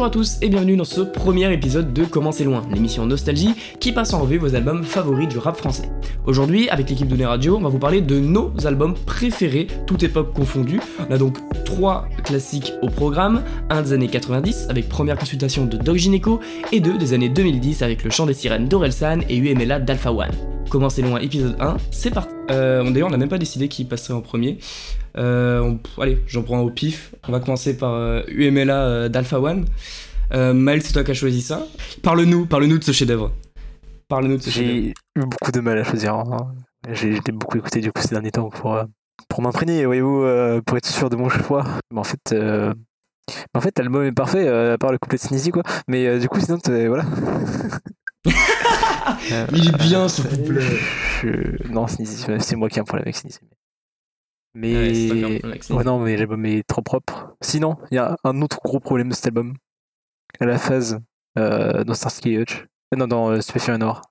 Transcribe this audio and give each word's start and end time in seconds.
Bonjour 0.00 0.12
à 0.12 0.18
tous 0.18 0.38
et 0.40 0.48
bienvenue 0.48 0.76
dans 0.76 0.84
ce 0.86 1.02
premier 1.02 1.52
épisode 1.52 1.92
de 1.92 2.06
Comment 2.06 2.32
c'est 2.32 2.44
loin, 2.44 2.62
l'émission 2.72 3.04
Nostalgie 3.04 3.50
qui 3.80 3.92
passe 3.92 4.14
en 4.14 4.20
revue 4.20 4.38
vos 4.38 4.54
albums 4.54 4.82
favoris 4.82 5.28
du 5.28 5.36
rap 5.36 5.58
français. 5.58 5.90
Aujourd'hui, 6.24 6.70
avec 6.70 6.88
l'équipe 6.88 7.06
de 7.06 7.22
Radio, 7.22 7.58
on 7.58 7.60
va 7.60 7.68
vous 7.68 7.78
parler 7.78 8.00
de 8.00 8.18
nos 8.18 8.50
albums 8.64 8.94
préférés, 8.94 9.66
toute 9.86 10.02
époque 10.02 10.32
confondue. 10.32 10.80
On 11.06 11.12
a 11.12 11.18
donc 11.18 11.36
trois 11.66 12.08
classiques 12.24 12.72
au 12.80 12.88
programme, 12.88 13.42
un 13.68 13.82
des 13.82 13.92
années 13.92 14.08
90 14.08 14.68
avec 14.70 14.88
première 14.88 15.18
consultation 15.18 15.66
de 15.66 15.76
Doc 15.76 15.96
Gineco 15.96 16.40
et 16.72 16.80
deux 16.80 16.96
des 16.96 17.12
années 17.12 17.28
2010 17.28 17.82
avec 17.82 18.02
le 18.02 18.08
chant 18.08 18.24
des 18.24 18.32
sirènes 18.32 18.68
d'Orelsan 18.68 19.18
et 19.28 19.36
UMLA 19.36 19.80
d'Alpha 19.80 20.14
One. 20.14 20.30
Comment 20.70 20.88
c'est 20.88 21.02
loin, 21.02 21.20
épisode 21.20 21.56
1, 21.60 21.76
c'est 21.90 22.10
parti. 22.10 22.32
Euh, 22.50 22.90
D'ailleurs, 22.90 23.08
on 23.08 23.10
n'a 23.10 23.18
même 23.18 23.28
pas 23.28 23.36
décidé 23.36 23.68
qui 23.68 23.84
passerait 23.84 24.14
en 24.14 24.22
premier. 24.22 24.56
Euh, 25.16 25.60
on- 25.60 25.80
allez, 26.02 26.18
j'en 26.26 26.42
prends 26.42 26.60
au 26.60 26.70
pif. 26.70 27.14
On 27.28 27.32
va 27.32 27.40
commencer 27.40 27.76
par 27.76 27.92
euh, 27.94 28.22
UMLA 28.28 28.76
euh, 28.86 29.08
d'Alpha 29.08 29.40
One. 29.40 29.64
Euh, 30.32 30.52
Maël, 30.54 30.82
c'est 30.82 30.92
toi 30.92 31.02
qui 31.04 31.10
as 31.10 31.14
choisi 31.14 31.42
ça. 31.42 31.66
Parle-nous, 32.02 32.46
parle-nous 32.46 32.78
de 32.78 32.84
ce 32.84 32.92
chef-d'œuvre. 32.92 33.32
Parle-nous 34.08 34.36
de 34.36 34.42
ce 34.42 34.50
chef-d'œuvre. 34.50 34.76
J'ai 35.16 35.20
eu 35.20 35.24
beaucoup 35.26 35.50
de 35.52 35.60
mal 35.60 35.78
à 35.78 35.84
choisir. 35.84 36.14
hein. 36.14 36.52
J'ai 36.92 37.20
beaucoup 37.32 37.58
écouté 37.58 37.80
du 37.80 37.92
coup 37.92 38.00
ces 38.00 38.10
derniers 38.10 38.30
temps 38.30 38.48
pour, 38.48 38.74
euh, 38.74 38.84
pour 39.28 39.42
m'imprégner, 39.42 39.84
voyez-vous, 39.84 40.22
euh, 40.22 40.60
pour 40.64 40.76
être 40.78 40.86
sûr 40.86 41.10
de 41.10 41.16
mon 41.16 41.28
choix. 41.28 41.64
Mais 41.92 41.98
en 42.00 42.04
fait, 42.04 42.20
euh, 42.32 42.72
en 43.54 43.60
fait 43.60 43.76
l'album 43.78 44.04
est 44.04 44.12
parfait, 44.12 44.46
euh, 44.48 44.74
à 44.74 44.78
part 44.78 44.92
le 44.92 44.98
couplet 44.98 45.18
de 45.18 45.22
Sneezy, 45.22 45.50
quoi. 45.50 45.62
Mais 45.88 46.06
euh, 46.06 46.18
du 46.18 46.28
coup, 46.28 46.40
sinon, 46.40 46.58
voilà. 46.64 47.04
Euh, 49.32 49.46
Il 49.52 49.68
est 49.68 49.76
bien 49.78 50.08
ce 50.08 50.22
couplet. 50.22 50.60
je- 51.22 51.68
Non, 51.70 51.86
Sneezy, 51.86 52.24
c'est 52.38 52.56
moi 52.56 52.68
qui 52.68 52.78
ai 52.78 52.82
un 52.82 52.84
problème 52.84 53.04
avec 53.04 53.16
Sneezy. 53.16 53.40
Mais. 54.54 55.40
Ouais, 55.70 55.84
non, 55.84 56.00
mais 56.00 56.16
l'album 56.16 56.44
est 56.46 56.66
trop 56.66 56.82
propre. 56.82 57.34
Sinon, 57.40 57.76
il 57.90 57.94
y 57.94 57.98
a 57.98 58.16
un 58.24 58.42
autre 58.42 58.58
gros 58.64 58.80
problème 58.80 59.08
de 59.10 59.14
cet 59.14 59.26
album. 59.26 59.54
À 60.40 60.46
la 60.46 60.58
phase 60.58 60.98
euh, 61.38 61.84
dans 61.84 61.94
Starsky 61.94 62.30
et 62.30 62.38
Hutch. 62.40 62.66
Euh, 62.92 62.96
non, 62.96 63.06
dans 63.06 63.30
euh, 63.30 63.40
Stupéfiant 63.40 63.78
Noir. 63.78 64.02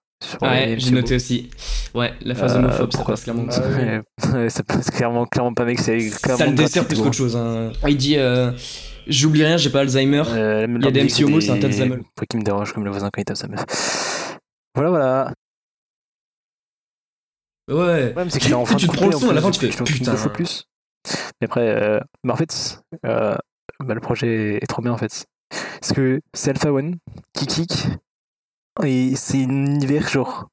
Ouais, 0.41 0.75
j'ai 0.77 0.91
noté 0.91 1.15
aussi. 1.15 1.49
Ouais, 1.95 2.13
la 2.21 2.35
phase 2.35 2.55
Euh, 2.55 2.59
homophobe, 2.59 2.91
ça 2.93 3.03
passe 3.05 3.23
clairement. 3.23 3.45
Ah. 3.49 4.33
Ouais, 4.33 4.49
ça 4.49 4.63
passe 4.63 4.91
clairement, 4.91 5.25
clairement 5.25 5.53
pas, 5.53 5.65
mec. 5.65 5.79
C'est 5.79 5.99
Ça 6.09 6.45
le 6.45 6.53
dessert 6.53 6.85
plus 6.85 6.99
qu'autre 7.01 7.13
chose. 7.13 7.35
hein. 7.37 7.71
Il 7.87 7.95
dit 7.97 8.17
euh, 8.17 8.51
J'oublie 9.07 9.43
rien, 9.45 9.57
j'ai 9.57 9.69
pas 9.69 9.79
Alzheimer. 9.79 10.23
Il 10.27 10.83
y 10.83 10.87
a 10.87 10.91
des 10.91 11.03
MC 11.03 11.23
homo, 11.23 11.39
c'est 11.41 11.51
un 11.51 11.59
tas 11.59 11.67
de 11.67 11.73
zamel. 11.73 12.01
Faut 12.17 12.25
qui 12.29 12.37
me 12.37 12.43
dérange 12.43 12.73
comme 12.73 12.83
le 12.83 12.91
voisin 12.91 13.09
quand 13.11 13.21
il 13.21 13.25
tape 13.25 13.37
sa 13.37 13.47
meuf. 13.47 14.37
Voilà, 14.75 14.89
voilà. 14.89 15.33
Ouais. 17.69 18.13
Ouais, 18.15 18.25
c'est 18.29 18.39
Tu- 18.39 18.45
qu'il 18.45 18.51
est 18.51 18.55
en 18.55 18.65
fin 18.65 18.75
tu 18.77 18.87
te 18.87 18.93
prends 18.93 19.05
le 19.07 19.11
son, 19.13 19.29
à 19.29 19.33
la 19.33 19.41
fin, 19.41 19.51
tu 19.51 19.59
fais, 19.71 19.83
putain. 19.83 20.15
faut 20.15 20.29
plus. 20.29 20.65
Mais 21.41 21.45
après, 21.45 21.67
euh, 21.69 21.99
mais 22.23 22.33
en 22.33 22.35
fait, 22.35 22.81
euh, 23.05 23.35
bah, 23.83 23.93
le 23.93 24.01
projet 24.01 24.55
est 24.61 24.67
trop 24.67 24.81
bien 24.81 24.91
en 24.91 24.97
fait. 24.97 25.25
Parce 25.79 25.93
que 25.93 26.19
c'est 26.33 26.49
Alpha 26.51 26.71
One 26.73 26.97
qui 27.33 27.47
kick 27.47 27.87
et 28.83 29.15
c'est 29.15 29.43
un 29.43 29.49
univers 29.65 30.07
genre. 30.07 30.47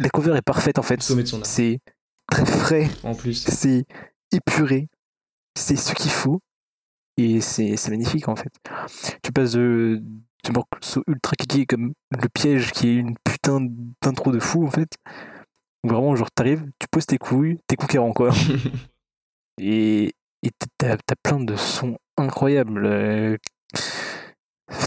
La 0.00 0.10
cover 0.10 0.36
est 0.36 0.42
parfaite 0.42 0.78
en 0.78 0.82
fait. 0.82 1.02
C'est 1.42 1.80
très 2.30 2.46
frais, 2.46 2.88
En 3.02 3.14
plus. 3.16 3.34
c'est 3.48 3.84
épuré, 4.30 4.88
c'est 5.56 5.74
ce 5.74 5.92
qu'il 5.94 6.10
faut 6.12 6.40
et 7.16 7.40
c'est 7.40 7.76
magnifique 7.88 8.28
en 8.28 8.36
fait. 8.36 8.52
Tu 9.24 9.32
passes 9.32 9.52
de, 9.52 10.00
de 10.44 10.52
morceaux 10.52 11.02
ultra 11.08 11.34
kicky 11.36 11.66
comme 11.66 11.94
Le 12.10 12.28
Piège 12.28 12.70
qui 12.70 12.88
est 12.88 12.94
une 12.94 13.16
putain 13.24 13.58
d'intro 14.02 14.30
de 14.30 14.38
fou 14.38 14.64
en 14.66 14.70
fait. 14.70 14.90
Vraiment, 15.88 16.14
genre, 16.16 16.30
t'arrives, 16.30 16.64
tu 16.78 16.86
poses 16.90 17.06
tes 17.06 17.18
couilles, 17.18 17.58
t'es 17.66 17.76
conquérant 17.76 18.12
quoi. 18.12 18.30
et 19.60 20.12
t'as 20.78 20.96
plein 21.22 21.40
de 21.40 21.56
sons 21.56 21.96
incroyables. 22.16 22.86
euh, 22.86 23.36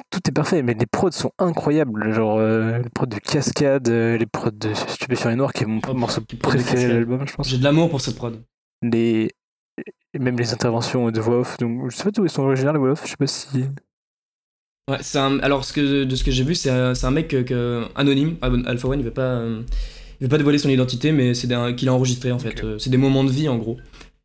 Tout 0.10 0.20
est 0.28 0.32
parfait, 0.32 0.62
mais 0.64 0.74
les 0.74 0.86
prods 0.86 1.12
sont 1.12 1.32
incroyables. 1.40 2.14
Genre, 2.14 2.38
euh, 2.38 2.78
les 2.80 2.90
prods 2.90 3.06
de 3.08 3.18
Cascade, 3.18 3.90
euh, 3.90 4.18
les 4.18 4.26
prods 4.26 4.52
de 4.52 4.74
Stupéfiant 4.74 5.32
et 5.32 5.36
Noir, 5.36 5.54
qui 5.54 5.64
est 5.64 5.68
mon 5.68 5.80
Oh, 5.88 5.94
morceau 5.94 6.22
préféré 6.40 6.88
de 6.88 6.94
l'album, 6.94 7.28
je 7.28 7.34
pense 7.36 7.50
J'ai 7.50 7.58
de 7.58 7.64
l'amour 7.64 7.90
pour 7.90 8.02
cette 8.02 8.16
prod. 8.16 8.42
les 8.82 9.30
même 10.20 10.38
les 10.38 10.52
interventions 10.54 11.10
de 11.10 11.22
voix 11.22 11.40
off 11.40 11.56
donc 11.58 11.90
je 11.90 11.96
sais 11.96 12.04
pas 12.04 12.12
d'où 12.12 12.26
ils 12.26 12.30
sont 12.30 12.44
originaires 12.44 12.74
les 12.74 12.80
voix 12.80 12.92
off 12.92 13.04
je 13.06 13.12
sais 13.12 13.16
pas 13.18 13.28
si 13.28 13.48
Ouais, 14.90 14.98
c'est 15.02 15.20
un, 15.20 15.40
alors 15.40 15.64
ce 15.64 15.72
que, 15.72 16.04
de 16.04 16.16
ce 16.18 16.24
que 16.26 16.32
j'ai 16.32 16.44
vu, 16.44 16.54
c'est 16.54 16.70
un, 16.70 17.12
mec 17.12 17.30
que, 17.30 17.42
que- 17.44 17.88
anonyme, 17.96 18.36
Al- 18.42 18.68
Alpha 18.68 18.90
One, 18.90 19.00
il 19.00 19.06
veut 19.06 19.12
pas, 19.12 19.22
euh, 19.22 19.64
il 20.22 20.26
veut 20.26 20.30
pas 20.30 20.38
dévoiler 20.38 20.60
son 20.60 20.70
identité, 20.70 21.12
mais 21.12 21.34
c'est 21.34 21.50
qu'il 21.76 21.90
a 21.90 21.94
enregistré 21.94 22.32
en 22.32 22.40
fait. 22.40 22.64
Euh, 22.64 22.78
C'est 22.80 22.90
des 22.92 22.98
moments 22.98 23.24
de 23.24 23.32
vie 23.32 23.50
en 23.50 23.58
gros. 23.58 23.78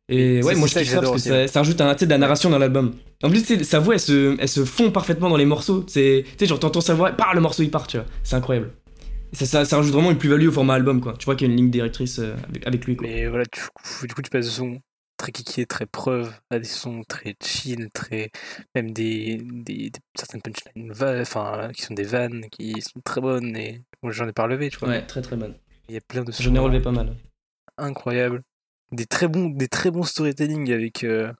Et 0.09 0.41
ouais, 0.43 0.55
moi 0.55 0.67
je 0.67 0.73
kiffe 0.75 0.89
ça 0.89 1.01
parce 1.01 1.11
que 1.23 1.29
ça, 1.29 1.47
ça 1.47 1.59
rajoute 1.59 1.81
un, 1.81 1.93
de 1.93 2.05
la 2.05 2.17
narration 2.17 2.49
dans 2.49 2.59
l'album. 2.59 2.95
En 3.23 3.29
plus, 3.29 3.43
sa 3.63 3.79
voix, 3.79 3.95
elle 3.95 3.99
se, 3.99 4.37
elle 4.39 4.47
se 4.47 4.63
fond 4.63 4.91
parfaitement 4.91 5.27
dans 5.29 5.35
les 5.35 5.45
morceaux. 5.45 5.83
Tu 5.83 5.91
sais, 5.93 6.23
genre 6.45 6.59
t'entends 6.59 6.79
sa 6.81 6.93
voix, 6.93 7.11
par 7.11 7.33
le 7.35 7.41
morceau 7.41 7.63
il 7.63 7.71
part, 7.71 7.87
tu 7.87 7.97
vois. 7.97 8.05
C'est 8.23 8.35
incroyable. 8.35 8.71
Ça, 9.33 9.45
ça, 9.45 9.65
ça 9.65 9.75
rajoute 9.77 9.91
vraiment 9.91 10.11
une 10.11 10.17
plus-value 10.17 10.47
au 10.47 10.51
format 10.53 10.75
album, 10.75 11.01
quoi. 11.01 11.15
Tu 11.19 11.25
vois 11.25 11.35
qu'il 11.35 11.47
y 11.47 11.49
a 11.49 11.51
une 11.51 11.57
ligne 11.59 11.71
directrice 11.71 12.19
euh, 12.19 12.35
avec, 12.47 12.65
avec 12.65 12.85
lui, 12.85 12.95
quoi. 12.95 13.05
mais 13.07 13.27
voilà 13.27 13.43
du 13.43 13.59
coup, 13.59 14.07
du 14.07 14.13
coup 14.13 14.21
tu 14.21 14.29
passes 14.29 14.45
de 14.45 14.51
sons 14.51 14.79
très 15.17 15.31
kické 15.31 15.65
très 15.65 15.87
preuve 15.87 16.31
à 16.51 16.59
des 16.59 16.65
sons 16.65 17.01
très 17.09 17.35
chill 17.43 17.89
très 17.91 18.29
même 18.75 18.91
des, 18.91 19.39
des, 19.43 19.89
des- 19.89 19.91
certaines 20.15 20.41
punchlines 20.43 20.91
enfin 21.21 21.69
qui 21.75 21.81
sont 21.81 21.95
des 21.95 22.03
vannes 22.03 22.43
qui 22.51 22.79
sont 22.81 23.01
très 23.03 23.19
bonnes 23.19 23.57
et 23.57 23.81
moi 24.03 24.11
j'en 24.13 24.27
ai 24.27 24.31
pas 24.31 24.43
relevé 24.43 24.69
tu 24.69 24.77
vois 24.77 24.89
Ouais, 24.89 25.01
très 25.07 25.23
très 25.23 25.35
bonne. 25.35 25.55
Il 25.89 25.93
y 25.95 25.97
a 25.97 26.01
plein 26.01 26.23
de 26.23 26.31
J'en 26.31 26.53
ai 26.55 26.59
relevé 26.59 26.81
pas 26.81 26.91
mal. 26.91 27.15
incroyables 27.77 28.43
des 28.91 29.05
très 29.05 29.27
bons 29.27 29.49
des 29.49 29.67
très 29.67 29.91
bons 29.91 30.03
storytelling 30.03 30.71
avec 30.71 31.03
euh, 31.03 31.31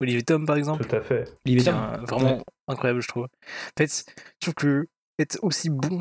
Olivier 0.00 0.22
Tom 0.22 0.44
par 0.46 0.56
exemple 0.56 0.84
Tout 0.86 0.96
à 0.96 1.00
fait. 1.02 1.24
Bien. 1.44 1.74
un- 1.76 2.04
vraiment 2.04 2.42
incroyable, 2.68 3.00
je 3.02 3.08
trouve. 3.08 3.24
En 3.24 3.28
fait, 3.78 4.04
je 4.08 4.40
trouve 4.40 4.54
que 4.54 4.88
être 5.18 5.38
aussi 5.42 5.70
bon 5.70 6.00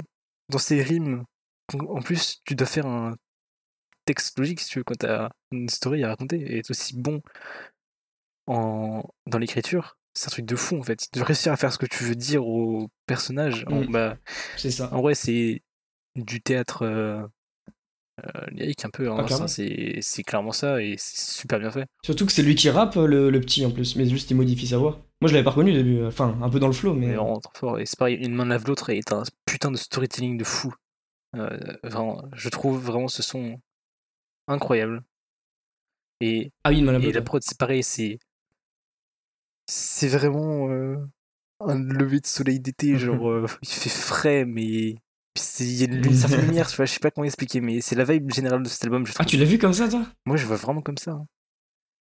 dans 0.50 0.58
ses 0.58 0.82
rimes, 0.82 1.24
en 1.74 2.02
plus, 2.02 2.42
tu 2.46 2.56
dois 2.56 2.68
faire 2.68 2.86
un 2.88 3.16
texte 4.06 4.38
logique 4.40 4.60
si 4.60 4.70
tu 4.70 4.80
veux, 4.80 4.84
quand 4.84 4.98
t'as 4.98 5.30
une 5.52 5.70
story 5.70 6.04
à 6.04 6.10
raconter, 6.10 6.38
et 6.42 6.58
être 6.60 6.72
aussi 6.72 6.98
bon 6.98 7.22
en... 8.48 9.04
dans 9.28 9.38
l'écriture, 9.38 9.98
c'est 10.14 10.28
un 10.28 10.32
truc 10.32 10.46
de 10.46 10.56
fou 10.56 10.78
en 10.78 10.84
fait. 10.84 11.08
De 11.14 11.22
réussir 11.22 11.54
à 11.54 11.58
faire 11.58 11.72
ce 11.72 11.78
que 11.78 11.86
tu 11.86 12.04
veux 12.04 12.16
dire 12.16 12.46
au 12.46 12.90
personnage, 13.06 13.64
en- 13.70 13.82
Mm. 13.84 13.92
bah, 13.92 14.18
C'est 14.58 14.72
ça. 14.72 14.94
en 14.94 15.02
vrai, 15.02 15.16
c'est 15.16 15.62
du 16.16 16.42
théâtre 16.42 16.82
euh, 16.84 17.26
euh, 18.24 18.46
lyrique 18.52 18.86
un 18.86 18.90
peu. 18.90 19.10
hein. 19.10 19.26
Ah, 19.30 19.48
c'est 19.48 20.24
clairement 20.24 20.52
ça, 20.52 20.82
et 20.82 20.96
c'est 20.98 21.40
super 21.40 21.60
bien 21.60 21.72
fait. 21.72 21.86
Surtout 22.04 22.26
que 22.26 22.32
c'est 22.32 22.44
lui 22.44 22.56
qui 22.56 22.70
rappe, 22.70 22.96
le, 22.96 23.30
le 23.30 23.40
petit 23.42 23.66
en 23.66 23.72
plus, 23.72 23.96
mais 23.96 24.06
juste 24.06 24.30
il 24.32 24.36
modifie 24.36 24.68
sa 24.68 24.78
voix. 24.78 25.04
Moi 25.22 25.30
je 25.30 25.34
l'avais 25.34 25.44
pas 25.44 25.52
reconnu 25.52 25.72
au 25.72 25.76
début, 25.76 26.06
enfin 26.06 26.38
un 26.42 26.50
peu 26.50 26.60
dans 26.60 26.68
le 26.68 26.74
flow, 26.74 26.94
Mais 26.94 27.16
fort. 27.56 27.80
Et 27.80 27.86
c'est 27.86 27.98
pareil, 27.98 28.16
une 28.16 28.34
main 28.34 28.46
lave 28.46 28.66
l'autre 28.68 28.90
et 28.90 29.00
t'as 29.02 29.18
un 29.18 29.24
putain 29.46 29.72
de 29.72 29.78
storytelling 29.78 30.38
de 30.38 30.44
fou. 30.44 30.74
Euh, 31.36 31.58
vraiment, 31.84 32.24
je 32.34 32.50
trouve 32.50 32.80
vraiment 32.84 33.08
ce 33.08 33.22
son 33.24 33.60
incroyable. 34.48 35.04
Et, 36.22 36.52
Ah 36.64 36.70
oui, 36.70 36.80
une 36.80 36.90
et 37.04 37.12
la 37.12 37.22
prod, 37.22 37.42
c'est 37.44 37.58
pareil, 37.58 37.84
c'est. 37.84 38.20
C'est 39.68 40.08
vraiment 40.08 40.70
euh, 40.70 40.98
un 41.60 41.76
lever 41.82 42.20
de 42.20 42.26
soleil 42.26 42.60
d'été, 42.60 42.98
genre 43.00 43.30
euh, 43.30 43.46
il 43.62 43.70
fait 43.70 43.90
frais, 43.90 44.46
mais 44.46 44.96
c'est- 45.36 45.64
il 45.64 45.76
y 45.80 45.84
a 45.84 45.86
une, 45.86 46.14
certaine 46.14 46.46
lumière, 46.46 46.68
je 46.70 46.86
sais 46.86 47.00
pas 47.00 47.12
comment 47.12 47.26
expliquer, 47.26 47.62
mais 47.62 47.82
c'est 47.82 47.96
la 47.96 48.04
vibe 48.04 48.32
générale 48.32 48.64
de 48.64 48.70
cet 48.70 48.84
album, 48.84 49.06
je 49.06 49.14
Ah, 49.18 49.26
tu 49.26 49.38
l'as 49.38 49.46
vu 49.46 49.58
comme 49.58 49.74
ça 49.74 49.88
toi? 49.88 50.06
Moi, 50.26 50.38
je 50.38 50.46
vois 50.46 50.58
vraiment 50.58 50.82
comme 50.82 50.98
ça. 50.98 51.12
hein. 51.12 51.26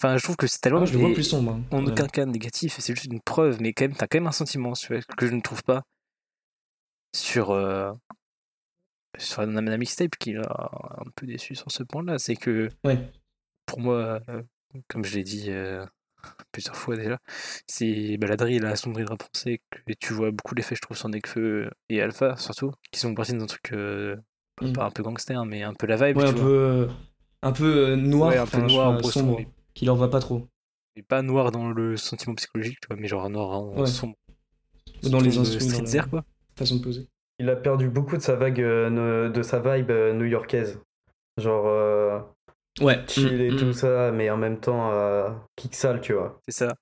Enfin, 0.03 0.17
je 0.17 0.23
trouve 0.23 0.37
que 0.37 0.47
cet 0.47 0.67
Ah, 0.67 0.71
album 0.71 0.81
moi, 0.81 0.87
je 0.87 0.93
le 0.95 0.99
vois 1.01 1.15
plus 1.15 1.25
sombre. 1.25 1.53
hein, 1.53 1.63
en 1.71 1.87
aucun 1.87 2.07
cas 2.07 2.25
négatif, 2.27 2.77
c'est 2.79 2.95
juste 2.95 3.13
une 3.13 3.21
preuve, 3.21 3.61
mais 3.61 3.73
quand 3.73 3.85
même, 3.85 3.95
t'as 3.95 4.07
quand 4.07 4.19
même 4.19 4.27
un 4.27 4.33
sentiment 4.33 4.73
tu 4.73 4.89
vois, 4.95 5.03
que 5.17 5.27
je 5.27 5.33
ne 5.33 5.41
trouve 5.41 5.63
pas 5.63 5.83
sur, 7.15 7.51
euh, 7.51 7.93
sur 9.19 9.43
la 9.45 9.77
mixtape 9.77 10.17
qui 10.17 10.35
m'a 10.35 10.43
un 10.99 11.11
peu 11.15 11.27
déçu 11.27 11.55
sur 11.55 11.71
ce 11.71 11.83
point-là. 11.83 12.19
C'est 12.19 12.37
que 12.37 12.69
Ouais. 12.85 12.99
pour 13.67 13.81
moi, 13.81 14.21
euh, 14.29 14.43
comme 14.89 15.05
je 15.05 15.17
l'ai 15.17 15.25
dit 15.25 15.47
euh, 15.51 15.85
plusieurs 16.53 16.77
fois 16.77 16.97
déjà, 16.97 17.19
c'est 17.67 18.17
la 18.21 18.37
drill, 18.37 18.63
la 18.63 18.75
drill 18.75 19.07
rap 19.07 19.23
français, 19.23 19.61
que 19.71 19.93
tu 20.01 20.13
vois 20.13 20.31
beaucoup 20.31 20.55
l'effet, 20.55 20.75
je 20.77 20.81
trouve, 20.81 20.97
sur 20.97 21.09
Nekfeu 21.09 21.71
et 21.89 22.01
Alpha 22.03 22.37
surtout, 22.37 22.73
qui 22.93 23.01
sont 23.01 23.15
partis 23.15 23.33
dans 23.35 23.45
un 23.45 23.47
truc 23.47 23.73
euh, 23.73 24.17
Mm. 24.63 24.73
pas 24.75 24.85
un 24.85 24.91
peu 24.91 25.03
gangster, 25.03 25.43
mais 25.47 25.63
un 25.63 25.73
peu 25.73 25.87
la 25.87 25.97
vibe, 25.97 26.19
Ouais, 26.19 26.25
tu 26.25 26.29
un 26.29 26.33
vois. 26.33 26.43
peu, 26.43 26.51
euh, 26.51 26.87
un 27.43 27.53
peu 27.53 27.65
euh, 27.93 27.97
noir, 27.97 28.29
Ouais, 28.29 28.37
un 28.37 28.47
peu 28.47 28.59
noir, 28.61 29.03
sombre, 29.07 29.39
mais- 29.39 29.49
qui 29.73 29.87
leur 29.87 29.97
va 29.97 30.09
pas 30.09 30.21
trop. 30.21 30.47
Et 30.97 31.03
pas 31.03 31.23
noir 31.23 31.51
dans 31.51 31.71
le 31.71 31.97
sentiment 31.97 32.35
psychologique, 32.35 32.79
tu 32.83 32.89
vois, 32.89 32.97
mais 32.97 33.09
genre 33.09 33.31
noir 33.31 33.49
en 33.49 33.81
Ouais. 33.81 33.87
sombre. 33.87 34.17
Dans 35.05 35.21
les 35.21 35.39
instruments, 35.39 35.81
la- 35.95 36.03
quoi. 36.03 36.25
Façon 36.57 36.77
de 36.77 36.83
poser. 36.83 37.09
Il 37.39 37.49
a 37.49 37.57
perdu 37.57 37.89
beaucoup 37.89 38.19
de 38.19 38.23
sa 38.23 38.35
vague, 38.37 38.61
euh, 38.61 39.31
de 39.31 39.43
sa 39.43 39.61
vibe 39.61 39.91
euh, 39.91 40.13
new-yorkaise. 40.13 40.79
Genre 41.39 41.67
euh, 41.67 42.21
Ouais. 42.81 43.05
chill 43.09 43.41
et 43.41 43.51
mm, 43.51 43.57
tout 43.57 43.67
mm. 43.67 43.73
ça, 43.73 44.13
mais 44.13 44.31
en 44.31 44.37
même 44.37 44.61
temps 44.61 44.93
euh, 44.93 45.31
kick 45.57 45.75
sale, 45.75 46.01
tu 46.01 46.13
vois. 46.15 46.41
C'est 46.49 46.55
ça. 46.55 46.75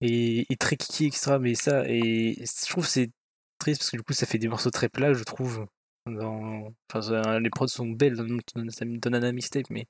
Et, 0.00 0.46
et 0.52 0.56
très 0.56 0.76
kiki 0.76 1.06
extra, 1.06 1.38
mais 1.38 1.54
ça, 1.54 1.84
et 1.88 2.34
je 2.44 2.70
trouve 2.70 2.84
que 2.84 2.90
c'est 2.90 3.10
triste 3.58 3.80
parce 3.80 3.90
que 3.90 3.96
du 3.96 4.02
coup 4.02 4.12
ça 4.12 4.26
fait 4.26 4.38
des 4.38 4.48
morceaux 4.48 4.70
très 4.70 4.88
plats, 4.88 5.12
je 5.14 5.22
trouve. 5.24 5.66
Dans... 6.06 6.72
Enfin, 6.90 7.02
ça- 7.02 7.38
les 7.38 7.50
prods 7.50 7.68
sont 7.68 7.86
belles 7.88 8.16
dans, 8.16 8.24
dans, 8.24 8.64
dans 8.64 9.10
Nana 9.10 9.30
Mixtape, 9.32 9.70
mais 9.70 9.86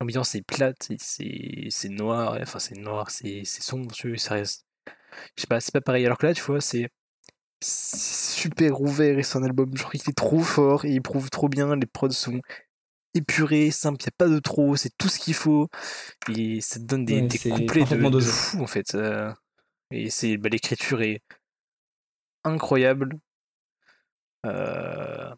l'ambiance 0.00 0.34
est 0.34 0.42
plate, 0.42 0.88
c'est 0.98 1.68
c'est 1.70 1.88
noir, 1.90 2.38
enfin 2.40 2.58
c'est 2.58 2.76
noir, 2.78 3.10
c'est 3.10 3.42
c'est 3.44 3.62
sombre, 3.62 3.92
tu 3.92 4.08
vois, 4.10 4.18
ça 4.18 4.34
reste. 4.34 4.66
Je 5.36 5.42
sais 5.42 5.46
pas, 5.48 5.60
c'est 5.60 5.72
pas 5.72 5.80
pareil. 5.82 6.06
Alors 6.06 6.18
que 6.18 6.26
là, 6.26 6.34
tu 6.34 6.42
vois, 6.42 6.60
c'est 6.60 6.90
super 7.62 8.80
ouvert 8.80 9.18
et 9.18 9.22
c'est 9.22 9.38
un 9.38 9.44
album, 9.44 9.70
je 9.76 9.82
crois 9.82 9.92
qu'il 9.92 10.10
est 10.10 10.14
trop 10.14 10.40
fort 10.40 10.84
et 10.84 10.92
il 10.92 11.02
prouve 11.02 11.30
trop 11.30 11.48
bien, 11.48 11.76
les 11.76 11.86
prods 11.86 12.10
sont 12.10 12.40
épurés, 13.14 13.70
simples, 13.70 14.02
il 14.02 14.06
n'y 14.06 14.08
a 14.08 14.16
pas 14.16 14.28
de 14.28 14.38
trop, 14.38 14.76
c'est 14.76 14.90
tout 14.98 15.08
ce 15.08 15.18
qu'il 15.18 15.34
faut 15.34 15.68
et 16.34 16.60
ça 16.60 16.78
te 16.80 16.84
donne 16.84 17.04
des, 17.04 17.20
Ouais, 17.22 17.28
des 17.28 17.38
couplets 17.38 17.84
de, 17.84 18.20
fou 18.20 18.62
en 18.62 18.66
fait. 18.66 18.94
euh, 18.94 19.32
et 19.90 20.10
c'est 20.10 20.36
bah, 20.38 20.48
l'écriture 20.48 21.02
est 21.02 21.20
incroyable. 22.44 23.18
Euh, 24.46 25.34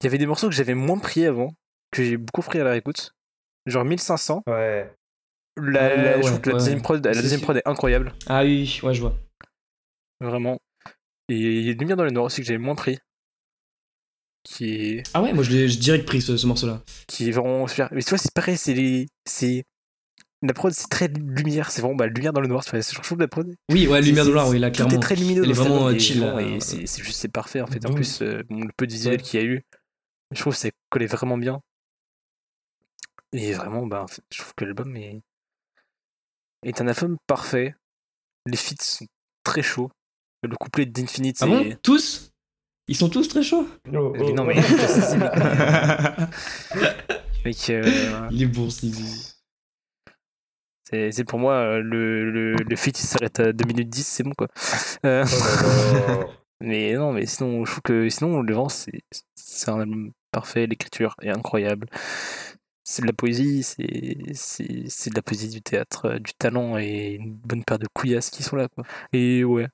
Il 0.00 0.04
y 0.04 0.06
avait 0.08 0.18
des 0.18 0.26
morceaux 0.26 0.48
que 0.48 0.54
j'avais 0.54 0.74
moins 0.74 0.98
pris 0.98 1.24
avant, 1.26 1.54
que 1.90 2.04
j'ai 2.04 2.16
beaucoup 2.16 2.42
pris 2.42 2.60
à 2.60 2.64
la 2.64 2.70
réécoute. 2.72 3.14
Genre 3.66 3.84
1500. 3.84 4.42
Ouais. 4.46 4.92
La, 5.56 5.88
Ouais, 5.88 5.96
la- 5.96 6.16
je 6.16 6.20
ouais, 6.20 6.26
trouve 6.26 6.40
que 6.40 6.50
la 6.50 6.54
ouais. 6.56 6.60
deuxième 6.60 6.82
prod, 6.82 7.06
la 7.06 7.14
deuxième 7.14 7.40
prod 7.40 7.56
est 7.56 7.66
incroyable, 7.68 8.12
Ah 8.26 8.42
oui, 8.42 8.80
ouais, 8.82 8.92
je 8.92 9.00
vois. 9.00 9.16
vraiment. 10.20 10.58
Et 11.30 11.36
il 11.36 11.62
y 11.66 11.70
a 11.70 11.72
Lumière 11.74 11.96
dans 11.96 12.04
le 12.04 12.10
Noir 12.10 12.26
aussi 12.26 12.40
que 12.40 12.46
j'avais 12.46 12.58
moins 12.58 12.74
pris. 12.74 12.98
Qui 14.44 15.02
Ah 15.14 15.22
ouais, 15.22 15.32
moi 15.32 15.42
je 15.42 15.50
l'ai 15.50 15.68
j'ai 15.68 15.78
direct 15.78 16.06
pris 16.06 16.20
ce, 16.20 16.36
ce 16.36 16.46
morceau-là. 16.46 16.82
qui 17.08 17.28
est 17.28 17.32
vraiment 17.32 17.66
super. 17.66 17.88
Mais 17.92 18.02
tu 18.02 18.10
vois, 18.10 18.18
c'est 18.18 18.32
pareil, 18.32 18.56
c'est 18.56 18.74
les. 18.74 19.06
C'est. 19.26 19.64
La 20.42 20.52
prod, 20.52 20.70
c'est 20.74 20.88
très 20.88 21.08
lumière, 21.08 21.70
c'est 21.70 21.80
vraiment 21.80 21.96
bah, 21.96 22.06
lumière 22.06 22.34
dans 22.34 22.42
le 22.42 22.48
noir. 22.48 22.62
Tu 22.64 22.70
vois, 22.72 22.80
je 22.80 23.00
trouve 23.00 23.18
la 23.18 23.28
prod. 23.28 23.46
Oui, 23.72 23.86
ouais, 23.86 24.02
Lumière 24.02 24.24
de 24.26 24.28
c'est- 24.30 24.34
l'art, 24.34 24.48
oui, 24.50 24.58
là, 24.58 24.70
Tout 24.70 24.74
clairement. 24.84 24.94
est 24.94 24.98
très 25.00 25.16
lumineux. 25.16 25.42
Elle 25.44 25.50
est 25.50 25.54
dans 25.54 25.60
vraiment, 25.62 25.76
album, 25.86 25.92
euh, 25.92 25.96
et 25.96 25.98
chill, 26.00 26.20
vraiment, 26.20 26.36
là. 26.36 26.42
Et 26.42 26.60
c'est 26.60 27.02
juste, 27.02 27.18
c'est 27.18 27.28
parfait 27.32 27.62
en 27.62 27.66
fait. 27.66 27.86
En 27.86 27.94
plus, 27.94 28.20
euh, 28.20 28.42
le 28.50 28.70
peu 28.76 28.86
de 28.86 28.92
visuel 28.92 29.16
Ouais. 29.16 29.22
qu'il 29.22 29.40
y 29.40 29.42
a 29.42 29.46
eu, 29.46 29.62
je 30.32 30.40
trouve 30.40 30.52
que 30.52 30.58
ça 30.58 30.68
collait 30.90 31.06
vraiment 31.06 31.38
bien. 31.38 31.60
Et 33.32 33.52
vraiment, 33.54 33.86
bah, 33.86 34.04
je 34.30 34.38
trouve 34.38 34.54
que 34.54 34.64
l'album 34.66 34.94
est. 34.96 35.22
est 36.62 36.80
un 36.82 36.88
album 36.88 37.16
parfait. 37.26 37.74
Les 38.46 38.56
feats 38.58 38.76
sont 38.82 39.06
très 39.44 39.62
chauds. 39.62 39.90
Le 40.42 40.54
couplet 40.56 40.84
d'Infinite, 40.84 41.38
Ah 41.40 41.46
bon? 41.46 41.74
Tous? 41.82 42.30
Ils 42.86 42.96
sont 42.96 43.08
tous 43.08 43.28
très 43.28 43.42
chauds 43.42 43.66
Oh, 43.94 44.12
Mais 44.14 44.32
non, 44.32 44.42
oh, 44.42 44.46
mais- 44.46 44.60
oh. 44.60 46.24
Mec, 47.44 47.56
euh, 47.70 48.28
Il 48.30 48.42
est 48.42 48.46
bourse, 48.46 48.76
Sneezy. 48.80 49.32
c'est 50.88 51.12
c'est 51.12 51.24
pour 51.24 51.38
moi, 51.38 51.54
euh, 51.54 51.80
le, 51.80 52.30
le, 52.30 52.54
le 52.56 52.76
feat 52.76 52.98
il 53.00 53.06
s'arrête 53.06 53.40
à 53.40 53.52
2 53.52 53.64
minutes 53.66 53.88
10, 53.88 54.06
c'est 54.06 54.22
bon 54.22 54.32
quoi. 54.36 54.48
Euh, 55.06 55.24
Oh 55.26 56.24
mais 56.60 56.92
non, 56.94 57.12
mais 57.12 57.26
sinon, 57.26 57.64
je 57.64 57.70
trouve 57.70 57.82
que 57.82 58.08
sinon, 58.10 58.42
le 58.42 58.54
vent, 58.54 58.68
c'est 58.68 59.00
c'est 59.34 59.70
un 59.70 59.80
album 59.80 60.12
parfait, 60.30 60.66
l'écriture 60.66 61.14
est 61.22 61.30
incroyable. 61.30 61.88
C'est 62.86 63.00
de 63.02 63.06
la 63.06 63.12
poésie, 63.14 63.62
c'est 63.62 64.18
c'est 64.34 64.84
c'est 64.88 65.08
de 65.10 65.14
la 65.16 65.22
poésie 65.22 65.48
du 65.48 65.62
théâtre, 65.62 66.04
euh, 66.06 66.18
du 66.18 66.34
talent 66.34 66.76
et 66.76 67.14
une 67.14 67.32
bonne 67.34 67.64
paire 67.64 67.78
de 67.78 67.86
couillasses 67.94 68.28
qui 68.30 68.42
sont 68.42 68.56
là 68.56 68.68
quoi. 68.68 68.84
Et 69.14 69.42
ouais. 69.42 69.68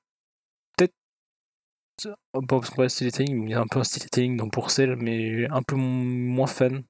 Peut-être. 2.03 2.19
Bon, 2.35 2.61
parce 2.61 2.71
qu'on 2.71 2.83
va 2.83 2.89
storytelling, 2.89 3.45
il 3.45 3.51
y 3.51 3.55
a 3.55 3.61
un 3.61 3.67
peu 3.67 3.79
un 3.79 3.85
storytelling 3.85 4.37
dans 4.37 4.49
Pourcel, 4.49 4.97
mais 4.97 5.47
un 5.51 5.63
peu 5.63 5.77
moins 5.77 6.47
fan. 6.47 6.83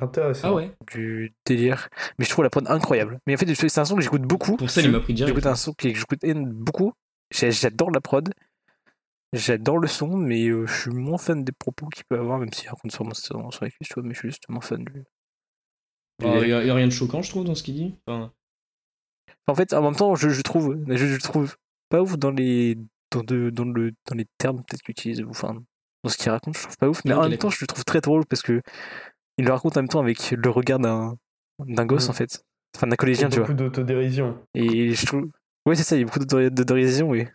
Intéressant. 0.00 0.48
Ah 0.48 0.54
ouais 0.54 0.72
du 0.92 1.34
délire. 1.44 1.88
Mais 2.18 2.24
je 2.24 2.30
trouve 2.30 2.44
la 2.44 2.50
prod 2.50 2.66
incroyable. 2.68 3.18
Mais 3.26 3.34
en 3.34 3.36
fait, 3.36 3.52
c'est 3.54 3.78
un 3.78 3.84
son 3.84 3.96
que 3.96 4.02
j'écoute 4.02 4.22
beaucoup. 4.22 4.56
Pour 4.56 4.70
ça, 4.70 4.80
il 4.80 4.90
m'a 4.90 5.00
pris 5.00 5.14
direct. 5.14 5.34
J'écoute 5.34 5.46
un 5.46 5.56
son 5.56 5.72
que 5.72 5.88
j'écoute 5.92 6.20
beaucoup. 6.24 6.92
J'adore 7.30 7.90
la 7.90 8.00
prod. 8.00 8.32
J'adore 9.32 9.78
le 9.78 9.88
son, 9.88 10.16
mais 10.16 10.46
euh, 10.46 10.66
je 10.66 10.80
suis 10.80 10.90
moins 10.90 11.18
fan 11.18 11.44
des 11.44 11.52
propos 11.52 11.86
qu'il 11.88 12.04
peut 12.04 12.18
avoir, 12.18 12.38
même 12.38 12.50
s'il 12.52 12.70
raconte 12.70 12.92
sur, 12.92 13.04
sur 13.52 13.64
les 13.64 13.70
cuisses, 13.70 13.88
tu 13.88 13.94
vois, 13.94 14.02
mais 14.02 14.14
je 14.14 14.20
suis 14.20 14.28
juste 14.28 14.48
moins 14.48 14.62
fan 14.62 14.82
du. 14.82 15.04
Il 16.20 16.30
délire. 16.30 16.64
y, 16.64 16.70
a 16.70 16.74
rien 16.74 16.86
de 16.86 16.92
choquant, 16.92 17.20
je 17.20 17.28
trouve, 17.28 17.44
dans 17.44 17.54
ce 17.54 17.62
qu'il 17.62 17.74
dit. 17.74 17.94
Enfin, 18.06 18.32
En 19.46 19.54
fait, 19.54 19.74
en 19.74 19.82
même 19.82 19.96
temps, 19.96 20.14
je, 20.14 20.30
je 20.30 20.40
trouve, 20.40 20.82
je, 20.88 21.06
je 21.06 21.18
trouve 21.18 21.56
pas 21.90 22.00
ouf 22.00 22.16
dans 22.16 22.30
les, 22.30 22.78
dans, 23.10 23.22
de, 23.22 23.50
dans 23.50 23.64
le, 23.64 23.92
dans 24.08 24.16
les 24.16 24.26
termes 24.38 24.58
peut-être 24.58 24.82
qu'il 24.82 24.92
utilise, 24.92 25.22
enfin, 25.28 25.54
dans 26.04 26.10
ce 26.10 26.16
qu'il 26.16 26.30
raconte, 26.30 26.56
je 26.56 26.62
trouve 26.62 26.76
pas 26.76 26.88
ouf, 26.88 27.04
mais 27.04 27.12
en 27.14 27.28
même 27.28 27.38
temps, 27.38 27.50
je 27.50 27.58
le 27.60 27.66
trouve 27.66 27.84
très 27.84 28.00
drôle 28.00 28.24
parce 28.26 28.42
que 28.42 28.60
il 29.38 29.44
le 29.44 29.52
raconte 29.52 29.76
en 29.76 29.80
même 29.82 29.88
temps 29.88 30.00
avec 30.00 30.30
le 30.30 30.50
regard 30.50 30.78
d'un, 30.78 31.16
d'un 31.64 31.86
gosse, 31.86 32.08
Mm. 32.08 32.10
en 32.10 32.14
fait. 32.14 32.44
Enfin, 32.76 32.86
d'un 32.86 32.94
Il 32.94 32.96
collégien, 32.98 33.28
tu 33.28 33.36
vois. 33.38 33.46
beaucoup 33.46 33.56
d'autodérision. 33.58 34.38
Et 34.54 34.94
je 34.94 35.06
trouve. 35.06 35.28
Ouais, 35.66 35.74
c'est 35.74 35.82
ça, 35.84 35.96
il 35.96 36.00
y 36.00 36.02
a 36.02 36.06
beaucoup 36.06 36.18
d'autorisation, 36.20 37.08
oui. 37.08 37.26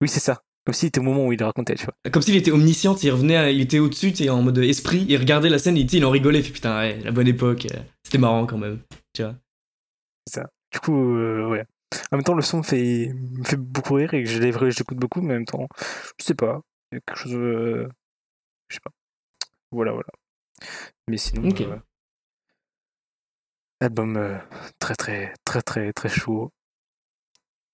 Oui, 0.00 0.08
c'est 0.08 0.20
ça. 0.20 0.42
Comme 0.64 0.74
s'il 0.74 0.88
était 0.88 0.98
au 0.98 1.04
moment 1.04 1.26
où 1.26 1.32
il 1.32 1.38
le 1.38 1.44
racontait, 1.44 1.74
tu 1.76 1.84
vois. 1.84 1.94
Comme 2.10 2.22
s'il 2.22 2.34
était 2.36 2.50
omniscient, 2.50 2.96
il 2.96 3.10
revenait, 3.12 3.36
à- 3.36 3.50
il 3.50 3.60
était 3.60 3.78
au-dessus, 3.78 4.10
tu 4.12 4.24
sais, 4.24 4.30
en 4.30 4.42
mode 4.42 4.58
esprit, 4.58 5.06
il 5.08 5.16
regardait 5.16 5.48
la 5.48 5.58
scène, 5.58 5.76
il, 5.76 5.86
tu 5.86 5.96
il 5.96 6.04
en 6.04 6.10
rigolait, 6.10 6.40
il 6.40 6.44
fait 6.44 6.52
putain, 6.52 6.76
ouais, 6.78 6.98
la 7.04 7.12
bonne 7.12 7.28
époque, 7.28 7.66
euh, 7.72 7.78
c'était 8.02 8.18
marrant 8.18 8.46
quand 8.46 8.58
même. 8.58 8.80
Tu 9.12 9.22
vois. 9.22 9.34
Du 10.72 10.80
coup, 10.80 11.14
euh, 11.16 11.48
ouais. 11.48 11.64
En 12.12 12.16
même 12.16 12.24
temps, 12.24 12.34
le 12.34 12.42
son 12.42 12.58
me 12.58 12.62
fait, 12.62 13.12
me 13.14 13.44
fait 13.44 13.56
beaucoup 13.56 13.94
rire 13.94 14.12
et 14.14 14.22
que 14.24 14.28
je 14.28 14.40
je 14.40 14.78
l'écoute 14.78 14.98
beaucoup, 14.98 15.20
mais 15.20 15.34
en 15.34 15.36
même 15.38 15.44
temps, 15.44 15.66
je 16.18 16.24
sais 16.24 16.34
pas. 16.34 16.60
Il 16.92 16.96
y 16.96 16.98
a 16.98 17.00
quelque 17.00 17.18
chose. 17.18 17.34
euh, 17.34 17.88
Je 18.68 18.74
sais 18.74 18.80
pas. 18.80 18.90
Voilà, 19.70 19.92
voilà. 19.92 20.08
Mais 21.08 21.16
sinon. 21.16 21.48
Euh, 21.60 21.78
album 23.80 24.16
euh, 24.16 24.38
très, 24.78 24.94
très, 24.94 25.34
très, 25.44 25.62
très, 25.62 25.92
très 25.92 26.08
chaud. 26.08 26.50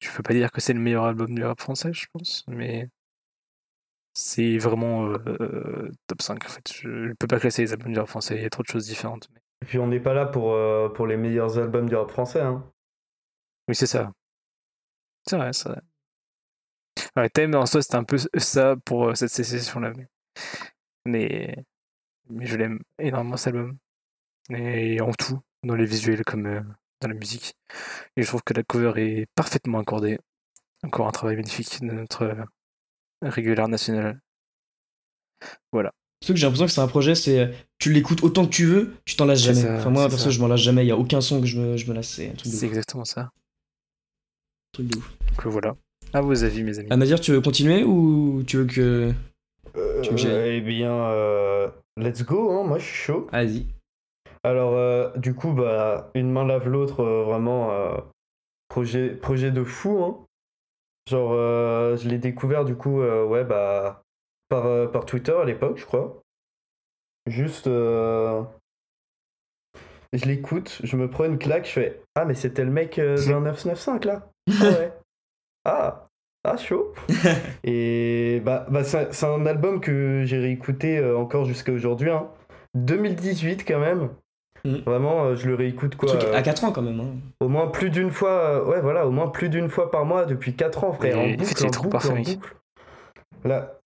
Je 0.00 0.10
peux 0.10 0.22
pas 0.22 0.34
dire 0.34 0.50
que 0.50 0.60
c'est 0.60 0.72
le 0.72 0.80
meilleur 0.80 1.04
album 1.04 1.34
du 1.34 1.44
rap 1.44 1.60
français, 1.60 1.92
je 1.92 2.06
pense, 2.12 2.44
mais. 2.48 2.88
C'est 4.14 4.58
vraiment 4.58 5.06
euh, 5.06 5.16
euh, 5.40 5.90
top 6.06 6.20
5 6.20 6.44
en 6.44 6.48
fait. 6.48 6.70
Je 6.70 6.88
ne 6.88 7.14
peux 7.14 7.26
pas 7.26 7.40
classer 7.40 7.62
les 7.62 7.72
albums 7.72 7.92
du 7.94 7.98
rap 7.98 8.08
français, 8.08 8.36
il 8.36 8.42
y 8.42 8.44
a 8.44 8.50
trop 8.50 8.62
de 8.62 8.68
choses 8.68 8.86
différentes. 8.86 9.26
mais- 9.32 9.40
Et 9.62 9.64
puis 9.64 9.78
on 9.78 9.86
n'est 9.86 10.00
pas 10.00 10.12
là 10.12 10.26
pour, 10.26 10.52
euh, 10.52 10.90
pour 10.90 11.06
les 11.06 11.16
meilleurs 11.16 11.56
albums 11.58 11.88
du 11.88 11.94
rap 11.96 12.10
français. 12.10 12.40
Hein. 12.42 12.70
Oui, 13.68 13.74
c'est 13.74 13.86
ça. 13.86 14.12
C'est 15.26 15.36
vrai, 15.36 15.52
c'est 15.52 15.68
vrai. 15.68 15.80
Ouais, 17.16 17.28
Thème 17.30 17.54
en 17.54 17.66
soi, 17.66 17.82
c'était 17.82 17.96
un 17.96 18.04
peu 18.04 18.18
ça 18.36 18.76
pour 18.84 19.08
euh, 19.08 19.14
cette 19.14 19.30
session-là. 19.30 19.92
Mais... 19.96 20.08
mais, 21.04 21.64
mais 22.28 22.46
je 22.46 22.56
l'aime 22.56 22.80
énormément 22.98 23.36
cet 23.36 23.54
album. 23.54 23.78
Et 24.50 25.00
en 25.00 25.12
tout, 25.12 25.40
dans 25.62 25.76
les 25.76 25.84
visuels 25.84 26.24
comme 26.24 26.46
euh, 26.46 26.60
dans 27.00 27.08
la 27.08 27.14
musique. 27.14 27.54
Et 28.16 28.22
je 28.22 28.26
trouve 28.28 28.42
que 28.42 28.54
la 28.54 28.62
cover 28.62 28.92
est 28.96 29.26
parfaitement 29.34 29.78
accordée. 29.78 30.18
Encore 30.84 31.06
un 31.06 31.12
travail 31.12 31.36
magnifique 31.36 31.80
de 31.80 31.92
notre 31.92 32.22
euh, 32.22 32.44
régulière 33.22 33.68
national. 33.68 34.20
Sauf 36.22 36.34
que 36.34 36.36
j'ai 36.36 36.46
l'impression 36.46 36.66
que 36.66 36.72
c'est 36.72 36.80
un 36.80 36.88
projet, 36.88 37.16
c'est 37.16 37.52
tu 37.78 37.92
l'écoutes 37.92 38.22
autant 38.22 38.44
que 38.44 38.50
tu 38.50 38.64
veux, 38.64 38.94
tu 39.04 39.16
t'en 39.16 39.24
lasses 39.24 39.42
jamais. 39.42 39.62
ça, 39.62 39.76
enfin, 39.76 39.90
moi, 39.90 40.08
perso, 40.08 40.30
je 40.30 40.40
m'en 40.40 40.46
lasse 40.46 40.60
jamais, 40.60 40.84
il 40.84 40.88
y 40.88 40.92
a 40.92 40.96
aucun 40.96 41.20
son 41.20 41.40
que 41.40 41.46
je 41.46 41.58
me, 41.60 41.76
je 41.76 41.88
me 41.88 41.94
lasse, 41.94 42.20
c'est 42.44 42.66
exactement 42.66 43.04
ça. 43.04 43.32
Truc 44.72 44.86
de 44.88 44.98
ouf. 44.98 45.16
Donc 45.28 45.46
euh, 45.46 45.48
voilà. 45.50 45.76
À 46.12 46.20
vos 46.20 46.44
avis, 46.44 46.62
mes 46.62 46.78
amis. 46.78 46.88
Ah, 46.90 46.96
Nadir, 46.96 47.20
tu 47.20 47.32
veux 47.32 47.40
continuer 47.40 47.84
ou 47.84 48.42
tu 48.46 48.58
veux 48.58 48.66
que. 48.66 49.12
Euh, 49.76 50.00
Tu 50.02 50.16
j'aille 50.18 50.56
eh 50.56 50.60
bien, 50.60 50.92
euh, 50.92 51.68
let's 51.96 52.22
go, 52.24 52.50
hein, 52.50 52.64
moi 52.64 52.78
je 52.78 52.84
suis 52.84 52.94
chaud. 52.96 53.28
Vas-y. 53.32 53.66
Alors, 54.44 54.74
euh, 54.74 55.10
du 55.16 55.34
coup, 55.34 55.52
bah, 55.52 56.10
une 56.14 56.30
main 56.30 56.44
lave 56.44 56.68
l'autre, 56.68 57.00
euh, 57.00 57.22
vraiment, 57.22 57.70
euh, 57.72 57.96
projet, 58.68 59.10
projet 59.10 59.50
de 59.50 59.62
fou, 59.62 60.02
hein. 60.02 60.18
Genre, 61.08 61.32
euh, 61.32 61.96
je 61.96 62.08
l'ai 62.08 62.18
découvert, 62.18 62.64
du 62.64 62.74
coup, 62.74 63.00
euh, 63.00 63.24
ouais, 63.24 63.44
bah, 63.44 64.02
par, 64.48 64.66
euh, 64.66 64.86
par 64.88 65.06
Twitter 65.06 65.32
à 65.32 65.44
l'époque, 65.44 65.78
je 65.78 65.84
crois. 65.86 66.20
Juste, 67.26 67.68
euh, 67.68 68.42
je 70.12 70.24
l'écoute, 70.26 70.80
je 70.82 70.96
me 70.96 71.08
prends 71.08 71.24
une 71.24 71.38
claque, 71.38 71.66
je 71.66 71.70
fais 71.72 72.02
Ah, 72.16 72.24
mais 72.24 72.34
c'était 72.34 72.64
le 72.64 72.70
mec 72.70 72.98
euh, 72.98 73.16
d'un 73.26 73.40
995 73.40 74.04
là 74.04 74.28
Ah 74.48 74.64
ouais. 74.64 74.92
Ah, 75.64 76.08
ah 76.42 76.56
chaud. 76.56 76.92
Et 77.64 78.42
bah, 78.44 78.66
bah 78.68 78.82
c'est 78.82 79.24
un 79.24 79.46
album 79.46 79.80
que 79.80 80.24
j'ai 80.24 80.38
réécouté 80.38 80.98
euh, 80.98 81.16
encore 81.16 81.44
jusqu'à 81.44 81.70
aujourd'hui. 81.70 82.10
Hein. 82.10 82.26
2018 82.74 83.64
quand 83.64 83.78
même. 83.78 84.08
Mhm. 84.64 84.82
Vraiment, 84.84 85.24
euh, 85.24 85.36
je 85.36 85.48
le 85.48 85.54
réécoute 85.54 85.94
quoi. 85.94 86.08
Truc 86.08 86.24
euh, 86.24 86.34
à 86.34 86.42
4 86.42 86.64
ans 86.64 86.72
quand 86.72 86.82
même. 86.82 86.98
Hein. 86.98 87.14
au 87.40 87.48
moins 87.48 87.68
plus 87.68 87.90
d'une 87.90 88.10
fois, 88.10 88.68
ouais 88.68 88.80
voilà, 88.80 89.06
au 89.06 89.12
moins 89.12 89.28
plus 89.28 89.48
d'une 89.48 89.68
fois 89.68 89.90
par 89.90 90.04
mois 90.04 90.24
depuis 90.24 90.54
4 90.54 90.82
ans, 90.84 90.92
frère. 90.92 91.16
Et 91.16 91.34
en 91.34 91.36
boucle, 91.36 91.66
en 91.66 91.70
trop 91.70 91.88
boucle, 91.88 92.10
en 92.10 92.16
boucle. 92.16 92.56
Là, 93.44 93.78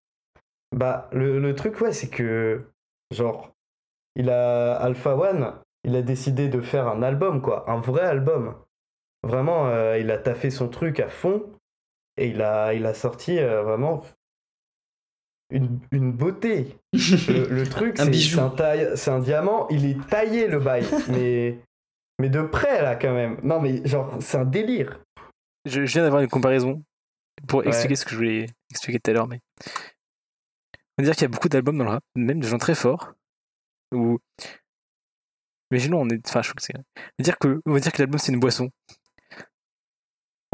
bah 0.75 1.09
le, 1.13 1.39
le 1.39 1.55
truc 1.55 1.81
ouais, 1.81 1.93
c'est 1.93 2.09
que 2.09 2.63
genre 3.11 3.53
il 4.17 4.31
a 4.31 4.75
Alpha 4.77 5.15
One, 5.15 5.53
il 5.85 5.95
a 5.95 6.03
décidé 6.03 6.49
de 6.49 6.61
faire 6.61 6.89
un 6.89 7.03
album 7.03 7.43
quoi, 7.43 7.71
un 7.71 7.81
vrai 7.81 8.03
album. 8.03 8.55
Vraiment, 9.27 9.67
euh, 9.69 9.99
il 9.99 10.11
a 10.11 10.19
taffé 10.19 10.51
son 10.51 10.69
truc 10.69 11.01
à 11.01 11.09
fond 11.09 11.45
et 12.17 12.29
il 12.29 12.41
a 12.43 12.73
il 12.75 12.87
a 12.87 12.95
sorti 12.95 13.39
euh, 13.39 13.63
vraiment 13.63 14.03
une, 15.51 15.79
une 15.93 16.13
beauté. 16.13 16.77
Le, 16.93 17.49
le 17.51 17.65
truc, 17.69 17.99
Un 18.01 18.13
c'est 18.13 18.39
un, 18.39 18.97
c'est 18.97 19.11
un 19.11 19.19
diamant, 19.21 19.69
il 19.69 19.85
est 19.87 20.07
taillé 20.09 20.49
le 20.49 20.59
bail, 20.59 20.85
mais, 21.09 21.59
mais 22.21 22.29
de 22.29 22.43
près 22.43 22.83
là 22.83 22.97
quand 22.97 23.13
même. 23.15 23.39
Non 23.43 23.61
mais 23.61 23.87
genre, 23.87 24.17
c'est 24.21 24.39
un 24.39 24.45
délire. 24.45 25.01
Je, 25.65 25.85
je 25.87 25.93
viens 25.93 26.03
d'avoir 26.05 26.23
une 26.23 26.29
comparaison 26.29 26.83
pour 27.49 27.61
Ouais. 27.61 27.69
expliquer 27.69 27.97
ce 27.97 28.05
que 28.05 28.11
je 28.13 28.17
voulais 28.17 28.47
expliquer 28.71 28.99
tout 29.01 29.11
à 29.11 29.15
l'heure, 29.15 29.29
mais 29.29 29.41
on 30.99 31.03
va 31.03 31.05
dire 31.05 31.15
qu'il 31.15 31.23
y 31.23 31.27
a 31.27 31.29
beaucoup 31.29 31.49
d'albums 31.49 31.77
dans 31.77 31.85
le 31.85 31.91
rap, 31.91 32.05
même 32.15 32.41
de 32.41 32.47
gens 32.47 32.59
très 32.59 32.75
forts, 32.75 33.13
où 33.93 34.19
imaginons 35.71 36.01
on 36.01 36.09
est, 36.09 36.27
enfin 36.27 36.43
je 36.43 36.49
trouve 36.49 36.57
que 36.57 36.63
c'est, 36.63 36.75
on 36.77 36.81
va 37.19 37.23
dire 37.23 37.39
que 37.39 37.61
on 37.67 37.73
va 37.73 37.81
dire 37.81 37.93
que 37.93 37.99
l'album 37.99 38.19
c'est 38.19 38.33
une 38.33 38.41
boisson. 38.41 38.71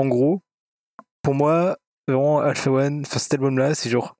En 0.02 0.08
gros, 0.08 0.42
pour 1.22 1.34
moi, 1.34 1.78
vraiment 2.08 2.40
Alpha 2.40 2.72
One, 2.72 3.02
enfin 3.06 3.20
cet 3.20 3.34
album-là, 3.34 3.76
c'est 3.76 3.88
genre 3.88 4.16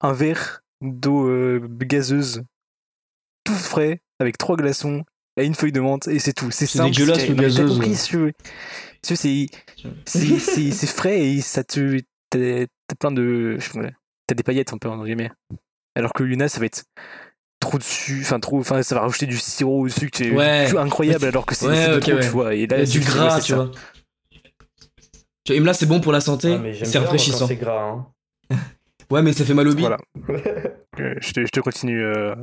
un 0.00 0.12
verre 0.12 0.62
d'eau 0.80 1.26
euh, 1.28 1.60
gazeuse, 1.80 2.44
tout 3.42 3.52
frais, 3.54 4.00
avec 4.20 4.38
trois 4.38 4.56
glaçons 4.56 5.04
et 5.36 5.44
une 5.44 5.56
feuille 5.56 5.72
de 5.72 5.80
menthe, 5.80 6.06
et 6.06 6.20
c'est 6.20 6.32
tout. 6.32 6.52
C'est 6.52 6.66
dégueulasse, 6.80 7.26
le 7.28 7.34
gazeuse, 7.34 7.72
compris, 7.74 7.90
ouais. 7.90 7.96
si 7.96 8.06
tu 9.02 9.16
c'est- 10.06 10.70
c'est 10.70 10.86
frais 10.86 11.20
et 11.20 11.40
ça 11.40 11.64
te. 11.64 11.98
T'as 12.30 12.66
plein 13.00 13.10
de. 13.10 13.58
T'as 14.28 14.34
des 14.36 14.42
paillettes 14.44 14.72
un 14.72 14.78
peu, 14.78 14.88
entre 14.88 15.04
guillemets. 15.04 15.32
Alors 15.96 16.12
que 16.12 16.22
Luna, 16.22 16.48
ça 16.48 16.60
va 16.60 16.66
être 16.66 16.84
trop 17.58 17.78
dessus, 17.78 18.20
enfin 18.22 18.38
trop, 18.38 18.60
enfin 18.60 18.82
ça 18.84 18.94
va 18.94 19.00
rajouter 19.00 19.26
du 19.26 19.36
sirop 19.36 19.80
au 19.80 19.88
sucre, 19.88 20.16
c'est 20.18 20.30
Ouais. 20.30 20.76
incroyable 20.76 21.24
alors 21.24 21.44
que 21.44 21.56
c'est 21.56 21.66
Ouais, 21.66 21.74
c'est 21.86 21.90
de 21.90 21.96
ok, 21.96 22.02
trop, 22.02 22.12
ouais. 22.12 22.20
tu 22.20 22.28
vois. 22.28 22.54
Et 22.54 22.66
là, 22.68 22.84
du 22.84 23.00
gras, 23.00 23.40
tu 23.40 23.54
vois. 23.54 23.72
Tu 25.48 25.54
vois, 25.54 25.62
Et 25.62 25.64
là, 25.64 25.72
c'est 25.72 25.86
bon 25.86 25.98
pour 26.00 26.12
la 26.12 26.20
santé, 26.20 26.58
Ah, 26.60 26.84
c'est 26.84 26.98
rafraîchissant. 26.98 27.46
c'est 27.46 27.56
gras. 27.56 27.82
Hein. 27.82 28.06
Ouais, 29.10 29.22
mais 29.22 29.32
ça 29.32 29.42
fait 29.46 29.54
mal 29.54 29.66
au 29.66 29.70
bide. 29.74 29.86
Voilà. 29.86 29.96
Euh, 31.00 31.14
je, 31.22 31.32
te, 31.32 31.40
je 31.40 31.50
te 31.50 31.60
continue. 31.60 32.04
euh, 32.04 32.34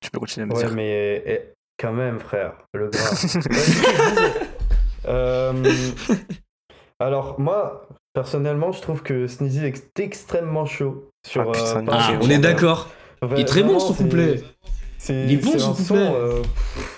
Tu 0.00 0.10
peux 0.10 0.18
continuer 0.18 0.44
à 0.44 0.46
me 0.46 0.54
Ouais, 0.54 0.64
dire. 0.64 0.74
mais 0.74 1.22
eh, 1.26 1.40
quand 1.78 1.92
même, 1.92 2.18
frère, 2.18 2.54
le 2.72 2.88
gras. 2.88 3.36
Euh, 5.06 5.52
alors, 6.98 7.38
moi, 7.40 7.88
personnellement, 8.14 8.72
je 8.72 8.80
trouve 8.82 9.02
que 9.02 9.26
Sneezy 9.26 9.64
est 9.66 10.00
extrêmement 10.00 10.64
chaud. 10.66 11.10
Sur, 11.26 11.42
Ah, 11.42 11.52
putain, 11.52 11.80
euh. 11.86 11.90
Ah, 11.90 12.12
on 12.22 12.28
est 12.30 12.38
d'accord. 12.38 12.88
Il 13.32 13.40
est 13.40 13.44
très 13.44 13.62
bon 13.62 13.78
son 13.78 13.94
couplet. 13.94 14.42
c'est- 14.98 15.24
Il 15.24 15.32
est 15.32 15.36
bon, 15.36 15.58
son 15.58 15.74
couplet. 15.74 15.96
euh, 16.14 16.42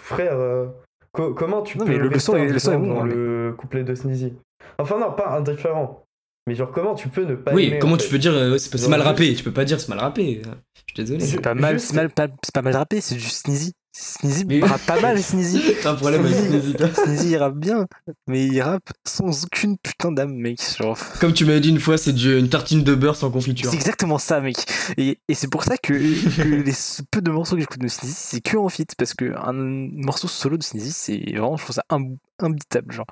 frère, 0.03 0.33
euh, 0.35 0.67
co- 1.13 1.35
comment 1.35 1.63
tu 1.63 1.79
Non, 1.79 1.85
peux 1.85 1.93
mais 1.93 1.99
le- 1.99 2.09
le 2.09 2.19
son 2.21 2.37
est- 2.37 2.47
le 2.49 2.59
son 2.59 2.73
est 2.73 2.75
indifférent 2.77 2.95
bon, 2.95 3.01
dans 3.01 3.05
mais- 3.07 3.15
le 3.15 3.55
couplet 3.57 3.85
de 3.85 3.95
Sneezy? 3.95 4.35
Enfin, 4.81 4.99
non, 4.99 5.13
pas 5.13 5.31
indifférent. 5.37 6.05
Mais 6.47 6.55
genre, 6.55 6.71
comment 6.73 6.95
tu 6.95 7.09
peux 7.09 7.25
ne 7.25 7.35
pas 7.37 7.53
Oui, 7.53 7.67
aimer, 7.67 7.79
comment 7.79 7.95
en 7.95 7.97
tu 7.99 8.05
fait 8.05 8.11
peux 8.13 8.19
dire 8.19 8.33
euh, 8.33 8.57
c'est 8.59 8.71
pas- 8.71 8.79
c'est 8.79 8.83
Genre, 8.85 8.91
mal 8.91 9.01
juste- 9.01 9.09
rappé 9.09 9.35
Tu 9.35 9.45
peux 9.45 9.53
pas 9.53 9.65
dire 9.65 9.79
c'est 9.81 9.89
mal 9.89 9.99
rappé. 9.99 10.43
Je 10.43 10.83
suis 10.87 10.95
désolé. 10.97 11.21
C'est 11.25 11.41
pas 11.41 11.55
mal, 11.55 11.75
juste- 11.75 11.89
c'est 11.91 11.97
mal, 11.97 12.11
pas, 12.11 12.29
c'est 12.43 12.55
pas 12.55 12.63
mal 12.63 12.75
rappé, 12.77 13.01
c'est 13.01 13.15
du 13.15 13.21
Sneezy. 13.21 13.73
Sneezy 13.93 14.45
Mais- 14.45 14.61
rappe 14.65 14.87
pas 14.87 15.01
mal, 15.01 15.21
Sneezy. 15.21 15.61
T'as 15.83 15.91
un 15.93 15.95
problème 15.97 16.25
avec 16.25 16.37
Sneezy. 16.37 16.77
Sneezy 16.95 17.31
il 17.33 17.37
rappe 17.37 17.57
bien, 17.57 17.87
mais 18.29 18.47
il 18.47 18.61
rappe 18.63 18.89
sans 19.05 19.45
aucune 19.45 19.77
putain 19.79 20.13
d'âme, 20.13 20.33
mec. 20.35 20.61
Genre, 20.79 20.97
Comme 21.21 21.33
tu 21.33 21.45
m'avais 21.45 21.59
dit 21.61 21.71
une 21.71 21.81
fois, 21.81 21.99
c'est 21.99 22.13
une 22.13 22.49
tartine 22.49 22.85
de 22.85 22.95
beurre 22.95 23.17
sans 23.17 23.31
confiture. 23.33 23.69
c'est 23.69 23.77
exactement 23.77 24.19
ça, 24.19 24.41
mec. 24.41 24.57
Et, 24.97 25.19
et 25.29 25.35
c'est 25.35 25.49
pour 25.49 25.65
ça 25.65 25.77
que, 25.77 25.93
que 25.93 26.43
les 26.65 26.73
peu 27.11 27.21
de 27.21 27.31
morceaux 27.33 27.57
que 27.57 27.61
j'écoute 27.63 27.81
de 27.81 27.89
Sneezy, 27.89 28.15
c'est 28.17 28.41
que 28.41 28.57
en 28.57 28.69
fit, 28.69 28.87
parce 28.97 29.15
que 29.15 29.35
un 29.37 29.53
morceau 29.53 30.29
solo 30.29 30.57
de 30.57 30.63
Sneezy, 30.63 30.93
c'est 30.93 31.19
vraiment, 31.33 31.57
je 31.57 31.65
trouve 31.65 31.75
ça 31.75 31.85
im- 31.91 32.15
imbitable. 32.39 32.93
Genre, 32.93 33.07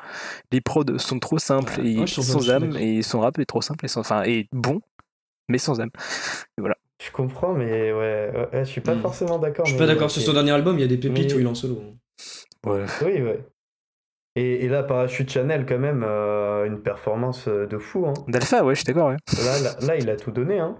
les 0.52 0.60
prods 0.60 0.84
sont 0.98 1.18
trop 1.18 1.38
simples 1.38 1.80
Ouais, 1.80 1.92
et 1.92 1.98
ouais, 1.98 2.06
sans 2.06 2.50
âme, 2.50 2.76
et 2.76 3.02
son 3.02 3.18
rap 3.20 3.36
est 3.40 3.46
trop 3.46 3.62
simple 3.62 3.84
et 3.84 3.88
sans, 3.88 4.00
enfin, 4.00 4.22
et 4.24 4.48
bon, 4.52 4.80
mais 5.48 5.58
sans 5.58 5.80
âme. 5.80 5.90
Je 7.04 7.10
comprends, 7.12 7.52
mais 7.54 7.92
ouais, 7.92 8.32
ouais, 8.52 8.64
je 8.64 8.70
suis 8.70 8.80
pas 8.80 8.94
Hmm. 8.94 9.00
forcément 9.02 9.38
d'accord. 9.38 9.64
Je 9.66 9.70
suis 9.70 9.78
pas 9.78 9.86
d'accord 9.86 10.10
sur 10.10 10.20
son 10.22 10.32
dernier 10.32 10.50
album, 10.52 10.76
il 10.78 10.80
y 10.80 10.84
a 10.84 10.88
des 10.88 10.96
pépites 10.98 11.28
Mais- 11.30 11.34
où 11.34 11.38
il 11.40 11.46
est 11.46 11.48
en 11.48 11.54
solo. 11.54 11.80
Ouais. 12.66 12.84
Oui, 13.04 13.22
ouais. 13.22 13.44
Et, 14.34 14.64
et 14.64 14.68
là, 14.68 14.82
Parachute 14.82 15.30
Chanel, 15.30 15.64
quand 15.66 15.78
même, 15.78 16.04
euh, 16.06 16.64
une 16.66 16.80
performance 16.80 17.46
euh, 17.48 17.66
de 17.66 17.78
fou. 17.78 18.06
Hein. 18.06 18.14
D'Alpha, 18.28 18.64
ouais, 18.64 18.74
je 18.74 18.80
suis 18.80 18.84
d'accord, 18.92 19.08
ouais. 19.08 19.16
Là, 19.44 19.58
là, 19.60 19.76
là, 19.86 19.96
il 19.96 20.08
a 20.10 20.16
tout 20.16 20.30
donné. 20.32 20.58
Hein. 20.58 20.76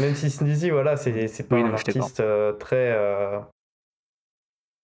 Même 0.00 0.14
si 0.14 0.30
Sneezy, 0.30 0.70
voilà, 0.70 0.96
c'est 0.96 1.12
pas 1.48 1.56
Oui, 1.56 1.62
un 1.62 1.68
non, 1.68 1.74
artiste 1.74 2.20
euh, 2.20 2.52
très. 2.54 2.92
euh, 2.96 3.38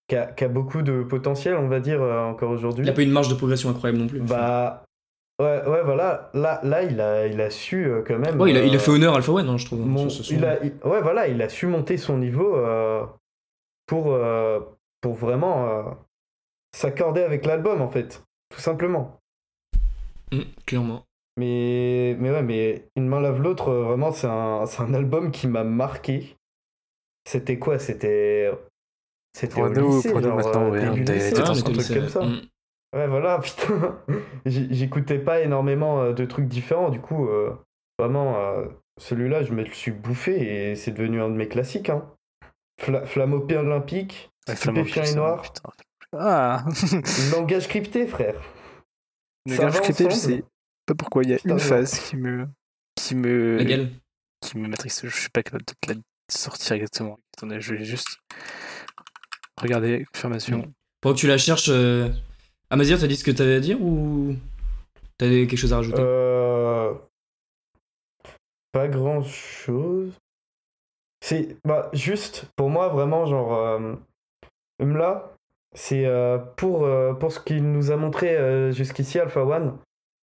qui, 0.08 0.16
a, 0.16 0.48
beaucoup 0.48 0.82
de 0.82 1.02
potentiel, 1.04 1.54
on 1.54 1.68
va 1.68 1.78
dire, 1.80 2.02
euh, 2.02 2.24
encore 2.24 2.50
aujourd'hui. 2.50 2.84
Il 2.84 2.90
a 2.90 2.92
pas 2.92 3.02
eu 3.02 3.04
une 3.04 3.12
marge 3.12 3.28
de 3.28 3.34
progression 3.34 3.70
incroyable 3.70 4.00
non 4.00 4.08
plus. 4.08 4.20
Bah. 4.20 4.82
Ouais, 5.40 5.66
ouais, 5.66 5.82
voilà. 5.82 6.30
Là, 6.34 6.60
là 6.62 6.82
il, 6.82 7.00
a, 7.00 7.26
il 7.26 7.40
a 7.40 7.48
su 7.48 7.86
euh, 7.86 8.02
quand 8.06 8.18
même. 8.18 8.38
Ouais, 8.38 8.50
il 8.50 8.56
a, 8.58 8.62
il 8.62 8.72
a 8.72 8.76
euh, 8.76 8.78
fait 8.78 8.90
honneur 8.90 9.14
à 9.14 9.16
Alpha 9.16 9.32
One, 9.32 9.48
hein, 9.48 9.56
je 9.56 9.64
trouve. 9.64 9.80
mon- 9.86 10.08
sur 10.08 10.10
ce 10.10 10.22
son. 10.22 10.34
il 10.34 10.44
a, 10.44 10.62
il- 10.62 10.74
ouais, 10.84 11.00
voilà, 11.00 11.28
il 11.28 11.40
a 11.40 11.48
su 11.48 11.66
monter 11.66 11.96
son 11.96 12.18
niveau 12.18 12.54
euh, 12.56 13.06
pour, 13.86 14.12
euh, 14.12 14.60
pour 15.00 15.14
vraiment 15.14 15.66
euh, 15.66 15.82
s'accorder 16.76 17.22
avec 17.22 17.46
l'album, 17.46 17.80
en 17.80 17.88
fait. 17.88 18.22
Tout 18.54 18.60
simplement. 18.60 19.18
Mm, 20.30 20.40
clairement. 20.66 21.04
Mais, 21.38 22.16
mais 22.18 22.30
ouais, 22.30 22.42
mais 22.42 22.84
Une 22.96 23.06
main 23.08 23.20
lave 23.20 23.40
l'autre, 23.40 23.72
vraiment, 23.72 24.12
c'est 24.12 24.26
un, 24.26 24.66
c'est 24.66 24.82
un 24.82 24.92
album 24.92 25.30
qui 25.30 25.48
m'a 25.48 25.64
marqué. 25.64 26.36
C'était 27.26 27.58
quoi? 27.58 27.78
C'était. 27.78 28.50
C'était 29.34 29.62
au 29.62 29.68
lycée, 29.96 30.08
genre, 30.22 30.72
début 30.72 31.04
lycée, 31.14 31.28
était 31.28 31.40
un 31.40 31.44
truc 31.54 31.76
comme 31.94 32.08
ça. 32.08 32.20
mm. 32.24 32.40
Ouais, 32.94 33.06
voilà, 33.06 33.38
putain. 33.42 34.00
J'écoutais 34.46 35.18
pas 35.18 35.40
énormément 35.40 36.02
euh, 36.02 36.12
de 36.12 36.24
trucs 36.24 36.48
différents, 36.48 36.90
du 36.90 37.00
coup, 37.00 37.28
euh, 37.28 37.54
vraiment, 37.98 38.36
euh, 38.36 38.66
celui-là, 38.98 39.42
je 39.44 39.52
me 39.52 39.62
le 39.62 39.70
suis 39.72 39.92
bouffé 39.92 40.70
et 40.70 40.76
c'est 40.76 40.90
devenu 40.90 41.20
un 41.20 41.28
de 41.28 41.34
mes 41.34 41.48
classiques. 41.48 41.90
Hein. 41.90 42.10
Fla 42.80 43.06
Flamme 43.06 43.34
olympique, 43.34 44.30
Ouais, 44.48 44.56
Stupéfiant 44.56 45.04
et 45.04 45.14
noir, 45.14 45.42
putain. 45.42 45.70
Ah 46.16 46.64
langage 47.32 47.68
crypté, 47.68 48.06
frère. 48.06 48.34
Le 49.46 49.54
Ça 49.54 49.64
gage 49.64 49.74
va 49.74 49.80
crypté, 49.80 50.10
je 50.10 50.14
sais 50.14 50.44
pas 50.86 50.94
pourquoi, 50.94 51.22
il 51.22 51.30
y 51.30 51.34
a 51.34 51.36
Putain, 51.36 51.50
une 51.50 51.60
phase 51.60 52.00
qui 52.00 52.16
me. 52.16 52.48
qui 52.96 53.14
me. 53.14 53.58
Laquelle 53.58 53.92
qui 54.40 54.58
me 54.58 54.66
matrice. 54.68 55.02
Je 55.04 55.14
suis 55.14 55.28
pas 55.28 55.42
capable 55.42 55.64
de 55.64 55.92
la 55.92 56.00
sortir 56.28 56.76
exactement. 56.76 57.18
Attendez, 57.36 57.60
je 57.60 57.74
vais 57.74 57.84
juste. 57.84 58.18
Regarder, 59.60 60.04
confirmation. 60.12 60.72
Pendant 61.00 61.14
que 61.14 61.20
tu 61.20 61.26
la 61.26 61.38
cherches, 61.38 61.68
euh... 61.68 62.08
Amazir, 62.70 63.00
t'as 63.00 63.08
dit 63.08 63.16
ce 63.16 63.24
que 63.24 63.32
t'avais 63.32 63.56
à 63.56 63.60
dire 63.60 63.80
ou 63.82 64.36
t'as 65.18 65.28
quelque 65.28 65.56
chose 65.56 65.72
à 65.72 65.76
rajouter? 65.76 66.00
Euh... 66.00 66.94
Pas 68.72 68.86
grand 68.86 69.22
chose. 69.22 70.12
C'est 71.22 71.56
bah 71.64 71.90
juste 71.92 72.46
pour 72.56 72.70
moi 72.70 72.88
vraiment 72.88 73.26
genre 73.26 73.54
euh, 73.54 73.94
Umla, 74.80 75.34
c'est 75.74 76.06
euh, 76.06 76.38
pour 76.38 76.84
euh, 76.84 77.12
pour 77.12 77.32
ce 77.32 77.40
qu'il 77.40 77.70
nous 77.70 77.90
a 77.90 77.96
montré 77.96 78.36
euh, 78.36 78.70
jusqu'ici 78.70 79.18
Alpha 79.18 79.44
One. 79.44 79.76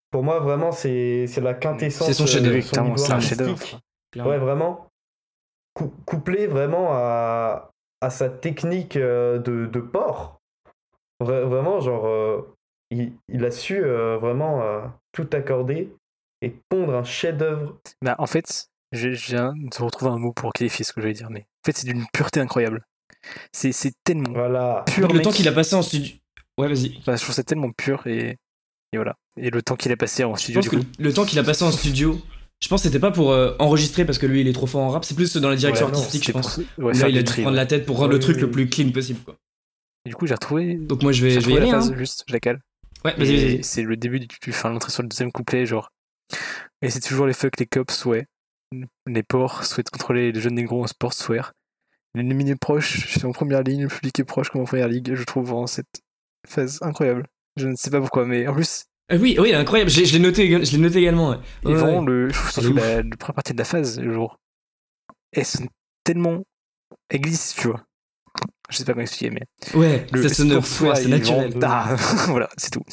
Pour 0.09 0.23
moi 0.23 0.39
vraiment 0.39 0.71
c'est 0.71 1.27
c'est 1.27 1.41
la 1.41 1.53
quintessence. 1.53 2.07
C'est 2.07 2.13
son 2.13 2.25
chef-d'œuvre, 2.25 2.63
c'est 2.97 3.11
un 3.11 3.19
chef-d'œuvre. 3.19 3.81
Ouais 4.15 4.37
vraiment. 4.37 4.87
Cou- 5.73 5.93
couplé 6.05 6.47
vraiment 6.47 6.87
à 6.91 7.69
à 7.99 8.09
sa 8.09 8.29
technique 8.29 8.95
euh, 8.95 9.37
de 9.37 9.65
de 9.65 9.79
port. 9.81 10.36
Vra- 11.21 11.43
vraiment 11.45 11.79
genre 11.79 12.05
euh, 12.07 12.41
il, 12.91 13.13
il 13.27 13.43
a 13.45 13.51
su 13.51 13.83
euh, 13.83 14.17
vraiment 14.17 14.61
euh, 14.61 14.81
tout 15.11 15.27
accorder 15.33 15.91
et 16.41 16.53
pondre 16.69 16.93
un 16.93 17.03
chef-d'œuvre 17.03 17.77
Bah, 18.03 18.15
en 18.19 18.27
fait, 18.27 18.67
je, 18.91 19.09
viens 19.09 19.53
de 19.55 19.83
retrouver 19.83 20.11
un 20.11 20.19
mot 20.19 20.31
pour 20.33 20.53
qualifier 20.53 20.85
ce 20.85 20.93
que 20.93 21.01
je 21.01 21.07
vais 21.07 21.13
dire, 21.13 21.29
mais 21.31 21.41
en 21.41 21.65
fait, 21.65 21.75
c'est 21.77 21.87
d'une 21.87 22.05
pureté 22.13 22.39
incroyable. 22.39 22.85
C'est 23.51 23.71
c'est 23.71 23.91
tellement 24.03 24.31
Voilà. 24.33 24.83
pur. 24.85 25.07
le 25.07 25.15
mec. 25.15 25.23
temps 25.23 25.31
qu'il 25.31 25.47
a 25.47 25.51
passé 25.51 25.75
en 25.75 25.81
studio. 25.81 26.13
Ouais, 26.59 26.67
vas-y. 26.67 26.99
Bah, 27.05 27.15
je 27.15 27.23
trouve 27.23 27.33
ça 27.35 27.43
tellement 27.43 27.71
pur 27.71 28.05
et, 28.07 28.37
et 28.93 28.97
voilà. 28.97 29.15
Et 29.37 29.49
le 29.49 29.61
temps 29.63 29.75
qu'il 29.75 29.91
a 29.91 29.97
passé 29.97 30.23
en 30.23 30.35
Je 30.35 30.41
studio, 30.43 30.61
pense 30.61 30.69
du 30.69 30.77
que 30.77 30.81
coup. 30.83 30.87
le 30.99 31.13
temps 31.13 31.25
qu'il 31.25 31.39
a 31.39 31.43
passé 31.43 31.63
en 31.65 31.71
studio, 31.71 32.19
je 32.61 32.67
pense 32.67 32.81
que 32.83 32.87
c'était 32.87 32.99
pas 32.99 33.11
pour 33.11 33.31
euh, 33.31 33.55
enregistrer 33.59 34.05
parce 34.05 34.17
que 34.19 34.25
lui 34.27 34.41
il 34.41 34.47
est 34.47 34.53
trop 34.53 34.67
fort 34.67 34.81
en 34.81 34.89
rap, 34.89 35.03
c'est 35.03 35.15
plus 35.15 35.35
dans 35.37 35.49
la 35.49 35.55
direction 35.55 35.87
Ouais, 35.87 35.91
non, 35.91 35.97
artistique, 35.97 36.25
je 36.27 36.31
pour 36.31 36.41
pense. 36.41 36.57
ouais, 36.57 36.93
Là, 36.93 36.99
faire 36.99 37.09
il 37.09 37.17
a 37.17 37.23
dû 37.23 37.31
prendre 37.33 37.49
ouais. 37.49 37.55
la 37.55 37.65
tête 37.65 37.85
pour 37.85 37.97
rendre 37.97 38.11
le 38.11 38.19
truc 38.19 38.39
le 38.39 38.49
plus 38.51 38.69
clean 38.69 38.91
possible. 38.91 39.19
Quoi. 39.25 39.35
Et 40.07 40.09
du 40.09 40.15
coup, 40.15 40.25
j'ai 40.25 40.33
retrouvé. 40.35 40.75
Donc 40.75 41.03
moi 41.03 41.11
je 41.11 41.21
vais, 41.21 41.41
je 41.41 41.45
vais 41.45 41.51
y 41.51 41.55
la 41.55 41.61
aller. 41.63 41.71
phase, 41.71 41.91
hein. 41.91 41.97
juste, 41.97 42.23
je 42.27 42.31
la 42.33 42.39
cale. 42.39 42.61
Ouais, 43.03 43.13
vas-y, 43.17 43.61
c'est 43.61 43.81
le 43.83 43.97
début 43.97 44.21
du, 44.21 44.27
enfin, 44.49 44.69
l'entrée 44.69 44.89
sur 44.89 45.03
le 45.03 45.09
deuxième 45.09 45.33
couplet, 45.33 45.65
genre. 45.65 45.89
Et 46.81 46.89
c'est 46.89 47.01
toujours 47.01 47.25
les 47.27 47.33
fuck, 47.33 47.59
les 47.59 47.65
cops, 47.65 48.05
ouais. 48.05 48.25
Les 49.05 49.23
porcs 49.23 49.65
souhaitent 49.65 49.89
contrôler 49.89 50.31
les 50.31 50.39
jeunes 50.39 50.55
négros 50.55 50.81
en 50.83 50.87
sportswear. 50.87 51.51
L'ennemi 52.15 52.49
est 52.49 52.55
proche, 52.55 53.07
je 53.07 53.19
suis 53.19 53.25
en 53.25 53.31
première 53.33 53.63
ligne, 53.63 53.83
le 53.83 53.87
public 53.89 54.19
est 54.19 54.23
proche 54.23 54.49
comme 54.49 54.61
en 54.61 54.65
première 54.65 54.87
ligue. 54.87 55.13
Je 55.13 55.23
trouve 55.23 55.45
vraiment 55.47 55.67
cette 55.67 56.01
phase 56.47 56.79
incroyable. 56.81 57.25
Je 57.57 57.67
ne 57.67 57.75
sais 57.75 57.89
pas 57.89 57.99
pourquoi, 57.99 58.25
mais 58.25 58.47
en 58.47 58.53
plus, 58.53 58.85
Euh, 59.11 59.17
oui, 59.19 59.37
oui, 59.39 59.53
incroyable. 59.53 59.89
Je 59.91 59.99
l'ai 59.99 60.05
je 60.05 60.13
l'ai 60.13 60.19
noté, 60.19 60.65
je 60.65 60.71
l'ai 60.71 60.77
noté 60.79 60.99
également. 60.99 61.31
ouais. 61.31 61.37
et 61.63 61.67
Ouais, 61.67 61.73
vraiment, 61.75 61.99
ouais. 61.99 62.05
le, 62.05 62.31
surtout 62.33 62.73
la, 62.73 63.03
la 63.03 63.17
première 63.17 63.35
partie 63.35 63.53
de 63.53 63.57
la 63.59 63.65
phase, 63.65 64.01
genre, 64.01 64.37
elles 65.33 65.45
sont 65.45 65.67
tellement. 66.03 66.43
Elles 67.09 67.21
glissent, 67.21 67.55
tu 67.57 67.67
vois. 67.67 67.83
Je 68.69 68.77
sais 68.77 68.85
pas 68.85 68.93
comment 68.93 69.03
expliquer, 69.03 69.31
mais. 69.31 69.79
Ouais, 69.79 70.05
Le, 70.11 70.27
ça 70.27 70.33
sonne 70.33 70.51
sportswear, 70.51 70.93
ouais, 70.95 71.01
c'est 71.01 71.07
naturel. 71.07 71.53
Ah, 71.63 71.95
voilà, 72.27 72.49
c'est 72.57 72.71
tout. 72.71 72.83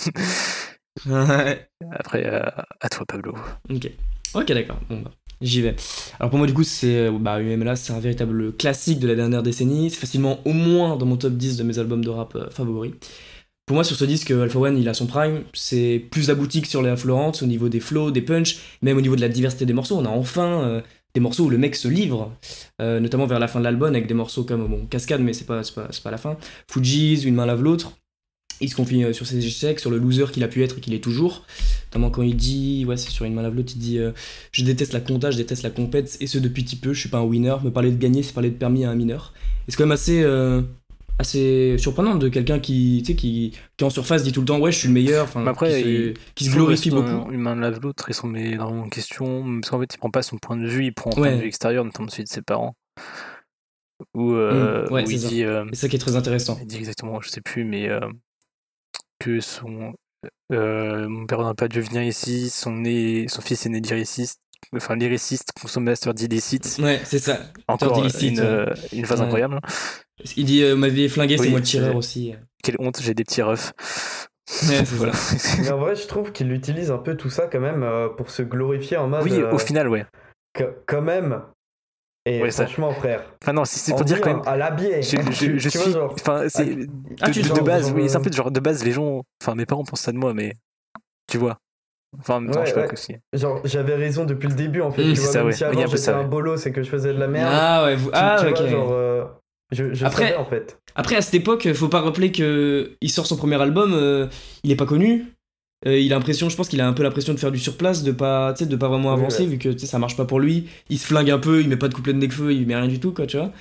Ouais. 1.07 1.69
Après, 1.91 2.25
euh, 2.27 2.43
à 2.81 2.89
toi, 2.89 3.05
Pablo. 3.07 3.35
Ok. 3.71 3.91
Ok, 4.35 4.49
d'accord. 4.53 4.79
Bon, 4.89 5.01
bah, 5.01 5.11
j'y 5.41 5.61
vais. 5.63 5.75
Alors 6.19 6.31
pour 6.31 6.39
moi, 6.39 6.47
du 6.47 6.55
coup, 6.55 6.65
c'est 6.65 7.07
euh, 7.07 7.13
bah, 7.13 7.41
UMLA, 7.41 7.77
c'est 7.77 7.93
un 7.93 8.01
véritable 8.01 8.53
classique 8.57 9.01
de 9.01 9.09
la 9.09 9.15
dernière 9.15 9.43
décennie. 9.43 9.91
C'est 9.91 10.01
facilement 10.01 10.41
au 10.45 10.53
moins 10.53 10.97
dans 10.97 11.07
mon 11.07 11.17
top 11.17 11.35
10 11.35 11.57
de 11.57 11.65
mes 11.65 11.79
albums 11.79 12.05
de 12.05 12.11
rap 12.11 12.35
euh, 12.37 12.51
favoris. 12.51 12.93
Pour 13.67 13.75
moi, 13.77 13.85
sur 13.85 13.97
ce 13.97 14.05
disque, 14.05 14.31
Alpha 14.31 14.59
One, 14.59 14.77
il 14.77 14.89
a 14.89 14.95
son 14.95 15.07
prime. 15.07 15.45
C'est 15.55 16.05
plus 16.11 16.31
abouti 16.31 16.61
que 16.61 16.69
sur 16.69 16.83
les 16.83 16.97
Florence 16.97 17.43
au 17.43 17.47
niveau 17.47 17.69
des 17.69 17.81
flows, 17.81 18.11
des 18.11 18.21
punchs, 18.21 18.59
même 18.83 18.99
au 18.99 19.01
niveau 19.01 19.17
de 19.17 19.23
la 19.23 19.29
diversité 19.31 19.65
des 19.65 19.73
morceaux. 19.73 19.97
On 19.97 20.05
a 20.05 20.11
enfin 20.11 20.61
euh, 20.63 20.81
des 21.15 21.21
morceaux 21.21 21.45
où 21.45 21.49
le 21.51 21.59
mec 21.59 21.77
se 21.77 21.87
livre, 21.89 22.33
euh, 22.81 22.99
notamment 22.99 23.27
vers 23.27 23.39
la 23.39 23.47
fin 23.49 23.61
de 23.61 23.65
l'album, 23.65 23.91
avec 23.91 24.07
des 24.09 24.15
morceaux 24.15 24.43
comme 24.45 24.89
Cascade, 24.89 25.21
mais 25.21 25.33
c'est 25.33 25.45
pas, 25.47 25.63
pas, 25.75 25.89
pas 26.03 26.11
la 26.11 26.19
fin. 26.19 26.37
Fuji's, 26.69 27.25
Une 27.25 27.37
main 27.37 27.47
lave 27.47 27.63
l'autre. 27.63 27.93
il 28.61 28.69
se 28.69 28.75
confie 28.75 29.05
euh, 29.05 29.13
sur 29.13 29.27
ses 29.27 29.45
échecs, 29.45 29.79
sur 29.79 29.91
le 29.91 29.99
loser 29.99 30.27
qu'il 30.33 30.43
a 30.43 30.49
pu 30.49 30.65
être 30.65 30.79
et 30.79 30.81
qu'il 30.81 30.93
est 30.93 31.03
toujours. 31.03 31.47
Notamment 31.87 32.11
quand 32.11 32.23
il 32.23 32.35
dit, 32.37 32.85
ouais, 32.87 32.97
c'est 32.97 33.11
sur 33.11 33.25
une 33.25 33.35
main 33.35 33.43
lave 33.43 33.55
l'autre, 33.55 33.73
il 33.77 33.79
dit 33.79 33.99
euh, 33.99 34.11
Je 34.51 34.65
déteste 34.65 34.93
la 34.93 35.01
compta, 35.01 35.31
je 35.31 35.37
déteste 35.37 35.63
la 35.63 35.71
compète, 35.71 36.17
et 36.21 36.27
ce 36.27 36.39
depuis 36.39 36.65
petit 36.65 36.77
peu, 36.77 36.93
je 36.93 37.01
suis 37.01 37.09
pas 37.09 37.19
un 37.19 37.25
winner. 37.25 37.55
Me 37.63 37.71
parler 37.71 37.93
de 37.93 37.99
gagner, 37.99 38.25
c'est 38.25 38.33
parler 38.33 38.51
de 38.51 38.57
permis 38.57 38.85
à 38.85 38.91
un 38.91 38.97
mineur. 38.97 39.33
Et 39.69 39.71
c'est 39.71 39.77
quand 39.77 39.85
même 39.85 39.93
assez, 39.93 40.25
assez 41.19 41.77
surprenant 41.79 42.17
de 42.17 42.29
quelqu'un 42.29 42.59
qui, 42.59 43.03
tu 43.05 43.13
sais, 43.13 43.17
qui, 43.17 43.57
qui 43.77 43.85
en 43.85 43.91
surface 43.91 44.23
dit 44.25 44.33
tout 44.33 44.41
le 44.41 44.47
temps 44.47 44.59
Ouais, 44.59 44.73
je 44.73 44.79
suis 44.79 44.89
le 44.89 44.95
meilleur, 44.95 45.25
enfin, 45.25 45.43
Mais 45.43 45.51
après, 45.51 45.69
qui, 45.75 45.83
se, 45.83 45.89
il- 45.89 46.15
qui 46.35 46.45
se 46.47 46.51
glorifie 46.53 46.91
beaucoup. 46.91 47.09
un- 47.09 47.31
Une 47.31 47.41
main 47.41 47.55
lave 47.57 47.81
l'autre 47.81 48.11
et 48.11 48.13
s'en 48.13 48.27
met 48.29 48.57
dans 48.57 48.71
en 48.77 48.89
question. 48.89 49.45
Parce 49.61 49.71
qu'en 49.71 49.81
fait, 49.81 49.95
il 49.95 49.99
prend 49.99 50.11
pas 50.11 50.23
son 50.23 50.39
point 50.39 50.57
de 50.57 50.67
vue, 50.67 50.87
il 50.87 50.93
prend 50.95 51.11
un 51.11 51.15
point 51.15 51.33
de 51.37 51.41
vue 51.41 51.47
extérieur, 51.47 51.85
notamment 51.85 52.09
celui 52.09 52.25
de 52.25 52.29
ses 52.29 52.43
parents. 52.43 52.75
Où, 54.15 54.33
euh, 54.33 54.87
Mm, 54.89 54.93
ouais, 54.93 55.07
c'est 55.07 55.13
il 55.13 55.21
ça. 55.21 55.29
dit. 55.29 55.45
euh, 55.45 55.65
Et 55.73 55.77
ça 55.77 55.89
qui 55.89 55.97
est 55.97 56.01
très 56.01 56.17
intéressant. 56.17 56.59
il 56.61 56.67
dit 56.67 56.77
exactement, 56.77 57.21
je 57.21 57.29
sais 57.29 57.41
plus, 57.41 57.65
mais 57.65 57.89
euh, 57.89 58.01
que 59.19 59.41
son. 59.41 59.95
euh, 60.53 61.09
mon 61.09 61.27
père 61.27 61.43
n'a 61.43 61.55
pas 61.55 61.69
dû 61.69 61.81
venir 61.81 62.03
ici, 62.03 62.51
son, 62.51 62.73
né, 62.73 63.27
son 63.29 63.41
fils 63.41 63.67
est 63.67 63.69
né 63.69 63.81
lyriciste, 63.81 64.41
enfin 64.75 64.97
lyriciste, 64.97 65.51
consommateur 65.61 66.13
d'illicite. 66.15 66.79
Ouais, 66.83 67.01
c'est 67.05 67.19
ça. 67.19 67.41
Encore 67.69 67.99
une, 67.99 68.41
ouais. 68.41 68.41
euh, 68.41 68.67
une 68.93 69.05
Ouais. 69.05 69.21
incroyable. 69.21 69.61
Il 70.37 70.45
dit 70.45 70.63
euh, 70.63 70.77
Ma 70.77 70.89
vie 70.89 71.05
est 71.05 71.09
flinguée, 71.09 71.37
c'est 71.37 71.45
Oui, 71.45 71.51
moi 71.51 71.59
le 71.61 71.65
tireur 71.65 71.97
aussi. 71.97 72.35
Quelle 72.63 72.77
honte, 72.79 73.01
j'ai 73.01 73.15
des 73.15 73.25
petits 73.25 73.43
refs. 73.43 73.73
Ouais, 74.69 74.85
c'est 74.85 74.85
Voilà. 74.95 75.13
Mais 75.61 75.71
en 75.73 75.79
vrai, 75.79 75.97
je 75.97 76.07
trouve 76.07 76.33
qu'il 76.33 76.53
utilise 76.53 76.91
un 76.91 76.99
peu 76.99 77.17
tout 77.17 77.31
ça 77.31 77.47
quand 77.47 77.61
même 77.61 77.83
euh, 77.83 78.09
pour 78.09 78.31
se 78.31 78.43
glorifier 78.43 78.97
en 78.97 79.09
mode. 79.09 79.23
oui, 79.25 79.33
euh, 79.33 79.51
au 79.53 79.59
final, 79.59 79.89
ouais. 79.89 80.07
que- 80.53 80.75
quand 80.87 81.03
même. 81.03 81.43
Et 82.27 82.41
Ouais, 82.43 82.51
ça- 82.51 82.65
franchement, 82.65 82.91
frère. 82.93 83.23
Enfin, 83.43 83.53
non, 83.53 83.65
c'est 83.67 83.93
pour 83.93 84.05
dire 84.05 84.21
quand 84.23 84.35
même. 84.37 84.43
À 84.47 84.57
l'habillé. 84.57 85.03
Je, 85.03 85.17
je, 85.31 85.59
je 85.59 85.79
vois, 85.79 85.87
suis. 85.87 85.95
Enfin, 85.99 86.45
c'est. 86.49 86.77
Ah, 87.21 87.29
de, 87.31 87.41
de 87.43 87.61
base, 87.61 87.89
genre, 87.89 87.97
oui, 87.97 88.09
c'est 88.09 88.17
un 88.17 88.21
euh, 88.21 88.23
peu 88.23 88.31
de 88.31 88.35
genre 88.35 88.51
de 88.51 88.61
base, 88.61 88.83
les 88.85 88.93
gens. 88.93 89.23
Enfin, 89.43 89.55
mes 89.55 89.67
parents 89.67 89.85
pensent 89.85 90.01
ça 90.01 90.13
de 90.13 90.17
moi, 90.17 90.33
mais. 90.33 90.55
Tu 91.31 91.37
vois. 91.37 91.59
Enfin, 92.19 92.37
en 92.37 92.41
même 92.43 92.51
temps, 92.53 92.61
Ouais, 92.61 92.67
je 92.67 92.71
sais 92.71 92.77
pas 92.77 92.87
ouais. 92.87 92.93
aussi. 92.93 93.17
Genre, 93.35 93.61
j'avais 93.65 93.95
raison 93.97 94.25
depuis 94.25 94.49
le 94.49 94.55
début 94.55 94.81
en 94.81 94.91
fait. 94.93 95.03
Mm, 95.05 95.09
tu 95.11 95.17
c'est 95.17 95.23
vois, 95.23 95.33
ça, 95.33 95.39
même 95.41 95.47
ouais. 95.49 95.53
si 95.53 95.65
avant 95.65 95.73
un 95.81 95.83
peu 95.83 95.89
j'étais 95.89 95.99
ça, 95.99 96.17
un 96.19 96.25
bolo, 96.25 96.57
c'est 96.57 96.73
que 96.73 96.83
je 96.83 96.89
faisais 96.89 97.13
de 97.13 97.19
la 97.19 97.27
merde. 97.27 97.51
Ah 97.53 97.85
ouais, 97.85 97.97
vous... 97.97 98.09
Tu- 98.11 98.17
ah 98.17 98.37
tu 98.41 98.47
ok. 98.47 98.57
vois, 98.59 98.69
genre, 98.69 98.93
euh, 98.93 99.25
je, 99.73 99.95
je 99.95 100.05
Après- 100.05 100.25
savais 100.29 100.37
en 100.37 100.45
fait. 100.45 100.79
Après, 100.95 101.17
à 101.17 101.23
cette 101.23 101.35
époque, 101.35 101.73
faut 101.73 101.89
pas 101.89 102.01
rappeler 102.01 102.31
que 102.33 102.93
il 103.01 103.11
sort 103.11 103.27
son 103.27 103.37
premier 103.37 103.61
album, 103.61 103.93
euh, 103.95 104.27
il 104.63 104.71
est 104.71 104.77
pas 104.77 104.87
connu. 104.87 105.27
Euh, 105.87 105.99
il 105.99 106.13
a 106.13 106.17
l'impression, 106.17 106.49
je 106.49 106.57
pense 106.57 106.69
qu'il 106.69 106.81
a 106.81 106.87
un 106.89 106.93
peu 106.95 107.03
l'impression 107.03 107.35
de 107.35 107.39
faire 107.39 107.53
du 107.53 107.59
surplace, 107.59 108.03
de 108.05 108.13
pas, 108.13 108.53
de 108.55 108.77
pas 108.77 108.89
vraiment 108.89 109.13
Oui, 109.15 109.21
avancer, 109.21 109.43
ouais. 109.43 109.49
vu 109.49 109.59
que 109.59 109.77
ça 109.79 109.99
marche 109.99 110.17
pas 110.17 110.25
pour 110.25 110.41
lui. 110.41 110.67
Il 110.89 110.99
se 110.99 111.07
flingue 111.07 111.31
un 111.31 111.39
peu, 111.39 111.61
il 111.61 111.69
met 111.69 111.77
pas 111.77 111.89
de 111.89 111.95
couplet 111.95 112.13
de 112.15 112.19
Necfeu, 112.19 112.55
il 112.55 112.67
met 112.67 112.77
rien 112.77 112.89
du 112.89 113.01
tout, 113.01 113.13
quoi, 113.13 113.27
tu 113.27 113.37
vois. 113.37 113.53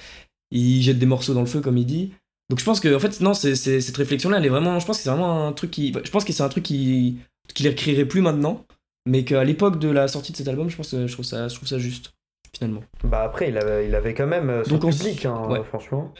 Il 0.52 0.82
jette 0.82 1.00
des 1.00 1.06
morceaux 1.06 1.34
dans 1.34 1.42
le 1.42 1.48
feu, 1.48 1.60
comme 1.60 1.78
il 1.78 1.86
dit. 1.86 2.12
Donc 2.50 2.60
je 2.60 2.66
pense 2.66 2.80
que, 2.80 2.94
en 2.96 3.00
fait, 3.00 3.20
non, 3.20 3.34
c'est, 3.34 3.56
c'est- 3.56 3.82
cette 3.82 3.98
réflexion-là, 3.98 4.38
elle 4.38 4.46
est 4.46 4.50
vraiment, 4.50 4.80
je 4.80 4.86
pense 4.86 4.98
que 4.98 5.04
c'est 5.04 5.10
vraiment 5.10 5.48
un 5.48 5.54
truc 5.54 5.72
qui, 5.72 5.92
je 6.04 6.12
pense 6.12 6.24
que 6.24 6.32
c'est 6.32 6.44
un 6.44 6.50
truc 6.50 6.64
qui, 6.64 7.18
qu'il 7.54 7.68
écrirait 7.68 8.06
plus 8.06 8.22
maintenant, 8.22 8.64
mais 9.06 9.24
qu'à 9.26 9.44
l'époque 9.44 9.80
de 9.80 9.90
la 9.90 10.08
sortie 10.08 10.32
de 10.32 10.38
cet 10.38 10.48
album, 10.48 10.70
je 10.70 10.78
pense 10.78 10.92
que 10.92 11.08
je 11.08 11.12
trouve 11.14 11.26
ça, 11.26 11.48
je 11.50 11.56
trouve 11.56 11.68
ça 11.68 11.80
juste, 11.80 12.14
finalement. 12.56 12.82
Bah 13.04 13.24
après, 13.24 13.50
il 13.50 13.58
avait, 13.58 13.88
il 13.88 13.96
avait 13.96 14.14
quand 14.14 14.28
même 14.28 14.50
euh, 14.50 14.64
son 14.64 14.78
Donc 14.78 14.92
public, 14.96 15.26
hein, 15.26 15.48
ouais. 15.50 15.64
franchement. 15.64 16.14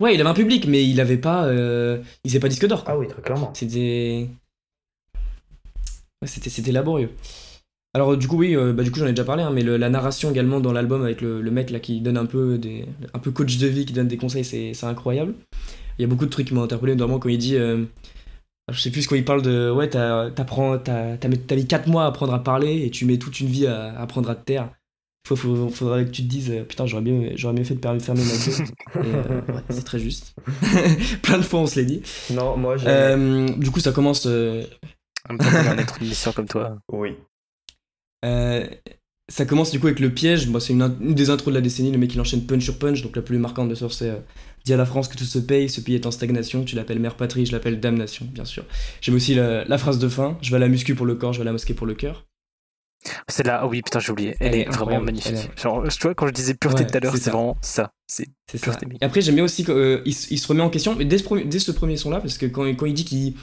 Ouais, 0.00 0.14
il 0.14 0.20
avait 0.20 0.30
un 0.30 0.34
public, 0.34 0.66
mais 0.66 0.84
il 0.84 1.00
avait 1.00 1.16
pas, 1.16 1.46
euh, 1.46 1.98
il 2.24 2.30
faisait 2.30 2.40
pas 2.40 2.48
disque 2.48 2.66
d'or. 2.66 2.84
Ah 2.86 2.98
oui, 2.98 3.06
très 3.06 3.22
clairement. 3.22 3.50
C'était. 3.54 4.28
Ouais, 6.22 6.28
c'était, 6.28 6.50
c'était 6.50 6.72
laborieux. 6.72 7.10
Alors, 7.94 8.16
du 8.16 8.26
coup, 8.26 8.36
oui, 8.38 8.56
euh, 8.56 8.72
bah, 8.72 8.82
du 8.82 8.90
coup, 8.90 8.98
j'en 8.98 9.06
ai 9.06 9.10
déjà 9.10 9.24
parlé, 9.24 9.44
hein, 9.44 9.52
mais 9.52 9.62
le- 9.62 9.76
la 9.76 9.88
narration 9.88 10.30
également 10.30 10.58
dans 10.58 10.72
l'album 10.72 11.02
avec 11.04 11.20
le, 11.20 11.40
le 11.40 11.50
mec 11.52 11.70
là 11.70 11.78
qui 11.78 12.00
donne 12.00 12.16
un 12.16 12.26
peu 12.26 12.58
des. 12.58 12.86
un 13.12 13.18
peu 13.20 13.30
coach 13.30 13.56
de 13.58 13.66
vie, 13.68 13.86
qui 13.86 13.92
donne 13.92 14.08
des 14.08 14.16
conseils, 14.16 14.44
c'est, 14.44 14.74
c'est 14.74 14.86
incroyable. 14.86 15.34
Il 15.98 16.02
y 16.02 16.04
a 16.04 16.08
beaucoup 16.08 16.24
de 16.26 16.30
trucs 16.30 16.48
qui 16.48 16.54
m'ont 16.54 16.64
interpellé, 16.64 16.94
notamment 16.96 17.18
quand 17.20 17.28
il 17.28 17.38
dit. 17.38 17.56
euh, 17.56 17.84
je 18.72 18.80
sais 18.80 18.90
plus 18.90 19.06
quand 19.06 19.14
il 19.14 19.24
parle 19.24 19.42
de. 19.42 19.70
Ouais, 19.70 19.88
t'as, 19.88 20.30
t'apprends, 20.32 20.76
t'as, 20.78 21.16
t'as, 21.18 21.28
mis- 21.28 21.38
t'as 21.38 21.54
mis 21.54 21.66
4 21.68 21.86
mois 21.88 22.04
à 22.04 22.06
apprendre 22.08 22.34
à 22.34 22.42
parler 22.42 22.84
et 22.84 22.90
tu 22.90 23.04
mets 23.04 23.18
toute 23.18 23.38
une 23.40 23.46
vie 23.48 23.66
à, 23.68 23.92
à 23.96 24.02
apprendre 24.02 24.28
à 24.28 24.34
te 24.34 24.44
taire. 24.44 24.70
Faut, 25.26 25.36
faut- 25.36 25.68
faudrait 25.70 26.04
que 26.04 26.10
tu 26.10 26.22
te 26.22 26.28
dises, 26.28 26.50
euh, 26.50 26.64
putain, 26.64 26.84
j'aurais 26.86 27.02
bien, 27.02 27.30
j'aurais 27.34 27.54
mieux 27.54 27.64
fait 27.64 27.74
de 27.76 27.80
fermer 28.02 28.22
ma 28.22 28.32
gueule. 28.32 28.68
Euh, 28.96 29.40
ouais, 29.54 29.62
c'est 29.70 29.84
très 29.84 29.98
juste. 29.98 30.34
Plein 31.22 31.38
de 31.38 31.42
fois, 31.42 31.60
on 31.60 31.66
se 31.66 31.78
l'est 31.80 31.86
dit. 31.86 32.02
Non, 32.30 32.56
moi 32.58 32.76
j'ai. 32.76 32.86
Euh, 32.88 33.48
du 33.56 33.70
coup, 33.70 33.80
ça 33.80 33.92
commence. 33.92 34.26
euh, 34.26 34.62
En 35.28 35.32
même 35.34 35.38
temps, 35.38 35.56
un 35.70 35.78
être 35.78 36.00
mission 36.02 36.32
comme 36.32 36.46
toi. 36.46 36.76
Oui. 36.92 37.14
Euh, 38.26 38.66
ça 39.32 39.46
commence 39.46 39.70
du 39.70 39.80
coup 39.80 39.86
avec 39.86 40.00
le 40.00 40.10
piège. 40.12 40.46
Moi, 40.48 40.60
c'est 40.60 40.74
une, 40.74 41.14
des 41.14 41.30
intros 41.30 41.48
de 41.52 41.58
la 41.58 41.62
décennie. 41.62 41.90
Le 41.90 41.96
mec 41.98 42.14
il 42.14 42.20
enchaîne 42.20 42.44
punch 42.44 42.62
sur 42.64 42.78
punch. 42.78 43.00
Donc 43.02 43.16
la 43.16 43.22
plus 43.22 43.38
marquante 43.38 43.70
de 43.70 43.74
ça, 43.74 43.86
c'est 43.88 44.10
euh, 44.10 44.16
Dis 44.66 44.74
à 44.74 44.76
la 44.76 44.84
France 44.86 45.08
que 45.08 45.16
tout 45.16 45.24
se 45.24 45.38
paye. 45.38 45.70
Ce 45.70 45.80
pays 45.80 45.94
est 45.94 46.04
en 46.06 46.10
stagnation. 46.10 46.64
Tu 46.64 46.76
l'appelles 46.76 46.98
mère 46.98 47.16
patrie, 47.16 47.46
je 47.46 47.52
l'appelle 47.52 47.80
damnation, 47.80 48.26
bien 48.26 48.44
sûr. 48.44 48.64
J'aime 49.00 49.14
aussi 49.14 49.34
la, 49.34 49.64
la 49.64 49.78
phrase 49.78 49.98
de 49.98 50.08
fin. 50.08 50.36
Je 50.42 50.50
vais 50.50 50.56
à 50.56 50.60
la 50.60 50.68
muscu 50.68 50.94
pour 50.94 51.06
le 51.06 51.14
corps, 51.14 51.32
je 51.32 51.38
vais 51.38 51.42
à 51.42 51.46
la 51.46 51.52
mosquée 51.52 51.72
pour 51.74 51.86
le 51.86 51.94
cœur. 51.94 52.26
C'est 53.28 53.46
là, 53.46 53.66
oui, 53.66 53.82
putain, 53.82 53.98
j'ai 54.00 54.12
oublié. 54.12 54.36
Elle, 54.40 54.48
Elle 54.48 54.54
est 54.54 54.60
est 54.62 54.70
vraiment 54.70 55.00
magnifique. 55.00 55.50
Genre, 55.60 55.86
tu 55.88 55.98
vois, 56.02 56.14
quand 56.14 56.26
je 56.26 56.32
disais 56.32 56.54
pureté 56.54 56.84
Ouais, 56.84 56.90
tout 56.90 56.96
à 56.96 57.00
l'heure, 57.00 57.12
c'est 57.12 57.22
ça. 57.24 57.30
vraiment 57.30 57.56
ça. 57.60 57.92
C'est 58.06 58.26
ça. 58.48 58.58
Pureté. 58.58 58.86
Et 59.00 59.04
après, 59.04 59.20
j'aime 59.20 59.34
bien 59.34 59.44
aussi 59.44 59.64
qu'il 59.64 60.02
il 60.06 60.38
se 60.38 60.46
remet 60.48 60.62
en 60.62 60.70
question. 60.70 60.94
Mais 60.96 61.04
dès 61.04 61.18
ce 61.18 61.24
premier, 61.24 61.44
dès 61.44 61.58
ce 61.58 61.70
premier 61.72 61.96
son 61.96 62.10
là, 62.10 62.20
parce 62.20 62.38
que 62.38 62.46
quand, 62.46 62.64
quand 62.74 62.86
il 62.86 62.94
dit 62.94 63.04
qu'il 63.04 63.34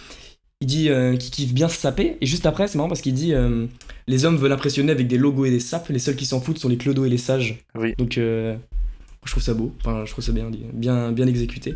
il 0.62 0.67
dit 0.67 0.89
euh, 0.89 1.15
qu'il 1.17 1.32
kiffe 1.32 1.54
bien 1.54 1.67
se 1.67 1.78
saper, 1.78 2.17
et 2.21 2.26
juste 2.26 2.45
après, 2.45 2.67
c'est 2.67 2.78
marrant 2.78 2.88
parce 2.89 3.02
qu'il 3.02 3.13
dit 3.13 3.34
euh, 3.34 3.65
les 4.08 4.26
hommes 4.26 4.38
veulent 4.38 4.52
impressionner 4.52 4.91
avec 4.91 5.08
des 5.08 5.17
logos 5.17 5.45
et 5.45 5.52
des 5.52 5.60
sapes. 5.60 5.89
Les 5.89 6.00
seuls 6.00 6.15
qui 6.15 6.26
s'en 6.26 6.39
foutent 6.41 6.60
sont 6.60 6.69
les 6.69 6.78
clodos 6.78 7.06
et 7.06 7.10
les 7.10 7.17
sages. 7.17 7.60
Oui. 7.76 7.93
Donc, 7.97 8.17
euh, 8.17 8.56
je 9.26 9.32
trouve 9.32 9.43
ça 9.43 9.54
beau. 9.54 9.74
Enfin, 9.84 10.06
je 10.06 10.12
trouve 10.12 10.24
ça 10.24 10.32
bien, 10.32 10.50
bien, 10.74 11.12
bien 11.12 11.28
exécuté. 11.28 11.76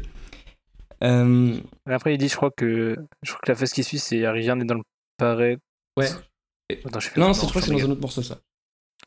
Euh, 1.04 1.58
Après, 1.88 2.14
il 2.14 2.18
dit, 2.18 2.30
je 2.30 2.36
crois 2.36 2.52
que 2.56 2.96
je 3.22 3.30
crois 3.32 3.42
que 3.44 3.52
la 3.52 3.56
phase 3.56 3.72
qui 3.74 3.84
suit, 3.84 4.00
c'est 4.00 4.28
rien 4.28 4.56
n'est 4.56 4.66
dans 4.66 4.76
le 4.76 4.82
pareil. 5.18 5.58
ouais. 5.98 6.08
Attends, 6.86 7.00
je 7.00 7.10
Non, 7.20 7.28
le 7.28 7.34
c'est 7.34 7.72
dans 7.72 7.86
un 7.86 7.92
autre 7.92 8.02
morceau 8.02 8.22
ça. 8.24 8.40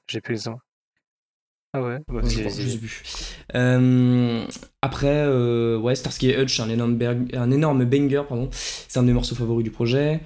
J'ai 0.09 0.21
plus 0.21 0.33
l'exemple. 0.35 0.63
Ah 1.75 1.83
ouais, 1.83 1.99
bah, 2.09 2.21
je, 2.25 2.49
sais 2.49 2.79
plus. 2.79 3.03
Euh, 3.55 4.45
après, 4.81 5.25
euh, 5.27 5.77
ouais, 5.77 5.95
Starsky 5.95 6.31
et 6.31 6.41
Hutch, 6.41 6.61
un 6.61 6.71
énorme, 6.71 6.97
berg- 6.97 7.37
un 7.37 7.51
énorme 7.51 7.85
banger, 7.85 8.23
pardon. 8.27 8.49
C'est 8.53 8.99
un 8.99 9.03
de 9.03 9.09
mes 9.09 9.13
morceaux 9.13 9.35
favoris 9.35 9.65
du 9.65 9.71
projet. 9.71 10.21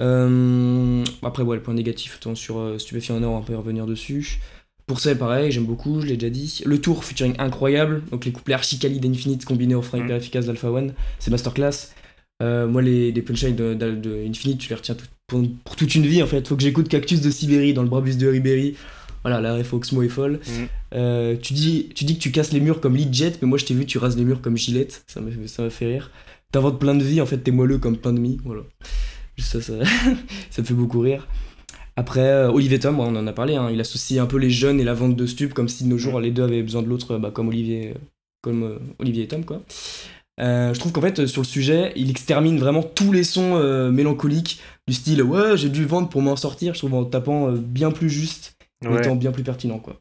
Euh, 0.00 1.04
après, 1.22 1.42
ouais, 1.42 1.56
le 1.56 1.62
point 1.62 1.74
négatif, 1.74 2.16
autant 2.16 2.34
sur 2.36 2.80
Stupéfiant 2.80 3.16
en 3.16 3.22
or, 3.24 3.32
on 3.34 3.42
peut 3.42 3.54
y 3.54 3.56
revenir 3.56 3.86
dessus. 3.86 4.38
Pour 4.86 5.00
ça, 5.00 5.14
pareil, 5.16 5.50
j'aime 5.50 5.66
beaucoup, 5.66 6.00
je 6.00 6.06
l'ai 6.06 6.16
déjà 6.16 6.30
dit. 6.30 6.62
Le 6.64 6.80
tour, 6.80 7.02
featuring 7.04 7.34
incroyable. 7.38 8.04
Donc 8.10 8.24
les 8.24 8.32
couplets 8.32 8.54
archi 8.54 8.76
d'Infinite 8.78 9.44
combinés 9.44 9.74
au 9.74 9.82
frein 9.82 9.98
Mhm. 9.98 10.04
hyper 10.04 10.16
efficace 10.16 10.46
d'Alpha 10.46 10.70
One, 10.70 10.94
c'est 11.18 11.30
masterclass. 11.32 11.92
Moi, 12.40 12.82
les, 12.82 13.10
les 13.10 13.22
punchlines 13.22 13.56
de, 13.56 13.74
de- 13.74 13.96
de 13.96 14.24
Infinite, 14.28 14.60
tu 14.60 14.68
les 14.68 14.76
retiens 14.76 14.94
tout- 14.94 15.06
pour, 15.28 15.42
pour 15.64 15.76
toute 15.76 15.94
une 15.94 16.06
vie 16.06 16.22
en 16.22 16.26
fait. 16.26 16.48
Faut 16.48 16.56
que 16.56 16.62
j'écoute 16.62 16.88
Cactus 16.88 17.20
de 17.20 17.30
Sibérie 17.30 17.74
dans 17.74 17.82
le 17.82 17.88
Brabus 17.88 18.16
de 18.16 18.26
Ribéry. 18.26 18.74
Voilà, 19.22 19.40
la 19.40 19.54
ref 19.54 19.72
Oxmo 19.72 20.02
est 20.02 20.08
folle. 20.08 20.40
Mhm. 20.46 20.68
Euh, 20.94 21.36
tu, 21.40 21.52
dis, 21.52 21.90
tu 21.94 22.04
dis 22.04 22.16
que 22.16 22.22
tu 22.22 22.32
casses 22.32 22.52
les 22.52 22.60
murs 22.60 22.80
comme 22.80 22.96
Lidjet, 22.96 23.34
mais 23.42 23.48
moi 23.48 23.58
je 23.58 23.66
t'ai 23.66 23.74
vu, 23.74 23.84
tu 23.84 23.98
rases 23.98 24.16
les 24.16 24.24
murs 24.24 24.40
comme 24.40 24.56
Gillette. 24.56 25.04
Ça 25.06 25.20
m'a 25.20 25.30
ça 25.46 25.62
m'a 25.62 25.70
fait 25.70 25.86
rire. 25.86 26.10
T'inventes 26.50 26.80
plein 26.80 26.94
de 26.94 27.04
vie, 27.04 27.20
en 27.20 27.26
fait, 27.26 27.38
t'es 27.38 27.50
moelleux 27.50 27.78
comme 27.78 27.98
pain 27.98 28.12
de 28.12 28.20
mie. 28.20 28.38
Voilà. 28.44 28.62
Juste 29.36 29.52
ça, 29.52 29.60
ça, 29.60 29.84
ça 30.50 30.62
me 30.62 30.66
fait 30.66 30.74
beaucoup 30.74 31.00
rire. 31.00 31.28
Après, 31.96 32.20
euh, 32.20 32.50
Olivier 32.50 32.78
Tom, 32.78 33.00
on 33.00 33.16
en 33.16 33.26
a 33.26 33.32
parlé, 33.32 33.56
hein, 33.56 33.70
il 33.72 33.80
associe 33.80 34.20
un 34.20 34.26
peu 34.26 34.38
les 34.38 34.50
jeunes 34.50 34.80
et 34.80 34.84
la 34.84 34.94
vente 34.94 35.16
de 35.16 35.26
stupes, 35.26 35.52
comme 35.52 35.68
si 35.68 35.84
de 35.84 35.88
nos 35.88 35.98
jours 35.98 36.20
les 36.20 36.30
deux 36.30 36.44
avaient 36.44 36.62
besoin 36.62 36.80
de 36.82 36.88
l'autre, 36.88 37.18
bah, 37.18 37.32
comme 37.32 37.48
Olivier, 37.48 37.94
comme 38.40 38.62
euh, 38.62 38.78
Olivier 39.00 39.24
et 39.24 39.28
Tom, 39.28 39.44
quoi. 39.44 39.62
Euh, 40.40 40.72
je 40.72 40.78
trouve 40.78 40.92
qu'en 40.92 41.00
fait, 41.00 41.18
euh, 41.18 41.26
sur 41.26 41.42
le 41.42 41.46
sujet, 41.46 41.92
il 41.96 42.10
extermine 42.10 42.58
vraiment 42.58 42.82
tous 42.82 43.10
les 43.12 43.24
sons 43.24 43.56
euh, 43.56 43.90
mélancoliques, 43.90 44.60
du 44.86 44.94
style 44.94 45.22
ouais, 45.22 45.56
j'ai 45.56 45.68
dû 45.68 45.84
vendre 45.84 46.08
pour 46.08 46.22
m'en 46.22 46.36
sortir, 46.36 46.74
je 46.74 46.78
trouve 46.78 46.94
en 46.94 47.04
tapant 47.04 47.48
euh, 47.48 47.56
bien 47.56 47.90
plus 47.90 48.08
juste, 48.08 48.56
en 48.86 48.92
Ouais. 48.92 49.00
étant 49.00 49.16
bien 49.16 49.32
plus 49.32 49.42
pertinent, 49.42 49.78
quoi. 49.78 49.98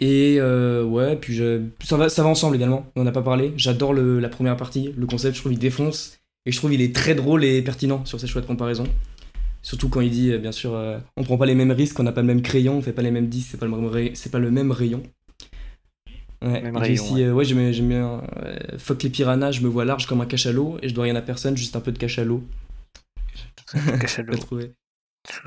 Et 0.00 0.40
ouais, 0.40 1.16
puis 1.16 1.34
je... 1.34 1.62
ça, 1.82 1.96
va, 1.96 2.08
ça 2.08 2.22
va 2.22 2.28
ensemble 2.28 2.54
également, 2.54 2.86
on 2.94 3.02
en 3.02 3.06
a 3.06 3.10
pas 3.12 3.22
parlé. 3.22 3.52
J'adore 3.56 3.94
la 3.94 4.28
première 4.28 4.56
partie, 4.56 4.92
le 4.96 5.06
concept, 5.06 5.34
je 5.34 5.40
trouve 5.40 5.52
il 5.52 5.58
défonce, 5.58 6.18
et 6.46 6.52
je 6.52 6.56
trouve 6.56 6.72
il 6.72 6.80
est 6.82 6.94
très 6.94 7.14
drôle 7.16 7.44
et 7.44 7.60
pertinent 7.62 8.04
sur 8.04 8.20
ces 8.20 8.28
choix 8.28 8.40
de 8.40 8.46
comparaison. 8.46 8.84
Surtout 9.60 9.88
quand 9.88 10.00
il 10.00 10.10
dit, 10.10 10.36
bien 10.38 10.52
sûr, 10.52 10.78
on 11.16 11.24
prend 11.24 11.36
pas 11.36 11.46
les 11.46 11.56
mêmes 11.56 11.72
risques, 11.72 11.98
on 11.98 12.04
n'a 12.04 12.12
pas 12.12 12.20
le 12.20 12.28
même 12.28 12.42
crayon, 12.42 12.76
on 12.78 12.82
fait 12.82 12.92
pas 12.92 13.02
les 13.02 13.10
mêmes 13.10 13.28
disques, 13.28 13.48
c'est 13.50 13.56
pas, 13.58 13.66
le 13.66 13.72
même 13.72 13.86
ray- 13.86 14.12
c'est 14.14 14.30
pas 14.30 14.38
le 14.38 14.52
même 14.52 14.70
rayon. 14.70 15.02
Ouais, 16.40 16.62
Même 16.62 16.76
rayon, 16.76 17.02
aussi, 17.04 17.22
euh, 17.22 17.32
ouais, 17.32 17.44
j'aime 17.44 17.72
j'aime 17.72 17.88
bien. 17.88 18.22
euh, 18.44 18.56
fuck 18.78 19.02
les 19.02 19.10
piranhas, 19.10 19.50
je 19.52 19.60
me 19.60 19.68
vois 19.68 19.84
large 19.84 20.06
comme 20.06 20.20
un 20.20 20.26
cachalot 20.26 20.78
et 20.82 20.88
je 20.88 20.94
dois 20.94 21.04
rien 21.04 21.16
à 21.16 21.22
personne, 21.22 21.56
juste 21.56 21.74
un 21.74 21.80
peu 21.80 21.90
de 21.90 21.98
cachalot. 21.98 22.44
Cachalot. 24.00 24.36
Trouvé. 24.38 24.72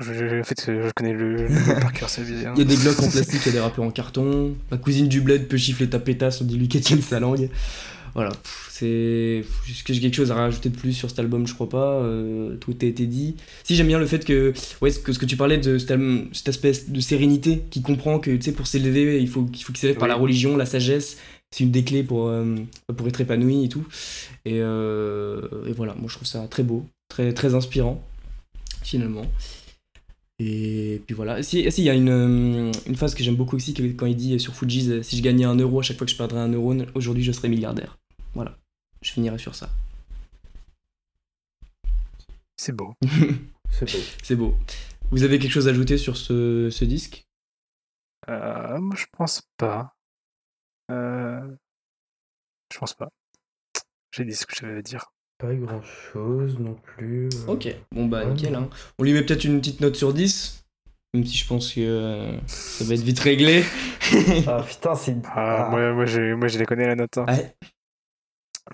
Je, 0.00 0.12
je- 0.12 0.40
en 0.40 0.44
fait, 0.44 0.62
je 0.66 0.90
connais 0.92 1.12
le, 1.12 1.48
le 1.48 1.80
par 1.80 1.92
cœur, 1.92 2.08
veut 2.18 2.24
dire. 2.24 2.52
Il 2.54 2.58
y 2.58 2.62
a 2.62 2.64
des 2.64 2.76
glocks 2.76 3.02
en 3.02 3.08
plastique, 3.08 3.40
il 3.44 3.46
y 3.46 3.48
a 3.48 3.52
des 3.52 3.60
rappeurs 3.60 3.84
en 3.84 3.90
carton. 3.90 4.54
La 4.70 4.76
cousine 4.76 5.08
du 5.08 5.20
bled 5.20 5.48
peut 5.48 5.56
chiffler 5.56 5.88
ta 5.88 5.98
pétasse, 5.98 6.40
on 6.40 6.44
dit 6.44 6.56
lui 6.56 6.68
qu'elle 6.68 6.82
tienne 6.82 7.02
sa 7.02 7.18
langue. 7.20 7.48
Voilà, 8.14 8.30
c'est. 8.68 9.42
Est-ce 9.70 9.84
que 9.84 9.94
j'ai 9.94 10.00
quelque 10.00 10.14
chose 10.16 10.30
à 10.30 10.34
rajouter 10.34 10.68
de 10.68 10.76
plus 10.76 10.92
sur 10.92 11.08
cet 11.08 11.18
album? 11.18 11.46
Je 11.46 11.54
crois 11.54 11.68
pas. 11.68 11.94
euh, 12.02 12.56
tout 12.56 12.76
a 12.82 12.84
été 12.84 13.06
dit. 13.06 13.36
Si, 13.64 13.74
j'aime 13.74 13.86
bien 13.86 13.98
le 13.98 14.06
fait 14.06 14.22
que. 14.24 14.52
Ouais, 14.82 14.90
ce 14.90 14.98
que, 14.98 15.12
ce 15.14 15.18
que 15.18 15.24
tu 15.24 15.36
parlais 15.36 15.56
de 15.56 15.78
cet, 15.78 15.92
album- 15.92 16.28
cet 16.32 16.48
aspect 16.50 16.72
de 16.88 17.00
sérénité 17.00 17.62
qui 17.70 17.80
comprend 17.80 18.18
que, 18.18 18.30
tu 18.30 18.42
sais, 18.42 18.52
pour 18.52 18.66
s'élever, 18.66 19.18
il 19.20 19.28
faut 19.28 19.44
qu'il 19.44 19.64
faut 19.64 19.72
qu'il 19.72 19.80
s'élève 19.80 19.96
par 19.96 20.08
la 20.08 20.14
religion, 20.16 20.56
la 20.58 20.66
sagesse. 20.66 21.16
c'est 21.52 21.64
une 21.64 21.70
des 21.70 21.84
clés 21.84 22.02
pour, 22.02 22.28
euh, 22.28 22.56
pour 22.96 23.06
être 23.08 23.20
épanoui 23.20 23.64
et 23.64 23.68
tout. 23.68 23.86
Et, 24.44 24.58
euh, 24.60 25.40
et 25.66 25.72
voilà, 25.72 25.94
moi 25.94 26.06
je 26.08 26.16
trouve 26.16 26.26
ça 26.26 26.46
très 26.48 26.62
beau, 26.64 26.86
très, 27.08 27.32
très 27.32 27.54
inspirant, 27.54 28.02
finalement. 28.82 29.26
Et 30.38 31.00
puis 31.06 31.14
voilà. 31.14 31.42
Si, 31.42 31.70
si 31.70 31.82
il 31.82 31.84
y 31.84 31.90
a 31.90 31.94
une, 31.94 32.72
une 32.86 32.96
phrase 32.96 33.14
que 33.14 33.22
j'aime 33.22 33.36
beaucoup 33.36 33.56
aussi 33.56 33.74
quand 33.96 34.06
il 34.06 34.16
dit 34.16 34.40
sur 34.40 34.54
Fujis 34.54 34.90
euh, 34.90 35.02
si 35.02 35.16
je 35.16 35.22
gagnais 35.22 35.44
un 35.44 35.54
euro 35.54 35.80
à 35.80 35.82
chaque 35.82 35.98
fois 35.98 36.06
que 36.06 36.10
je 36.10 36.16
perdrais 36.16 36.40
un 36.40 36.52
euro, 36.52 36.74
aujourd'hui 36.94 37.22
je 37.22 37.32
serais 37.32 37.48
milliardaire. 37.48 37.98
Voilà. 38.34 38.56
Je 39.02 39.12
finirai 39.12 39.38
sur 39.38 39.54
ça. 39.54 39.68
C'est 42.56 42.72
beau. 42.72 42.94
C'est 43.70 43.90
beau. 43.90 43.98
C'est 44.22 44.36
beau. 44.36 44.54
Vous 45.10 45.22
avez 45.24 45.38
quelque 45.38 45.50
chose 45.52 45.66
à 45.66 45.70
ajouter 45.70 45.98
sur 45.98 46.16
ce, 46.16 46.68
ce 46.70 46.84
disque? 46.84 47.26
Euh, 48.28 48.78
moi, 48.78 48.94
je 48.96 49.06
pense 49.16 49.42
pas. 49.56 49.94
Euh, 50.90 51.40
Je 52.72 52.78
pense 52.78 52.94
pas. 52.94 53.08
J'ai 54.12 54.24
dit 54.24 54.34
ce 54.34 54.46
que 54.46 54.54
j'avais 54.54 54.78
à 54.78 54.82
dire. 54.82 55.06
Pas 55.38 55.54
grand 55.54 55.82
chose 55.82 56.58
non 56.58 56.74
plus. 56.74 57.28
euh. 57.34 57.46
Ok, 57.48 57.74
bon 57.90 58.06
bah 58.06 58.24
Ouais. 58.24 58.32
nickel. 58.32 58.54
Hein. 58.54 58.68
On 58.98 59.02
lui 59.04 59.12
met 59.12 59.24
peut-être 59.24 59.44
une 59.44 59.58
petite 59.60 59.80
note 59.80 59.96
sur 59.96 60.12
10, 60.14 60.64
même 61.14 61.24
si 61.24 61.36
je 61.36 61.46
pense 61.48 61.72
que 61.74 61.80
euh, 61.80 62.38
ça 62.46 62.84
va 62.84 62.94
être 62.94 63.00
vite 63.02 63.18
réglé. 63.18 63.64
Ah 64.46 64.62
putain, 64.62 64.94
c'est. 64.94 65.16
Ah, 65.24 65.64
Ah. 65.66 65.70
Moi, 65.70 65.92
moi, 65.94 66.04
j'ai- 66.06 66.34
moi, 66.34 66.46
je 66.48 66.58
les 66.58 66.66
connais 66.66 66.86
la 66.86 66.94
note. 66.94 67.16
hein. 67.18 67.24
Ouais. 67.26 67.56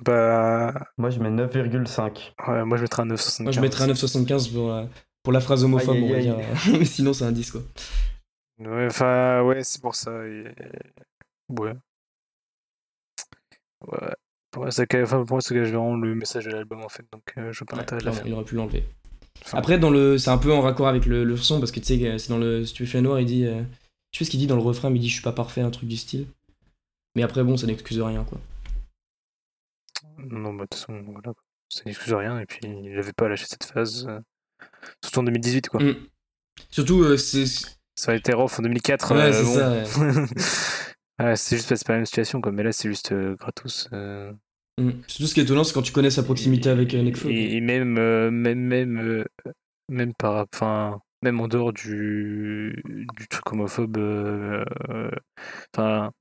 Bah, 0.02 0.74
Moi, 0.98 1.10
je 1.10 1.18
mets 1.18 1.30
9,5. 1.30 2.32
ouais, 2.48 2.64
moi, 2.64 2.76
je 2.76 2.82
mettrais 2.82 3.02
un 3.02 3.06
9,75. 3.06 3.42
Moi 3.42 3.52
je 3.52 3.60
mettrais 3.60 3.84
un 3.84 3.88
9,75 3.88 4.52
pour, 4.52 4.72
euh, 4.72 4.84
pour 5.22 5.32
la 5.32 5.40
phrase 5.40 5.64
homophobe, 5.64 5.96
Aïe, 5.96 6.02
on 6.04 6.12
va 6.12 6.20
dire. 6.20 6.36
Mais 6.78 6.84
sinon 6.84 7.12
c'est 7.12 7.24
un 7.24 7.32
10 7.32 7.50
quoi. 7.52 7.62
Ouais, 8.60 8.86
enfin, 8.86 9.42
ouais, 9.42 9.62
c'est 9.64 9.80
pour 9.80 9.94
ça. 9.94 10.10
et- 10.26 10.44
Ouais. 11.48 11.72
Ouais. 13.86 13.98
Pour 14.50 14.62
moi, 14.62 14.70
c'est 14.70 14.86
que- 14.86 15.02
enfin, 15.02 15.24
pour 15.24 15.36
moi, 15.36 15.40
c'est 15.40 15.54
que 15.54 15.64
j'ai 15.64 15.72
vraiment 15.72 15.96
le 15.96 16.14
message 16.14 16.44
de 16.46 16.50
l'album 16.50 16.82
en 16.82 16.88
fait, 16.88 17.04
donc 17.12 17.22
euh, 17.38 17.52
je 17.52 17.58
vois 17.60 17.66
pas 17.66 17.74
Ouais, 17.76 17.80
l'intérêt 17.82 18.00
de 18.00 18.06
la 18.06 18.10
clairement, 18.10 18.16
faire. 18.24 18.26
il 18.26 18.34
aurait 18.34 18.44
pu 18.44 18.54
l'enlever. 18.56 18.84
Enfin, 19.44 19.58
Après, 19.58 19.78
dans 19.78 19.90
le, 19.90 20.18
c'est 20.18 20.30
un 20.30 20.38
peu 20.38 20.52
en 20.52 20.60
raccord 20.60 20.88
avec 20.88 21.06
le, 21.06 21.22
le 21.24 21.36
son 21.36 21.60
parce 21.60 21.70
que 21.70 21.78
tu 21.80 21.86
sais, 21.86 21.98
que 21.98 22.18
c'est 22.18 22.28
dans 22.30 22.38
le 22.38 22.64
Stupéfiant 22.64 23.02
Noir, 23.02 23.20
il 23.20 23.26
dit. 23.26 23.44
euh, 23.46 23.62
je 24.12 24.18
sais 24.18 24.24
pas 24.24 24.26
ce 24.26 24.30
qu'il 24.30 24.40
dit 24.40 24.46
dans 24.46 24.56
le 24.56 24.62
refrain, 24.62 24.90
mais 24.90 24.96
il 24.96 25.02
dit 25.02 25.08
je 25.08 25.14
suis 25.14 25.22
pas 25.22 25.32
parfait, 25.32 25.60
un 25.60 25.70
truc 25.70 25.88
du 25.88 25.96
style. 25.96 26.26
Mais 27.14 27.22
après, 27.22 27.44
bon, 27.44 27.56
ça 27.56 27.66
n'excuse 27.66 28.00
rien 28.00 28.24
quoi. 28.24 28.38
Non, 30.30 30.54
bah, 30.54 30.64
de 30.64 30.68
toute 30.68 30.74
façon, 30.80 31.02
voilà. 31.06 31.32
Ça 31.70 31.82
n'excuse 31.84 32.12
rien, 32.14 32.38
et 32.40 32.46
puis 32.46 32.60
il 32.64 32.98
avait 32.98 33.12
pas 33.12 33.28
lâché 33.28 33.44
cette 33.46 33.64
phase. 33.64 34.06
euh, 34.08 34.20
Surtout 35.02 35.20
en 35.20 35.22
2018, 35.24 35.68
quoi. 35.68 35.82
Mm. 35.82 35.96
Surtout, 36.70 37.02
euh, 37.02 37.16
c'est. 37.16 37.44
Ça 37.94 38.10
aurait 38.12 38.18
été 38.18 38.32
rough 38.32 38.52
en 38.58 38.62
2004. 38.62 39.14
Ouais, 39.14 39.20
euh, 39.20 39.32
c'est 39.32 39.44
bon. 39.44 40.26
ça. 40.26 41.24
ouais. 41.24 41.36
C'est 41.36 41.56
juste 41.56 41.68
parce 41.68 41.80
que 41.80 41.84
c'est 41.84 41.86
pas 41.86 41.92
la 41.94 41.98
même 41.98 42.06
situation, 42.06 42.40
quoi. 42.40 42.52
Mais 42.52 42.62
là, 42.62 42.72
c'est 42.72 42.88
juste 42.88 43.12
gratos. 43.12 43.88
Mm. 43.92 44.90
Surtout 45.08 45.26
ce 45.26 45.34
qui 45.34 45.40
est 45.40 45.42
étonnant, 45.42 45.64
c'est 45.64 45.74
quand 45.74 45.82
tu 45.82 45.92
connais 45.92 46.10
sa 46.10 46.22
proximité 46.22 46.70
avec 46.70 46.94
Nekfeu. 46.94 47.30
Et, 47.30 47.56
et 47.56 47.60
même, 47.60 47.94
même, 48.30 48.60
même, 48.60 49.24
même 49.88 50.14
par, 50.14 50.46
enfin, 50.54 51.00
même 51.22 51.40
en 51.40 51.48
dehors 51.48 51.72
du, 51.72 52.80
du 52.86 53.28
truc 53.28 53.52
homophobe, 53.52 53.96
euh, 53.98 54.64
enfin, 55.74 56.12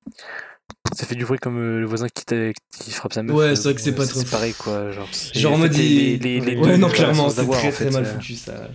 ça 0.94 1.06
fait 1.06 1.16
du 1.16 1.26
bruit 1.26 1.38
comme 1.40 1.58
euh, 1.58 1.80
le 1.80 1.86
voisin 1.86 2.08
qui, 2.08 2.92
frappe 2.92 3.14
sa 3.14 3.24
meuf. 3.24 3.36
Ouais, 3.36 3.46
euh, 3.46 3.56
c'est 3.56 3.64
vrai 3.64 3.76
que 3.76 3.82
c'est 3.82 3.94
pas 3.96 4.06
trop- 4.08 4.20
C'est 4.20 4.30
pareil, 4.32 4.54
quoi. 4.54 4.92
Genre, 4.92 5.08
Genre 5.34 5.54
en 5.54 5.58
mode 5.58 5.74
les- 5.74 6.18
les- 6.18 6.40
les 6.40 6.56
Ouais, 6.58 6.78
non, 6.78 6.90
clairement, 6.90 7.30
c'est 7.30 7.48
très 7.48 7.72
très 7.72 7.90
mal 7.92 8.04
euh. 8.06 8.14
foutu 8.14 8.36
ça. 8.36 8.70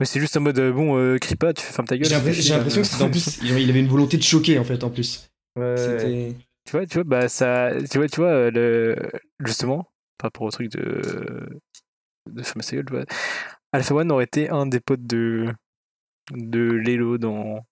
Mais 0.00 0.06
c'est 0.06 0.20
juste 0.20 0.36
en 0.36 0.40
mode, 0.40 0.60
bon, 0.72 1.18
crie 1.18 1.36
pas, 1.36 1.52
tu 1.52 1.62
fais 1.64 1.72
ferme 1.72 1.86
ta 1.86 1.96
gueule. 1.96 2.06
J'ai 2.06 2.14
l'impression 2.14 2.58
que 2.58 2.72
quoi. 2.72 2.84
c'était 2.84 3.04
en 3.04 3.10
plus, 3.10 3.38
il 3.42 3.70
avait 3.70 3.80
une 3.80 3.88
volonté 3.88 4.16
de 4.16 4.22
choquer 4.22 4.58
en 4.58 4.64
fait 4.64 4.82
en 4.84 4.90
plus. 4.90 5.28
Ouais. 5.56 6.34
Tu 6.64 6.70
vois, 6.72 6.86
tu 6.86 6.94
vois, 6.94 7.04
bah 7.04 7.28
ça, 7.28 7.70
tu 7.90 7.98
vois, 7.98 8.08
tu 8.08 8.20
vois, 8.20 8.50
le, 8.50 8.96
justement, 9.44 9.88
par 10.16 10.28
rapport 10.28 10.42
au 10.42 10.50
truc 10.50 10.70
de, 10.70 11.60
de 12.30 12.42
Famous 12.44 12.62
Gueule, 12.70 12.84
tu 12.84 12.92
vois, 12.92 13.04
Alpha 13.72 13.94
One 13.96 14.12
aurait 14.12 14.24
été 14.24 14.48
un 14.48 14.66
des 14.66 14.78
potes 14.78 15.04
de, 15.04 15.48
de 16.30 16.60
Lelo 16.60 17.18
dans, 17.18 17.64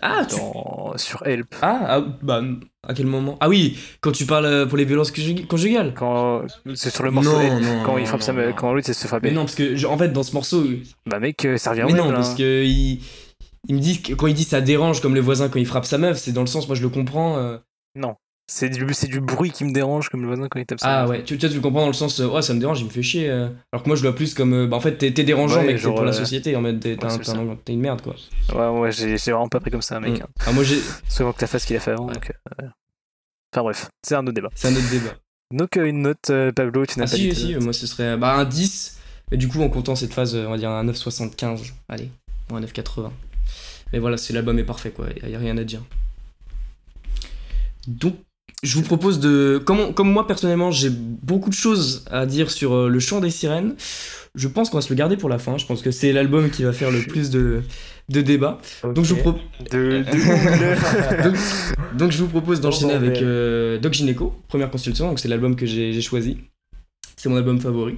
Ah, 0.00 0.24
tu- 0.28 0.36
dans, 0.36 0.96
sur 0.96 1.24
Help. 1.26 1.54
ah, 1.62 1.80
ah, 1.86 2.00
bah, 2.22 2.42
à 2.88 2.94
quel 2.94 3.06
moment? 3.06 3.36
Ah 3.40 3.48
oui, 3.48 3.78
quand 4.00 4.10
tu 4.12 4.24
parles 4.26 4.46
euh, 4.46 4.66
pour 4.66 4.76
les 4.78 4.84
violences 4.84 5.12
conjug- 5.12 5.46
conjugales. 5.46 5.94
Quand, 5.94 6.42
c'est 6.74 6.90
sur 6.90 7.04
le 7.04 7.10
morceau 7.10 7.32
Non, 7.34 7.40
Help, 7.40 7.62
non, 7.62 7.82
quand 7.84 7.92
non, 7.92 7.98
il 7.98 8.06
frappe 8.06 8.22
sa 8.22 8.32
non. 8.32 8.52
quand 8.56 8.72
l'autre 8.72 8.92
se 8.92 9.06
fait 9.06 9.22
Mais 9.22 9.30
non, 9.30 9.42
parce 9.42 9.54
que 9.54 9.84
en 9.86 9.98
fait 9.98 10.08
dans 10.08 10.22
ce 10.22 10.32
morceau, 10.32 10.64
Bah 11.06 11.20
mec, 11.20 11.44
euh, 11.44 11.56
ça 11.58 11.70
revient 11.70 11.84
mais 11.86 11.92
non, 11.92 12.08
là. 12.08 12.14
parce 12.14 12.34
que 12.34 12.64
il, 12.64 13.00
il 13.68 13.74
me 13.76 13.80
dit 13.80 14.02
que 14.02 14.14
quand 14.14 14.26
il 14.26 14.34
dit 14.34 14.44
ça 14.44 14.60
dérange 14.60 15.00
comme 15.00 15.14
les 15.14 15.20
voisins 15.20 15.48
quand 15.48 15.58
il 15.60 15.66
frappe 15.66 15.84
sa 15.84 15.98
meuf, 15.98 16.18
c'est 16.18 16.32
dans 16.32 16.40
le 16.40 16.46
sens, 16.48 16.66
moi 16.66 16.74
je 16.76 16.82
le 16.82 16.88
comprends. 16.88 17.36
euh, 17.38 17.58
Non, 17.94 18.16
c'est 18.48 18.68
du, 18.68 18.92
c'est 18.92 19.06
du 19.06 19.20
bruit 19.20 19.50
qui 19.50 19.64
me 19.64 19.72
dérange 19.72 20.08
comme 20.10 20.20
le 20.22 20.26
voisin 20.26 20.46
quand 20.50 20.58
il 20.58 20.66
tape 20.66 20.80
sa 20.80 21.02
Ah 21.02 21.08
ouais, 21.08 21.22
tu, 21.24 21.38
tu, 21.38 21.48
tu 21.48 21.54
le 21.54 21.60
comprends 21.60 21.80
dans 21.82 21.86
le 21.86 21.92
sens, 21.92 22.20
euh, 22.20 22.26
ouais, 22.28 22.42
ça 22.42 22.52
me 22.54 22.60
dérange, 22.60 22.80
il 22.80 22.86
me 22.86 22.90
fait 22.90 23.02
chier. 23.02 23.30
euh. 23.30 23.48
Alors 23.72 23.82
que 23.82 23.88
moi 23.88 23.96
je 23.96 24.02
le 24.02 24.08
vois 24.10 24.16
plus 24.16 24.34
comme, 24.34 24.52
euh, 24.52 24.66
bah 24.66 24.76
en 24.76 24.80
fait 24.80 24.96
t'es 24.98 25.10
dérangeant, 25.10 25.60
Ouais, 25.60 25.66
mec, 25.68 25.78
genre, 25.78 25.94
pour 25.94 26.04
la 26.04 26.12
société, 26.12 26.54
en 26.56 26.60
mode 26.60 26.80
t'es 26.80 26.96
ouais, 27.02 27.04
un- 27.04 27.56
une 27.68 27.80
merde 27.80 28.02
quoi. 28.02 28.14
Ouais, 28.54 28.80
ouais, 28.80 28.92
j'ai 28.92 29.16
vraiment 29.16 29.48
pas 29.48 29.60
pris 29.60 29.70
comme 29.70 29.80
ça, 29.82 30.00
mec. 30.00 30.18
Mm. 30.18 30.22
hein. 30.22 30.28
Ah, 30.46 30.52
moi 30.52 30.64
j'ai. 30.64 30.78
Souvent 31.08 31.32
que 31.32 31.40
la 31.40 31.46
face 31.46 31.64
qu'il 31.64 31.76
a 31.76 31.80
fait 31.80 31.92
avant, 31.92 32.06
Ouais. 32.08 32.14
donc. 32.14 32.32
euh, 32.60 32.66
Enfin 33.54 33.62
bref, 33.64 33.90
c'est 34.02 34.14
un 34.14 34.22
autre 34.26 34.32
débat. 34.32 34.48
C'est 34.54 34.68
un 34.68 34.72
autre 34.76 34.90
débat. 34.90 35.14
Donc 35.54 35.76
euh, 35.76 35.84
une 35.84 36.00
note, 36.02 36.30
euh, 36.30 36.52
Pablo, 36.52 36.86
tu 36.86 36.98
n'as 36.98 37.04
Ah 37.06 37.10
pas 37.10 37.16
si, 37.16 37.28
dit. 37.28 37.34
si, 37.34 37.54
moi 37.56 37.72
ce 37.74 37.86
serait 37.86 38.16
bah, 38.16 38.34
un 38.34 38.44
10, 38.44 38.98
mais 39.30 39.36
du 39.36 39.48
coup 39.48 39.62
en 39.62 39.68
comptant 39.68 39.94
cette 39.94 40.14
phase, 40.14 40.34
on 40.34 40.50
va 40.50 40.56
dire 40.58 40.70
un 40.70 40.84
9,75, 40.84 41.72
allez, 41.88 42.10
ou 42.50 42.56
un 42.56 42.60
9,80. 42.62 43.10
Mais 43.92 43.98
voilà, 43.98 44.16
c'est 44.16 44.32
l'album 44.32 44.58
est 44.58 44.64
parfait 44.64 44.90
quoi, 44.90 45.06
il 45.22 45.28
y 45.30 45.34
a 45.34 45.38
rien 45.38 45.56
à 45.58 45.64
dire. 45.64 45.82
Donc, 47.86 48.14
je 48.62 48.76
vous 48.76 48.82
propose 48.82 49.20
de... 49.20 49.60
Comme, 49.64 49.94
comme 49.94 50.10
moi 50.10 50.26
personnellement 50.26 50.70
j'ai 50.70 50.90
beaucoup 50.90 51.50
de 51.50 51.54
choses 51.54 52.04
à 52.10 52.26
dire 52.26 52.50
sur 52.50 52.74
euh, 52.74 52.88
le 52.88 53.00
chant 53.00 53.20
des 53.20 53.30
sirènes, 53.30 53.74
je 54.34 54.48
pense 54.48 54.70
qu'on 54.70 54.78
va 54.78 54.82
se 54.82 54.90
le 54.90 54.94
garder 54.94 55.16
pour 55.16 55.28
la 55.28 55.38
fin, 55.38 55.58
je 55.58 55.66
pense 55.66 55.82
que 55.82 55.90
c'est 55.90 56.12
l'album 56.12 56.50
qui 56.50 56.62
va 56.62 56.72
faire 56.72 56.90
le 56.90 57.00
plus 57.00 57.30
de, 57.30 57.62
de 58.08 58.20
débats. 58.20 58.60
Donc 58.94 59.04
je 59.04 59.14
vous 59.14 59.20
propose... 59.20 59.42
De, 59.70 60.02
de... 60.02 61.22
donc, 61.22 61.36
donc 61.98 62.12
je 62.12 62.18
vous 62.18 62.28
propose 62.28 62.60
d'enchaîner 62.60 62.94
avec 62.94 63.20
euh, 63.20 63.78
Doc 63.78 63.92
Gineco, 63.92 64.34
première 64.48 64.70
consultation, 64.70 65.08
donc 65.08 65.18
c'est 65.18 65.28
l'album 65.28 65.56
que 65.56 65.66
j'ai 65.66 66.00
choisi. 66.00 66.38
C'est 67.16 67.28
mon 67.28 67.36
album 67.36 67.60
favori. 67.60 67.96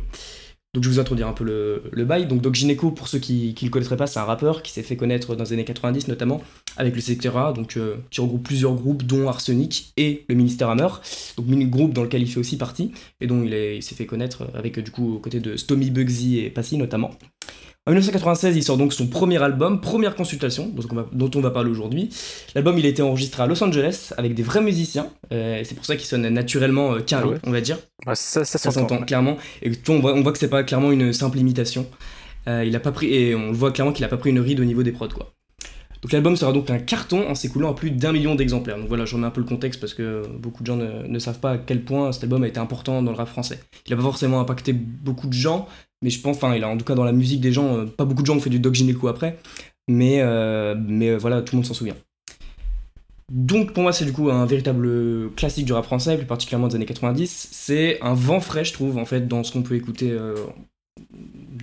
Donc 0.75 0.83
je 0.83 0.89
vais 0.89 0.95
vous 0.95 1.01
introduire 1.01 1.29
un 1.29 1.33
peu 1.33 1.45
le, 1.45 2.05
bail. 2.05 2.27
Donc 2.27 2.41
Doc 2.41 2.55
Gineco, 2.57 2.91
pour 2.91 3.07
ceux 3.07 3.21
qui 3.21 3.55
ne 3.59 3.67
le 3.67 3.71
connaîtraient 3.71 3.97
pas, 3.97 4.09
c'est 4.09 4.19
un 4.19 4.25
rappeur 4.25 4.63
qui 4.63 4.73
s'est 4.73 4.83
fait 4.83 4.97
connaître 4.97 5.37
dans 5.37 5.45
les 5.45 5.53
années 5.53 5.65
90 5.65 6.09
notamment 6.09 6.43
avec 6.77 6.97
le 6.97 7.01
Secteur 7.01 7.39
A, 7.39 7.53
donc 7.53 7.77
euh, 7.77 7.97
qui 8.11 8.21
regroupe 8.21 8.43
plusieurs 8.43 8.75
groupes 8.75 9.05
dont 9.05 9.29
Arsenic 9.29 9.93
et 9.97 10.25
le 10.29 10.35
Ministère 10.35 10.69
Hammer, 10.69 10.89
donc 11.37 11.47
groupe 11.71 11.93
dans 11.93 12.03
lequel 12.03 12.23
il 12.23 12.29
fait 12.29 12.41
aussi 12.41 12.59
partie 12.59 12.91
et 13.21 13.29
dont 13.29 13.45
il 13.45 13.55
est- 13.55 13.77
il 13.77 13.83
s'est 13.83 13.95
fait 13.95 14.07
connaître 14.07 14.49
avec 14.55 14.81
du 14.81 14.91
coup 14.91 15.15
aux 15.15 15.19
côtés 15.21 15.39
de 15.41 15.57
Stomy 15.57 15.91
Bugsy 15.91 16.41
et 16.41 16.51
Passy 16.51 16.77
notamment. 16.77 17.13
En 17.87 17.91
1996, 17.91 18.57
il 18.57 18.63
sort 18.63 18.79
donc 18.79 18.95
son 18.95 19.09
premier 19.09 19.43
album, 19.43 19.79
première 19.83 20.15
consultation, 20.17 20.69
dont 20.69 20.85
on 20.91 20.95
va, 20.95 21.07
dont 21.13 21.31
on 21.35 21.41
va 21.41 21.51
parler 21.51 21.71
aujourd'hui. 21.71 22.09
L'album, 22.55 22.79
il 22.79 22.87
a 22.87 22.89
été 22.89 23.03
enregistré 23.03 23.43
à 23.43 23.47
Los 23.47 23.63
Angeles 23.63 24.15
avec 24.17 24.35
des 24.35 24.43
vrais 24.43 24.63
musiciens, 24.63 25.11
euh, 25.33 25.61
c'est 25.65 25.75
pour 25.75 25.85
ça 25.85 25.95
qu'il 25.97 26.07
sonne 26.07 26.27
naturellement 26.31 26.95
euh, 26.95 27.01
carré, 27.01 27.25
Ah 27.27 27.31
ouais 27.33 27.39
on 27.45 27.51
va 27.51 27.61
dire. 27.61 27.77
Ouais, 28.07 28.15
ça, 28.15 28.43
ça 28.47 28.57
Ça 28.59 28.71
s'entend. 28.71 29.03
clairement. 29.03 29.37
Et 29.61 29.71
on 29.89 30.01
voit, 30.01 30.15
on 30.15 30.23
voit 30.23 30.33
que 30.33 30.39
c'est 30.39 30.49
pas 30.49 30.63
clairement 30.63 30.93
une 30.93 31.13
simple 31.13 31.39
imitation. 31.39 31.87
Euh, 32.49 32.65
il 32.65 32.75
a 32.75 32.81
pas 32.81 32.91
pris, 32.93 33.13
et 33.13 33.35
on 33.35 33.53
voit 33.53 33.71
clairement 33.71 33.93
qu'il 33.93 34.05
a 34.07 34.09
pas 34.09 34.17
pris 34.17 34.31
une 34.31 34.41
ride 34.41 34.61
au 34.61 34.65
niveau 34.65 34.83
des 34.83 34.93
prods, 34.93 35.09
quoi. 35.09 35.35
Donc 36.01 36.13
l'album 36.13 36.37
sera 36.37 36.53
donc 36.53 36.69
un 36.69 36.79
carton 36.79 37.29
en 37.29 37.35
s'écoulant 37.35 37.71
à 37.71 37.75
plus 37.75 37.91
d'un 37.91 38.13
million 38.13 38.35
d'exemplaires. 38.35 38.79
Donc 38.79 38.89
voilà, 38.89 39.05
j'en 39.07 39.17
mets 39.19 39.27
un 39.27 39.31
peu 39.31 39.41
le 39.41 39.47
contexte 39.47 39.81
parce 39.81 39.95
que 39.95 40.23
beaucoup 40.39 40.63
de 40.63 40.67
gens 40.67 40.77
ne, 40.77 41.07
ne 41.07 41.19
savent 41.19 41.41
pas 41.41 41.53
à 41.53 41.59
quel 41.59 41.83
point 41.83 42.13
cet 42.13 42.25
album 42.25 42.45
a 42.45 42.49
été 42.49 42.61
important 42.61 43.03
dans 43.03 43.11
le 43.11 43.17
rap 43.17 43.29
français. 43.29 43.59
Il 43.87 43.93
a 43.95 43.97
pas 43.97 44.03
forcément 44.03 44.39
impacté 44.39 44.75
beaucoup 44.75 45.29
de 45.29 45.33
gens, 45.33 45.67
mais 46.05 46.11
je 46.11 46.21
pense, 46.21 46.37
enfin, 46.37 46.55
il 46.55 46.63
a 46.63 46.69
en 46.69 46.77
tout 46.77 46.85
cas 46.85 46.95
dans 46.95 47.03
la 47.03 47.13
musique 47.13 47.41
des 47.41 47.51
gens, 47.51 47.79
euh, 47.79 47.87
pas 47.87 48.05
beaucoup 48.05 48.21
de 48.21 48.27
gens 48.27 48.37
ont 48.37 48.41
fait 48.41 48.51
du 48.51 48.59
Doc 48.59 48.75
Gineco 48.75 49.09
après, 49.09 49.39
mais, 49.89 50.21
euh, 50.21 50.75
mais 50.87 51.09
euh, 51.09 51.17
voilà, 51.17 51.41
tout 51.41 51.57
le 51.57 51.61
monde 51.61 51.67
s'en 51.67 51.73
souvient. 51.73 51.97
Donc 53.33 53.73
pour 53.73 53.83
moi 53.83 53.95
c'est 53.95 54.05
du 54.05 54.13
coup 54.13 54.29
un 54.31 54.45
véritable 54.45 55.33
classique 55.35 55.65
du 55.65 55.73
rap 55.73 55.87
français, 55.87 56.19
plus 56.19 56.27
particulièrement 56.27 56.69
des 56.69 56.75
années 56.75 56.85
90. 56.85 57.49
C'est 57.51 57.99
un 58.03 58.13
vent 58.13 58.39
frais 58.39 58.67
je 58.67 58.75
trouve 58.75 58.99
en 58.99 59.07
fait 59.07 59.27
dans 59.27 59.43
ce 59.43 59.51
qu'on 59.51 59.63
peut 59.63 59.77
écouter 59.77 60.15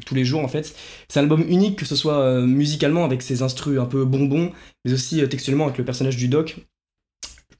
tous 0.07 0.15
les 0.15 0.25
jours 0.25 0.43
en 0.43 0.47
fait. 0.47 0.75
C'est 1.07 1.19
un 1.19 1.23
album 1.23 1.45
unique 1.47 1.77
que 1.77 1.85
ce 1.85 1.95
soit 1.95 2.41
musicalement 2.41 3.05
avec 3.05 3.21
ses 3.21 3.43
instrus 3.43 3.79
un 3.79 3.85
peu 3.85 4.05
bonbons, 4.05 4.51
mais 4.83 4.93
aussi 4.93 5.21
textuellement 5.29 5.65
avec 5.65 5.77
le 5.77 5.85
personnage 5.85 6.17
du 6.17 6.27
doc. 6.27 6.57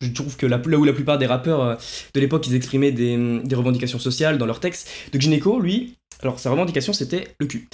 Je 0.01 0.11
trouve 0.11 0.35
que 0.35 0.45
là 0.45 0.59
où 0.65 0.83
la 0.83 0.93
plupart 0.93 1.17
des 1.17 1.27
rappeurs 1.27 1.61
euh, 1.61 1.75
de 2.13 2.19
l'époque 2.19 2.47
ils 2.47 2.55
exprimaient 2.55 2.91
des, 2.91 3.39
des 3.43 3.55
revendications 3.55 3.99
sociales 3.99 4.37
dans 4.37 4.45
leurs 4.45 4.59
textes, 4.59 4.89
de 5.13 5.19
Gineco 5.19 5.59
lui, 5.59 5.97
alors 6.21 6.39
sa 6.39 6.51
revendication 6.51 6.93
c'était 6.93 7.35
le 7.39 7.45
cul. 7.45 7.69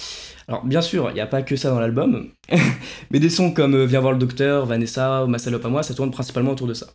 Alors 0.46 0.64
bien 0.64 0.82
sûr 0.82 1.10
il 1.10 1.14
n'y 1.14 1.20
a 1.20 1.26
pas 1.26 1.42
que 1.42 1.56
ça 1.56 1.70
dans 1.70 1.80
l'album, 1.80 2.28
mais 3.10 3.20
des 3.20 3.30
sons 3.30 3.52
comme 3.52 3.74
euh, 3.74 3.86
Viens 3.86 4.00
voir 4.00 4.12
le 4.12 4.18
docteur, 4.18 4.66
Vanessa 4.66 5.24
ou 5.24 5.28
Ma 5.28 5.38
salope 5.38 5.64
à 5.64 5.68
moi, 5.68 5.82
ça 5.82 5.94
tourne 5.94 6.10
principalement 6.10 6.52
autour 6.52 6.66
de 6.66 6.74
ça. 6.74 6.86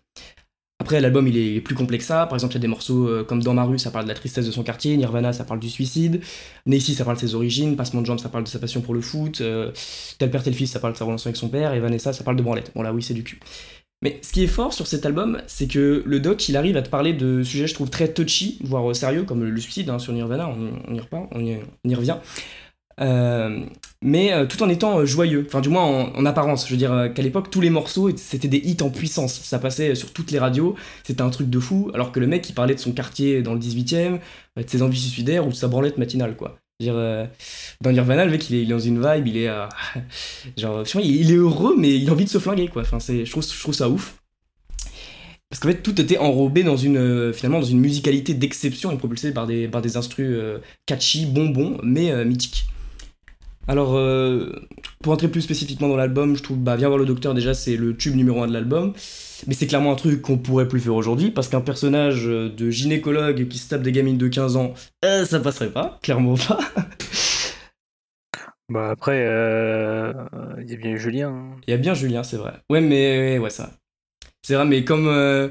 Après, 0.84 1.00
l'album 1.00 1.26
il 1.30 1.38
est 1.38 1.62
plus 1.62 1.76
complexe 1.76 2.04
que 2.04 2.08
ça. 2.10 2.26
Par 2.26 2.36
exemple, 2.36 2.52
il 2.52 2.56
y 2.56 2.58
a 2.58 2.62
des 2.62 2.68
morceaux 2.68 3.08
euh, 3.08 3.24
comme 3.24 3.42
Dans 3.42 3.54
ma 3.54 3.64
rue, 3.64 3.80
ça 3.80 3.90
parle 3.90 4.04
de 4.04 4.10
la 4.10 4.16
tristesse 4.16 4.46
de 4.46 4.52
son 4.52 4.64
quartier. 4.64 4.98
Nirvana, 4.98 5.32
ça 5.32 5.46
parle 5.46 5.62
du 5.62 5.70
suicide. 5.70 6.20
Nacy, 6.66 6.94
ça 6.94 7.06
parle 7.06 7.16
de 7.16 7.22
ses 7.22 7.36
origines. 7.36 7.78
Passement 7.78 8.02
de 8.02 8.06
jambes, 8.06 8.20
ça 8.20 8.28
parle 8.28 8.44
de 8.44 8.50
sa 8.50 8.60
passion 8.60 8.82
pour 8.82 8.94
le 8.94 9.00
foot. 9.00 9.40
Euh, 9.40 9.72
tel 10.18 10.30
père, 10.30 10.44
tel 10.44 10.54
fils, 10.54 10.72
ça 10.72 10.82
parle 10.82 10.92
de 10.92 10.98
sa 10.98 11.06
relation 11.06 11.30
avec 11.30 11.38
son 11.38 11.48
père. 11.48 11.74
Et 11.74 11.80
Vanessa, 11.80 12.12
ça 12.12 12.26
parle 12.26 12.36
de 12.36 12.44
branlette. 12.44 12.74
Bon, 12.76 12.82
là, 12.82 12.92
oui, 12.92 13.02
c'est 13.02 13.14
du 13.14 13.24
cul. 13.24 13.40
Mais 14.04 14.20
ce 14.22 14.34
qui 14.34 14.44
est 14.44 14.48
fort 14.48 14.74
sur 14.74 14.86
cet 14.86 15.06
album, 15.06 15.42
c'est 15.48 15.66
que 15.66 16.04
le 16.06 16.20
doc, 16.20 16.50
il 16.50 16.58
arrive 16.58 16.76
à 16.76 16.82
te 16.82 16.90
parler 16.90 17.14
de 17.14 17.42
sujets, 17.42 17.68
je 17.68 17.74
trouve, 17.74 17.90
très 17.90 18.10
touchy, 18.10 18.60
voire 18.62 18.92
euh, 18.92 18.94
sérieux, 18.94 19.24
comme 19.24 19.46
le 19.46 19.62
suicide 19.62 19.90
hein, 19.90 19.98
sur 19.98 20.12
Nirvana, 20.12 20.50
on, 20.50 20.94
y 20.94 20.98
y, 20.98 21.58
on 21.86 21.90
y 21.90 21.96
revient. 21.96 22.18
Euh, 23.00 23.66
mais 24.02 24.34
euh, 24.34 24.46
tout 24.46 24.62
en 24.62 24.68
étant 24.68 25.06
joyeux, 25.06 25.46
enfin 25.48 25.62
du 25.62 25.70
moins 25.70 25.84
en, 25.86 26.26
apparence. 26.26 26.68
Je 26.68 26.74
veux 26.74 26.78
dire 26.78 27.12
qu'à 27.16 27.22
l'époque, 27.22 27.50
tous 27.50 27.62
les 27.62 27.70
morceaux, 27.70 28.12
c'était 28.18 28.50
des 28.50 28.58
hits 28.58 28.82
en 28.82 28.90
puissance. 28.90 29.40
Ça 29.40 29.58
passait 29.58 29.96
sur 29.96 30.12
toutes 30.12 30.32
les 30.32 30.40
radios, 30.40 30.76
c'était 31.06 31.22
un 31.22 31.30
truc 31.30 31.50
de 31.50 31.60
fou, 31.60 31.90
alors 31.94 32.12
que 32.12 32.20
le 32.20 32.28
mec, 32.28 32.50
il 32.50 32.54
parlait 32.54 32.76
de 32.76 32.82
son 32.82 32.92
quartier 32.92 33.42
dans 33.42 33.54
le 33.54 33.60
18ème, 33.60 34.20
de 34.58 34.66
ses 34.68 34.82
envies 34.82 35.00
suicidaires 35.00 35.48
ou 35.48 35.50
de 35.50 35.56
sa 35.56 35.70
branlette 35.70 35.98
matinale, 35.98 36.36
quoi. 36.36 36.58
Dire, 36.80 36.96
dans 37.82 37.92
Nirvana, 37.92 38.26
le 38.26 38.32
mec, 38.32 38.50
il 38.50 38.56
est, 38.58 38.66
dans 38.66 38.80
une 38.80 38.98
vibe, 39.00 39.28
il 39.28 39.38
est, 39.38 39.50
genre, 40.58 40.84
il, 40.96 41.32
est 41.32 41.36
heureux, 41.36 41.76
mais 41.78 41.96
il 41.96 42.10
a 42.10 42.14
envie 42.14 42.26
de 42.26 42.30
se 42.30 42.40
flinguer, 42.40 42.68
quoi. 42.68 42.84
Je 42.84 43.32
trouve, 43.32 43.74
ça 43.74 43.90
ouf. 43.90 44.16
Parce 45.54 45.60
qu'en 45.60 45.68
fait, 45.70 45.84
tout 45.84 46.02
était 46.02 46.18
enrobé 46.18 46.64
dans 46.64 46.78
une, 46.78 46.98
euh, 46.98 47.32
finalement, 47.32 47.60
dans 47.60 47.68
une 47.68 47.80
musicalité 47.80 48.34
d'exception 48.34 48.92
et 48.92 48.98
propulsé 48.98 49.32
par 49.32 49.46
des, 49.46 49.68
par 49.68 49.84
instrus 49.86 50.28
euh, 50.32 50.58
catchy, 50.88 51.28
bonbons, 51.28 51.78
mais 51.84 52.10
euh, 52.10 52.26
mythiques. 52.26 52.66
Alors, 53.68 53.92
pour 55.04 55.14
entrer 55.14 55.28
plus 55.28 55.42
spécifiquement 55.42 55.88
dans 55.88 55.96
l'album, 55.96 56.36
je 56.36 56.42
trouve, 56.42 56.58
bah, 56.58 56.76
Viens 56.76 56.88
voir 56.88 56.98
le 56.98 57.06
docteur, 57.06 57.36
déjà, 57.36 57.54
c'est 57.54 57.78
le 57.78 57.96
tube 57.96 58.16
numéro 58.16 58.42
1 58.42 58.48
de 58.48 58.54
l'album. 58.54 58.94
Mais 59.48 59.54
c'est 59.54 59.68
clairement 59.68 59.92
un 59.92 59.96
truc 59.96 60.22
qu'on 60.22 60.38
pourrait 60.38 60.68
plus 60.68 60.80
faire 60.80 60.96
aujourd'hui, 60.96 61.32
parce 61.32 61.48
qu'un 61.48 61.62
personnage 61.62 62.26
de 62.26 62.70
gynécologue 62.70 63.48
qui 63.48 63.58
se 63.58 63.70
tape 63.70 63.82
des 63.82 63.92
gamines 63.92 64.18
de 64.18 64.28
15 64.28 64.56
ans, 64.56 64.74
ça 65.04 65.40
passerait 65.40 65.72
pas, 65.72 66.00
clairement 66.02 66.36
pas. 66.36 66.60
Bah 68.70 68.90
après, 68.92 69.20
il 69.20 70.72
y 70.72 70.74
a 70.74 70.78
bien 70.78 70.96
Julien. 70.96 71.30
Hein. 71.30 71.56
Il 71.68 71.72
y 71.72 71.74
a 71.74 71.78
bien 71.78 71.94
Julien, 71.94 72.24
c'est 72.24 72.38
vrai. 72.38 72.54
Ouais, 72.70 72.80
mais 72.82 73.38
ouais, 73.38 73.50
ça. 73.50 73.72
C'est 74.42 74.56
vrai, 74.56 74.66
mais 74.66 74.84
comme. 74.84 75.08
Euh, 75.08 75.50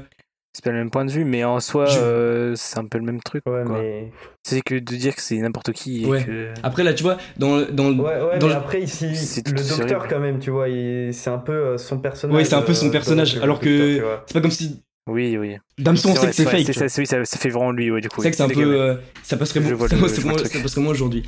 c'est 0.53 0.63
pas 0.63 0.69
le 0.69 0.77
même 0.77 0.91
point 0.91 1.03
de 1.03 1.11
vue, 1.11 1.25
mais 1.25 1.43
en 1.43 1.59
soi, 1.59 1.87
euh, 1.97 2.53
c'est 2.55 2.77
un 2.77 2.85
peu 2.85 2.99
le 2.99 3.03
même 3.03 3.21
truc. 3.21 3.43
Ouais, 3.47 3.63
mais... 3.65 4.11
C'est 4.43 4.61
que 4.61 4.75
de 4.75 4.95
dire 4.95 5.15
que 5.15 5.21
c'est 5.21 5.37
n'importe 5.37 5.71
qui. 5.71 6.05
Après, 6.61 6.83
là, 6.83 6.93
tu 6.93 7.01
vois, 7.01 7.17
dans, 7.37 7.61
dans, 7.71 7.91
ouais, 7.91 8.21
ouais, 8.21 8.39
dans 8.39 8.47
mais 8.47 8.53
après, 8.53 8.81
ici, 8.81 9.41
le 9.45 9.67
docteur, 9.67 10.07
quand 10.07 10.19
même, 10.19 10.39
tu 10.39 10.51
vois, 10.51 10.67
c'est 11.11 11.29
un 11.29 11.39
peu 11.39 11.53
euh, 11.53 11.77
son 11.77 11.97
personnage. 11.97 12.37
Oui, 12.37 12.45
c'est 12.45 12.55
un 12.55 12.61
peu 12.61 12.73
son 12.73 12.91
personnage. 12.91 13.37
alors 13.37 13.59
que 13.59 14.01
c'est 14.27 14.33
pas 14.33 14.41
comme 14.41 14.51
si. 14.51 14.83
Oui, 15.05 15.37
oui. 15.37 15.57
Damson, 15.77 16.11
on 16.11 16.15
sait 16.15 16.27
que 16.27 16.33
c'est 16.33 16.45
fake. 16.45 16.73
Ça, 16.73 16.85
oui, 16.97 17.05
ça, 17.05 17.25
ça, 17.25 17.37
fait 17.37 17.49
vraiment 17.49 17.71
lui, 17.71 17.91
ouais, 17.91 17.99
du 17.99 18.07
coup. 18.07 18.21
C'est 18.21 18.31
que 18.31 18.37
c'est 18.37 18.43
un 18.43 18.47
peu. 18.47 18.97
ça 19.21 19.35
passerait, 19.35 19.59
bon, 19.59 19.87
ça 19.87 20.81
moins 20.81 20.91
aujourd'hui. 20.91 21.23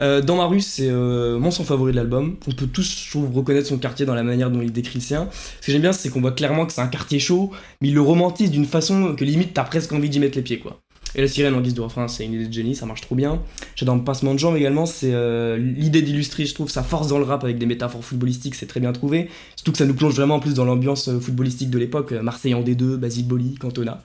Euh, 0.00 0.20
dans 0.20 0.36
ma 0.36 0.44
rue, 0.44 0.60
c'est 0.60 0.88
euh, 0.88 1.38
mon 1.38 1.50
son 1.50 1.64
favori 1.64 1.90
de 1.90 1.96
l'album. 1.96 2.36
On 2.46 2.52
peut 2.52 2.66
tous, 2.66 3.04
je 3.04 3.10
trouve, 3.10 3.34
reconnaître 3.34 3.66
son 3.66 3.78
quartier 3.78 4.06
dans 4.06 4.14
la 4.14 4.22
manière 4.22 4.50
dont 4.50 4.62
il 4.62 4.72
décrit 4.72 4.98
le 4.98 5.04
sien. 5.04 5.28
Ce 5.60 5.66
que 5.66 5.72
j'aime 5.72 5.82
bien, 5.82 5.92
c'est 5.92 6.08
qu'on 6.08 6.20
voit 6.20 6.32
clairement 6.32 6.66
que 6.66 6.72
c'est 6.72 6.82
un 6.82 6.86
quartier 6.86 7.18
chaud, 7.18 7.50
mais 7.80 7.88
il 7.88 7.94
le 7.94 8.00
romantise 8.00 8.50
d'une 8.50 8.66
façon 8.66 9.16
que 9.16 9.24
limite 9.24 9.54
t'as 9.54 9.64
presque 9.64 9.92
envie 9.92 10.08
d'y 10.08 10.20
mettre 10.20 10.36
les 10.36 10.42
pieds, 10.42 10.58
quoi. 10.60 10.80
Et 11.16 11.22
la 11.22 11.28
sirène 11.28 11.54
en 11.54 11.62
guise 11.62 11.72
de 11.72 11.80
refrain, 11.80 12.08
c'est 12.08 12.26
une 12.26 12.34
idée 12.34 12.46
de 12.46 12.52
génie, 12.52 12.74
ça 12.74 12.84
marche 12.84 13.00
trop 13.00 13.14
bien. 13.14 13.42
J'adore 13.74 14.04
Passement 14.04 14.34
de 14.34 14.38
Jambes 14.38 14.56
également, 14.56 14.84
c'est 14.84 15.14
euh, 15.14 15.56
l'idée 15.56 16.02
d'illustrer, 16.02 16.44
je 16.44 16.52
trouve, 16.52 16.68
sa 16.68 16.82
force 16.82 17.08
dans 17.08 17.18
le 17.18 17.24
rap 17.24 17.42
avec 17.42 17.56
des 17.56 17.64
métaphores 17.64 18.04
footballistiques, 18.04 18.54
c'est 18.54 18.66
très 18.66 18.80
bien 18.80 18.92
trouvé. 18.92 19.30
Surtout 19.56 19.72
que 19.72 19.78
ça 19.78 19.86
nous 19.86 19.94
plonge 19.94 20.14
vraiment 20.14 20.40
plus 20.40 20.52
dans 20.52 20.66
l'ambiance 20.66 21.10
footballistique 21.18 21.70
de 21.70 21.78
l'époque, 21.78 22.12
Marseille 22.12 22.52
en 22.52 22.62
D2, 22.62 22.96
Basile 22.96 23.26
Boli, 23.26 23.54
Cantona. 23.54 24.02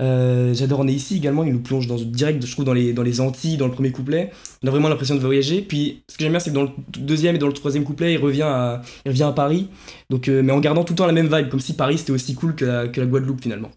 Euh, 0.00 0.54
j'adore 0.54 0.80
On 0.80 0.88
est 0.88 0.92
ici 0.92 1.16
également, 1.16 1.42
il 1.42 1.52
nous 1.52 1.60
plonge 1.60 1.88
dans, 1.88 1.96
direct, 1.96 2.46
je 2.46 2.52
trouve, 2.52 2.64
dans 2.64 2.72
les, 2.72 2.92
dans 2.92 3.02
les 3.02 3.20
Antilles, 3.20 3.56
dans 3.56 3.66
le 3.66 3.72
premier 3.72 3.90
couplet. 3.90 4.30
On 4.62 4.68
a 4.68 4.70
vraiment 4.70 4.88
l'impression 4.88 5.16
de 5.16 5.20
voyager. 5.20 5.62
Puis 5.62 6.04
ce 6.08 6.16
que 6.16 6.22
j'aime 6.22 6.32
bien, 6.32 6.40
c'est 6.40 6.50
que 6.50 6.54
dans 6.54 6.62
le 6.62 6.70
deuxième 6.98 7.34
et 7.34 7.38
dans 7.38 7.48
le 7.48 7.52
troisième 7.52 7.82
couplet, 7.84 8.14
il 8.14 8.18
revient 8.18 8.42
à, 8.42 8.82
Paris, 9.34 9.68
euh, 10.12 10.42
mais 10.42 10.52
en 10.52 10.60
gardant 10.60 10.84
tout 10.84 10.92
le 10.92 10.96
temps 10.98 11.06
la 11.06 11.12
même 11.12 11.32
vibe, 11.34 11.48
comme 11.48 11.60
si 11.60 11.74
Paris 11.74 11.98
c'était 11.98 12.12
aussi 12.12 12.34
cool 12.34 12.54
que 12.54 12.64
la 12.64 12.86
Guadeloupe 12.86 13.42
finalement. 13.42 13.70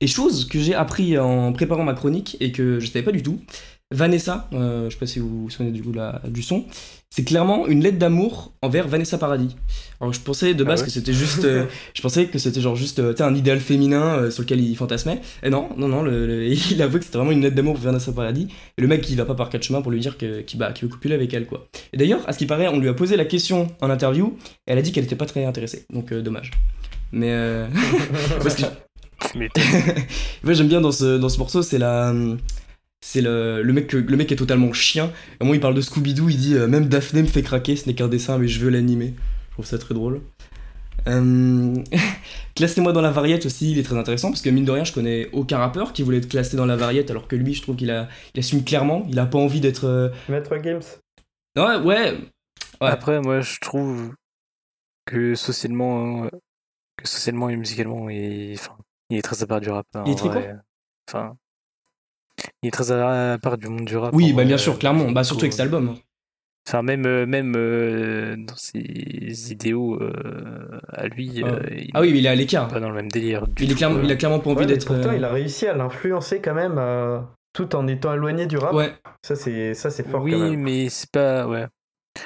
Et 0.00 0.06
chose 0.06 0.46
que 0.46 0.60
j'ai 0.60 0.74
appris 0.74 1.18
en 1.18 1.52
préparant 1.52 1.84
ma 1.84 1.94
chronique 1.94 2.36
et 2.40 2.52
que 2.52 2.78
je 2.80 2.86
savais 2.86 3.02
pas 3.02 3.12
du 3.12 3.22
tout, 3.22 3.40
Vanessa, 3.90 4.48
euh, 4.52 4.90
je 4.90 4.94
sais 4.94 4.98
pas 4.98 5.06
si 5.06 5.18
vous 5.18 5.44
vous 5.44 5.50
souvenez 5.50 5.70
du, 5.70 5.82
coup, 5.82 5.94
du 6.26 6.42
son, 6.42 6.66
c'est 7.08 7.24
clairement 7.24 7.66
une 7.66 7.82
lettre 7.82 7.96
d'amour 7.96 8.52
envers 8.60 8.86
Vanessa 8.86 9.16
Paradis. 9.16 9.56
Alors 9.98 10.12
je 10.12 10.20
pensais 10.20 10.52
de 10.52 10.62
ah 10.62 10.66
base 10.66 10.82
que 10.82 10.90
c'était 10.90 11.14
juste, 11.14 11.44
euh, 11.44 11.64
je 11.94 12.02
pensais 12.02 12.26
que 12.26 12.38
c'était 12.38 12.60
genre 12.60 12.76
juste 12.76 12.98
euh, 12.98 13.14
un 13.20 13.34
idéal 13.34 13.60
féminin 13.60 14.30
sur 14.30 14.42
lequel 14.42 14.60
il 14.60 14.76
fantasmait. 14.76 15.22
Et 15.42 15.48
non, 15.48 15.70
non, 15.78 15.88
non, 15.88 16.02
le, 16.02 16.44
il 16.70 16.82
avoue 16.82 16.98
que 16.98 17.06
c'était 17.06 17.16
vraiment 17.16 17.30
une 17.30 17.40
lettre 17.40 17.56
d'amour 17.56 17.74
pour 17.76 17.84
Vanessa 17.84 18.12
Paradis. 18.12 18.48
Et 18.76 18.82
le 18.82 18.88
mec 18.88 19.08
il 19.08 19.16
va 19.16 19.24
pas 19.24 19.34
par 19.34 19.48
quatre 19.48 19.62
chemins 19.62 19.80
pour 19.80 19.90
lui 19.90 20.00
dire 20.00 20.18
qu'il 20.18 20.44
bah, 20.56 20.74
veut 20.78 20.88
copuler 20.88 21.14
avec 21.14 21.32
elle 21.32 21.46
quoi. 21.46 21.66
Et 21.94 21.96
d'ailleurs, 21.96 22.20
à 22.28 22.34
ce 22.34 22.38
qui 22.38 22.46
paraît, 22.46 22.68
on 22.68 22.78
lui 22.78 22.90
a 22.90 22.94
posé 22.94 23.16
la 23.16 23.24
question 23.24 23.68
en 23.80 23.88
interview 23.88 24.36
et 24.66 24.72
elle 24.72 24.78
a 24.78 24.82
dit 24.82 24.92
qu'elle 24.92 25.04
était 25.04 25.16
pas 25.16 25.26
très 25.26 25.46
intéressée. 25.46 25.86
Donc 25.90 26.12
dommage. 26.12 26.50
Mais 27.10 27.34
parce 28.42 28.56
que 28.56 28.64
moi 29.34 30.52
j'aime 30.52 30.68
bien 30.68 30.80
dans 30.80 30.92
ce, 30.92 31.18
dans 31.18 31.28
ce 31.28 31.38
morceau, 31.38 31.62
c'est 31.62 31.78
la 31.78 32.14
c'est 33.00 33.20
le, 33.20 33.62
le, 33.62 33.72
mec, 33.72 33.92
le 33.92 34.16
mec 34.16 34.32
est 34.32 34.36
totalement 34.36 34.72
chien. 34.72 35.04
À 35.04 35.08
un 35.40 35.44
moment, 35.44 35.54
il 35.54 35.60
parle 35.60 35.74
de 35.74 35.80
Scooby-Doo, 35.80 36.28
il 36.28 36.36
dit 36.36 36.54
euh, 36.54 36.66
Même 36.66 36.88
Daphné 36.88 37.22
me 37.22 37.28
fait 37.28 37.42
craquer, 37.42 37.76
ce 37.76 37.86
n'est 37.86 37.94
qu'un 37.94 38.08
dessin, 38.08 38.38
mais 38.38 38.48
je 38.48 38.60
veux 38.60 38.70
l'animer. 38.70 39.14
Je 39.48 39.54
trouve 39.54 39.66
ça 39.66 39.78
très 39.78 39.94
drôle. 39.94 40.20
Euh... 41.06 41.74
Classez-moi 42.56 42.92
dans 42.92 43.00
la 43.00 43.12
variette 43.12 43.46
aussi, 43.46 43.70
il 43.70 43.78
est 43.78 43.84
très 43.84 43.96
intéressant 43.96 44.30
parce 44.30 44.42
que 44.42 44.50
mine 44.50 44.64
de 44.64 44.72
rien, 44.72 44.84
je 44.84 44.92
connais 44.92 45.28
aucun 45.32 45.58
rappeur 45.58 45.92
qui 45.92 46.02
voulait 46.02 46.18
être 46.18 46.28
classé 46.28 46.56
dans 46.56 46.66
la 46.66 46.76
variette 46.76 47.10
alors 47.10 47.28
que 47.28 47.36
lui, 47.36 47.54
je 47.54 47.62
trouve 47.62 47.76
qu'il 47.76 47.90
a, 47.90 48.08
il 48.34 48.40
assume 48.40 48.64
clairement, 48.64 49.06
il 49.08 49.18
a 49.18 49.26
pas 49.26 49.38
envie 49.38 49.60
d'être. 49.60 49.84
Euh... 49.84 50.08
Maître 50.28 50.56
Games 50.56 50.82
Ouais, 51.56 51.76
ouais, 51.76 52.14
Après, 52.80 53.20
moi, 53.20 53.40
je 53.40 53.58
trouve 53.60 54.12
que 55.06 55.34
socialement, 55.34 56.24
euh, 56.24 56.28
que 56.96 57.08
socialement 57.08 57.48
et 57.48 57.56
musicalement, 57.56 58.10
il, 58.10 58.54
enfin, 58.54 58.76
il 59.10 59.18
est 59.18 59.22
très 59.22 59.42
à 59.42 59.46
part 59.46 59.60
du 59.60 59.70
rap. 59.70 59.86
Il 60.06 60.12
est 60.12 60.16
très 60.16 60.28
quoi 60.28 60.42
Enfin, 61.08 61.36
il 62.62 62.68
est 62.68 62.70
très 62.70 62.90
à 62.92 63.38
part 63.38 63.58
du 63.58 63.68
monde 63.68 63.84
du 63.84 63.96
rap. 63.96 64.14
Oui, 64.14 64.32
bah 64.32 64.44
bien 64.44 64.58
sûr, 64.58 64.78
clairement. 64.78 65.10
Bah, 65.10 65.24
surtout 65.24 65.42
avec 65.42 65.52
cet 65.52 65.62
album. 65.62 65.88
Hein. 65.88 65.98
Enfin, 66.66 66.82
même, 66.82 67.06
euh, 67.06 67.24
même 67.24 67.54
euh, 67.56 68.36
dans 68.36 68.56
ses 68.56 69.52
idéaux 69.52 69.98
euh, 70.02 70.80
à 70.88 71.06
lui. 71.06 71.42
Ah. 71.42 71.60
ah 71.94 72.00
oui, 72.02 72.12
mais 72.12 72.18
il 72.18 72.26
est 72.26 72.28
à 72.28 72.34
l'écart. 72.34 72.68
Pas 72.68 72.80
dans 72.80 72.90
le 72.90 72.94
même 72.94 73.10
délire. 73.10 73.46
il, 73.58 73.72
est 73.72 73.74
clairement, 73.74 74.00
il 74.02 74.10
a 74.12 74.16
clairement 74.16 74.40
pas 74.40 74.50
envie 74.50 74.66
d'être. 74.66 74.86
Pourtant, 74.86 75.12
il 75.12 75.24
a 75.24 75.30
réussi 75.30 75.66
à 75.66 75.74
l'influencer 75.74 76.42
quand 76.42 76.54
même, 76.54 76.78
tout 77.54 77.74
en 77.74 77.86
étant 77.86 78.12
éloigné 78.12 78.46
du 78.46 78.58
rap. 78.58 78.74
Ouais. 78.74 78.92
Ça, 79.22 79.34
c'est, 79.34 79.72
ça, 79.72 79.90
c'est 79.90 80.06
fort. 80.06 80.22
Oui, 80.22 80.32
quand 80.32 80.38
même. 80.38 80.60
mais 80.60 80.90
c'est 80.90 81.10
pas. 81.10 81.46
Ouais. 81.46 81.66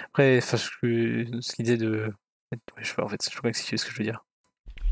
Après, 0.07 0.41
ce 0.41 0.57
qu'il 0.81 1.65
disait 1.65 1.77
de. 1.77 2.11
je 2.79 2.89
sais 2.89 2.95
pas, 2.97 3.05
en 3.05 3.09
fait, 3.09 3.23
je 3.23 3.31
sais 3.31 3.41
pas 3.41 3.53
ce 3.53 3.85
que 3.87 3.93
je 3.93 3.99
veux 3.99 4.05
dire. 4.05 4.25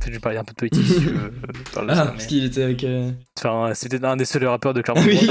Je 0.07 0.11
vais 0.13 0.19
parler 0.19 0.39
un 0.39 0.45
peu 0.45 0.55
de 0.67 0.75
si 0.75 0.83
tu 0.83 1.01
veux. 1.09 1.33
ah, 1.77 2.07
parce 2.07 2.27
qu'il 2.27 2.45
était 2.45 2.63
avec. 2.63 2.85
Euh... 2.85 3.11
Enfin, 3.39 3.73
c'était 3.75 4.03
un 4.05 4.17
des 4.17 4.25
seuls 4.25 4.47
rappeurs 4.47 4.75
de 4.75 4.81
Clermont. 4.81 5.03
oui. 5.07 5.31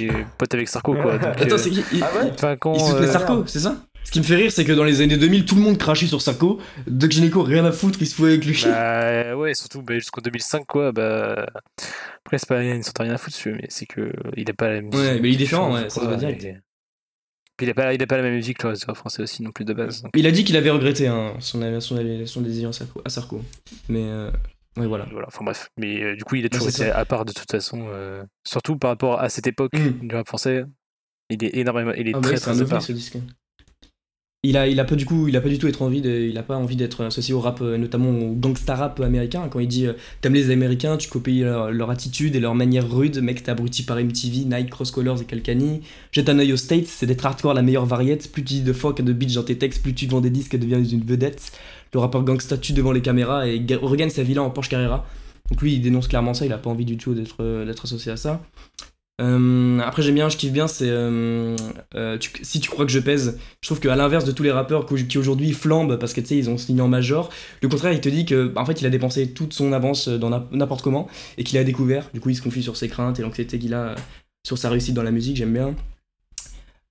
et 0.00 0.08
pote 0.38 0.54
avec 0.54 0.68
Sarko, 0.68 0.94
quoi. 0.94 1.18
Donc, 1.18 1.40
Attends, 1.40 1.58
c'est 1.58 1.70
qui 1.70 1.84
il, 1.92 2.02
ah 2.02 2.18
ouais 2.18 2.30
enfin, 2.32 2.56
quand, 2.56 2.74
il 2.74 2.80
soutenait 2.80 3.08
euh... 3.08 3.12
Sarko, 3.12 3.44
c'est 3.46 3.60
ça? 3.60 3.76
Ce 4.04 4.10
qui 4.10 4.20
me 4.20 4.24
fait 4.24 4.36
rire, 4.36 4.50
c'est 4.50 4.64
que 4.64 4.72
dans 4.72 4.84
les 4.84 5.02
années 5.02 5.18
2000, 5.18 5.44
tout 5.44 5.54
le 5.54 5.60
monde 5.60 5.76
crachait 5.76 6.06
sur 6.06 6.22
Sarko. 6.22 6.58
Doc 6.86 7.10
Gineco, 7.10 7.42
rien 7.42 7.64
à 7.66 7.72
foutre, 7.72 7.98
il 8.00 8.06
se 8.06 8.14
foutait 8.14 8.28
avec 8.28 8.46
lui. 8.46 8.58
Bah, 8.64 9.36
ouais, 9.36 9.52
surtout 9.52 9.82
bah, 9.82 9.94
jusqu'en 9.94 10.22
2005, 10.22 10.64
quoi. 10.66 10.92
Bah. 10.92 11.46
Après, 12.24 12.38
c'est 12.38 12.48
pas, 12.48 12.62
il 12.62 12.78
ne 12.78 12.82
s'entend 12.82 13.04
rien 13.04 13.14
à 13.14 13.18
foutre 13.18 13.36
mais 13.46 13.66
c'est 13.68 13.86
que 13.86 14.10
il 14.36 14.46
pas 14.54 14.68
la 14.68 14.80
même. 14.80 14.94
Ouais, 14.94 15.20
mais 15.20 15.28
il 15.28 15.34
est 15.34 15.38
différent, 15.38 15.74
ouais, 15.74 15.90
ça 15.90 16.00
se 16.00 16.06
va. 16.06 16.16
Puis 17.58 17.66
il 17.66 17.70
n'a 17.70 17.74
pas, 17.74 18.06
pas 18.06 18.16
la 18.16 18.22
même 18.22 18.34
musique 18.34 18.58
que 18.58 18.68
le 18.68 18.94
français 18.94 19.20
aussi 19.20 19.42
non 19.42 19.50
plus 19.50 19.64
de 19.64 19.74
base. 19.74 20.04
Il 20.14 20.28
a 20.28 20.30
dit 20.30 20.44
qu'il 20.44 20.56
avait 20.56 20.70
regretté 20.70 21.08
hein, 21.08 21.34
son, 21.40 21.60
son, 21.80 21.96
son, 22.24 22.40
désir 22.40 22.70
à 23.04 23.10
Sarko. 23.10 23.42
Mais 23.88 24.04
euh, 24.04 24.30
ouais, 24.76 24.86
voilà. 24.86 25.08
voilà. 25.10 25.26
Enfin 25.26 25.44
bref. 25.44 25.68
Mais 25.76 26.00
euh, 26.04 26.14
du 26.14 26.22
coup, 26.22 26.36
il 26.36 26.46
est 26.46 26.50
toujours 26.50 26.70
à 26.94 27.04
part 27.04 27.24
de 27.24 27.32
toute 27.32 27.50
façon. 27.50 27.88
Euh, 27.90 28.22
surtout 28.44 28.78
par 28.78 28.90
rapport 28.90 29.20
à 29.20 29.28
cette 29.28 29.48
époque 29.48 29.72
mm. 29.74 30.06
du 30.06 30.14
rap 30.14 30.28
français. 30.28 30.64
Il 31.30 31.42
est 31.42 31.56
énormément. 31.56 31.92
Il 31.94 32.06
est 32.06 32.14
ah, 32.14 32.20
très 32.20 32.34
bah 32.34 32.38
très, 32.38 32.64
très, 32.64 32.80
ce 32.80 32.92
disque 32.92 33.18
il 34.44 34.56
a, 34.56 34.84
pas 34.84 34.94
du 34.94 35.04
tout 35.04 35.66
être 35.66 35.82
envie 35.82 36.00
de, 36.00 36.10
il 36.10 36.42
pas 36.44 36.56
envie 36.56 36.76
d'être 36.76 37.02
associé 37.04 37.34
au 37.34 37.40
rap, 37.40 37.60
euh, 37.60 37.76
notamment 37.76 38.10
au 38.10 38.34
gangsta 38.34 38.76
rap 38.76 39.00
américain. 39.00 39.48
Quand 39.50 39.58
il 39.58 39.66
dit, 39.66 39.86
euh, 39.86 39.94
t'aimes 40.20 40.34
les 40.34 40.50
Américains, 40.50 40.96
tu 40.96 41.08
copies 41.08 41.40
leur, 41.40 41.90
attitude 41.90 42.36
et 42.36 42.40
leur 42.40 42.54
manière 42.54 42.88
rude, 42.88 43.20
mec, 43.20 43.42
t'es 43.42 43.50
abruti 43.50 43.82
par 43.82 43.96
MTV, 43.96 44.44
Nike, 44.44 44.70
Cross 44.70 44.92
Colors 44.92 45.20
et 45.22 45.24
Calcani. 45.24 45.80
Jette 46.12 46.28
un 46.28 46.38
œil 46.38 46.52
aux 46.52 46.56
States, 46.56 46.86
c'est 46.86 47.06
d'être 47.06 47.26
hardcore 47.26 47.52
la 47.52 47.62
meilleure 47.62 47.86
variette. 47.86 48.30
Plus 48.30 48.44
tu 48.44 48.54
dis 48.54 48.62
de 48.62 48.72
fuck 48.72 49.00
et 49.00 49.02
de 49.02 49.12
bitch 49.12 49.34
dans 49.34 49.42
tes 49.42 49.58
textes, 49.58 49.82
plus 49.82 49.92
tu 49.92 50.06
vends 50.06 50.20
des 50.20 50.30
disques 50.30 50.54
et 50.54 50.58
deviens 50.58 50.82
une 50.84 51.04
vedette. 51.04 51.50
Le 51.92 51.98
rappeur 51.98 52.22
gangsta 52.22 52.56
tue 52.58 52.74
devant 52.74 52.92
les 52.92 53.02
caméras 53.02 53.48
et 53.48 53.60
regagne 53.74 54.10
sa 54.10 54.22
villa 54.22 54.44
en 54.44 54.50
Porsche 54.50 54.68
Carrera. 54.68 55.04
Donc 55.50 55.62
lui, 55.62 55.74
il 55.74 55.80
dénonce 55.80 56.06
clairement 56.06 56.34
ça, 56.34 56.46
il 56.46 56.52
a 56.52 56.58
pas 56.58 56.70
envie 56.70 56.84
du 56.84 56.96
tout 56.96 57.14
d'être 57.14 57.36
euh, 57.40 57.72
associé 57.82 58.12
à 58.12 58.16
ça. 58.16 58.40
Euh, 59.20 59.80
après 59.80 60.02
j'aime 60.02 60.14
bien, 60.14 60.28
je 60.28 60.36
kiffe 60.36 60.52
bien, 60.52 60.68
c'est 60.68 60.88
euh, 60.88 61.56
euh, 61.96 62.18
si 62.42 62.60
tu 62.60 62.70
crois 62.70 62.84
que 62.84 62.92
je 62.92 63.00
pèse, 63.00 63.38
je 63.60 63.68
trouve 63.68 63.80
qu'à 63.80 63.96
l'inverse 63.96 64.24
de 64.24 64.30
tous 64.30 64.44
les 64.44 64.52
rappeurs 64.52 64.86
qui 64.86 65.18
aujourd'hui 65.18 65.52
flambent 65.52 65.96
parce 65.96 66.12
que 66.12 66.20
tu 66.20 66.28
sais 66.28 66.36
ils 66.36 66.48
ont 66.48 66.56
signé 66.56 66.82
en 66.82 66.88
major, 66.88 67.30
le 67.60 67.68
contraire 67.68 67.92
il 67.92 68.00
te 68.00 68.08
dit 68.08 68.26
que 68.26 68.46
bah, 68.46 68.64
fait 68.64 68.80
il 68.80 68.86
a 68.86 68.90
dépensé 68.90 69.32
toute 69.32 69.52
son 69.52 69.72
avance 69.72 70.08
dans 70.08 70.30
n'importe 70.52 70.82
comment 70.82 71.08
et 71.36 71.42
qu'il 71.42 71.58
a 71.58 71.64
découvert, 71.64 72.08
du 72.14 72.20
coup 72.20 72.30
il 72.30 72.36
se 72.36 72.42
confie 72.42 72.62
sur 72.62 72.76
ses 72.76 72.88
craintes 72.88 73.18
et 73.18 73.22
l'anxiété 73.22 73.58
qu'il 73.58 73.74
a 73.74 73.96
sur 74.46 74.56
sa 74.56 74.70
réussite 74.70 74.94
dans 74.94 75.02
la 75.02 75.10
musique, 75.10 75.36
j'aime 75.36 75.52
bien. 75.52 75.74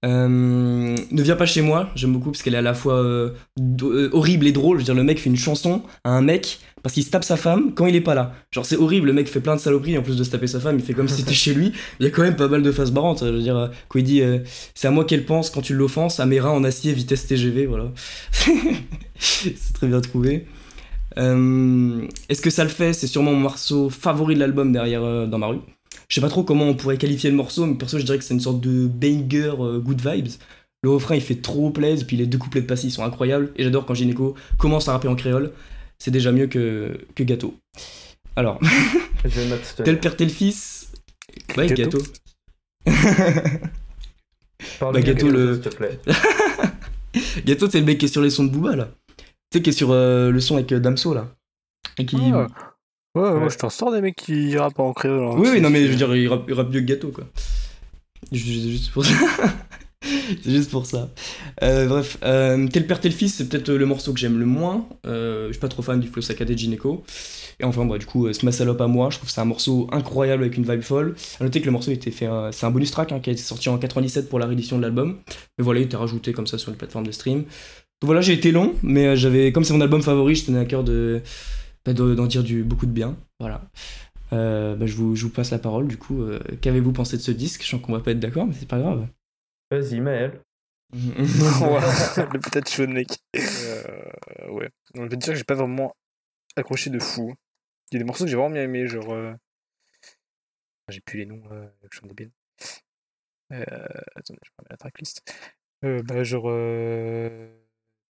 Ne 0.04 1.22
viens 1.22 1.36
pas 1.36 1.46
chez 1.46 1.62
moi, 1.62 1.90
j'aime 1.96 2.14
beaucoup 2.14 2.32
parce 2.32 2.44
qu'elle 2.44 2.56
est 2.56 2.60
à 2.60 2.62
la 2.62 2.74
fois 2.74 3.04
horrible 4.12 4.48
et 4.48 4.52
drôle. 4.52 4.78
Je 4.78 4.82
veux 4.82 4.86
dire, 4.86 4.96
le 4.96 5.04
mec 5.04 5.20
fait 5.20 5.30
une 5.30 5.38
chanson 5.38 5.82
à 6.04 6.12
un 6.12 6.22
mec 6.22 6.60
parce 6.88 6.94
qu'il 6.94 7.04
se 7.04 7.10
tape 7.10 7.26
sa 7.26 7.36
femme 7.36 7.74
quand 7.74 7.86
il 7.86 7.98
est 7.98 8.02
pas 8.02 8.16
là. 8.16 8.32
Genre, 8.50 8.66
c'est 8.66 8.78
horrible, 8.78 9.08
le 9.08 9.14
mec 9.14 9.28
fait 9.28 9.42
plein 9.42 9.58
de 9.58 9.60
saloperies 9.60 9.98
en 9.98 10.04
plus 10.04 10.16
de 10.16 10.24
se 10.24 10.30
taper 10.30 10.48
sa 10.48 10.62
femme, 10.62 10.78
il 10.80 10.86
fait 10.86 10.94
comme 10.94 11.10
si 11.10 11.18
c'était 11.18 11.34
chez 11.34 11.54
lui. 11.54 11.74
Il 12.00 12.06
y 12.06 12.08
a 12.08 12.12
quand 12.12 12.22
même 12.22 12.38
pas 12.38 12.48
mal 12.48 12.64
de 12.64 12.72
faces 12.72 12.92
barrantes. 12.92 13.26
Je 13.26 13.30
veux 13.30 13.42
dire, 13.42 13.58
euh, 13.58 13.68
quand 13.90 14.00
il 14.00 14.06
dit 14.06 14.22
euh, 14.22 14.40
c'est 14.74 14.88
à 14.88 14.92
moi 14.92 15.04
qu'elle 15.04 15.26
pense 15.26 15.50
quand 15.50 15.60
tu 15.60 15.74
l'offenses, 15.74 16.22
à 16.22 16.26
mes 16.26 16.40
reins 16.40 16.52
en 16.52 16.64
acier, 16.64 16.94
vitesse 16.94 17.28
TGV, 17.28 17.66
voilà. 17.66 17.92
c'est 19.20 19.74
très 19.74 19.88
bien 19.88 20.00
trouvé. 20.00 20.46
Euh, 21.18 22.08
Est-ce 22.30 22.42
que 22.42 22.50
ça 22.50 22.64
le 22.64 22.70
fait? 22.70 22.94
C'est 22.94 23.08
sûrement 23.08 23.34
mon 23.34 23.42
morceau 23.42 23.90
favori 23.90 24.36
de 24.36 24.40
l'album 24.40 24.72
derrière 24.72 25.28
dans 25.28 25.40
ma 25.40 25.48
rue. 25.48 25.60
Je 26.08 26.16
sais 26.16 26.22
pas 26.22 26.30
trop 26.30 26.44
comment 26.44 26.70
on 26.70 26.74
pourrait 26.74 26.98
qualifier 26.98 27.30
le 27.30 27.36
morceau, 27.36 27.66
mais 27.66 27.76
perso, 27.76 28.00
je 28.00 28.06
dirais 28.06 28.18
que 28.18 28.24
c'est 28.24 28.34
une 28.34 28.40
sorte 28.40 28.62
de 28.62 28.88
banger 28.88 29.52
good 29.84 30.00
vibes. 30.00 30.30
Le 30.84 30.92
refrain, 30.92 31.16
il 31.16 31.22
fait 31.22 31.42
trop 31.42 31.70
plaisir, 31.70 32.08
puis 32.08 32.16
les 32.16 32.28
deux 32.28 32.38
couplets 32.38 32.62
de 32.62 32.66
Passy 32.66 32.92
sont 32.92 33.04
incroyables. 33.04 33.52
Et 33.58 33.66
j'adore 33.66 33.86
quand 33.86 33.94
Gynéco 33.94 34.36
commence 34.58 34.88
à 34.88 34.94
rapper 34.94 35.10
en 35.10 35.16
créole. 35.18 35.52
C'est 36.00 36.12
déjà 36.12 36.32
mieux 36.32 36.48
que, 36.48 36.98
que 37.16 37.24
Gâteau. 37.24 37.56
Alors, 38.36 38.60
tel 39.84 40.00
père, 40.00 40.16
tel 40.16 40.30
fils. 40.30 40.92
Ouais, 41.58 41.68
Gâteau. 41.68 42.00
Gâteau. 42.00 42.04
Parle 44.80 44.94
bah, 44.94 45.02
Gâteau, 45.02 45.30
le- 45.30 45.54
s'il 45.56 45.64
te 45.64 45.70
plaît. 45.76 46.00
Gâteau, 47.46 47.70
c'est 47.70 47.80
le 47.80 47.86
mec 47.86 47.98
qui 47.98 48.06
est 48.06 48.10
sur 48.10 48.22
les 48.22 48.30
sons 48.30 48.44
de 48.46 48.50
Booba, 48.52 48.76
là. 48.76 48.90
Tu 49.18 49.24
sais, 49.58 49.62
qui 49.62 49.70
est 49.70 49.74
sur 49.74 49.92
euh, 49.92 50.30
le 50.32 50.40
son 50.40 50.56
avec 50.56 50.72
euh, 50.72 50.80
Damso, 50.80 51.14
là. 51.14 51.30
Et 51.98 52.06
qui. 52.06 52.18
Ah. 52.34 52.48
Ouais, 53.16 53.24
Ouais. 53.24 53.40
moi 53.40 53.50
je 53.50 53.58
t'en 53.58 53.70
sors 53.72 53.92
des 53.92 54.02
mecs 54.02 54.16
qui 54.16 54.56
rappent 54.58 54.80
en 54.80 54.94
créole. 54.94 55.24
hein. 55.26 55.32
Oui, 55.34 55.42
oui, 55.48 55.50
C'est- 55.56 55.60
non, 55.62 55.70
mais 55.72 55.80
je 55.82 55.86
c'est- 55.86 55.92
veux 55.92 55.96
dire, 55.98 56.16
il 56.16 56.28
rappe, 56.28 56.46
il 56.48 56.54
rappe 56.54 56.70
mieux 56.70 56.82
que 56.82 56.86
Gâteau, 56.86 57.10
quoi. 57.10 57.24
Ju- 58.32 58.70
Juste 58.72 58.92
pour 58.92 59.04
ça. 59.06 59.14
c'est 60.04 60.52
juste 60.52 60.70
pour 60.70 60.86
ça. 60.86 61.10
Euh, 61.64 61.88
bref, 61.88 62.18
euh, 62.24 62.68
Tel 62.68 62.86
père, 62.86 63.00
tel 63.02 63.12
fils, 63.12 63.36
c'est 63.36 63.50
peut-être 63.50 63.72
le 63.72 63.86
morceau 63.86 64.14
que 64.14 64.20
j'aime 64.20 64.38
le 64.40 64.46
moins. 64.46 64.88
Euh, 65.08 65.48
je 65.48 65.54
suis 65.54 65.60
pas 65.60 65.68
trop 65.70 65.82
fan 65.82 66.00
du 66.00 66.08
flow 66.08 66.22
saccadé 66.22 66.54
de 66.54 66.60
Gineco. 66.60 67.04
Et 67.60 67.64
enfin, 67.64 67.86
bah, 67.86 67.98
du 67.98 68.06
coup, 68.06 68.28
euh, 68.28 68.34
C'est 68.34 68.44
ma 68.44 68.52
salope 68.52 68.80
à 68.82 68.88
moi. 68.88 69.10
Je 69.10 69.18
trouve 69.18 69.28
que 69.28 69.34
c'est 69.34 69.42
un 69.42 69.46
morceau 69.46 69.88
incroyable 69.92 70.44
avec 70.44 70.58
une 70.58 70.64
vibe 70.70 70.82
folle. 70.84 71.16
À 71.40 71.44
noter 71.44 71.60
que 71.62 71.66
le 71.66 71.72
morceau 71.72 71.90
était 71.92 72.12
fait. 72.12 72.28
euh, 72.28 72.52
c'est 72.52 72.66
un 72.68 72.72
bonus 72.72 72.92
track 72.92 73.12
hein, 73.12 73.20
qui 73.20 73.32
a 73.32 73.34
été 73.34 73.42
sorti 73.42 73.70
en 73.70 73.78
97 73.80 74.30
pour 74.30 74.38
la 74.40 74.46
réédition 74.46 74.78
de 74.78 74.84
l'album. 74.84 75.18
Mais 75.58 75.64
voilà, 75.64 75.80
il 75.80 75.84
était 75.84 75.98
rajouté 75.98 76.32
comme 76.34 76.46
ça 76.48 76.58
sur 76.60 76.70
les 76.72 76.78
plateformes 76.78 77.08
de 77.08 77.12
stream. 77.12 77.40
Donc 77.40 78.06
voilà, 78.06 78.22
j'ai 78.22 78.34
été 78.34 78.52
long, 78.52 78.76
mais 78.84 79.08
euh, 79.08 79.16
j'avais, 79.16 79.52
comme 79.52 79.64
c'est 79.64 79.74
mon 79.74 79.82
album 79.82 80.04
favori, 80.04 80.36
je 80.36 80.46
tenais 80.46 80.60
à 80.60 80.66
cœur 80.66 80.84
de, 80.84 81.22
bah, 81.84 81.94
de- 81.94 82.14
d'en 82.14 82.28
dire 82.28 82.44
beaucoup 82.64 82.86
de 82.86 82.92
bien. 82.92 83.18
Voilà. 83.40 83.64
Euh, 84.34 84.76
bah, 84.76 84.86
je, 84.86 84.94
vous, 84.96 85.30
passe 85.30 85.50
la 85.50 85.58
parole, 85.58 85.88
du 85.88 85.98
coup. 85.98 86.22
euh, 86.22 86.40
qu'avez-vous 86.62 86.92
pensé 86.92 87.18
de 87.18 87.24
ce 87.24 87.32
disque? 87.32 87.64
Je 87.64 87.70
sens 87.70 87.82
qu'on 87.82 87.94
va 87.94 88.00
pas 88.02 88.12
être 88.12 88.20
d'accord, 88.20 88.46
mais 88.46 88.54
c'est 88.54 88.68
pas 88.68 88.78
grave. 88.80 89.08
Vas-y, 89.72 90.00
Maël. 90.00 90.40
le 90.94 92.40
peut-être 92.40 92.70
chaud 92.70 92.88
mec. 92.88 93.10
Euh, 93.36 94.50
ouais. 94.52 94.70
Donc, 94.96 95.04
je 95.06 95.10
vais 95.10 95.10
te 95.10 95.16
dire 95.16 95.34
que 95.34 95.38
j'ai 95.38 95.44
pas 95.44 95.56
vraiment 95.56 95.96
accroché 96.56 96.90
de 96.90 97.00
fou. 97.00 97.34
Il 97.92 97.96
y 97.96 97.98
a 97.98 98.00
des 98.00 98.06
morceaux 98.06 98.24
que 98.26 98.30
j'ai 98.30 98.36
vraiment 98.38 98.52
bien 98.52 98.64
aimé, 98.64 98.88
genre. 98.88 99.12
euh, 99.12 99.34
J'ai 100.90 101.02
plus 101.02 101.20
les 101.20 101.26
noms, 101.26 101.42
euh, 101.52 101.68
je 101.92 101.98
suis 101.98 102.08
débile. 102.08 102.32
Euh... 103.54 103.64
Attendez, 104.16 104.40
je 104.44 104.52
remets 104.58 104.68
la 104.70 104.78
tracklist. 104.78 105.22
Euh, 105.86 106.02
bah, 106.04 106.24
genre. 106.24 106.46
Euh... 106.48 107.54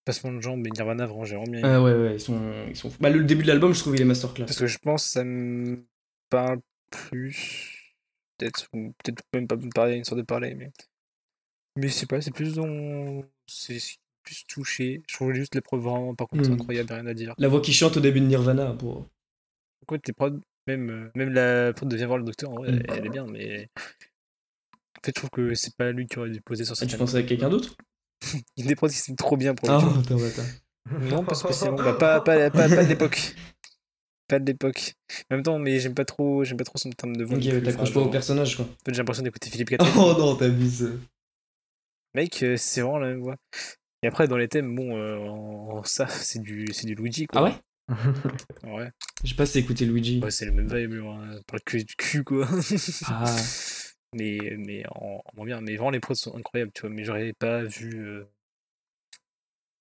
Passement 0.05 0.31
de 0.31 0.39
jambes 0.39 0.65
et 0.65 0.69
Nirvana, 0.71 1.05
vraiment, 1.05 1.25
j'ai 1.25 1.35
vraiment 1.35 1.51
bien 1.51 1.59
aimé. 1.59 1.69
Ah 1.69 1.81
ouais, 1.83 1.93
ouais, 1.93 2.13
ils 2.13 2.19
sont. 2.19 2.65
Ils 2.69 2.75
sont... 2.75 2.91
Bah, 3.01 3.09
le 3.09 3.23
début 3.23 3.43
de 3.43 3.49
l'album, 3.49 3.73
je 3.73 3.79
trouve 3.81 3.95
il 3.95 4.01
est 4.01 4.05
masterclass. 4.05 4.45
Parce 4.45 4.57
que 4.59 4.67
je 4.67 4.77
pense 4.77 5.03
que 5.03 5.09
ça 5.09 5.23
me 5.25 5.85
parle 6.29 6.61
plus. 6.91 7.95
Peut-être, 8.37 8.67
ou 8.73 8.93
peut-être 9.03 9.21
même 9.33 9.47
pas 9.47 9.57
me 9.57 9.69
parler, 9.69 9.95
une 9.97 10.05
sorte 10.05 10.19
de 10.19 10.25
parler, 10.25 10.55
mais. 10.55 10.71
Mais 11.77 11.89
c'est 11.89 12.05
pas, 12.07 12.19
c'est 12.21 12.31
plus 12.31 12.55
dans. 12.55 13.23
C'est 13.47 13.79
c'est 13.79 13.95
plus 14.23 14.45
touché. 14.47 15.01
Je 15.07 15.15
trouve 15.15 15.31
juste 15.33 15.55
les 15.55 15.61
prods 15.61 15.79
vraiment, 15.79 16.13
par 16.15 16.27
contre, 16.27 16.49
Mm. 16.49 16.53
incroyable, 16.53 16.91
rien 16.93 17.05
à 17.07 17.13
dire. 17.13 17.33
La 17.37 17.47
voix 17.47 17.61
qui 17.61 17.71
chante 17.73 17.95
au 17.97 17.99
début 18.01 18.19
de 18.19 18.25
Nirvana 18.25 18.73
pour. 18.73 19.07
Pourquoi 19.79 19.99
les 20.05 20.13
prods, 20.13 20.39
même, 20.67 20.89
euh, 20.89 21.11
même 21.15 21.29
la 21.29 21.71
prod 21.73 21.87
de 21.89 21.95
Viens 21.95 22.07
voir 22.07 22.17
le 22.17 22.25
docteur, 22.25 22.49
en 22.51 22.55
vrai, 22.55 22.71
Mm. 22.71 22.75
elle, 22.89 22.95
elle 22.97 23.05
est 23.05 23.09
bien, 23.09 23.25
mais. 23.27 23.69
En 23.77 25.01
fait, 25.05 25.11
je 25.15 25.19
trouve 25.21 25.29
que 25.29 25.53
c'est 25.53 25.75
pas 25.75 25.91
lui 25.91 26.07
qui 26.07 26.17
aurait 26.19 26.29
dû 26.31 26.41
poser 26.41 26.65
sur 26.65 26.73
Ah, 26.73 26.75
cette 26.75 26.89
tu 26.89 26.97
pensais 26.97 27.17
à 27.17 27.23
quelqu'un 27.23 27.49
d'autre? 27.49 27.75
Il 28.57 28.63
y 28.63 28.67
a 28.67 28.67
des 28.69 28.75
prods 28.75 28.89
qui 28.89 28.95
sont 28.97 29.15
trop 29.15 29.37
bien 29.37 29.53
pour 29.55 29.69
lui. 29.69 29.75
Ah, 29.77 30.01
tu 30.05 30.13
vois. 30.13 30.27
attends, 30.27 30.41
attends. 30.41 30.99
Non, 31.15 31.23
pas 31.23 31.35
spécialement. 31.35 31.77
Bah, 31.77 31.93
pas, 31.93 32.21
pas, 32.21 32.49
pas, 32.49 32.67
pas 32.67 32.83
de 32.83 32.89
l'époque. 32.89 33.35
Pas 34.27 34.39
de 34.39 34.45
l'époque. 34.45 34.95
En 35.31 35.35
même 35.35 35.43
temps, 35.43 35.59
mais 35.59 35.79
j'aime 35.79 35.93
pas 35.93 36.03
trop, 36.03 36.43
j'aime 36.43 36.57
pas 36.57 36.63
trop 36.65 36.77
son 36.77 36.89
terme 36.89 37.15
de 37.15 37.23
voix. 37.23 37.37
Ok, 37.37 37.45
non 37.45 37.61
t'accroches 37.61 37.93
pas 37.93 38.01
au 38.01 38.09
personnage, 38.09 38.55
quoi. 38.57 38.65
en 38.65 38.67
fait, 38.85 38.93
j'ai 38.93 38.97
l'impression 38.97 39.23
d'écouter 39.23 39.49
Philippe 39.49 39.69
Catherine. 39.77 39.93
Oh 39.97 40.15
non, 40.17 40.35
t'abuses. 40.35 40.91
Mec, 42.17 42.41
euh, 42.41 42.57
c'est 42.57 42.81
vraiment 42.81 42.97
la 42.97 43.09
même 43.09 43.21
voix. 43.21 43.35
Et 44.01 44.07
après, 44.07 44.27
dans 44.27 44.37
les 44.37 44.47
thèmes, 44.47 44.73
bon, 44.75 44.97
euh, 44.97 45.17
en, 45.19 45.77
en 45.77 45.83
ça, 45.83 46.07
c'est 46.07 46.39
du, 46.39 46.65
c'est 46.73 46.87
du 46.87 46.95
Luigi, 46.95 47.27
quoi. 47.27 47.41
Ah 47.41 47.43
ouais? 47.43 47.53
Ouais, 48.63 48.89
J'ai 49.23 49.35
pas 49.35 49.43
assez 49.43 49.59
écouté 49.59 49.85
Luigi. 49.85 50.19
Ouais, 50.19 50.31
c'est 50.31 50.45
le 50.45 50.51
même 50.51 50.67
vibe, 50.67 50.93
hein, 51.05 51.39
par 51.45 51.57
le 51.57 51.59
cul 51.63 51.83
du 51.83 51.95
cul, 51.95 52.23
quoi. 52.23 52.47
Ah. 53.05 53.35
mais 54.15 54.39
mais 54.57 54.83
en, 54.87 55.21
en 55.23 55.35
moins 55.35 55.45
bien. 55.45 55.61
Mais 55.61 55.75
vraiment, 55.75 55.91
les 55.91 55.99
prods 55.99 56.15
sont 56.15 56.35
incroyables, 56.35 56.71
tu 56.73 56.81
vois. 56.81 56.89
Mais 56.89 57.03
j'aurais 57.03 57.33
pas 57.33 57.63
vu 57.63 58.03
euh, 58.03 58.25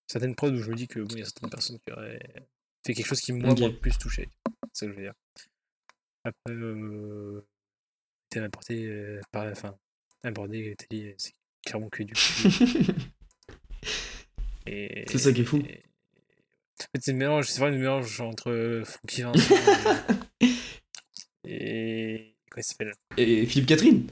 certaines 0.07 0.35
prods 0.35 0.51
où 0.53 0.59
je 0.63 0.71
me 0.71 0.77
dis 0.77 0.89
que 0.89 1.01
bon, 1.01 1.15
il 1.15 1.21
y 1.21 1.23
a 1.23 1.25
certaines 1.25 1.49
personnes 1.49 1.79
qui 1.87 1.93
auraient 1.95 2.21
fait 2.87 2.93
quelque 2.93 3.07
chose 3.07 3.23
qui, 3.23 3.33
moi, 3.33 3.53
Ok. 3.53 3.61
m'a 3.61 3.71
plus 3.71 3.97
touché. 3.97 4.29
C'est 4.75 4.85
ça 4.85 4.87
que 4.87 4.93
je 4.93 4.97
veux 4.99 5.03
dire. 5.05 5.15
Après, 6.25 6.53
euh, 6.55 7.47
thème 8.29 8.45
apporté 8.45 9.19
par 9.33 9.47
enfin, 9.51 9.75
abordé, 10.23 10.77
c'est 11.17 11.33
clairement 11.67 11.89
que 11.91 12.03
du 12.05 12.15
Et- 14.67 15.05
C'est 15.09 15.19
ça 15.19 15.33
qui 15.33 15.43
est 15.43 15.45
fou. 15.45 15.59
et- 15.59 15.83
c'est 17.01 17.13
le 17.13 17.19
mélange, 17.19 17.47
c'est 17.49 17.61
vraiment 17.61 17.75
le 17.77 17.81
mélange 17.83 18.21
entre 18.21 18.51
euh, 18.51 18.85
Francky 18.85 19.23
Vincent 19.23 19.55
et... 21.45 22.35
Comment 22.51 22.61
il 22.61 22.65
s'appelle? 22.65 22.93
Et 23.17 23.47
Philippe 23.47 23.69
Catherine 23.69 24.07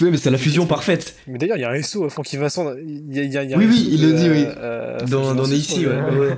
Oui, 0.00 0.10
mais 0.10 0.16
c'est 0.16 0.30
la 0.30 0.38
fusion 0.38 0.66
parfaite. 0.66 1.18
Mais 1.26 1.38
d'ailleurs, 1.38 1.56
il 1.56 1.60
y 1.60 1.64
a 1.64 1.70
un 1.70 1.82
SO 1.82 2.04
à 2.04 2.10
Francky 2.10 2.36
Vincent. 2.36 2.74
Il 2.76 3.14
y 3.14 3.20
a, 3.20 3.22
il 3.24 3.32
y 3.32 3.38
a- 3.38 3.42
il 3.44 3.50
y 3.50 3.54
a 3.54 3.56
Oui, 3.58 3.66
oui, 3.68 3.88
il 3.92 4.02
le 4.02 4.12
dit, 4.14 4.28
oui. 4.30 4.44
euh, 4.46 4.98
euh, 5.00 5.06
Dans, 5.06 5.34
dans 5.34 5.44
ici, 5.50 5.86
ouais. 5.86 5.92
euh, 5.92 6.36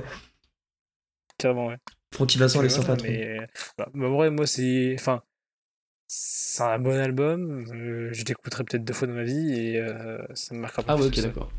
ouais. 1.43 1.77
Francky 2.13 2.37
Vincent, 2.37 2.59
elle 2.61 2.67
est 2.67 2.69
Voilà, 2.69 2.83
sympa, 2.87 2.95
trop. 2.97 3.07
mais 3.07 3.35
voilà. 3.77 3.91
Bah, 3.95 4.07
en 4.07 4.11
vrai, 4.13 4.29
moi, 4.31 4.47
c'est. 4.47 4.95
Enfin. 4.99 5.21
C'est 6.15 6.61
un 6.61 6.77
bon 6.77 6.95
album. 6.99 7.65
euh, 7.73 8.09
je 8.13 8.23
l'écouterai 8.25 8.63
peut-être 8.63 8.83
deux 8.83 8.93
fois 8.93 9.07
dans 9.07 9.15
ma 9.15 9.23
vie 9.23 9.51
et 9.59 9.79
euh, 9.79 10.23
ça 10.35 10.53
me 10.53 10.59
marquera 10.59 10.83
pas 10.83 10.93
Ah 10.93 10.95
ouais, 10.97 11.07
ok, 11.07 11.19
d'accord. 11.21 11.51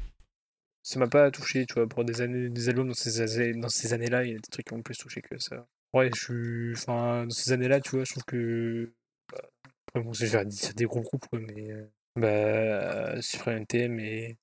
ça 0.85 1.01
m'a 1.01 1.09
pas 1.09 1.31
touché, 1.33 1.67
tu 1.67 1.75
vois, 1.75 1.89
pour 1.89 2.05
des 2.05 2.21
années, 2.21 2.49
des 2.51 2.69
albums 2.69 2.87
dans 2.87 2.95
ces, 2.95 3.53
dans 3.55 3.69
ces 3.69 3.93
années-là, 3.93 4.23
il 4.25 4.29
y 4.31 4.35
a 4.35 4.37
des 4.37 4.41
trucs 4.53 4.67
qui 4.67 4.75
m'ont 4.75 4.83
plus 4.83 4.97
touché 4.97 5.23
que 5.23 5.37
ça. 5.39 5.67
Ouais, 5.93 6.09
je 6.15 6.21
suis, 6.21 6.73
enfin, 6.75 7.25
dans 7.25 7.31
ces 7.31 7.51
années-là, 7.53 7.81
tu 7.81 7.97
vois, 7.97 8.05
je 8.05 8.13
trouve 8.13 8.25
que, 8.25 8.93
bah, 9.33 9.41
après, 9.89 10.01
bon, 10.05 10.13
je 10.13 10.25
vais 10.27 10.45
dire 10.45 10.75
des 10.75 10.85
gros 10.85 11.01
groupes, 11.03 11.27
quoi, 11.29 11.41
mais, 11.41 11.73
euh, 11.73 11.87
bah, 12.15 13.21
Supreme 13.23 13.59
NTM 13.63 13.99
et, 13.99 14.37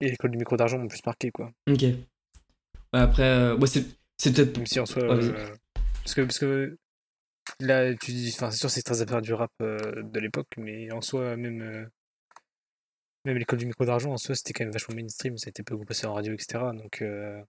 et 0.00 0.10
l'école 0.10 0.32
du 0.32 0.38
micro 0.38 0.58
d'argent 0.58 0.76
m'ont 0.78 0.88
plus 0.88 1.04
marqué, 1.06 1.30
quoi. 1.30 1.50
Ok. 1.70 1.84
Bah, 2.92 3.02
Après, 3.04 3.22
euh, 3.22 3.56
ouais, 3.56 3.66
c'est 3.66 4.32
peut-être. 4.34 4.58
Même 4.58 4.66
si 4.66 4.80
en 4.80 4.86
soi, 4.86 5.02
Ouais, 5.08 5.32
parce 6.04 6.14
que, 6.14 6.22
parce 6.22 6.38
que, 6.38 6.76
là, 7.60 7.94
tu 7.94 8.12
dis, 8.12 8.30
enfin, 8.34 8.50
c'est 8.50 8.58
sûr, 8.58 8.70
c'est 8.70 8.82
très 8.82 9.02
à 9.02 9.06
faire 9.06 9.22
du 9.22 9.32
rap 9.34 9.50
euh, 9.60 10.02
de 10.02 10.20
l'époque, 10.20 10.48
mais 10.56 10.90
en 10.92 11.00
soi, 11.00 11.36
même, 11.36 11.62
euh, 11.62 11.84
même 13.24 13.36
l'école 13.36 13.58
du 13.58 13.66
micro 13.66 13.84
d'argent, 13.84 14.12
en 14.12 14.16
soi, 14.18 14.34
c'était 14.34 14.52
quand 14.52 14.64
même 14.64 14.72
vachement 14.72 14.94
mainstream, 14.94 15.38
ça 15.38 15.48
a 15.48 15.50
été 15.50 15.62
beaucoup 15.62 15.84
passé 15.84 16.06
en 16.06 16.14
radio, 16.14 16.32
etc. 16.34 16.64
Donc, 16.74 17.02
euh, 17.02 17.40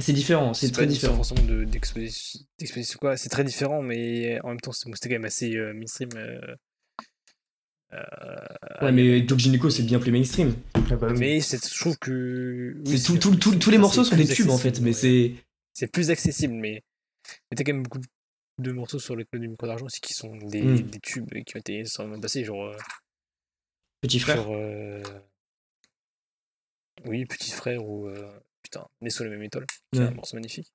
C'est 0.00 0.12
différent, 0.12 0.54
c'est 0.54 0.70
très 0.70 0.86
différent. 0.86 1.16
forcément 1.16 1.42
de- 1.42 1.64
d'exposition 1.64 2.40
d'exposition, 2.58 2.98
quoi. 3.00 3.16
C'est 3.16 3.28
très 3.28 3.44
différent, 3.44 3.82
mais 3.82 4.40
en 4.42 4.48
même 4.48 4.60
temps, 4.60 4.72
c'était 4.72 4.90
c'était 4.94 5.08
quand 5.10 5.14
même 5.16 5.24
assez 5.26 5.54
euh, 5.56 5.74
mainstream. 5.74 6.08
euh, 6.16 6.40
euh, 7.92 7.96
Ouais, 8.82 8.92
mais 8.92 9.20
Doc 9.22 9.38
Gynéco, 9.38 9.68
c'est 9.68 9.82
bien 9.82 9.98
plus 9.98 10.12
mainstream. 10.12 10.54
Mais 11.18 11.40
je 11.40 11.78
trouve 11.80 11.98
que. 11.98 12.74
oui, 12.86 12.98
C'est 12.98 13.04
tout, 13.06 13.12
c'est- 13.14 13.18
tout- 13.18 13.36
tout- 13.36 13.56
tous 13.58 13.70
les 13.70 13.78
morceaux 13.78 14.04
sont 14.04 14.16
des 14.16 14.26
tubes 14.26 14.48
en 14.50 14.58
fait, 14.58 14.80
mais 14.80 14.90
ouais. 14.90 14.92
c'est. 14.92 15.34
C'est 15.74 15.90
plus 15.92 16.10
accessible, 16.10 16.54
mais. 16.54 16.82
Mais 17.50 17.56
t'as 17.56 17.64
quand 17.64 17.72
même 17.74 17.82
beaucoup 17.82 18.00
de 18.60 18.72
morceaux 18.72 18.98
sur 18.98 19.16
l'école 19.16 19.40
du 19.40 19.48
micro 19.48 19.66
d'argent 19.66 19.86
aussi 19.86 20.00
qui 20.00 20.14
sont 20.14 20.36
des, 20.36 20.62
Mm. 20.62 20.82
des 20.90 21.00
tubes 21.00 21.30
qui 21.44 21.56
ont 21.56 21.60
été 21.60 21.78
énormément 21.80 22.20
passés, 22.20 22.44
genre. 22.44 22.64
euh, 22.66 22.76
Petit 24.02 24.20
frère. 24.20 24.36
genre, 24.36 24.54
euh, 24.54 25.02
Oui, 27.06 27.24
Petit 27.26 27.50
Frère 27.50 27.84
ou. 27.84 28.06
euh, 28.08 28.30
Putain, 28.62 28.86
Né 29.00 29.08
sous 29.10 29.24
la 29.24 29.30
même 29.30 29.42
étoile, 29.42 29.64
qui 29.92 29.98
est 29.98 30.02
Ouais. 30.02 30.08
un 30.08 30.10
morceau 30.12 30.36
magnifique. 30.36 30.70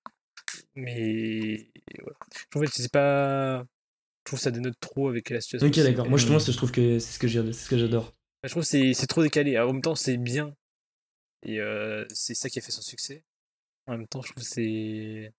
Mais. 0.75 1.69
Voilà. 2.01 2.17
Je 2.35 2.45
trouve 2.49 2.65
que 2.65 2.71
c'est 2.71 2.91
pas. 2.91 3.59
Je 3.59 4.23
trouve 4.25 4.39
que 4.39 4.43
ça 4.43 4.51
dénote 4.51 4.79
trop 4.79 5.07
avec 5.09 5.29
la 5.29 5.39
situation. 5.39 5.67
Ok, 5.67 5.75
d'accord. 5.75 6.09
Moi, 6.09 6.19
euh, 6.19 6.39
c'est- 6.39 6.51
je 6.51 6.57
trouve 6.57 6.71
que 6.71 6.97
c'est 6.99 7.13
ce 7.13 7.19
que 7.19 7.27
j'ai- 7.27 7.53
c'est 7.53 7.65
ce 7.65 7.69
que 7.69 7.77
j'adore. 7.77 8.13
je 8.43 8.49
trouve 8.49 8.63
que 8.63 8.67
c'est 8.69 8.93
c'est 8.93 9.05
trop 9.07 9.21
décalé. 9.21 9.55
Alors, 9.55 9.69
en 9.69 9.73
même 9.73 9.81
temps, 9.83 9.95
c'est 9.95 10.17
bien. 10.17 10.55
Et 11.43 11.59
euh, 11.59 12.05
c'est 12.11 12.33
ça 12.33 12.49
qui 12.49 12.57
a 12.57 12.61
fait 12.63 12.71
son 12.71 12.81
succès. 12.81 13.23
En 13.87 13.91
même 13.97 14.07
temps, 14.07 14.21
je 14.23 14.31
trouve 14.31 14.43
que 14.43 14.49
c'est. 14.49 15.31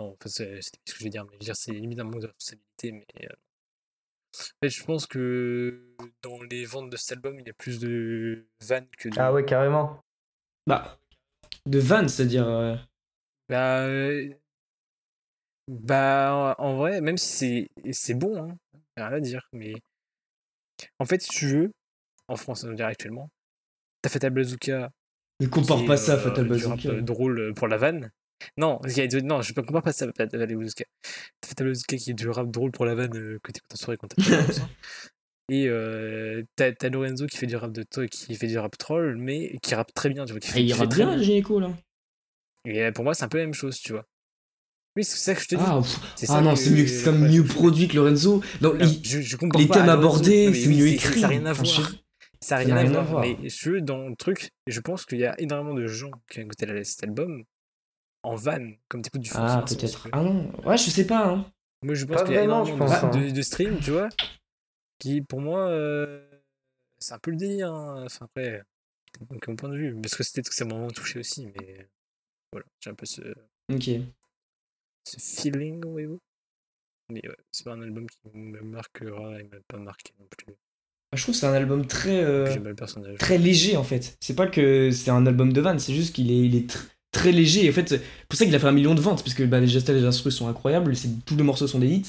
Non, 0.00 0.12
enfin, 0.18 0.30
c'est 0.30 0.60
ce 0.62 0.70
que 0.70 0.98
je 0.98 1.04
vais 1.04 1.10
dire, 1.10 1.24
mais 1.24 1.32
je 1.34 1.36
veux 1.38 1.44
dire, 1.44 1.56
c'est 1.56 1.72
limite 1.72 2.00
un 2.00 2.04
manque 2.04 2.22
de 2.22 2.26
responsabilité. 2.26 2.92
Mais, 2.92 3.06
euh, 3.24 3.34
En 4.38 4.56
fait, 4.62 4.70
je 4.70 4.82
pense 4.84 5.06
que 5.06 5.94
dans 6.22 6.42
les 6.42 6.64
ventes 6.64 6.88
de 6.88 6.96
cet 6.96 7.12
album, 7.12 7.38
il 7.38 7.46
y 7.46 7.50
a 7.50 7.52
plus 7.52 7.78
de 7.80 8.46
vannes 8.62 8.88
que 8.98 9.10
de. 9.10 9.14
Ah 9.18 9.30
ouais, 9.32 9.44
carrément. 9.44 10.00
Bah, 10.66 10.98
de 11.66 11.78
vannes, 11.78 12.08
c'est-à-dire. 12.08 12.48
euh, 12.48 12.76
Bah, 13.50 13.84
euh, 13.84 14.32
bah, 15.68 16.54
en 16.58 16.76
vrai, 16.76 17.02
même 17.02 17.18
si 17.18 17.68
c'est 17.82 17.92
c'est 17.92 18.14
bon, 18.14 18.42
hein, 18.42 18.56
rien 18.96 19.12
à 19.12 19.20
dire, 19.20 19.46
mais 19.52 19.74
en 20.98 21.04
fait, 21.04 21.20
si 21.20 21.28
tu 21.28 21.46
veux, 21.46 21.72
en 22.28 22.36
France, 22.36 22.64
on 22.64 22.72
dirait 22.72 22.92
actuellement, 22.92 23.28
t'as 24.00 24.08
Fatal 24.08 24.30
Bazooka. 24.30 24.90
Ne 25.40 25.46
compare 25.46 25.84
pas 25.84 25.96
ça 25.96 26.14
à 26.14 26.18
Fatal 26.18 26.48
Bazooka. 26.48 27.00
drôle 27.02 27.52
pour 27.54 27.68
la 27.68 27.76
vanne. 27.76 28.10
Non, 28.56 28.80
il 28.86 28.96
y 28.96 29.00
a 29.00 29.06
de- 29.06 29.20
non, 29.20 29.42
je 29.42 29.52
ne 29.56 29.60
compare 29.62 29.82
pas 29.82 29.92
ça 29.92 30.06
Fatal 30.16 30.46
Bazooka 30.56 31.96
qui 31.96 32.10
est 32.10 32.14
du 32.14 32.28
rap 32.28 32.50
drôle 32.50 32.70
pour 32.70 32.84
la 32.86 32.94
vanne 32.94 33.16
euh, 33.16 33.38
que 33.42 33.52
t'écoutes 33.52 33.72
en 33.72 33.76
soirée 33.76 33.96
quand 33.98 34.08
t'as 34.08 34.52
ça. 34.52 34.68
Et 35.50 35.66
euh, 35.68 36.42
t'as 36.56 36.72
t'as 36.72 36.88
Lorenzo 36.90 37.26
qui 37.26 37.36
fait 37.36 37.46
du 37.46 37.56
rap 37.56 37.72
de 37.72 37.82
to- 37.82 38.06
qui 38.06 38.34
fait 38.36 38.46
du 38.46 38.58
rap 38.58 38.76
troll, 38.78 39.16
mais 39.18 39.56
qui 39.62 39.74
rappe 39.74 39.92
très 39.92 40.08
bien, 40.08 40.24
tu 40.24 40.32
vois. 40.32 40.40
Qui 40.40 40.48
fait, 40.48 40.62
il 40.62 40.66
qui 40.66 40.72
fait 40.72 40.78
rappe 40.78 40.90
très 40.90 41.04
bien, 41.04 41.16
le 41.16 41.22
gynéco, 41.22 41.58
là. 41.58 41.70
Et 42.64 42.82
euh, 42.84 42.92
pour 42.92 43.04
moi, 43.04 43.14
c'est 43.14 43.24
un 43.24 43.28
peu 43.28 43.38
la 43.38 43.44
même 43.44 43.54
chose, 43.54 43.78
tu 43.80 43.92
vois. 43.92 44.04
Oui, 44.96 45.04
c'est 45.04 45.16
ça 45.18 45.34
que 45.34 45.40
je 45.42 45.48
te 45.48 45.54
dis. 45.56 45.62
Ah, 45.64 45.80
C'est 46.16 46.26
ah 46.30 46.34
ça 46.34 46.40
non, 46.40 46.54
que- 46.54 46.58
c'est 46.60 46.70
mieux, 46.70 46.86
c'est 46.86 47.04
comme 47.04 47.22
ouais, 47.22 47.30
mieux 47.30 47.44
produit 47.44 47.88
que 47.88 47.96
Lorenzo. 47.96 48.42
Non, 48.60 48.76
il- 48.80 49.04
je, 49.04 49.18
les 49.18 49.26
pas 49.66 49.74
thèmes 49.74 49.86
Lorenzo. 49.86 49.90
abordés, 49.90 50.54
c'est 50.54 50.68
mieux 50.68 50.86
écrit. 50.88 51.14
Ça 51.14 51.20
n'a 51.22 51.28
rien 51.28 51.46
à 51.46 51.52
voir. 51.52 51.92
Ça 52.42 52.54
n'a 52.56 52.60
rien, 52.64 52.76
à 52.76 52.80
rien 52.80 52.94
à 52.94 53.02
voir. 53.02 53.22
Mais 53.22 53.36
je 53.48 53.70
veux 53.70 53.80
dans 53.80 54.08
le 54.08 54.16
truc, 54.16 54.50
et 54.66 54.70
je 54.70 54.80
pense 54.80 55.04
qu'il 55.04 55.18
y 55.18 55.26
a 55.26 55.34
énormément 55.40 55.74
de 55.74 55.86
gens 55.86 56.10
qui 56.30 56.38
ont 56.38 56.42
écouté 56.42 56.66
cet 56.84 57.02
album 57.04 57.44
en 58.22 58.36
van, 58.36 58.72
comme 58.88 59.02
t'écoutes 59.02 59.22
du 59.22 59.30
Ah, 59.34 59.64
peut-être. 59.66 60.04
que- 60.04 60.08
Ah 60.12 60.22
non, 60.22 60.50
ouais, 60.66 60.76
je 60.76 60.90
sais 60.90 61.06
pas. 61.06 61.26
Hein. 61.26 61.50
Moi, 61.82 61.94
je 61.94 62.04
pense 62.04 62.22
qu'il 62.22 62.32
y 62.32 62.36
a 62.36 62.40
vraiment, 62.40 62.64
énormément 62.64 62.86
je 62.88 62.94
de, 62.94 63.00
pense, 63.00 63.16
de, 63.16 63.20
hein. 63.28 63.32
de 63.32 63.42
streams, 63.42 63.80
tu 63.80 63.90
vois, 63.90 64.08
qui 64.98 65.22
pour 65.22 65.40
moi, 65.40 65.68
euh, 65.68 66.26
c'est 66.98 67.14
un 67.14 67.18
peu 67.18 67.30
le 67.30 67.36
délire. 67.38 67.72
hein. 67.72 68.04
Enfin, 68.04 68.26
après, 68.26 68.62
donc, 69.30 69.48
mon 69.48 69.56
point 69.56 69.68
de 69.70 69.76
vue, 69.76 69.96
parce 70.00 70.14
que 70.14 70.22
c'était 70.22 70.42
que 70.42 70.54
ça 70.54 70.64
m'a 70.64 70.74
vraiment 70.74 70.90
touché 70.90 71.18
aussi, 71.20 71.46
mais 71.46 71.88
voilà, 72.52 72.66
j'ai 72.80 72.90
un 72.90 72.94
peu 72.94 73.06
ce, 73.06 73.22
Ok. 73.72 73.88
ce 75.08 75.16
feeling, 75.18 75.82
voyez-vous. 75.86 76.20
Mais 77.10 77.26
ouais, 77.26 77.36
c'est 77.50 77.64
pas 77.64 77.72
un 77.72 77.82
album 77.82 78.06
qui 78.08 78.18
me 78.34 78.60
marquera, 78.60 79.40
il 79.40 79.48
m'a 79.48 79.56
pas 79.66 79.78
marqué 79.78 80.12
non 80.20 80.26
plus. 80.26 80.54
Ah, 81.12 81.16
Je 81.16 81.22
trouve 81.24 81.34
que 81.34 81.40
c'est 81.40 81.46
un 81.46 81.52
album 81.54 81.86
très, 81.86 82.22
euh, 82.22 82.46
très 83.18 83.36
léger 83.38 83.76
en 83.76 83.82
fait. 83.82 84.16
C'est 84.20 84.36
pas 84.36 84.46
que 84.46 84.92
c'est 84.92 85.10
un 85.10 85.26
album 85.26 85.52
de 85.52 85.60
vannes, 85.60 85.80
c'est 85.80 85.94
juste 85.94 86.14
qu'il 86.14 86.30
est, 86.30 86.38
il 86.46 86.54
est 86.54 86.70
tr- 86.70 86.86
très 87.12 87.32
léger. 87.32 87.68
En 87.68 87.72
fait, 87.72 87.88
c'est 87.88 88.02
pour 88.28 88.38
ça 88.38 88.44
qu'il 88.44 88.54
a 88.54 88.58
fait 88.58 88.66
un 88.68 88.72
million 88.72 88.94
de 88.94 89.00
ventes, 89.00 89.22
parce 89.22 89.34
que 89.34 89.42
bah, 89.44 89.60
les 89.60 89.66
gestes 89.68 89.88
et 89.88 89.94
les 89.94 90.04
instrus 90.04 90.34
sont 90.34 90.48
incroyables, 90.48 90.92
tous 91.26 91.36
les 91.36 91.42
morceaux 91.42 91.66
sont 91.66 91.78
des 91.78 91.88
hits. 91.88 92.06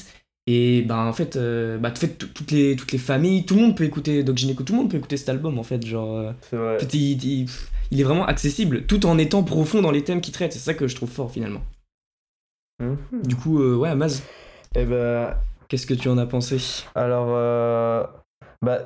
Et 0.48 0.82
bah 0.82 0.98
en 1.06 1.14
fait, 1.14 1.36
euh, 1.36 1.78
bah, 1.78 1.94
fait 1.94 2.18
toutes, 2.18 2.50
les, 2.52 2.76
toutes 2.76 2.92
les 2.92 2.98
familles, 2.98 3.46
tout 3.46 3.54
le 3.56 3.62
monde 3.62 3.78
peut 3.78 3.84
écouter 3.84 4.24
Doc 4.24 4.38
Gynéco, 4.38 4.64
tout 4.64 4.74
le 4.74 4.80
monde 4.80 4.90
peut 4.90 4.98
écouter 4.98 5.16
cet 5.18 5.30
album 5.30 5.60
en 5.60 5.64
fait. 5.64 5.86
Genre, 5.86 6.18
euh, 6.18 6.32
C'est 6.50 6.56
vrai. 6.58 6.80
fait, 6.80 6.94
il, 6.96 7.24
il- 7.24 7.50
il 7.92 8.00
est 8.00 8.04
vraiment 8.04 8.26
accessible, 8.26 8.86
tout 8.88 9.06
en 9.06 9.18
étant 9.20 9.44
profond 9.44 9.82
dans 9.82 9.92
les 9.92 10.04
thèmes 10.04 10.22
qu'il 10.22 10.34
traite. 10.34 10.54
C'est 10.54 10.60
ça 10.60 10.74
que 10.74 10.88
je 10.88 10.96
trouve 10.96 11.10
fort 11.12 11.32
finalement. 11.32 11.62
Mhm. 12.80 12.98
Du 13.26 13.36
coup, 13.36 13.62
euh, 13.62 13.76
ouais, 13.76 13.94
Maz, 13.96 14.24
Eh 14.76 14.86
ben, 14.86 15.36
qu'est-ce 15.68 15.86
que 15.86 15.94
tu 15.94 16.10
en 16.10 16.18
as 16.18 16.26
pensé? 16.26 16.58
alors, 16.96 17.28
euh, 17.30 18.04
bah, 18.64 18.80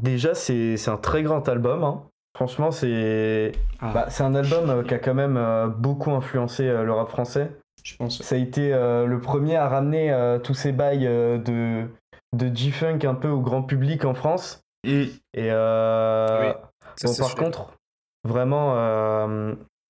déjà, 0.00 0.34
c'est 0.34 0.76
c'est 0.76 0.90
un 0.90 0.96
très 0.98 1.22
grand 1.22 1.48
album. 1.48 1.84
hein. 1.84 2.02
Franchement, 2.36 2.70
c'est 2.70 3.52
Ah, 3.80 3.92
bah, 3.92 4.06
c'est 4.10 4.22
un 4.22 4.34
album 4.34 4.70
euh, 4.70 4.82
qui 4.84 4.94
a 4.94 4.98
quand 4.98 5.14
même 5.14 5.36
euh, 5.36 5.68
beaucoup 5.68 6.12
influencé 6.12 6.68
euh, 6.68 6.84
le 6.84 6.92
rap 6.92 7.08
français. 7.08 7.50
je 7.82 7.96
pense. 7.96 8.22
Ça 8.22 8.34
a 8.34 8.38
été 8.38 8.70
le 8.70 9.18
premier 9.20 9.56
à 9.56 9.68
ramener 9.68 10.38
tous 10.42 10.54
ces 10.54 10.72
bails 10.72 11.06
de, 11.06 11.86
de 12.36 12.54
G-Funk 12.54 13.00
un 13.04 13.14
peu 13.14 13.28
au 13.28 13.40
grand 13.40 13.62
public 13.62 14.04
en 14.04 14.14
France. 14.14 14.62
Et 14.84 15.10
Oui, 15.34 15.50
Ça, 16.96 17.06
bon, 17.06 17.12
ça, 17.12 17.24
par 17.24 17.34
contre, 17.34 17.72
vraiment, 18.24 18.74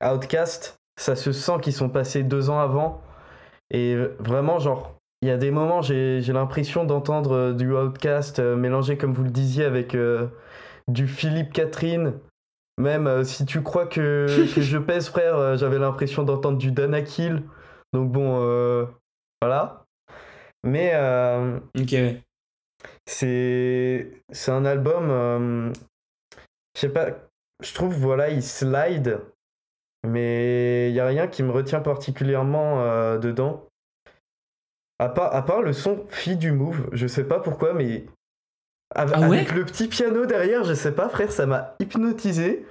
Outcast, 0.02 0.76
ça 0.98 1.16
se 1.16 1.32
sent 1.32 1.58
qu'ils 1.62 1.72
sont 1.72 1.88
passés 1.88 2.22
deux 2.22 2.50
ans 2.50 2.60
avant. 2.60 3.02
Et 3.70 3.96
vraiment, 4.20 4.58
genre, 4.58 4.98
il 5.20 5.28
y 5.28 5.32
a 5.32 5.36
des 5.36 5.50
moments, 5.50 5.82
j'ai 5.82 6.20
l'impression 6.20 6.84
d'entendre 6.84 7.52
du 7.52 7.72
Outcast 7.74 8.38
euh, 8.38 8.54
mélangé, 8.54 8.96
comme 8.96 9.12
vous 9.12 9.24
le 9.24 9.30
disiez, 9.30 9.64
avec 9.64 9.94
euh, 9.96 10.28
du 10.86 11.08
Philippe 11.08 11.52
Catherine. 11.52 12.14
Même 12.78 13.06
euh, 13.06 13.24
si 13.24 13.44
tu 13.44 13.62
crois 13.62 13.86
que, 13.86 14.26
que 14.54 14.60
je 14.60 14.78
pèse, 14.78 15.08
frère, 15.08 15.36
euh, 15.36 15.56
j'avais 15.56 15.78
l'impression 15.78 16.22
d'entendre 16.22 16.58
du 16.58 16.72
Danakil. 16.72 17.42
Donc 17.92 18.10
bon, 18.10 18.40
euh, 18.42 18.86
voilà. 19.42 19.84
Mais 20.64 20.92
euh, 20.94 21.58
Ok, 21.78 21.94
c'est 23.06 24.22
c'est 24.30 24.50
un 24.50 24.64
album 24.64 25.10
euh, 25.10 25.72
je 26.74 26.80
sais 26.80 26.88
pas 26.88 27.08
je 27.62 27.74
trouve 27.74 27.94
voilà 27.94 28.30
il 28.30 28.42
slide 28.42 29.20
mais 30.06 30.90
il 30.90 30.94
y 30.94 31.00
a 31.00 31.06
rien 31.06 31.26
qui 31.26 31.42
me 31.42 31.50
retient 31.50 31.80
particulièrement 31.80 32.82
euh, 32.82 33.18
dedans 33.18 33.66
à 34.98 35.08
part 35.08 35.34
à 35.34 35.44
part 35.44 35.62
le 35.62 35.72
son 35.72 36.06
fille 36.08 36.36
du 36.36 36.52
move 36.52 36.88
je 36.92 37.06
sais 37.06 37.24
pas 37.24 37.40
pourquoi 37.40 37.74
mais 37.74 38.06
av- 38.94 39.12
Ah 39.14 39.20
ouais 39.28 39.38
avec 39.38 39.52
le 39.54 39.64
petit 39.64 39.88
piano 39.88 40.26
derrière 40.26 40.64
je 40.64 40.74
sais 40.74 40.92
pas 40.92 41.08
frère 41.08 41.30
ça 41.32 41.46
m'a 41.46 41.74
hypnotisé 41.80 42.66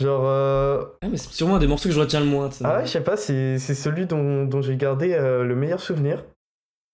genre 0.00 0.24
euh, 0.26 0.84
Ah, 1.02 1.08
mais 1.08 1.16
c'est 1.16 1.30
sûrement 1.32 1.56
un 1.56 1.58
des 1.58 1.66
morceaux 1.66 1.88
que 1.88 1.94
je 1.94 2.00
retiens 2.00 2.20
le 2.20 2.26
moins. 2.26 2.50
ah 2.64 2.78
ouais, 2.78 2.86
je 2.86 2.90
sais 2.90 3.02
pas, 3.02 3.16
c'est 3.16 3.58
c'est 3.58 3.74
celui 3.74 4.06
dont, 4.06 4.44
dont 4.44 4.60
j'ai 4.62 4.76
gardé 4.76 5.12
euh, 5.14 5.44
le 5.44 5.54
meilleur 5.54 5.80
souvenir 5.80 6.24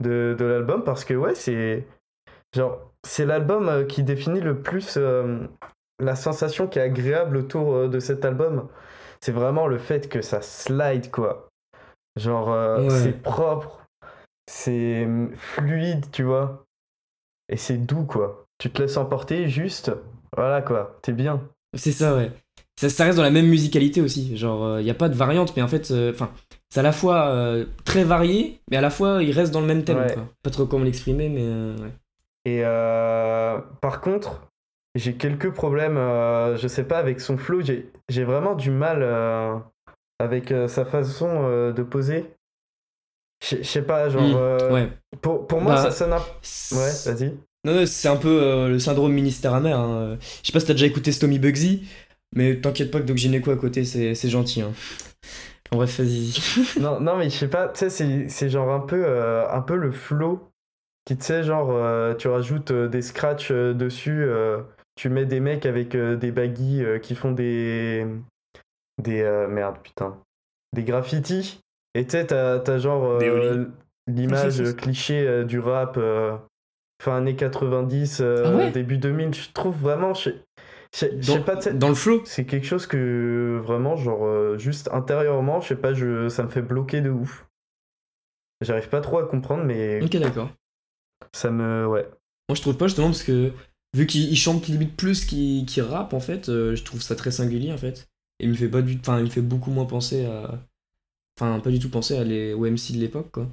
de, 0.00 0.36
de 0.38 0.44
l'album 0.44 0.84
parce 0.84 1.04
que 1.04 1.14
ouais, 1.14 1.34
c'est 1.34 1.86
genre 2.54 2.80
c'est 3.06 3.24
l'album 3.26 3.68
euh, 3.68 3.84
qui 3.84 4.02
définit 4.02 4.40
le 4.40 4.60
plus 4.60 4.98
la 6.00 6.14
sensation 6.16 6.66
qui 6.68 6.78
est 6.78 6.82
agréable 6.82 7.36
autour 7.36 7.88
de 7.88 7.98
cet 7.98 8.24
album. 8.24 8.68
C'est 9.20 9.32
vraiment 9.32 9.66
le 9.66 9.78
fait 9.78 10.08
que 10.08 10.22
ça 10.22 10.42
slide 10.42 11.10
quoi. 11.10 11.48
Genre 12.16 12.48
Ouais. 12.48 12.90
c'est 12.90 13.20
propre, 13.22 13.84
c'est 14.48 15.06
mm, 15.06 15.30
fluide, 15.36 16.06
tu 16.12 16.22
vois. 16.24 16.64
Et 17.48 17.56
c'est 17.56 17.78
doux 17.78 18.04
quoi. 18.04 18.46
Tu 18.58 18.70
te 18.70 18.82
laisses 18.82 18.96
emporter 18.96 19.48
juste, 19.48 19.92
voilà 20.36 20.62
quoi, 20.62 20.98
t'es 21.02 21.12
bien. 21.12 21.40
C'est 21.76 21.92
ça, 21.92 22.16
ouais. 22.16 22.32
Ça, 22.80 22.88
ça 22.88 23.04
reste 23.04 23.16
dans 23.16 23.24
la 23.24 23.30
même 23.30 23.46
musicalité 23.48 24.00
aussi. 24.00 24.36
Genre, 24.36 24.78
il 24.80 24.84
n'y 24.84 24.90
a 24.90 24.94
pas 24.94 25.08
de 25.08 25.14
variante, 25.14 25.56
mais 25.56 25.62
en 25.62 25.68
fait, 25.68 25.90
euh, 25.90 26.12
c'est 26.70 26.80
à 26.80 26.82
la 26.82 26.92
fois 26.92 27.28
euh, 27.28 27.66
très 27.84 28.04
varié, 28.04 28.60
mais 28.70 28.76
à 28.76 28.80
la 28.80 28.90
fois, 28.90 29.22
il 29.22 29.32
reste 29.32 29.52
dans 29.52 29.60
le 29.60 29.66
même 29.66 29.84
thème. 29.84 29.98
Ouais. 29.98 30.14
quoi. 30.14 30.28
Pas 30.42 30.50
trop 30.50 30.66
comment 30.66 30.84
l'exprimer, 30.84 31.28
mais 31.28 31.42
euh, 31.42 31.76
ouais. 31.76 31.92
Et 32.44 32.62
euh, 32.64 33.58
par 33.80 34.00
contre, 34.00 34.48
j'ai 34.94 35.14
quelques 35.14 35.50
problèmes, 35.52 35.96
euh, 35.96 36.56
je 36.56 36.68
sais 36.68 36.84
pas, 36.84 36.98
avec 36.98 37.20
son 37.20 37.36
flow. 37.36 37.60
J'ai 37.62 38.24
vraiment 38.24 38.54
du 38.54 38.70
mal 38.70 39.00
euh, 39.02 39.56
avec 40.18 40.52
euh, 40.52 40.68
sa 40.68 40.84
façon 40.84 41.28
euh, 41.30 41.72
de 41.72 41.82
poser. 41.82 42.32
Je 43.40 43.62
sais 43.62 43.82
pas, 43.82 44.08
genre. 44.08 44.22
Mm, 44.22 44.34
euh, 44.36 44.72
ouais. 44.72 44.88
pour, 45.22 45.46
pour 45.46 45.60
moi, 45.60 45.74
Bah, 45.74 45.82
ça 45.82 45.90
sonne 45.90 46.12
un. 46.12 46.16
Ouais, 46.18 46.22
C'est- 46.42 47.12
vas-y. 47.12 47.34
Non, 47.64 47.74
non, 47.74 47.86
c'est 47.86 48.08
un 48.08 48.16
peu 48.16 48.40
euh, 48.42 48.68
le 48.68 48.78
syndrome 48.78 49.12
ministère 49.12 49.52
amer. 49.54 49.78
hein. 49.78 50.16
Je 50.42 50.46
sais 50.46 50.52
pas 50.52 50.60
si 50.60 50.66
t'as 50.66 50.72
déjà 50.74 50.86
écouté 50.86 51.12
Stomy 51.12 51.38
Bugsy, 51.38 51.86
mais 52.34 52.56
t'inquiète 52.60 52.90
pas 52.90 53.00
que 53.00 53.04
Doc 53.04 53.16
Gynéco 53.16 53.50
à 53.50 53.56
côté, 53.56 53.84
c'est 53.84 54.14
c'est 54.14 54.28
gentil. 54.28 54.62
Hein. 54.62 54.72
En 55.70 55.76
bref, 55.76 55.98
vas-y. 56.00 56.34
non, 56.80 57.00
non, 57.00 57.16
mais 57.16 57.28
je 57.30 57.36
sais 57.36 57.48
pas, 57.48 57.68
tu 57.68 57.80
sais, 57.80 57.90
c'est- 57.90 58.28
c'est 58.28 58.48
genre 58.48 58.70
un 58.72 58.80
peu, 58.80 59.02
euh, 59.04 59.48
un 59.50 59.60
peu 59.60 59.76
le 59.76 59.90
flow 59.92 60.48
qui, 61.04 61.16
tu 61.16 61.24
sais, 61.24 61.42
genre, 61.42 61.70
euh, 61.72 62.14
tu 62.14 62.28
rajoutes 62.28 62.70
euh, 62.70 62.88
des 62.88 63.02
scratchs 63.02 63.50
euh, 63.50 63.74
dessus, 63.74 64.22
euh, 64.24 64.60
tu 64.96 65.08
mets 65.10 65.26
des 65.26 65.40
mecs 65.40 65.66
avec 65.66 65.94
euh, 65.94 66.16
des 66.16 66.30
baggies 66.32 66.82
euh, 66.84 66.98
qui 66.98 67.14
font 67.14 67.32
des. 67.32 68.06
Des. 69.02 69.20
euh, 69.20 69.46
merde, 69.48 69.76
putain. 69.82 70.16
Des 70.74 70.84
graffitis. 70.84 71.60
Et 71.94 72.04
tu 72.04 72.10
sais, 72.12 72.26
t'as 72.26 72.78
genre 72.78 73.04
euh, 73.04 73.66
l'image 74.06 74.62
cliché 74.76 75.26
euh, 75.26 75.44
du 75.44 75.58
rap 75.58 75.96
euh, 75.96 76.36
fin 77.02 77.16
années 77.16 77.36
90, 77.36 78.20
euh, 78.20 78.42
Ah 78.44 78.56
ouais 78.56 78.70
début 78.70 78.98
2000. 78.98 79.34
Je 79.34 79.52
trouve 79.52 79.76
vraiment. 79.76 80.14
Je 80.14 80.30
je 80.94 81.20
sais 81.20 81.40
pas, 81.40 81.56
dans 81.56 81.90
le 81.90 81.94
flow 81.94 82.22
c'est 82.24 82.46
quelque 82.46 82.66
chose 82.66 82.86
que 82.86 83.60
vraiment, 83.62 83.96
genre, 83.96 84.24
euh, 84.24 84.56
juste 84.56 84.88
intérieurement, 84.92 85.60
je 85.60 85.68
sais 85.68 85.76
pas, 85.76 85.92
je, 85.92 86.30
ça 86.30 86.44
me 86.44 86.48
fait 86.48 86.62
bloquer 86.62 87.02
de 87.02 87.10
ouf. 87.10 87.46
J'arrive 88.62 88.88
pas 88.88 89.00
trop 89.00 89.18
à 89.18 89.26
comprendre, 89.28 89.64
mais 89.64 90.02
Ok, 90.02 90.16
d'accord. 90.16 90.50
ça 91.32 91.50
me. 91.50 91.86
Ouais. 91.86 92.08
Moi, 92.48 92.56
je 92.56 92.62
trouve 92.62 92.76
pas 92.76 92.86
justement 92.86 93.08
parce 93.08 93.22
que 93.22 93.52
vu 93.94 94.06
qu'il 94.06 94.30
il 94.30 94.36
chante 94.36 94.66
limite 94.66 94.96
plus 94.96 95.26
qu'il 95.26 95.66
qu'il 95.66 95.82
rappe, 95.82 96.14
en 96.14 96.20
fait, 96.20 96.48
euh, 96.48 96.74
je 96.74 96.82
trouve 96.84 97.02
ça 97.02 97.14
très 97.14 97.30
singulier 97.30 97.72
en 97.72 97.76
fait. 97.78 98.08
Et 98.40 98.44
il 98.44 98.50
me 98.50 98.54
fait 98.54 98.68
pas 98.68 98.82
du, 98.82 98.98
enfin, 99.00 99.18
il 99.18 99.24
me 99.24 99.30
fait 99.30 99.42
beaucoup 99.42 99.70
moins 99.70 99.84
penser 99.84 100.24
à, 100.24 100.58
enfin, 101.40 101.60
pas 101.60 101.70
du 101.70 101.78
tout 101.78 101.90
penser 101.90 102.18
à 102.18 102.24
les 102.24 102.52
aux 102.54 102.64
MC 102.66 102.92
de 102.94 102.98
l'époque, 102.98 103.30
quoi. 103.32 103.46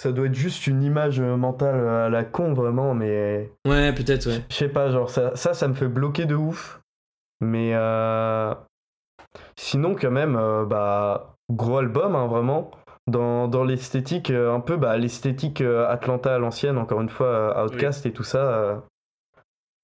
Ça 0.00 0.12
doit 0.12 0.26
être 0.26 0.34
juste 0.34 0.66
une 0.66 0.82
image 0.82 1.20
euh, 1.20 1.36
mentale 1.36 1.88
à 1.88 2.08
la 2.10 2.22
con, 2.24 2.52
vraiment, 2.52 2.94
mais. 2.94 3.50
Ouais, 3.66 3.94
peut-être, 3.94 4.26
ouais. 4.28 4.42
Je 4.50 4.54
sais 4.54 4.68
pas, 4.68 4.90
genre, 4.90 5.08
ça, 5.10 5.34
ça, 5.36 5.54
ça 5.54 5.68
me 5.68 5.74
fait 5.74 5.88
bloquer 5.88 6.26
de 6.26 6.34
ouf. 6.34 6.80
Mais. 7.40 7.70
euh, 7.74 8.54
Sinon, 9.58 9.94
quand 9.94 10.10
même, 10.10 10.36
euh, 10.36 10.64
bah. 10.64 11.32
Gros 11.50 11.78
album, 11.78 12.16
hein, 12.16 12.26
vraiment. 12.26 12.70
dans, 13.06 13.46
dans 13.48 13.62
l'esthétique, 13.64 14.30
euh, 14.30 14.52
un 14.52 14.58
peu 14.60 14.76
bah, 14.76 14.96
l'esthétique 14.98 15.60
euh, 15.60 15.86
Atlanta 15.88 16.34
à 16.34 16.38
l'ancienne, 16.38 16.76
encore 16.76 17.00
une 17.00 17.08
fois, 17.08 17.28
euh, 17.28 17.64
Outcast 17.66 18.04
et 18.06 18.12
tout 18.12 18.24
ça. 18.24 18.38
euh, 18.52 18.76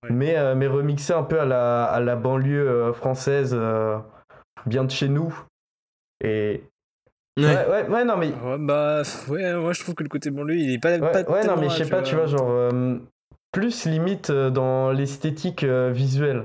Ouais. 0.05 0.11
mais, 0.11 0.37
euh, 0.37 0.57
mais 0.57 0.67
remixé 0.67 1.13
un 1.13 1.23
peu 1.23 1.41
à 1.41 1.45
la, 1.45 1.85
à 1.85 2.01
la 2.01 2.17
banlieue 2.17 2.69
euh, 2.69 2.93
française, 2.93 3.55
euh, 3.57 3.97
bien 4.67 4.83
de 4.85 4.91
chez 4.91 5.09
nous. 5.09 5.33
Et. 6.25 6.65
Ouais. 7.39 7.45
Ouais, 7.47 7.67
ouais, 7.69 7.89
ouais, 7.89 8.05
non, 8.05 8.17
mais. 8.19 8.29
Ouais, 8.29 8.57
bah, 8.59 9.03
ouais, 9.29 9.55
moi 9.55 9.73
je 9.73 9.81
trouve 9.81 9.95
que 9.95 10.03
le 10.03 10.09
côté 10.09 10.31
banlieue, 10.31 10.57
il 10.57 10.73
est 10.75 10.79
pas. 10.79 10.99
Ouais, 10.99 10.99
pas 11.25 11.31
ouais, 11.31 11.47
non, 11.47 11.57
mais 11.57 11.69
je 11.71 11.77
sais 11.77 11.89
pas, 11.89 12.03
tu 12.03 12.15
vois, 12.15 12.27
genre. 12.27 12.51
euh, 12.51 12.99
plus 13.53 13.85
limite 13.87 14.31
euh, 14.31 14.51
dans 14.51 14.91
l'esthétique 14.93 15.63
euh, 15.65 15.91
visuelle. 15.93 16.45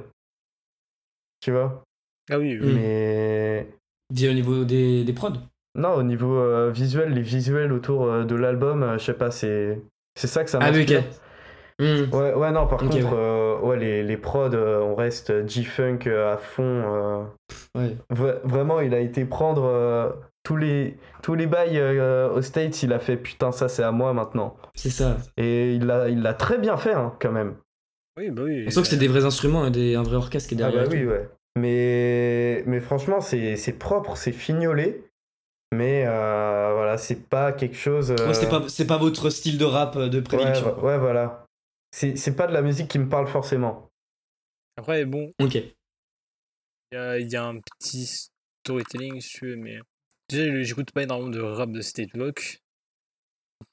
Tu 1.42 1.52
vois? 1.52 1.84
Ah 2.30 2.38
oui, 2.40 2.58
oui. 2.60 2.74
Mais. 2.74 3.68
Dis 4.14 4.28
au 4.30 4.34
niveau 4.34 4.64
des, 4.64 5.04
des 5.04 5.14
prods? 5.14 5.34
Non, 5.76 5.94
au 5.94 6.04
niveau 6.04 6.36
euh, 6.38 6.72
visuel, 6.72 7.14
les 7.14 7.22
visuels 7.22 7.72
autour 7.72 8.06
euh, 8.06 8.24
de 8.24 8.36
l'album, 8.36 8.84
euh, 8.84 8.98
je 8.98 9.04
sais 9.06 9.14
pas, 9.14 9.32
c'est. 9.32 9.82
C'est 10.16 10.28
ça 10.28 10.44
que 10.44 10.50
ça 10.50 10.60
Ah 10.62 10.72
oui, 10.72 10.80
m'inspire. 10.80 11.00
ok. 11.00 11.06
Hmm. 11.80 12.12
Ouais, 12.16 12.34
ouais, 12.34 12.52
non, 12.52 12.66
par 12.66 12.80
Ok, 12.82 12.88
contre, 12.88 13.06
ouais. 13.06 13.12
euh, 13.14 13.60
ouais, 13.60 13.78
les, 13.78 14.04
les 14.04 14.18
prods, 14.18 14.50
euh, 14.54 14.80
on 14.80 14.96
reste 14.96 15.48
G-Funk 15.48 16.00
euh, 16.08 16.34
à 16.34 16.38
fond. 16.38 16.64
euh. 16.64 17.24
Ouais. 17.76 17.96
Vra- 18.12 18.40
vraiment, 18.44 18.80
il 18.80 18.94
a 18.96 19.00
été 19.00 19.26
prendre 19.26 19.64
euh, 19.66 20.10
tous, 20.48 20.56
les, 20.58 20.98
tous 21.22 21.36
les 21.36 21.46
bails 21.46 21.78
euh, 21.78 22.30
aux 22.32 22.42
States, 22.42 22.82
il 22.84 22.94
a 22.94 23.00
fait 23.00 23.18
putain, 23.18 23.52
ça 23.52 23.68
c'est 23.68 23.84
à 23.84 23.92
moi 23.92 24.14
maintenant. 24.14 24.56
C'est 24.76 24.90
ça. 24.90 25.18
Et 25.36 25.74
il 25.74 25.86
l'a 25.86 26.08
il 26.10 26.22
l'a 26.22 26.34
très 26.34 26.58
bien 26.58 26.78
fait, 26.78 26.94
hein, 26.94 27.14
quand 27.20 27.34
même. 27.34 27.56
Oui, 28.18 28.32
bah 28.32 28.44
oui. 28.44 28.64
On 28.66 28.72
sent 28.72 28.82
que 28.82 28.88
c'est 28.88 28.98
des 28.98 29.10
vrais 29.10 29.26
instruments, 29.26 29.66
et 29.68 29.72
des, 29.72 29.96
un 29.96 30.04
vrai 30.04 30.16
orchestre 30.16 30.48
qui 30.50 30.56
est 30.56 30.62
Ah 30.64 30.72
derrière. 30.72 30.88
bah 30.90 30.96
et 30.96 31.00
oui, 31.00 31.04
tout. 31.04 31.12
ouais. 31.12 31.30
Mais, 31.60 32.64
mais 32.66 32.80
franchement, 32.80 33.20
c'est 33.20 33.58
c'est 33.58 33.74
propre, 33.74 34.16
c'est 34.16 34.32
fignolé. 34.32 35.04
Mais 35.76 36.06
euh, 36.08 36.72
voilà, 36.74 36.98
c'est 36.98 37.28
pas 37.28 37.52
quelque 37.52 37.76
chose. 37.76 38.12
euh, 38.12 38.28
Ouais, 38.28 38.34
c'est 38.34 38.48
pas, 38.50 38.64
c'est 38.70 38.88
pas 38.88 38.98
votre 38.98 39.30
style 39.30 39.58
de 39.58 39.66
rap 39.66 39.98
euh, 39.98 40.08
de 40.08 40.22
prédilection. 40.22 40.78
ouais, 40.78 40.84
ouais, 40.94 40.98
voilà. 40.98 41.46
C'est 41.92 42.16
c'est 42.16 42.36
pas 42.38 42.48
de 42.48 42.54
la 42.54 42.62
musique 42.62 42.88
qui 42.88 43.00
me 43.00 43.10
parle 43.10 43.28
forcément. 43.28 43.90
Après, 44.78 45.04
bon, 45.06 45.32
Ok. 45.42 45.56
il 45.56 45.74
y 46.94 46.96
a, 46.96 47.20
il 47.20 47.30
y 47.30 47.36
a 47.36 47.44
un 47.46 47.60
petit 47.60 48.30
storytelling, 48.64 49.20
si 49.20 49.30
tu 49.40 49.48
veux, 49.50 49.56
mais. 49.58 49.80
Déjà, 50.30 50.62
j'écoute 50.64 50.92
pas 50.92 51.04
énormément 51.04 51.30
de 51.30 51.40
rap 51.40 51.72
de 51.72 51.82
State 51.82 52.12
Block. 52.14 52.60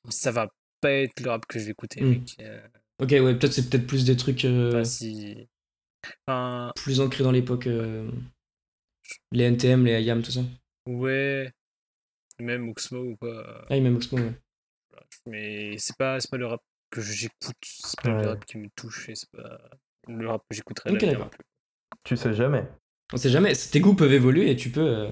Ça 0.09 0.31
va 0.31 0.49
pas 0.81 0.91
être 0.93 1.21
le 1.21 1.31
rap 1.31 1.47
que 1.47 1.59
je 1.59 1.65
vais 1.65 1.71
écouter, 1.73 2.01
Mm. 2.03 2.09
mec. 2.11 2.37
Euh, 2.41 2.61
Ok, 3.01 3.11
ouais, 3.11 3.35
peut-être 3.37 3.53
c'est 3.53 3.69
peut-être 3.69 3.87
plus 3.89 4.05
des 4.05 4.17
trucs 4.17 4.45
euh, 4.45 4.71
pas 4.71 4.85
si. 4.85 5.49
Enfin, 6.29 6.71
plus 6.77 7.01
ancrés 7.01 7.25
dans 7.25 7.33
l'époque. 7.33 7.67
euh, 7.67 8.09
les 9.33 9.45
NTM, 9.45 9.85
les 9.85 10.01
IAM, 10.03 10.23
tout 10.23 10.31
ça. 10.31 10.41
ouais. 10.87 11.51
Même 12.41 12.69
Oxmo 12.69 12.99
ou 13.01 13.17
quoi. 13.17 13.65
Ah, 13.71 13.79
même 13.81 13.97
Oxmo, 13.97 14.19
ouais. 14.19 14.33
Mais 15.27 15.77
c'est 15.79 15.97
pas, 15.97 16.19
c'est 16.21 16.31
pas 16.31 16.37
le 16.37 16.47
rap 16.47 16.61
que 16.91 17.01
j'écoute, 17.01 17.57
c'est 17.65 18.01
pas 18.01 18.11
Ouais. 18.15 18.23
le 18.23 18.29
rap 18.31 18.45
qui 18.45 18.59
me 18.59 18.69
touche, 18.77 19.09
et 19.09 19.15
c'est 19.15 19.31
pas 19.31 19.61
le 20.09 20.29
rap 20.29 20.43
que 20.49 20.55
j'écouterai. 20.57 20.91
Ok, 20.93 21.01
d'accord. 21.05 21.31
Tu 22.05 22.17
sais 22.17 22.35
jamais. 22.35 22.65
On 23.15 23.17
sait 23.17 23.31
jamais, 23.31 23.53
tes 23.55 23.81
goûts 23.81 23.95
peuvent 23.95 24.13
évoluer 24.13 24.51
et 24.51 24.57
tu 24.57 24.71
peux. 24.71 24.81
euh, 24.81 25.11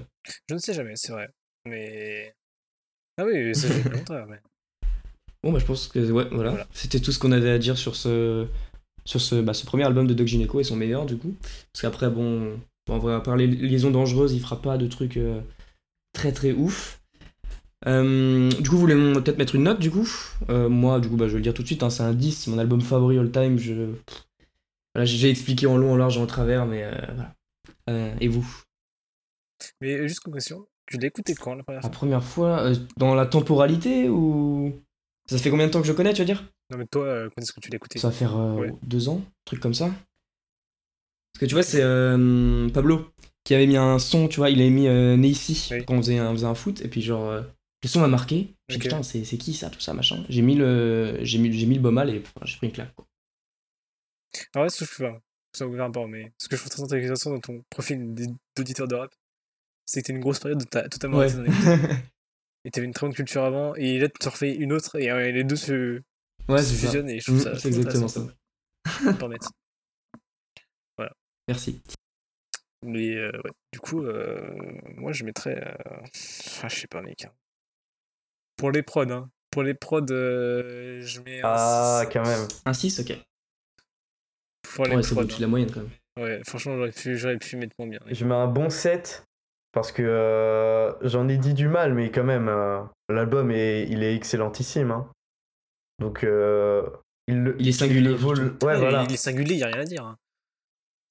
Je 0.49 0.55
ne 0.55 0.59
sais 0.59 0.73
jamais, 0.73 0.95
c'est 0.95 1.13
vrai. 1.13 1.29
Mais. 1.65 2.33
Ah 3.17 3.23
oui, 3.25 3.55
ça 3.55 3.67
j'ai 3.69 3.89
longtemps, 3.89 4.25
mais. 4.27 4.41
Bon, 5.41 5.51
bah, 5.53 5.59
je 5.59 5.65
pense 5.65 5.87
que 5.87 5.99
ouais, 6.11 6.27
voilà. 6.31 6.51
Voilà. 6.51 6.67
C'était 6.73 6.99
tout 6.99 7.11
ce 7.11 7.19
qu'on 7.19 7.31
avait 7.31 7.51
à 7.51 7.57
dire 7.59 7.77
sur 7.77 7.95
ce, 7.95 8.45
sur 9.05 9.21
ce, 9.21 9.35
bah, 9.41 9.53
ce 9.53 9.65
premier 9.65 9.83
album 9.85 10.05
de 10.07 10.13
Doc 10.13 10.27
Gineco 10.27 10.59
et 10.59 10.63
son 10.65 10.75
meilleur, 10.75 11.05
du 11.05 11.17
coup. 11.17 11.35
Parce 11.71 11.81
qu'après, 11.81 12.09
bon, 12.09 12.59
bon, 12.87 12.95
on 12.95 12.99
va 12.99 13.21
parler 13.21 13.47
liaison 13.47 13.89
dangereuse, 13.91 14.33
il 14.33 14.41
fera 14.41 14.61
pas 14.61 14.77
de 14.77 14.87
trucs 14.87 15.17
euh, 15.17 15.39
très 16.13 16.33
très 16.33 16.51
ouf. 16.51 16.99
Euh, 17.87 18.49
du 18.49 18.69
coup, 18.69 18.75
vous 18.75 18.81
voulez 18.81 18.95
peut-être 18.95 19.37
mettre 19.37 19.55
une 19.55 19.63
note, 19.63 19.79
du 19.79 19.91
coup? 19.91 20.09
Euh, 20.49 20.67
Moi, 20.69 20.99
du 20.99 21.09
coup, 21.09 21.15
bah, 21.17 21.27
je 21.27 21.31
vais 21.33 21.37
le 21.39 21.43
dire 21.43 21.53
tout 21.53 21.61
de 21.61 21.67
suite, 21.67 21.83
hein, 21.83 21.89
c'est 21.89 22.03
un 22.03 22.13
10, 22.13 22.31
c'est 22.33 22.51
mon 22.51 22.57
album 22.57 22.81
favori 22.81 23.17
all 23.17 23.31
time. 23.31 23.57
Je... 23.57 23.91
Voilà, 24.93 25.05
j'ai 25.05 25.29
expliqué 25.29 25.67
en 25.67 25.77
long, 25.77 25.93
en 25.93 25.97
large 25.97 26.17
en 26.17 26.25
travers, 26.25 26.65
mais 26.65 26.83
euh, 26.83 26.91
voilà. 27.15 27.33
Euh, 27.89 28.15
et 28.19 28.27
vous? 28.27 28.45
Mais 29.81 29.93
euh, 29.97 30.07
juste 30.07 30.21
comme 30.21 30.33
question, 30.33 30.67
tu 30.85 30.97
l'as 30.97 31.07
écouté 31.07 31.35
quand 31.35 31.55
la 31.55 31.63
première 31.63 31.81
La 31.81 31.89
fois? 31.89 31.91
première 31.91 32.23
fois, 32.23 32.59
euh, 32.63 32.75
dans 32.97 33.15
la 33.15 33.25
temporalité 33.25 34.09
ou? 34.09 34.73
Ça 35.29 35.37
fait 35.37 35.49
combien 35.49 35.67
de 35.67 35.71
temps 35.71 35.81
que 35.81 35.87
je 35.87 35.93
connais, 35.93 36.13
tu 36.13 36.19
veux 36.21 36.25
dire? 36.25 36.43
Non, 36.69 36.77
mais 36.77 36.85
toi, 36.85 37.05
euh, 37.05 37.29
quand 37.29 37.41
est-ce 37.41 37.53
que 37.53 37.59
tu 37.59 37.69
l'as 37.69 37.77
écouté? 37.77 37.99
Ça 37.99 38.09
va 38.09 38.13
faire 38.13 38.35
euh, 38.37 38.55
Ouais. 38.55 38.71
deux 38.83 39.09
ans, 39.09 39.21
truc 39.45 39.59
comme 39.59 39.73
ça. 39.73 39.89
Parce 41.33 41.39
que 41.41 41.45
tu 41.45 41.53
vois, 41.53 41.63
c'est 41.63 41.81
euh, 41.81 42.69
Pablo 42.69 43.07
qui 43.43 43.53
avait 43.55 43.67
mis 43.67 43.77
un 43.77 43.99
son, 43.99 44.27
tu 44.27 44.37
vois, 44.37 44.49
il 44.49 44.61
avait 44.61 44.69
mis 44.69 44.87
Oui. 45.71 45.85
quand 45.85 45.95
on 45.95 45.97
faisait, 45.97 46.17
un, 46.17 46.29
on 46.29 46.33
faisait 46.33 46.45
un 46.45 46.55
foot, 46.55 46.81
et 46.81 46.87
puis 46.87 47.01
genre, 47.01 47.31
le 47.83 47.89
son 47.89 47.99
m'a 47.99 48.07
marqué. 48.07 48.55
J'ai 48.69 48.77
dit 48.77 48.83
putain, 48.83 49.03
c'est 49.03 49.23
qui 49.37 49.53
ça, 49.53 49.69
tout 49.69 49.81
ça, 49.81 49.93
machin. 49.93 50.23
J'ai 50.29 50.41
mis 50.41 50.55
le, 50.55 51.17
j'ai 51.21 51.39
mis, 51.39 51.51
j'ai 51.51 51.65
mis 51.65 51.77
le 51.77 51.81
et 52.09 52.23
j'ai 52.45 52.57
pris 52.57 52.67
une 52.67 52.73
claque. 52.73 52.93
Quoi. 52.95 53.05
En 54.55 54.59
vrai, 54.61 54.69
ce 54.69 54.85
que 54.85 55.03
ça 55.53 55.67
ouvre 55.67 55.81
un 55.81 55.91
peu, 55.91 56.05
mais 56.07 56.31
ce 56.37 56.47
que 56.47 56.55
je 56.55 56.61
trouve 56.61 56.71
très 56.71 56.83
intéressant 56.83 57.31
dans 57.31 57.39
ton 57.39 57.63
profil 57.69 58.13
d'auditeur 58.55 58.87
de 58.87 58.95
rap, 58.95 59.13
c'est 59.85 60.01
que 60.01 60.07
t'as 60.07 60.13
une 60.13 60.19
grosse 60.19 60.39
période 60.39 60.61
où 60.61 60.65
t'as 60.65 60.87
totalement 60.89 61.17
Ouais. 61.17 61.27
Et 62.65 62.71
t'avais 62.71 62.87
une 62.87 62.93
très 62.93 63.05
bonne 63.05 63.13
culture 63.13 63.43
avant, 63.43 63.75
et 63.75 63.99
là, 63.99 64.07
tu 64.07 64.29
refais 64.29 64.55
une 64.55 64.71
autre, 64.71 64.97
et 64.97 65.11
euh, 65.11 65.31
les 65.31 65.43
deux 65.43 65.57
se, 65.57 66.01
ouais, 66.47 66.57
se 66.59 66.63
c'est 66.63 66.75
ça. 66.75 66.87
fusionnent, 66.87 67.09
et 67.09 67.19
je 67.19 67.25
trouve 67.25 67.39
Mm, 67.39 67.43
ça. 67.43 67.59
c'est 67.59 67.67
exactement 67.67 68.07
ça. 68.07 68.21
me 68.21 69.11
permettre. 69.17 69.51
Merci. 71.49 71.81
Mais 72.85 73.15
euh, 73.17 73.31
ouais, 73.43 73.51
du 73.73 73.79
coup, 73.81 74.01
euh, 74.03 74.55
moi 74.95 75.11
je 75.11 75.25
mettrais. 75.25 75.57
euh, 75.61 75.73
Ah, 76.61 76.69
je 76.69 76.75
sais 76.79 76.87
pas, 76.87 77.01
mec. 77.01 77.25
hein. 77.25 77.31
Pour 78.55 78.71
les 78.71 78.81
prods, 78.81 79.11
hein. 79.11 79.29
Pour 79.51 79.63
les 79.63 79.73
prods, 79.73 80.05
euh, 80.11 81.01
je 81.01 81.19
mets 81.21 81.41
un 81.41 81.49
Ah, 81.53 82.01
six. 82.05 82.13
quand 82.13 82.23
même. 82.25 82.47
Un 82.65 82.73
6, 82.73 82.99
ok. 83.01 83.13
Ouais, 84.79 85.03
c'est 85.03 85.11
prods. 85.13 85.21
au-dessus 85.23 85.37
de 85.37 85.41
la 85.43 85.47
moyenne 85.47 85.69
quand 85.71 85.79
même. 85.81 85.89
hein. 86.17 86.21
Ouais, 86.21 86.41
franchement, 86.45 86.75
j'aurais 86.77 86.91
pu, 86.91 87.17
j'aurais 87.17 87.37
pu 87.37 87.55
mettre 87.57 87.75
moins 87.79 87.87
bien. 87.87 87.99
Je 88.09 88.25
mets 88.25 88.35
un 88.35 88.47
bon 88.47 88.69
7 88.69 89.23
parce 89.71 89.91
que 89.91 90.03
euh, 90.03 90.91
j'en 91.01 91.27
ai 91.27 91.37
dit 91.37 91.53
du 91.55 91.67
mal, 91.67 91.93
mais 91.93 92.11
quand 92.11 92.23
même, 92.23 92.47
euh, 92.49 92.79
l'album 93.09 93.49
est, 93.51 93.87
il 93.89 94.03
est 94.03 94.15
excellentissime. 94.15 94.91
hein. 94.91 95.07
Donc, 95.99 96.23
euh, 96.23 96.83
il, 97.27 97.55
Il 97.59 97.67
est 97.67 97.71
singulier, 97.71 98.13
vaut 98.13 98.35
surtout. 98.35 98.65
Ouais, 98.65 98.75
il, 98.75 98.79
voilà. 98.79 99.05
il 99.07 99.13
est 99.13 99.17
singulier, 99.17 99.55
y 99.55 99.63
a 99.63 99.67
rien 99.67 99.81
à 99.81 99.85
dire. 99.85 100.03
hein. 100.05 100.17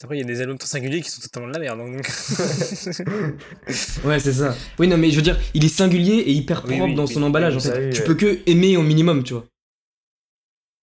Après, 0.04 0.16
il 0.16 0.20
y 0.20 0.22
a 0.24 0.26
des 0.26 0.40
albums 0.40 0.58
très 0.58 0.68
singuliers 0.68 1.00
qui 1.00 1.10
sont 1.10 1.20
totalement 1.20 1.48
de 1.48 1.52
la 1.54 1.60
merde. 1.60 1.78
donc... 1.78 2.06
Ouais, 4.04 4.18
c'est 4.18 4.32
ça. 4.32 4.54
Oui, 4.78 4.88
non, 4.88 4.96
mais 4.96 5.10
je 5.10 5.16
veux 5.16 5.22
dire, 5.22 5.38
il 5.54 5.64
est 5.64 5.68
singulier 5.68 6.14
et 6.16 6.32
hyper 6.32 6.62
propre 6.62 6.84
oui, 6.84 6.94
dans 6.94 7.06
son 7.06 7.22
emballage. 7.22 7.56
en 7.56 7.60
fait. 7.60 7.90
tu 7.90 8.00
ouais. 8.00 8.06
peux 8.06 8.14
que 8.14 8.38
aimer 8.50 8.76
au 8.76 8.82
minimum, 8.82 9.22
tu 9.22 9.34
vois. 9.34 9.44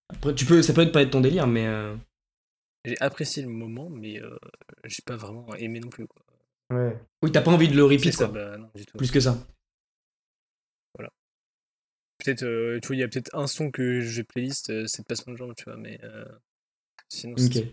Après, 0.08 0.34
tu 0.34 0.44
peux, 0.46 0.62
ça 0.62 0.72
peut 0.72 0.80
être 0.82 0.92
pas 0.92 1.02
être 1.02 1.10
ton 1.10 1.20
délire, 1.20 1.46
mais. 1.46 1.66
J'ai 2.84 3.00
apprécié 3.00 3.42
le 3.42 3.48
moment, 3.48 3.90
mais 3.90 4.20
euh, 4.22 4.36
j'ai 4.84 5.02
pas 5.04 5.16
vraiment 5.16 5.54
aimé 5.56 5.80
non 5.80 5.88
plus. 5.90 6.06
Quoi. 6.06 6.22
Ouais. 6.70 6.96
Oui, 7.22 7.32
t'as 7.32 7.42
pas 7.42 7.50
envie 7.50 7.68
de 7.68 7.76
le 7.76 7.84
repeat, 7.84 8.12
ça, 8.12 8.26
quoi. 8.26 8.34
bah 8.34 8.56
non, 8.56 8.70
du 8.74 8.86
tout. 8.86 8.96
Plus 8.96 9.10
que 9.10 9.20
ça. 9.20 9.36
Peut-être, 12.18 12.42
euh, 12.42 12.78
tu 12.80 12.88
vois, 12.88 12.96
il 12.96 12.98
y 12.98 13.02
a 13.02 13.08
peut-être 13.08 13.34
un 13.34 13.46
son 13.46 13.70
que 13.70 14.00
j'ai 14.00 14.24
playlist, 14.24 14.68
euh, 14.68 14.84
c'est 14.86 15.06
Passement 15.06 15.32
de 15.32 15.38
Jambes, 15.38 15.54
tu 15.56 15.64
vois, 15.64 15.78
mais 15.78 15.98
euh, 16.04 16.26
sinon, 17.08 17.32
Ok. 17.32 17.64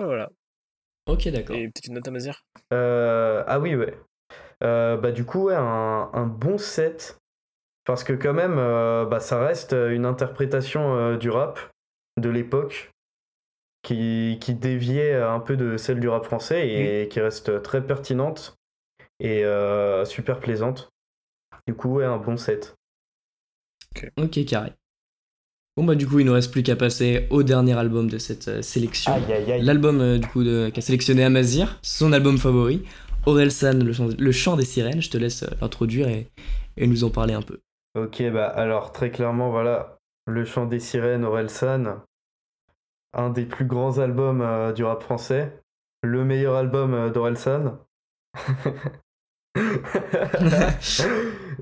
voilà. 0.00 0.30
Ok, 1.06 1.28
d'accord. 1.28 1.54
Et 1.54 1.68
peut-être 1.68 1.86
une 1.86 1.94
note 1.94 2.08
à 2.08 2.10
Mazir? 2.10 2.44
Euh, 2.72 3.44
ah 3.46 3.60
oui, 3.60 3.76
ouais. 3.76 3.96
Euh, 4.64 4.96
bah, 4.96 5.12
du 5.12 5.24
coup, 5.24 5.44
ouais, 5.44 5.54
un, 5.54 6.10
un 6.12 6.26
bon 6.26 6.58
7. 6.58 7.20
Parce 7.84 8.02
que, 8.02 8.12
quand 8.12 8.34
même, 8.34 8.58
euh, 8.58 9.06
bah, 9.06 9.20
ça 9.20 9.40
reste 9.40 9.72
une 9.72 10.06
interprétation 10.06 10.96
euh, 10.96 11.16
du 11.16 11.30
rap 11.30 11.60
de 12.20 12.28
l'époque 12.28 12.90
qui, 13.86 14.38
qui 14.40 14.52
déviait 14.52 15.14
un 15.14 15.38
peu 15.38 15.56
de 15.56 15.76
celle 15.76 16.00
du 16.00 16.08
rap 16.08 16.24
français 16.24 16.68
et 16.68 17.08
qui 17.08 17.20
reste 17.20 17.62
très 17.62 17.86
pertinente 17.86 18.58
et 19.20 19.44
euh, 19.44 20.04
super 20.04 20.40
plaisante. 20.40 20.90
Du 21.68 21.74
coup, 21.74 21.94
ouais, 21.94 22.04
un 22.04 22.16
bon 22.16 22.36
7. 22.36 22.74
Ok, 24.18 24.44
carré. 24.44 24.72
Bon, 25.76 25.84
bah, 25.84 25.94
du 25.94 26.06
coup, 26.06 26.18
il 26.18 26.26
nous 26.26 26.32
reste 26.32 26.50
plus 26.50 26.64
qu'à 26.64 26.74
passer 26.74 27.28
au 27.30 27.44
dernier 27.44 27.78
album 27.78 28.10
de 28.10 28.18
cette 28.18 28.48
euh, 28.48 28.60
sélection. 28.62 29.12
Aïe, 29.12 29.32
aïe, 29.32 29.52
aïe. 29.52 29.62
L'album, 29.62 30.00
euh, 30.00 30.18
du 30.18 30.26
coup, 30.26 30.42
qu'a 30.42 30.80
sélectionné 30.80 31.22
Amazir, 31.22 31.78
son 31.82 32.12
album 32.12 32.38
favori, 32.38 32.82
Orelsan, 33.24 33.84
le 33.84 33.92
chant, 33.92 34.08
le 34.18 34.32
chant 34.32 34.56
des 34.56 34.64
sirènes. 34.64 35.00
Je 35.00 35.10
te 35.10 35.16
laisse 35.16 35.44
l'introduire 35.60 36.08
et, 36.08 36.26
et 36.76 36.88
nous 36.88 37.04
en 37.04 37.10
parler 37.10 37.34
un 37.34 37.42
peu. 37.42 37.60
Ok, 37.96 38.22
bah 38.32 38.48
alors 38.48 38.90
très 38.92 39.10
clairement, 39.10 39.50
voilà, 39.50 39.98
Le 40.26 40.44
Chant 40.44 40.66
des 40.66 40.80
Sirènes, 40.80 41.24
Orelsan, 41.24 42.02
un 43.16 43.30
des 43.30 43.44
plus 43.46 43.64
grands 43.64 43.98
albums 43.98 44.40
euh, 44.42 44.72
du 44.72 44.84
rap 44.84 45.02
français, 45.02 45.60
le 46.04 46.24
meilleur 46.24 46.54
album 46.54 46.94
euh, 46.94 47.10
d'Orelsan. 47.10 47.78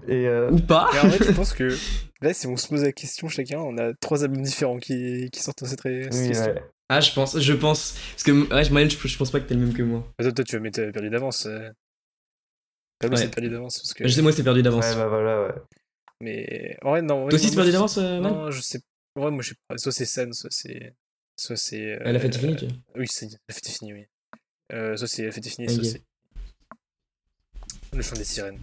Et 0.08 0.26
euh, 0.26 0.50
Ou 0.50 0.58
pas 0.60 0.90
Mais 0.92 0.98
en 1.00 1.08
vrai, 1.08 1.18
je 1.24 1.32
pense 1.32 1.52
que 1.54 1.68
là, 2.20 2.34
si 2.34 2.46
on 2.46 2.56
se 2.56 2.68
pose 2.68 2.82
la 2.82 2.92
question 2.92 3.28
chacun, 3.28 3.58
on 3.60 3.78
a 3.78 3.94
trois 3.94 4.24
albums 4.24 4.42
différents 4.42 4.78
qui, 4.78 5.30
qui 5.30 5.40
sortent 5.40 5.62
dans 5.62 5.68
cette, 5.68 5.80
ré- 5.82 6.08
cette 6.10 6.14
oui, 6.20 6.28
question. 6.28 6.52
ouais. 6.54 6.62
Ah, 6.88 7.00
je 7.00 7.12
pense, 7.12 7.38
je 7.38 7.52
pense. 7.54 7.96
Parce 8.12 8.22
que, 8.24 8.32
ouais, 8.52 8.70
Maël, 8.70 8.90
je, 8.90 9.08
je 9.08 9.16
pense 9.16 9.30
pas 9.30 9.40
que 9.40 9.46
t'es 9.46 9.54
le 9.54 9.60
même 9.60 9.72
que 9.72 9.82
moi. 9.82 10.00
Bah, 10.18 10.24
toi, 10.24 10.32
toi, 10.32 10.44
tu 10.44 10.56
vas 10.56 10.60
mettre 10.62 10.80
euh, 10.80 10.92
perdu 10.92 11.08
d'avance. 11.10 11.46
moi, 11.46 11.70
Ouais. 13.10 13.16
c'est 13.16 13.30
perdu 13.34 13.48
d'avance 13.50 13.78
parce 13.78 13.94
que. 13.94 14.06
Je 14.06 14.12
sais, 14.12 14.22
moi, 14.22 14.32
c'est 14.32 14.44
perdu 14.44 14.62
d'avance. 14.62 14.84
Ouais, 14.86 14.96
bah 14.96 15.08
voilà, 15.08 15.42
ouais. 15.46 15.54
Mais. 16.20 16.76
Ouais, 16.84 17.00
non. 17.02 17.24
ouais, 17.24 17.30
Toi 17.30 17.34
aussi, 17.36 17.46
non, 17.46 17.50
c'est 17.50 17.56
perdu 17.56 17.72
d'avance, 17.72 17.98
euh, 17.98 18.18
Non, 18.20 18.50
je 18.50 18.60
sais. 18.60 18.80
Ouais, 19.16 19.30
moi, 19.30 19.42
je 19.42 19.50
sais 19.50 19.54
pas. 19.68 19.78
Soit 19.78 19.92
c'est 19.92 20.04
Sen, 20.04 20.32
soit 20.32 20.50
c'est. 20.52 20.94
Soit 21.36 21.56
c'est. 21.56 22.00
Euh, 22.00 22.12
La 22.12 22.18
fête 22.20 22.34
est 22.34 22.38
euh, 22.38 22.40
finie, 22.40 22.56
tu 22.56 22.66
vois. 22.66 22.76
Oui, 22.96 23.06
c'est 23.08 23.26
la 23.26 23.54
fête 23.54 23.66
est 23.66 23.72
finie, 23.78 23.92
oui. 23.92 24.06
Euh, 24.72 24.96
soit 24.96 25.08
c'est 25.08 25.24
la 25.26 25.32
fête 25.32 25.46
est 25.46 25.50
finie, 25.50 25.68
soit 25.68 25.84
c'est. 25.84 26.02
Le 27.92 28.02
chant 28.02 28.16
des 28.16 28.24
sirènes. 28.24 28.58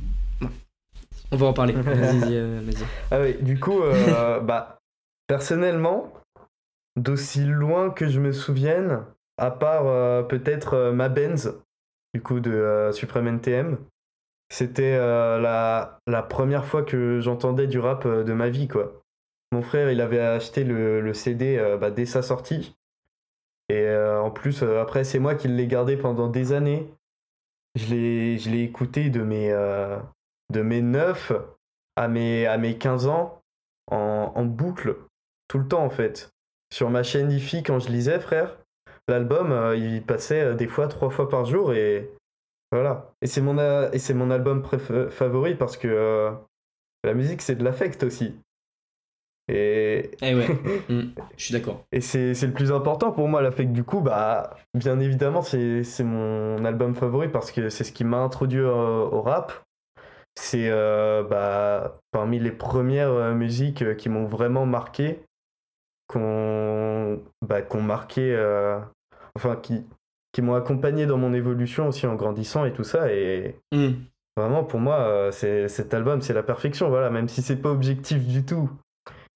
On 1.31 1.37
va 1.37 1.47
en 1.47 1.53
parler. 1.53 1.73
Vas-y, 1.81 2.35
euh, 2.35 2.61
vas-y. 2.63 2.85
Ah 3.11 3.21
oui, 3.21 3.35
du 3.41 3.59
coup, 3.59 3.81
euh, 3.81 4.39
bah, 4.41 4.79
personnellement, 5.27 6.11
d'aussi 6.97 7.45
loin 7.45 7.89
que 7.89 8.07
je 8.09 8.19
me 8.19 8.31
souvienne, 8.31 9.05
à 9.37 9.51
part 9.51 9.87
euh, 9.87 10.23
peut-être 10.23 10.73
euh, 10.73 10.91
ma 10.91 11.07
Benz, 11.09 11.53
du 12.13 12.21
coup, 12.21 12.39
de 12.41 12.51
euh, 12.51 12.91
Supreme 12.91 13.27
NTM, 13.27 13.77
c'était 14.49 14.97
euh, 14.99 15.39
la, 15.39 15.99
la 16.07 16.23
première 16.23 16.65
fois 16.65 16.83
que 16.83 17.21
j'entendais 17.21 17.67
du 17.67 17.79
rap 17.79 18.05
euh, 18.05 18.23
de 18.25 18.33
ma 18.33 18.49
vie, 18.49 18.67
quoi. 18.67 19.01
Mon 19.53 19.61
frère, 19.61 19.91
il 19.91 19.99
avait 19.99 20.19
acheté 20.19 20.63
le, 20.63 21.13
CD 21.13 21.57
euh, 21.57 21.77
bah, 21.77 21.91
dès 21.91 22.05
sa 22.05 22.21
sortie. 22.21 22.75
Et 23.67 23.81
euh, 23.81 24.21
en 24.21 24.31
plus, 24.31 24.63
euh, 24.63 24.81
après, 24.81 25.03
c'est 25.03 25.19
moi 25.19 25.35
qui 25.35 25.49
l'ai 25.49 25.67
gardé 25.67 25.97
pendant 25.97 26.29
des 26.29 26.53
années. 26.53 26.87
Je 27.75 27.93
l'ai 27.93 28.63
écouté 28.63 29.09
de 29.09 29.21
mes, 29.21 29.49
de 30.49 30.61
mes 30.61 30.81
9 30.81 31.31
à 31.95 32.09
mes, 32.09 32.45
à 32.45 32.57
mes 32.57 32.77
15 32.77 33.07
ans 33.07 33.41
en, 33.87 34.43
boucle, 34.43 34.97
tout 35.47 35.57
le 35.57 35.67
temps 35.67 35.85
en 35.85 35.89
fait. 35.89 36.29
Sur 36.73 36.89
ma 36.89 37.01
chaîne 37.01 37.31
IFI, 37.31 37.63
quand 37.63 37.79
je 37.79 37.89
lisais, 37.89 38.19
frère, 38.19 38.57
l'album, 39.07 39.73
il 39.77 40.03
passait 40.03 40.53
des 40.55 40.67
fois 40.67 40.89
trois 40.89 41.09
fois 41.09 41.29
par 41.29 41.45
jour 41.45 41.73
et 41.73 42.11
voilà. 42.73 43.13
Et 43.21 43.27
c'est 43.27 43.39
mon, 43.39 43.57
album 43.57 44.61
préf- 44.63 45.09
favori 45.09 45.55
parce 45.55 45.77
que 45.77 46.33
la 47.05 47.13
musique, 47.13 47.41
c'est 47.41 47.55
de 47.55 47.63
l'affect 47.63 48.03
aussi. 48.03 48.35
Et, 49.51 50.11
Eh 50.21 50.33
ouais, 50.35 50.47
Mm, 50.89 51.01
je 51.37 51.43
suis 51.43 51.53
d'accord. 51.53 51.83
et 51.91 52.01
c'est 52.01 52.33
le 52.41 52.51
plus 52.53 52.71
important 52.71 53.11
pour 53.11 53.27
moi, 53.27 53.41
l'affect. 53.41 53.71
Du 53.71 53.83
coup, 53.83 53.99
bah, 54.01 54.55
bien 54.73 54.99
évidemment, 54.99 55.41
c'est 55.41 55.83
mon 56.03 56.63
album 56.65 56.95
favori 56.95 57.27
parce 57.27 57.51
que 57.51 57.69
c'est 57.69 57.83
ce 57.83 57.91
qui 57.91 58.03
m'a 58.03 58.17
introduit 58.17 58.61
au, 58.61 58.69
au 59.11 59.21
rap. 59.21 59.51
C'est 60.39 60.69
euh, 60.69 61.23
bah, 61.23 61.99
parmi 62.11 62.39
les 62.39 62.51
premières 62.51 63.09
euh, 63.11 63.33
musiques 63.33 63.81
euh, 63.81 63.93
qui 63.95 64.07
m'ont 64.07 64.23
vraiment 64.25 64.65
marqué, 64.65 65.19
qu'on 66.07 67.21
bah, 67.45 67.61
qu'on 67.61 67.81
marqué, 67.81 68.33
euh, 68.35 68.79
enfin, 69.35 69.55
qui, 69.57 69.85
qui 70.31 70.41
m'ont 70.41 70.55
accompagné 70.55 71.05
dans 71.05 71.17
mon 71.17 71.33
évolution 71.33 71.87
aussi 71.89 72.07
en 72.07 72.15
grandissant 72.15 72.65
et 72.65 72.73
tout 72.73 72.83
ça. 72.83 73.11
Et 73.13 73.57
Mm. 73.73 73.91
vraiment, 74.37 74.63
pour 74.63 74.79
moi, 74.79 75.29
cet 75.31 75.93
album, 75.93 76.21
c'est 76.21 76.33
la 76.33 76.43
perfection. 76.43 76.89
Voilà, 76.89 77.09
même 77.09 77.27
si 77.27 77.41
c'est 77.41 77.57
pas 77.61 77.69
objectif 77.69 78.25
du 78.25 78.45
tout 78.45 78.69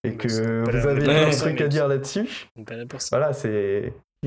et 0.07 0.09
Mais 0.11 0.15
que 0.17 0.27
vous 0.71 0.87
avez 0.87 1.31
trucs 1.31 1.59
mais- 1.59 1.63
à 1.65 1.67
dire 1.67 1.87
là-dessus. 1.87 2.47
Voilà, 3.11 3.33
c'est 3.33 3.93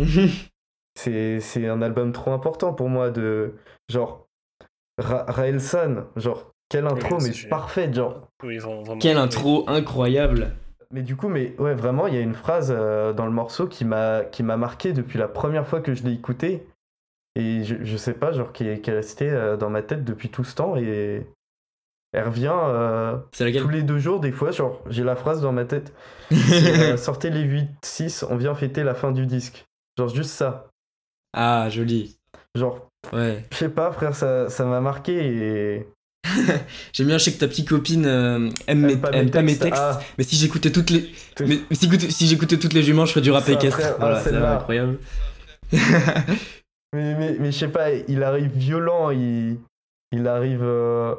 c'est 0.94 1.40
c'est 1.40 1.66
un 1.68 1.82
album 1.82 2.12
trop 2.12 2.32
important 2.32 2.72
pour 2.72 2.88
moi 2.88 3.10
de 3.10 3.54
genre 3.88 4.26
Ra 4.98 5.24
Raël 5.28 5.60
San, 5.60 6.04
genre 6.16 6.52
quelle 6.68 6.86
intro 6.86 7.16
Oui, 7.18 7.24
mais 7.28 7.32
c'est- 7.32 7.48
parfaite 7.48 7.94
genre. 7.94 8.28
Oui, 8.42 8.58
vraiment. 8.58 8.82
vraiment. 8.82 8.98
Quelle 9.00 9.16
Oui. 9.16 9.22
intro 9.22 9.64
incroyable. 9.68 10.52
Mais 10.90 11.02
du 11.02 11.16
coup 11.16 11.28
mais 11.28 11.54
ouais 11.58 11.74
vraiment 11.74 12.06
il 12.06 12.14
y 12.14 12.16
a 12.16 12.20
une 12.20 12.34
phrase 12.34 12.74
euh, 12.74 13.12
dans 13.12 13.26
le 13.26 13.30
morceau 13.32 13.66
qui 13.66 13.84
m'a 13.84 14.24
qui 14.24 14.42
m'a 14.42 14.56
marqué 14.56 14.92
depuis 14.94 15.18
la 15.18 15.28
première 15.28 15.66
fois 15.66 15.80
que 15.82 15.92
je 15.94 16.02
l'ai 16.02 16.12
écouté 16.14 16.66
et 17.36 17.62
je, 17.62 17.76
je 17.82 17.96
sais 17.98 18.14
pas 18.14 18.32
genre 18.32 18.52
qui 18.54 18.66
est, 18.66 18.80
qui 18.80 18.88
est 18.88 18.94
restée 18.94 19.28
euh, 19.30 19.58
dans 19.58 19.68
ma 19.68 19.82
tête 19.82 20.02
depuis 20.04 20.30
tout 20.30 20.44
ce 20.44 20.54
temps 20.54 20.76
et 20.76 21.26
elle 22.12 22.24
revient 22.24 22.52
euh, 22.54 23.16
laquelle 23.40 23.62
tous 23.62 23.68
les 23.68 23.82
deux 23.82 23.98
jours 23.98 24.20
des 24.20 24.32
fois 24.32 24.50
genre 24.50 24.82
j'ai 24.88 25.04
la 25.04 25.14
phrase 25.16 25.40
dans 25.42 25.52
ma 25.52 25.64
tête 25.64 25.92
euh, 26.32 26.96
sortez 26.96 27.30
les 27.30 27.44
8-6 27.84 28.24
on 28.30 28.36
vient 28.36 28.54
fêter 28.54 28.82
la 28.84 28.94
fin 28.94 29.12
du 29.12 29.26
disque 29.26 29.64
genre 29.98 30.08
juste 30.08 30.30
ça 30.30 30.68
Ah, 31.34 31.68
joli. 31.70 32.16
genre 32.54 32.86
Ouais. 33.12 33.44
Je 33.52 33.56
sais 33.58 33.68
pas, 33.68 33.92
frère, 33.92 34.14
ça 34.14 34.48
ça 34.50 34.64
m'a 34.64 34.80
marqué 34.80 35.14
et. 35.14 35.88
J'aime 36.92 37.06
bien, 37.06 37.16
je 37.18 37.24
sais 37.24 37.32
que 37.32 37.38
ta 37.38 37.46
petite 37.46 37.68
copine 37.68 38.04
euh, 38.06 38.50
aime, 38.66 38.80
mes, 38.80 38.96
pas 38.96 39.10
aime 39.12 39.26
mes 39.26 39.30
pas 39.30 39.42
mes 39.42 39.56
textes. 39.56 39.80
Ah. 39.82 40.00
Mais 40.18 40.24
si 40.24 40.34
j'écoutais 40.34 40.72
toutes 40.72 40.90
les. 40.90 41.08
Mais 41.46 41.60
si, 41.70 41.88
si 42.10 42.26
j'écoutais 42.26 42.58
toutes 42.58 42.72
les 42.72 42.82
juments, 42.82 43.06
je 43.06 43.12
ferais 43.12 43.22
du 43.22 43.30
rap 43.30 43.48
équestre. 43.48 43.80
ah, 43.84 43.96
Voilà, 44.00 44.20
c'est 44.20 44.34
incroyable. 44.34 44.98
Mais, 45.72 47.14
mais, 47.14 47.36
mais 47.38 47.52
je 47.52 47.58
sais 47.58 47.68
pas, 47.68 47.92
il 47.92 48.22
arrive 48.22 48.50
violent, 48.56 49.10
il, 49.10 49.58
il 50.12 50.26
arrive. 50.26 50.62
euh, 50.62 51.14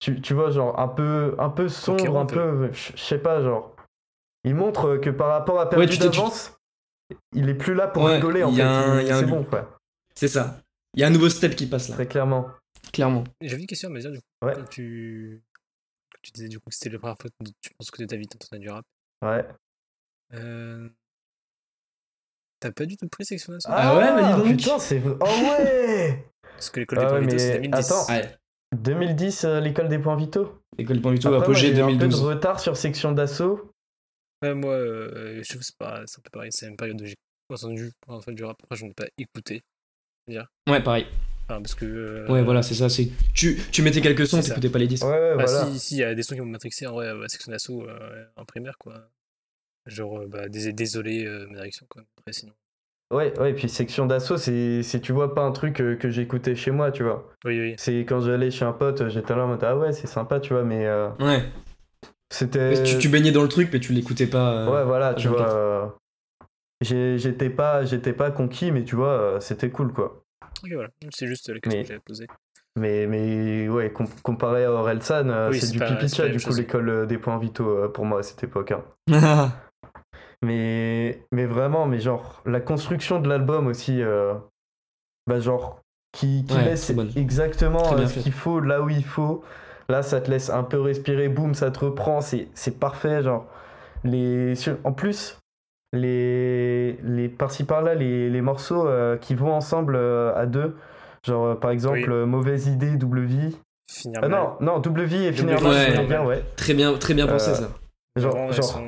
tu, 0.00 0.20
tu 0.20 0.34
vois, 0.34 0.50
genre 0.50 0.78
un 0.78 0.88
peu, 0.88 1.34
un 1.38 1.50
peu 1.50 1.68
sombre, 1.68 2.18
un 2.18 2.26
peu. 2.26 2.68
peu. 2.68 2.72
Je 2.72 2.96
sais 2.96 3.18
pas, 3.18 3.42
genre. 3.42 3.74
Il 4.44 4.54
montre 4.54 4.96
que 4.98 5.08
par 5.10 5.28
rapport 5.28 5.58
à 5.60 5.64
Ouais, 5.64 5.70
Perdu 5.70 5.86
tu 5.88 5.98
te- 5.98 6.04
tu- 6.04 6.10
d'avance, 6.10 6.52
il 7.32 7.48
est 7.48 7.54
plus 7.54 7.74
là 7.74 7.86
pour 7.88 8.04
Ouais, 8.04 8.16
rigoler 8.16 8.42
en 8.44 8.50
y 8.52 8.56
fait. 8.56 8.62
un- 8.62 9.06
C'est 9.20 9.26
bon, 9.26 9.44
quoi. 9.44 9.78
C'est 10.14 10.28
ça. 10.28 10.60
Il 10.94 11.00
y 11.00 11.04
a 11.04 11.06
un 11.06 11.10
nouveau 11.10 11.28
step 11.28 11.56
qui 11.56 11.66
passe 11.66 11.88
là, 11.88 11.94
Très 11.94 12.06
clairement. 12.06 12.48
clairement. 12.92 13.24
J'avais 13.40 13.62
une 13.62 13.66
question 13.66 13.88
à 13.88 13.92
me 13.92 14.00
dire, 14.00 14.10
du 14.12 14.18
coup. 14.18 14.46
Ouais. 14.46 14.54
Quand 14.54 14.64
Tu... 14.68 15.42
tu 16.22 16.30
disais 16.32 16.48
du 16.48 16.58
coup 16.60 16.68
que 16.70 16.74
c'était 16.76 16.90
la 16.90 16.98
première 16.98 17.16
fois 17.18 17.30
que 17.30 17.50
tu 17.60 17.70
penses 17.78 17.90
que 17.90 18.00
de 18.02 18.06
ta 18.06 18.16
vie 18.16 18.26
t'entendais 18.28 18.60
du 18.60 18.68
rap. 18.70 18.84
Ouais. 19.22 19.46
Euh... 20.34 20.88
T'as 22.60 22.70
pas 22.72 22.86
du 22.86 22.96
tout 22.96 23.08
pris 23.08 23.24
section 23.24 23.52
d'assaut 23.52 23.68
Ah 23.72 23.96
ouais, 23.96 24.12
bah 24.12 24.22
dis 24.22 24.42
donc. 24.50 24.56
Putain, 24.58 24.78
c'est. 24.78 24.98
vrai. 24.98 25.16
Oh 25.20 25.24
ouais 25.24 26.30
Parce 26.54 26.70
que 26.70 26.80
l'école 26.80 26.98
des 26.98 27.04
Ah 27.04 27.12
ouais, 27.14 27.20
mais 27.20 27.58
2010. 27.60 27.74
attends. 27.92 28.06
Ouais. 28.12 28.36
2010, 28.74 29.44
euh, 29.44 29.60
l'école 29.60 29.88
des 29.88 29.98
points 29.98 30.16
vitaux. 30.16 30.58
École 30.78 31.00
Point 31.00 31.12
Vito, 31.12 31.28
Après, 31.28 31.38
après 31.38 31.52
moi, 31.52 31.60
j'ai 31.60 31.74
j'ai 31.74 31.80
eu 31.80 31.82
un 31.82 31.86
peu 31.86 31.92
de 31.92 31.98
2012. 31.98 32.22
retard 32.22 32.60
sur 32.60 32.76
section 32.76 33.12
d'assaut. 33.12 33.70
Ouais, 34.42 34.54
moi, 34.54 34.72
euh, 34.74 35.42
je 35.42 35.58
c'est 35.60 35.76
pas, 35.76 36.02
c'est 36.06 36.18
un 36.18 36.22
peu 36.22 36.30
pareil. 36.30 36.50
C'est 36.52 36.66
une 36.66 36.76
période 36.76 37.00
où 37.00 37.04
j'ai 37.06 37.14
entendu 37.50 37.92
première 38.00 38.22
fois 38.24 38.32
du 38.32 38.44
rap. 38.44 38.56
Après, 38.62 38.76
je 38.76 38.84
n'ai 38.84 38.92
pas 38.94 39.06
écouté. 39.18 39.62
Ouais, 40.28 40.82
pareil. 40.82 41.06
Enfin, 41.44 41.60
parce 41.60 41.74
que. 41.74 41.84
euh, 41.84 42.28
Ouais, 42.28 42.42
voilà, 42.42 42.62
c'est 42.62 42.74
ça. 42.74 42.88
c'est 42.88 43.10
Tu, 43.34 43.60
tu 43.70 43.82
mettais 43.82 44.00
quelques 44.00 44.26
sons, 44.26 44.40
t'écoutais 44.42 44.70
pas 44.70 44.78
les 44.78 44.86
disques. 44.88 45.04
Ouais, 45.04 45.10
ouais, 45.12 45.36
Bah, 45.36 45.44
voilà. 45.44 45.66
si, 45.72 45.78
si, 45.78 45.94
il 45.96 45.98
y 46.00 46.04
a 46.04 46.14
des 46.14 46.22
sons 46.22 46.34
qui 46.34 46.40
m'ont 46.40 46.46
matrixé 46.46 46.86
en 46.86 46.92
vrai, 46.92 47.08
à 47.08 47.28
section 47.28 47.52
d'assaut 47.52 47.86
euh, 47.88 48.24
en 48.36 48.44
primaire, 48.44 48.78
quoi. 48.78 49.08
Genre, 49.86 50.20
euh, 50.20 50.26
bah, 50.26 50.48
dés- 50.48 50.72
désolé, 50.72 51.26
euh, 51.26 51.46
ma 51.48 51.56
direction, 51.56 51.86
quoi. 51.88 52.02
Après, 52.18 52.32
sinon. 52.32 52.52
Ouais, 53.12 53.38
ouais, 53.38 53.50
et 53.50 53.54
puis 53.54 53.68
section 53.68 54.06
d'assaut, 54.06 54.36
c'est, 54.38 54.82
c'est, 54.82 55.00
tu 55.00 55.12
vois, 55.12 55.34
pas 55.34 55.42
un 55.42 55.52
truc 55.52 55.80
euh, 55.80 55.94
que 55.94 56.08
j'écoutais 56.10 56.56
chez 56.56 56.70
moi, 56.70 56.90
tu 56.90 57.02
vois. 57.04 57.30
Oui, 57.44 57.60
oui. 57.60 57.74
C'est 57.78 58.00
quand 58.00 58.20
j'allais 58.20 58.50
chez 58.50 58.64
un 58.64 58.72
pote, 58.72 59.08
j'étais 59.08 59.36
là 59.36 59.44
en 59.44 59.48
mode, 59.48 59.62
ah 59.62 59.76
ouais, 59.76 59.92
c'est 59.92 60.06
sympa, 60.06 60.40
tu 60.40 60.52
vois, 60.54 60.64
mais 60.64 60.86
euh, 60.86 61.10
Ouais. 61.20 61.44
c'était. 62.30 62.70
Mais 62.70 62.82
tu, 62.82 62.98
tu 62.98 63.08
baignais 63.08 63.30
dans 63.30 63.42
le 63.42 63.48
truc, 63.48 63.68
mais 63.72 63.78
tu 63.80 63.92
l'écoutais 63.92 64.26
pas. 64.26 64.52
euh, 64.64 64.70
Ouais, 64.72 64.84
voilà, 64.84 65.14
tu 65.14 65.28
24. 65.28 65.46
vois. 65.46 65.54
euh, 65.54 65.86
j'ai- 66.80 67.18
j'étais, 67.18 67.50
pas, 67.50 67.84
j'étais 67.84 68.12
pas 68.14 68.30
conquis, 68.30 68.72
mais 68.72 68.84
tu 68.84 68.96
vois, 68.96 69.36
c'était 69.40 69.70
cool, 69.70 69.92
quoi. 69.92 70.24
Ok, 70.64 70.70
voilà. 70.72 70.88
C'est 71.12 71.26
juste 71.26 71.48
la 71.50 71.60
question 71.60 71.70
Mais- 71.78 71.82
que 71.82 71.88
j'avais 71.88 72.00
posée. 72.04 72.26
Mais, 72.76 73.06
mais 73.06 73.68
ouais, 73.68 73.92
com- 73.92 74.08
comparé 74.24 74.64
à 74.64 74.72
Orelsan, 74.72 75.28
Oui, 75.50 75.60
c'est 75.60 75.66
c'est 75.66 75.72
du 75.74 75.78
la 75.78 75.94
du 76.28 76.38
coup, 76.40 76.46
chose. 76.46 76.58
l'école 76.58 77.06
des 77.06 77.18
points 77.18 77.38
vitaux 77.38 77.88
pour 77.90 78.04
moi 78.04 78.18
à 78.18 78.22
cette 78.24 78.42
époque. 78.42 78.72
hein. 78.72 78.82
Mais, 80.44 81.20
mais 81.32 81.46
vraiment, 81.46 81.86
mais 81.86 82.00
genre, 82.00 82.42
la 82.46 82.60
construction 82.60 83.20
de 83.20 83.28
l'album 83.28 83.66
aussi, 83.66 84.02
euh, 84.02 84.34
bah 85.26 85.40
genre, 85.40 85.80
qui, 86.12 86.44
qui 86.46 86.54
Ouais, 86.54 86.64
laisse 86.64 86.92
exactement 87.16 87.92
euh, 87.94 88.06
ce 88.06 88.18
qu'il 88.20 88.32
faut 88.32 88.60
là 88.60 88.82
où 88.82 88.88
il 88.90 89.04
faut. 89.04 89.42
Là, 89.88 90.02
ça 90.02 90.20
te 90.20 90.30
laisse 90.30 90.50
un 90.50 90.62
peu 90.62 90.80
respirer, 90.80 91.28
boum, 91.28 91.54
ça 91.54 91.70
te 91.70 91.84
reprend, 91.84 92.20
c'est 92.20 92.48
c'est 92.54 92.78
parfait. 92.78 93.22
Genre, 93.22 93.46
les, 94.02 94.54
en 94.84 94.92
plus, 94.92 95.38
les, 95.92 96.92
les 97.02 97.28
par-ci 97.28 97.64
par-là, 97.64 97.94
les, 97.94 98.30
les 98.30 98.40
morceaux 98.40 98.86
euh, 98.86 99.16
qui 99.16 99.34
vont 99.34 99.52
ensemble 99.52 99.94
euh, 99.96 100.34
à 100.34 100.46
deux, 100.46 100.76
genre 101.26 101.46
euh, 101.46 101.54
par 101.54 101.70
exemple, 101.70 102.10
Oui. 102.10 102.26
Mauvaise 102.26 102.66
idée, 102.66 102.96
double 102.96 103.20
vie. 103.22 103.56
Finir 103.90 104.20
Ah 104.22 104.28
non, 104.28 104.56
non, 104.60 104.78
double 104.78 105.02
vie 105.04 105.26
et 105.26 105.32
finir 105.32 105.62
ouais. 105.62 106.06
bien, 106.06 106.24
ouais. 106.24 106.42
Très 106.56 106.74
bien, 106.74 106.94
très 106.94 107.14
bien 107.14 107.26
pensé 107.26 107.50
Euh, 107.50 107.54
ça. 107.54 107.68
Genre, 108.16 108.52
genre 108.52 108.80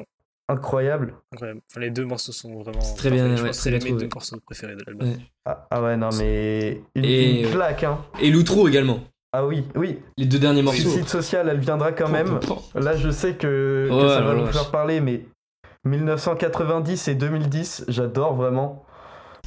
incroyable. 0.48 1.14
incroyables. 1.32 1.60
Enfin, 1.70 1.80
les 1.80 1.90
deux 1.90 2.04
morceaux 2.04 2.32
sont 2.32 2.62
vraiment. 2.62 2.80
C'est 2.80 2.96
très 2.96 3.10
bien, 3.10 3.36
Je 3.36 3.42
ouais, 3.42 3.48
pense 3.48 3.58
que 3.58 3.68
très 3.68 3.80
c'est 3.80 3.90
mes 3.92 3.98
deux 3.98 4.08
morceaux 4.12 4.38
préférés 4.44 4.76
de 4.76 4.82
l'album. 4.86 5.08
Ouais. 5.08 5.16
Ah, 5.44 5.66
ah 5.70 5.82
ouais, 5.82 5.96
non, 5.96 6.08
mais 6.18 6.82
une, 6.94 7.04
Et, 7.04 7.40
une 7.40 7.46
euh, 7.46 7.52
claque, 7.52 7.84
hein. 7.84 7.98
Et 8.20 8.30
l'outro 8.30 8.68
également. 8.68 9.00
Ah 9.32 9.44
oui, 9.44 9.64
oui. 9.74 9.98
Les 10.16 10.24
deux 10.24 10.38
derniers 10.38 10.62
morceaux. 10.62 10.80
Suicide 10.80 11.08
social, 11.08 11.48
elle 11.48 11.60
viendra 11.60 11.92
quand 11.92 12.08
même. 12.08 12.40
Là, 12.74 12.96
je 12.96 13.10
sais 13.10 13.34
que, 13.34 13.86
que 13.88 13.92
Ouais, 13.92 14.08
ça 14.08 14.22
va 14.22 14.34
nous 14.34 14.46
faire 14.46 14.70
parler, 14.70 15.00
mais 15.00 15.26
1990 15.84 17.08
et 17.08 17.14
2010, 17.14 17.84
j'adore 17.88 18.34
vraiment. 18.34 18.85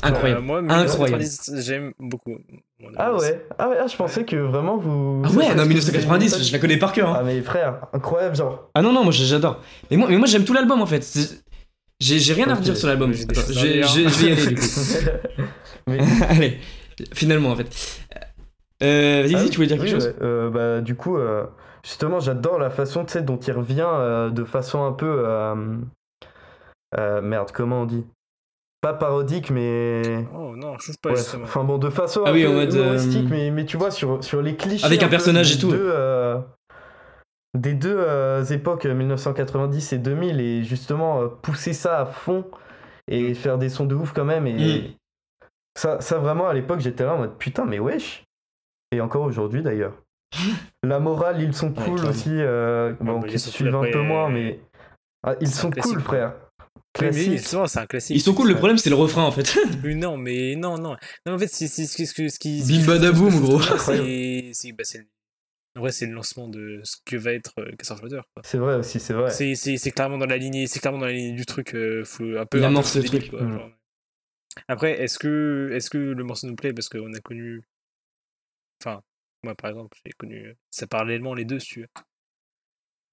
Incroyable. 0.02 0.42
Euh, 0.42 0.44
moi, 0.44 0.58
Incroyable. 0.60 1.22
1990, 1.24 1.62
j'aime 1.66 1.94
beaucoup. 2.00 2.38
Mon 2.80 2.90
Ah 2.98 3.08
avis, 3.08 3.20
ouais, 3.20 3.46
ah 3.58 3.70
ouais, 3.70 3.78
ah, 3.82 3.88
je 3.88 3.96
pensais 3.96 4.24
que 4.26 4.36
vraiment 4.38 4.78
vous. 4.78 5.22
Ah 5.26 5.30
ouais, 5.32 5.54
non, 5.56 5.66
1990, 5.66 6.44
je 6.48 6.52
la 6.54 6.60
connais 6.60 6.78
par 6.78 6.94
cœur. 6.94 7.10
hein. 7.10 7.18
Ah 7.20 7.24
mais 7.24 7.42
frère, 7.42 7.88
incroyable, 7.94 8.36
genre. 8.36 8.70
Ah 8.76 8.82
non, 8.82 8.94
non, 8.94 9.04
moi 9.04 9.12
j'adore. 9.12 9.62
Mais 9.92 9.98
moi, 9.98 10.08
mais 10.10 10.18
moi 10.18 10.28
j'aime 10.28 10.46
tout 10.46 10.54
l'album 10.54 10.82
en 10.82 10.86
fait. 10.86 11.06
J'ai 12.00 12.34
rien 12.34 12.50
à 12.50 12.56
redire 12.56 12.78
sur 12.78 12.88
l'album. 12.88 13.12
Je 13.14 13.26
vais 13.26 14.28
y 14.30 14.32
aller 14.32 14.46
du 14.48 14.56
coup. 14.56 14.62
mais 15.88 16.00
Allez, 16.30 16.60
finalement 17.14 17.50
en 17.52 17.56
fait. 17.58 17.68
Euh, 18.82 19.24
vas-y, 19.24 19.36
Ah 19.36 19.50
tu 19.50 19.56
voulais 19.58 19.68
dire 19.68 19.76
quelque 19.78 19.88
oui, 19.88 19.92
chose? 19.92 20.06
ouais. 20.06 20.16
Euh, 20.22 20.50
bah, 20.50 20.80
du 20.80 20.96
coup, 20.96 21.18
euh, 21.18 21.44
justement, 21.84 22.22
j'adore 22.22 22.58
la 22.60 22.70
façon 22.70 23.04
tu 23.04 23.12
sais, 23.12 23.22
dont 23.22 23.36
il 23.38 23.52
revient 23.52 23.84
euh, 23.86 24.30
de 24.30 24.46
façon 24.46 24.86
un 24.86 24.94
peu. 24.94 25.24
euh, 25.28 25.76
euh, 26.98 27.22
merde, 27.22 27.52
comment 27.54 27.82
on 27.82 27.86
dit? 27.86 28.06
Pas 28.82 28.94
parodique, 28.94 29.50
mais. 29.52 30.26
Oh 30.34 30.56
non, 30.56 30.74
je 30.80 30.86
trouve 30.86 30.98
pas 31.02 31.10
Ouais, 31.10 31.16
justement. 31.18 31.44
enfin 31.44 31.64
bon, 31.66 31.78
de 31.78 31.90
façon 31.90 32.24
Ah 32.26 32.32
oui, 32.32 32.48
en 32.48 32.54
mode, 32.54 32.74
euh, 32.76 32.82
humoristique, 32.84 33.28
mais, 33.30 33.52
mais 33.52 33.66
tu 33.66 33.76
vois, 33.78 33.92
sur, 33.92 34.24
sur 34.24 34.42
les 34.42 34.56
clichés. 34.56 34.86
Avec 34.86 35.04
un 35.04 35.10
personnage 35.10 35.50
des 35.52 35.58
et 35.58 35.60
tout. 35.62 35.72
Deux, 35.72 35.92
euh, 35.94 36.40
des 37.58 37.74
deux 37.74 37.98
euh, 37.98 38.44
époques, 38.46 38.86
1990 38.86 39.94
et 39.94 39.98
2000, 39.98 40.40
et 40.40 40.64
justement, 40.64 41.22
euh, 41.22 41.28
pousser 41.28 41.74
ça 41.74 42.00
à 42.00 42.06
fond 42.06 42.46
et 43.10 43.34
faire 43.34 43.58
des 43.58 43.70
sons 43.70 43.86
de 43.86 43.96
ouf 43.96 44.14
quand 44.14 44.24
même. 44.26 44.48
Et 44.48 44.54
Mm. 44.54 44.94
ça, 45.78 46.00
ça, 46.00 46.18
vraiment, 46.20 46.48
à 46.48 46.54
l'époque, 46.54 46.80
j'étais 46.80 47.04
là 47.04 47.16
en 47.16 47.18
mode 47.18 47.38
putain, 47.38 47.66
mais 47.66 47.80
wesh. 47.80 48.24
Et 48.92 49.02
encore 49.02 49.24
aujourd'hui 49.24 49.62
d'ailleurs. 49.62 49.94
La 50.84 51.00
morale, 51.00 51.42
ils 51.42 51.54
sont 51.54 51.74
cool 51.74 52.06
aussi. 52.06 52.30
euh, 52.32 52.94
bon, 53.02 53.20
bah, 53.20 53.28
qui 53.28 53.38
suivent 53.40 53.72
cool 53.72 53.88
un 53.88 53.92
peu 53.92 54.02
moins, 54.02 54.30
euh, 54.30 54.34
mais. 54.34 54.60
Ah, 55.28 55.36
ils 55.42 55.48
c'est 55.50 55.60
sont 55.62 55.70
cool, 55.72 55.96
quoi. 55.96 56.02
frère. 56.02 56.34
Oui, 56.98 57.06
mais 57.06 57.12
Classique. 57.12 57.32
justement, 57.38 57.68
c'est 57.68 57.80
un 57.80 57.86
classique. 57.86 58.16
Ils 58.16 58.20
sont 58.22 58.34
cool, 58.34 58.48
le 58.50 58.56
problème 58.56 58.78
c'est 58.78 58.90
le 58.90 58.96
refrain 58.96 59.24
en 59.24 59.32
fait. 59.32 59.56
Mais 59.84 59.94
non, 59.96 60.18
mais 60.18 60.56
non, 60.56 60.78
non. 60.78 60.96
Non, 61.26 61.34
en 61.34 61.38
fait, 61.40 61.48
c'est 61.48 61.68
c'est- 61.68 61.86
ce 61.86 61.96
qui. 62.40 62.62
Gros. 63.40 63.62
C'est. 64.54 64.72
bah, 64.72 64.84
En 65.76 65.82
vrai, 65.82 65.92
c'est 65.92 66.08
le 66.08 66.14
lancement 66.14 66.48
de 66.48 66.82
ce 66.84 66.98
que 67.06 67.16
va 67.16 67.32
être 67.34 67.54
euh, 67.60 67.72
Castle 67.78 67.98
Flotter. 67.98 68.22
quoi. 68.34 68.42
C'est 68.44 68.58
vrai 68.58 68.76
aussi, 68.76 69.00
c'est 69.00 69.14
vrai. 69.14 69.30
C'est- 69.30 69.92
clairement 69.92 70.18
dans 70.18 70.26
la 70.26 70.38
lignée, 70.38 70.66
c'est 70.68 70.80
clairement 70.80 70.98
dans 71.00 71.06
la 71.06 71.12
lignée 71.14 71.34
du 71.34 71.46
truc, 71.46 71.76
euh, 71.76 72.04
faut- 72.04 72.24
un 72.38 72.46
peu. 72.48 72.58
Il 72.58 72.64
un 72.64 72.66
peu 72.66 72.66
amorce 72.66 72.96
le 72.96 73.04
débile, 73.04 73.20
truc. 73.20 73.32
quoi, 73.32 73.40
genre. 73.48 73.70
Après, 74.68 75.00
est-ce 75.00 75.20
que, 75.20 75.70
est-ce 75.74 75.90
que 75.92 75.98
le 76.00 76.24
morceau 76.24 76.48
nous 76.48 76.56
plaît? 76.56 76.74
Parce 76.74 76.90
qu'on 76.90 77.14
a 77.14 77.20
connu. 77.20 77.62
Enfin, 78.84 79.02
moi 79.44 79.54
par 79.56 79.70
exemple, 79.70 79.96
j'ai 80.06 80.12
connu. 80.14 80.56
Ça 80.72 80.88
parallèlement 80.88 81.34
les 81.36 81.46
deux, 81.46 81.60
si 81.60 81.68
tu 81.68 81.80
veux. 81.82 81.88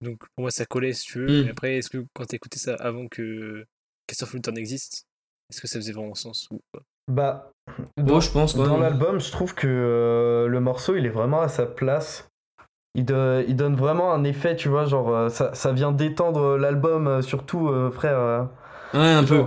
Donc 0.02 0.18
pour 0.18 0.42
moi, 0.42 0.50
ça 0.50 0.64
collait, 0.66 0.92
si 0.92 1.06
tu 1.06 1.18
veux. 1.20 1.26
Mm. 1.42 1.44
Mais 1.44 1.50
après, 1.50 1.76
est-ce 1.76 1.90
que 1.90 2.04
quand 2.14 2.24
t'écoutais 2.26 2.58
ça 2.58 2.74
avant 2.76 3.08
que 3.08 3.64
Castle 4.06 4.26
Flotter 4.26 4.52
n'existe, 4.52 5.04
est-ce 5.50 5.60
que 5.60 5.66
ça 5.68 5.78
faisait 5.78 5.92
vraiment 5.92 6.14
sens 6.14 6.48
ou 6.50 6.60
pas? 6.72 6.80
Bah, 7.10 7.50
Bon, 7.96 8.04
dans, 8.04 8.20
je 8.20 8.30
pense 8.30 8.54
quand 8.54 8.64
dans 8.66 8.78
l'album, 8.78 9.20
je 9.20 9.30
trouve 9.30 9.54
que 9.54 9.66
euh, 9.68 10.48
le 10.48 10.60
morceau, 10.60 10.96
il 10.96 11.06
est 11.06 11.10
vraiment 11.10 11.40
à 11.40 11.48
sa 11.48 11.66
place. 11.66 12.28
Il, 12.94 13.04
do- 13.04 13.40
il 13.46 13.54
donne 13.56 13.76
vraiment 13.76 14.12
un 14.12 14.24
effet, 14.24 14.56
tu 14.56 14.68
vois, 14.68 14.86
genre, 14.86 15.10
euh, 15.14 15.28
ça, 15.28 15.54
ça 15.54 15.72
vient 15.72 15.92
détendre 15.92 16.56
l'album, 16.56 17.06
euh, 17.06 17.22
surtout, 17.22 17.68
euh, 17.68 17.90
frère. 17.90 18.18
euh, 18.18 18.42
Ouais, 18.94 19.00
un 19.12 19.24
peu. 19.24 19.44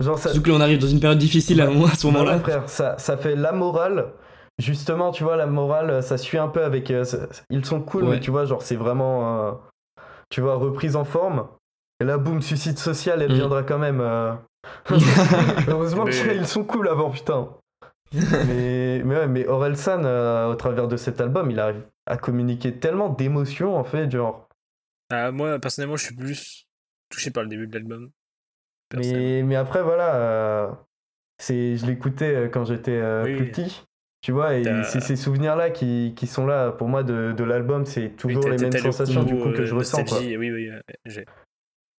genre, 0.00 0.18
ça, 0.18 0.30
Surtout 0.30 0.42
que 0.44 0.50
là 0.50 0.56
on 0.56 0.60
arrive 0.60 0.78
dans 0.80 0.86
une 0.88 1.00
période 1.00 1.18
difficile 1.18 1.60
à, 1.60 1.70
Ouais. 1.70 1.84
à 1.90 1.94
ce 1.94 2.06
moment-là. 2.08 2.24
Voilà, 2.36 2.40
frère, 2.40 2.68
ça, 2.68 2.98
ça 2.98 3.16
fait 3.16 3.36
la 3.36 3.52
morale. 3.52 4.12
Justement, 4.58 5.12
tu 5.12 5.22
vois, 5.22 5.36
la 5.36 5.46
morale, 5.46 6.02
ça 6.02 6.18
suit 6.18 6.38
un 6.38 6.48
peu 6.48 6.64
avec. 6.64 6.90
euh, 6.90 7.04
ça- 7.04 7.28
ils 7.50 7.64
sont 7.64 7.80
cool, 7.80 8.04
Ouais. 8.04 8.10
mais 8.16 8.20
tu 8.20 8.30
vois, 8.30 8.44
genre, 8.44 8.62
c'est 8.62 8.76
vraiment. 8.76 9.60
Tu 10.30 10.40
vois, 10.40 10.56
reprise 10.56 10.96
en 10.96 11.04
forme. 11.04 11.48
Et 12.00 12.04
là, 12.04 12.18
boum, 12.18 12.40
suicide 12.42 12.78
social, 12.78 13.22
elle 13.22 13.32
Mm. 13.32 13.34
viendra 13.34 13.62
quand 13.62 13.78
même. 13.78 14.00
euh. 14.00 14.34
Heureusement 15.68 16.04
Mais- 16.04 16.12
qu'ils 16.12 16.46
sont 16.46 16.64
cool 16.64 16.88
avant, 16.88 17.10
putain. 17.10 17.48
mais, 18.12 19.02
mais 19.04 19.16
ouais, 19.16 19.26
mais 19.28 19.46
Orelsan, 19.46 20.02
euh, 20.04 20.46
au 20.50 20.54
travers 20.54 20.88
de 20.88 20.96
cet 20.96 21.20
album, 21.20 21.50
il 21.50 21.60
arrive 21.60 21.82
à 22.06 22.16
communiquer 22.16 22.74
tellement 22.78 23.10
d'émotions, 23.10 23.76
en 23.76 23.84
fait, 23.84 24.10
genre. 24.10 24.48
Ah, 25.10 25.30
Moi, 25.30 25.58
personnellement, 25.58 25.96
je 25.96 26.04
suis 26.06 26.14
plus 26.14 26.66
touché 27.10 27.30
par 27.30 27.42
le 27.42 27.48
début 27.48 27.66
de 27.66 27.74
l'album. 27.74 28.10
Mais, 28.94 29.42
mais 29.42 29.56
après, 29.56 29.82
voilà, 29.82 30.14
euh, 30.16 30.70
c'est, 31.38 31.76
je 31.76 31.84
l'écoutais 31.86 32.48
quand 32.52 32.64
j'étais 32.64 32.92
euh, 32.96 33.24
Oui, 33.24 33.36
plus 33.36 33.50
petit. 33.50 33.84
Tu 34.20 34.32
vois, 34.32 34.54
et 34.56 34.64
c'est 34.84 35.00
ces 35.00 35.14
souvenirs-là 35.16 35.70
qui, 35.70 36.12
qui 36.16 36.26
sont 36.26 36.44
là 36.46 36.72
pour 36.72 36.88
moi 36.88 37.02
de, 37.04 37.32
de 37.36 37.44
l'album, 37.44 37.86
c'est 37.86 38.10
toujours 38.16 38.48
les 38.48 38.58
mêmes 38.58 38.72
sensations 38.72 39.22
du 39.22 39.34
coup 39.36 39.52
que 39.52 39.62
euh, 39.62 39.66
je 39.66 39.74
ressens. 39.74 40.04
Quoi. 40.04 40.18
Oui, 40.18 40.50
oui. 40.50 40.70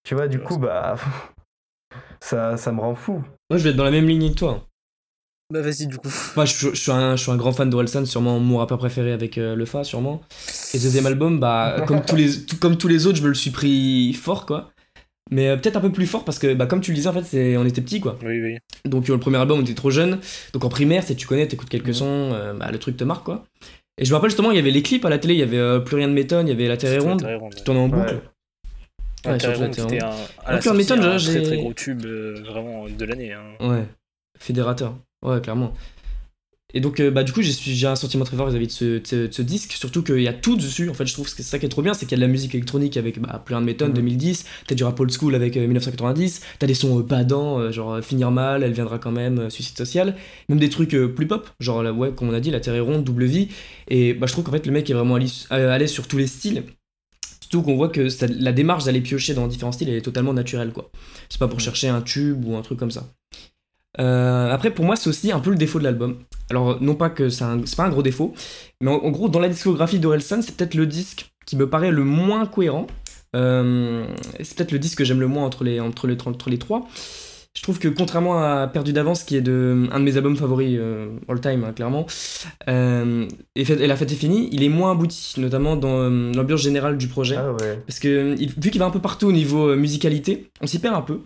Tu 0.04 0.16
vois, 0.16 0.28
du 0.28 0.40
coup, 0.40 0.58
bah, 0.58 0.96
ça, 2.22 2.58
ça 2.58 2.72
me 2.72 2.80
rend 2.82 2.96
fou. 2.96 3.24
Moi 3.50 3.58
je 3.58 3.64
vais 3.64 3.70
être 3.72 3.76
dans 3.76 3.84
la 3.86 3.92
même 3.92 4.08
lignée 4.08 4.32
que 4.32 4.36
toi. 4.40 4.66
Bah 5.52 5.62
vas-y, 5.62 5.88
du 5.88 5.98
coup. 5.98 6.10
Moi 6.36 6.46
je, 6.46 6.54
je 6.70 6.76
suis 6.76 6.92
un, 6.92 7.16
je 7.16 7.24
suis 7.24 7.32
un 7.32 7.38
grand 7.38 7.52
fan 7.54 7.70
d'Orelsan, 7.70 8.06
sûrement 8.06 8.40
mon 8.40 8.58
rappeur 8.58 8.78
préféré 8.78 9.12
avec 9.14 9.38
euh, 9.38 9.56
le 9.56 9.66
Fa, 9.66 9.84
sûrement. 9.84 10.22
Et 10.74 10.78
ce 10.78 10.84
deuxième 10.84 11.08
album, 11.08 11.40
bah, 11.40 11.84
comme, 11.88 12.02
tous 12.06 12.16
les, 12.16 12.46
tout- 12.46 12.58
comme 12.62 12.78
tous 12.78 12.88
les 12.88 13.08
autres, 13.08 13.18
je 13.18 13.24
me 13.24 13.30
le 13.30 13.34
suis 13.34 13.50
pris 13.52 14.14
fort 14.14 14.46
quoi. 14.46 14.72
Mais 15.32 15.48
euh, 15.50 15.58
peut-être 15.58 15.76
un 15.78 15.82
peu 15.82 15.92
plus 15.92 16.08
fort 16.08 16.26
parce 16.26 16.40
que, 16.40 16.54
bah, 16.54 16.66
comme 16.66 16.82
tu 16.82 16.92
le 16.92 16.96
disais, 16.96 17.08
en 17.10 17.14
fait, 17.14 17.24
c'est- 17.24 17.58
on 17.58 17.66
était 17.66 17.82
petits 17.82 18.00
quoi. 18.00 18.18
Oui, 18.26 18.42
oui. 18.42 18.58
Donc 18.86 19.10
euh, 19.10 19.14
le 19.14 19.20
premier 19.20 19.38
album, 19.38 19.60
on 19.60 19.62
était 19.62 19.74
trop 19.76 19.92
jeune. 19.92 20.20
Donc 20.54 20.66
en 20.66 20.70
primaire, 20.70 21.04
c'est 21.04 21.16
tu 21.16 21.28
connais, 21.28 21.48
t'écoutes 21.48 21.70
quelques 21.70 21.88
Mhm. 21.90 21.94
sons, 21.94 22.30
euh, 22.34 22.54
bah, 22.54 22.70
le 22.72 22.80
truc 22.80 22.98
te 22.98 23.04
marque 23.04 23.24
quoi. 23.26 23.46
Et 23.98 24.06
je 24.06 24.12
me 24.12 24.16
rappelle 24.16 24.30
justement, 24.30 24.52
il 24.52 24.56
y 24.56 24.60
avait 24.60 24.72
les 24.72 24.82
clips 24.82 25.04
à 25.06 25.10
la 25.10 25.20
télé, 25.20 25.34
il 25.36 25.40
y 25.40 25.44
avait 25.44 25.58
euh, 25.58 25.80
Plus 25.80 25.98
rien 25.98 26.08
ne 26.08 26.14
m'étonne, 26.14 26.48
il 26.48 26.52
y 26.52 26.54
avait 26.54 26.68
La 26.68 26.78
Terre 26.78 26.94
est 26.94 27.00
ronde, 27.00 27.20
Terre 27.22 27.30
est 27.32 27.36
ronde. 27.36 27.54
qui 27.54 27.64
tournait 27.64 27.82
en 27.82 27.90
boucle. 27.90 28.14
Ouais. 29.26 29.32
Ouais, 29.32 29.38
Terre 29.38 29.52
est 29.52 29.60
La 29.60 29.68
Terre 29.70 29.84
ronde, 29.86 29.94
un, 29.94 29.98
à 29.98 30.10
la 30.10 30.14
Donc, 30.14 30.16
Pierre 30.46 30.62
sortie, 30.64 30.78
Méthode, 30.78 31.00
un 31.00 31.18
j'ai- 31.18 31.34
très 31.34 31.42
très 31.44 31.58
gros 31.58 31.74
tube 31.74 32.06
euh, 32.06 32.42
vraiment 32.48 32.86
de 32.88 33.06
l'année. 33.06 33.34
Hein. 33.34 33.42
Ouais, 33.70 33.84
fédérateur. 34.40 34.96
Ouais, 35.24 35.42
clairement. 35.42 35.74
Et 36.76 36.82
donc, 36.82 37.00
euh, 37.00 37.10
bah, 37.10 37.24
du 37.24 37.32
coup, 37.34 37.42
j'ai 37.42 37.88
un 37.88 37.96
sentiment 37.96 38.26
très 38.26 38.38
fort 38.38 38.48
vis-à-vis 38.48 38.68
de 38.68 38.72
ce, 38.72 38.86
de 39.00 39.02
ce- 39.04 39.28
de 39.28 39.34
ce 39.34 39.42
disque, 39.42 39.72
surtout 39.72 40.04
qu'il 40.04 40.22
y 40.22 40.28
a 40.28 40.34
tout 40.34 40.56
dessus. 40.56 40.88
En 40.90 40.94
fait, 40.94 41.08
je 41.08 41.14
trouve 41.14 41.26
que 41.26 41.32
c'est 41.36 41.42
ça 41.42 41.58
qui 41.58 41.66
est 41.66 41.70
trop 41.70 41.82
bien, 41.82 41.96
c'est 41.96 42.06
qu'il 42.06 42.12
y 42.12 42.14
a 42.14 42.18
de 42.18 42.28
la 42.28 42.32
musique 42.32 42.54
électronique 42.54 42.96
avec 42.96 43.20
bah, 43.20 43.42
Plus 43.44 43.56
rien 43.56 43.62
de 43.62 43.66
m'étonne, 43.66 43.90
Mhm. 43.90 43.96
2010, 43.96 44.46
t'as 44.68 44.76
du 44.76 44.84
rap 44.84 45.00
old 45.00 45.12
school 45.12 45.34
avec 45.34 45.58
euh, 45.58 45.62
1990, 45.62 46.42
t'as 46.60 46.68
des 46.68 46.76
sons 46.76 47.00
badants, 47.00 47.58
euh, 47.60 47.72
genre 47.72 47.94
euh, 47.94 48.02
Finir 48.04 48.30
mal, 48.30 48.62
Elle 48.62 48.74
viendra 48.74 49.00
quand 49.00 49.12
même, 49.12 49.50
Suicide 49.50 49.76
social, 49.78 50.16
même 50.48 50.60
des 50.60 50.70
trucs 50.70 50.92
plus 51.16 51.26
pop, 51.28 51.50
genre, 51.60 51.82
là, 51.82 51.92
ouais, 51.92 52.12
comme 52.16 52.30
on 52.30 52.34
a 52.34 52.40
dit, 52.40 52.52
La 52.52 52.60
Terre 52.60 52.76
est 52.76 52.80
ronde, 52.82 53.04
Double 53.04 53.26
Vie. 53.26 53.48
Et 53.88 54.14
bah, 54.14 54.28
je 54.28 54.34
trouve 54.34 54.44
qu'en 54.44 54.52
fait, 54.52 54.68
le 54.68 54.72
mec 54.72 54.88
est 54.92 54.94
vraiment 54.94 55.16
à 55.16 55.78
l'aise 55.80 55.90
sur 55.92 56.08
tous 56.08 56.18
les 56.20 56.28
styles. 56.28 56.64
Surtout 57.42 57.64
qu'on 57.64 57.78
voit 57.78 57.90
que 57.90 58.10
ça- 58.10 58.28
la 58.28 58.52
démarche 58.52 58.84
d'aller 58.84 59.02
piocher 59.02 59.34
dans 59.34 59.48
différents 59.48 59.72
styles 59.72 59.90
est 59.90 60.02
totalement 60.02 60.34
naturelle, 60.34 60.72
quoi. 60.72 60.92
C'est 61.30 61.40
pas 61.40 61.48
pour 61.48 61.58
Mhm. 61.58 61.64
chercher 61.64 61.88
un 61.88 62.02
tube 62.04 62.46
ou 62.46 62.56
un 62.56 62.62
truc 62.62 62.78
comme 62.78 62.92
ça. 62.92 63.08
Euh, 64.00 64.52
après, 64.52 64.72
pour 64.72 64.86
moi, 64.86 64.96
c'est 64.96 65.10
aussi 65.10 65.32
un 65.32 65.40
peu 65.40 65.50
le 65.50 65.56
défaut 65.58 65.80
de 65.80 65.84
l'album. 65.84 66.18
Alors, 66.50 66.82
non 66.82 66.96
pas 66.96 67.10
que 67.10 67.30
c'est 67.30 67.46
pas 67.78 67.86
un 67.86 67.90
gros 67.90 68.02
défaut, 68.04 68.34
mais 68.82 68.90
en, 68.90 68.96
en 68.96 69.10
gros, 69.12 69.30
dans 69.30 69.40
la 69.40 69.50
discographie 69.50 70.00
d'Orelsan, 70.00 70.42
c'est 70.42 70.56
peut-être 70.56 70.76
le 70.76 70.86
disque 70.88 71.32
qui 71.46 71.56
me 71.58 71.70
paraît 71.70 71.92
le 71.92 72.04
moins 72.04 72.46
cohérent. 72.46 72.88
Euh, 73.36 74.06
c'est 74.42 74.56
peut-être 74.58 74.72
le 74.72 74.80
disque 74.80 74.98
que 75.00 75.04
j'aime 75.04 75.20
le 75.20 75.28
moins 75.28 75.46
entre 75.46 75.64
les, 75.64 75.80
entre, 75.80 76.08
les, 76.08 76.18
entre 76.26 76.50
les 76.50 76.58
trois. 76.58 76.88
Je 77.56 77.64
trouve 77.64 77.80
que 77.80 77.88
contrairement 77.88 78.42
à 78.44 78.68
Perdu 78.68 78.94
d'avance, 78.94 79.24
qui 79.24 79.36
est 79.36 79.42
de, 79.42 79.88
un 79.92 80.00
de 80.00 80.06
mes 80.06 80.16
albums 80.18 80.36
favoris 80.38 80.78
euh, 80.80 81.10
all 81.28 81.42
time, 81.42 81.64
hein, 81.68 81.74
clairement, 81.74 82.06
euh, 82.70 83.28
et, 83.56 83.66
Fait- 83.66 83.82
et 83.82 83.88
La 83.88 83.96
fête 83.98 84.12
est 84.12 84.16
finie, 84.16 84.50
il 84.52 84.64
est 84.64 84.70
moins 84.70 84.92
abouti, 84.92 85.34
notamment 85.40 85.76
dans 85.76 86.00
euh, 86.00 86.32
l'ambiance 86.34 86.62
générale 86.62 86.98
du 86.98 87.08
projet. 87.08 87.36
Ah 87.38 87.52
ouais. 87.54 87.82
Parce 87.88 88.00
que 88.00 88.36
il- 88.40 88.54
vu 88.60 88.70
qu'il 88.70 88.80
va 88.80 88.86
un 88.86 88.92
peu 88.92 89.00
partout 89.02 89.28
au 89.28 89.32
niveau 89.32 89.76
musicalité, 89.76 90.50
on 90.62 90.68
s'y 90.68 90.80
perd 90.80 90.96
un 90.96 91.02
peu. 91.02 91.22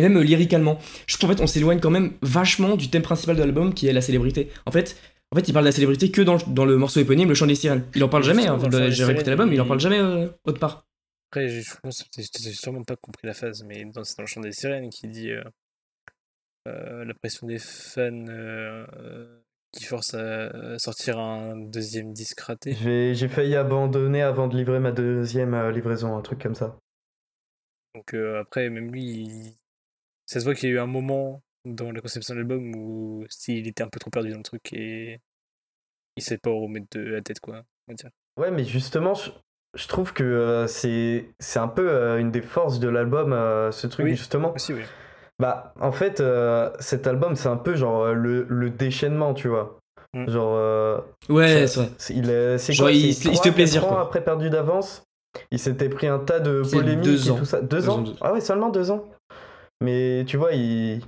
Et 0.00 0.02
même 0.02 0.16
euh, 0.16 0.22
lyricalement. 0.22 0.78
Je 1.06 1.16
trouve 1.18 1.28
qu'en 1.30 1.36
fait, 1.36 1.42
on 1.42 1.46
s'éloigne 1.46 1.78
quand 1.78 1.90
même 1.90 2.14
vachement 2.22 2.76
du 2.76 2.88
thème 2.88 3.02
principal 3.02 3.36
de 3.36 3.42
l'album 3.42 3.74
qui 3.74 3.86
est 3.86 3.92
la 3.92 4.00
célébrité. 4.00 4.48
En 4.64 4.70
fait, 4.70 4.96
en 5.30 5.36
fait 5.36 5.46
il 5.46 5.52
parle 5.52 5.66
de 5.66 5.68
la 5.68 5.72
célébrité 5.72 6.10
que 6.10 6.22
dans, 6.22 6.34
le- 6.36 6.42
dans 6.48 6.64
le 6.64 6.76
morceau 6.78 7.00
éponyme, 7.00 7.28
Le 7.28 7.34
chant 7.34 7.46
des 7.46 7.54
sirènes. 7.54 7.84
Il 7.94 8.02
en 8.02 8.08
parle 8.08 8.24
jamais, 8.24 8.46
hein, 8.46 8.58
j'ai 8.58 8.78
réécouté 8.78 8.94
Sirènes, 8.94 9.26
l'album, 9.26 9.50
mais 9.50 9.56
il 9.56 9.60
en 9.60 9.66
parle 9.66 9.80
jamais 9.80 9.98
euh, 10.00 10.28
autre 10.44 10.58
part. 10.58 10.86
Après, 11.30 11.48
je 11.48 11.62
pense 11.82 12.02
que 12.02 12.08
j'ai 12.40 12.52
sûrement 12.52 12.82
pas 12.82 12.96
compris 12.96 13.26
la 13.26 13.34
phase, 13.34 13.62
mais 13.64 13.84
dans, 13.84 14.02
c'est 14.04 14.16
dans 14.16 14.22
le 14.22 14.26
chant 14.26 14.40
des 14.40 14.52
sirènes 14.52 14.88
qui 14.90 15.06
dit 15.06 15.30
euh, 15.30 15.42
euh, 16.66 17.04
la 17.04 17.14
pression 17.14 17.46
des 17.46 17.58
fans 17.58 18.26
qui 19.72 19.84
force 19.84 20.14
à 20.14 20.78
sortir 20.78 21.18
un 21.20 21.56
deuxième 21.56 22.12
disque 22.12 22.40
raté. 22.40 22.76
J'ai 22.82 23.14
j'ai 23.14 23.28
failli 23.28 23.54
abandonner 23.54 24.22
avant 24.22 24.48
de 24.48 24.56
livrer 24.56 24.80
ma 24.80 24.90
deuxième 24.90 25.54
euh, 25.54 25.70
livraison, 25.70 26.16
un 26.16 26.22
truc 26.22 26.42
comme 26.42 26.56
ça. 26.56 26.76
Donc 27.94 28.14
euh, 28.14 28.40
après, 28.40 28.68
même 28.68 28.90
lui, 28.90 29.04
il- 29.04 29.54
ça 30.30 30.38
se 30.40 30.44
voit 30.44 30.54
qu'il 30.54 30.68
y 30.68 30.72
a 30.72 30.76
eu 30.76 30.78
un 30.78 30.86
moment 30.86 31.42
dans 31.64 31.90
la 31.90 32.00
conception 32.00 32.34
de 32.34 32.38
l'album 32.40 32.74
où 32.76 33.24
s'il 33.28 33.66
était 33.66 33.82
un 33.82 33.88
peu 33.88 33.98
trop 33.98 34.10
perdu 34.10 34.30
dans 34.30 34.36
le 34.38 34.42
truc 34.42 34.72
et 34.72 35.20
il 36.16 36.22
savait 36.22 36.38
pas 36.38 36.50
où 36.50 36.60
remettre 36.62 36.86
de 36.98 37.00
la 37.00 37.20
tête, 37.20 37.40
quoi, 37.40 37.62
on 37.88 37.92
va 37.92 37.94
dire. 37.94 38.10
Ouais, 38.38 38.50
mais 38.50 38.64
justement, 38.64 39.14
je, 39.14 39.30
je 39.74 39.88
trouve 39.88 40.12
que 40.12 40.22
euh, 40.22 40.66
c'est 40.66 41.26
c'est 41.38 41.58
un 41.58 41.68
peu 41.68 41.88
euh, 41.90 42.18
une 42.18 42.30
des 42.30 42.42
forces 42.42 42.78
de 42.80 42.88
l'album, 42.88 43.32
euh, 43.32 43.70
ce 43.72 43.86
truc, 43.86 44.06
Oui. 44.06 44.16
justement. 44.16 44.52
Aussi, 44.54 44.72
oui. 44.72 44.82
Bah, 45.38 45.74
en 45.80 45.90
fait, 45.92 46.20
euh, 46.20 46.70
cet 46.80 47.06
album, 47.06 47.34
c'est 47.34 47.48
un 47.48 47.56
peu 47.56 47.74
genre 47.74 48.12
le, 48.12 48.46
le 48.48 48.70
déchaînement, 48.70 49.34
tu 49.34 49.48
vois. 49.48 49.78
Mm. 50.14 50.28
Genre. 50.30 50.54
euh, 50.56 51.00
Ouais, 51.28 51.66
ça- 51.66 51.68
c'est 51.68 51.80
vrai. 51.80 51.90
c'est- 51.98 52.14
il 52.14 52.30
est- 52.30 52.58
c'est 52.58 52.72
Genre, 52.72 52.86
quoi, 52.86 52.92
il 52.92 53.14
c'est 53.14 53.24
se- 53.24 53.28
il 53.30 53.36
se 53.36 53.42
fait 53.42 53.52
plaisir, 53.52 53.86
quoi. 53.86 54.00
après 54.02 54.22
Perdu 54.22 54.48
d'avance, 54.50 55.02
il 55.50 55.58
s'était 55.58 55.88
pris 55.88 56.06
un 56.08 56.18
tas 56.18 56.40
de 56.40 56.62
C'est 56.62 56.76
polémiques 56.76 57.04
deux 57.04 57.28
et 57.28 57.30
ans. 57.30 57.36
tout 57.38 57.44
ça. 57.44 57.60
Deux, 57.60 57.66
Deux 57.78 57.88
ans, 57.88 57.98
ans, 57.98 58.02
deux- 58.02 58.14
Ah 58.20 58.32
ouais, 58.32 58.40
seulement 58.40 58.68
deux 58.70 58.90
ans. 58.90 59.04
Mais 59.80 60.24
tu 60.26 60.36
vois, 60.36 60.52
il. 60.52 61.00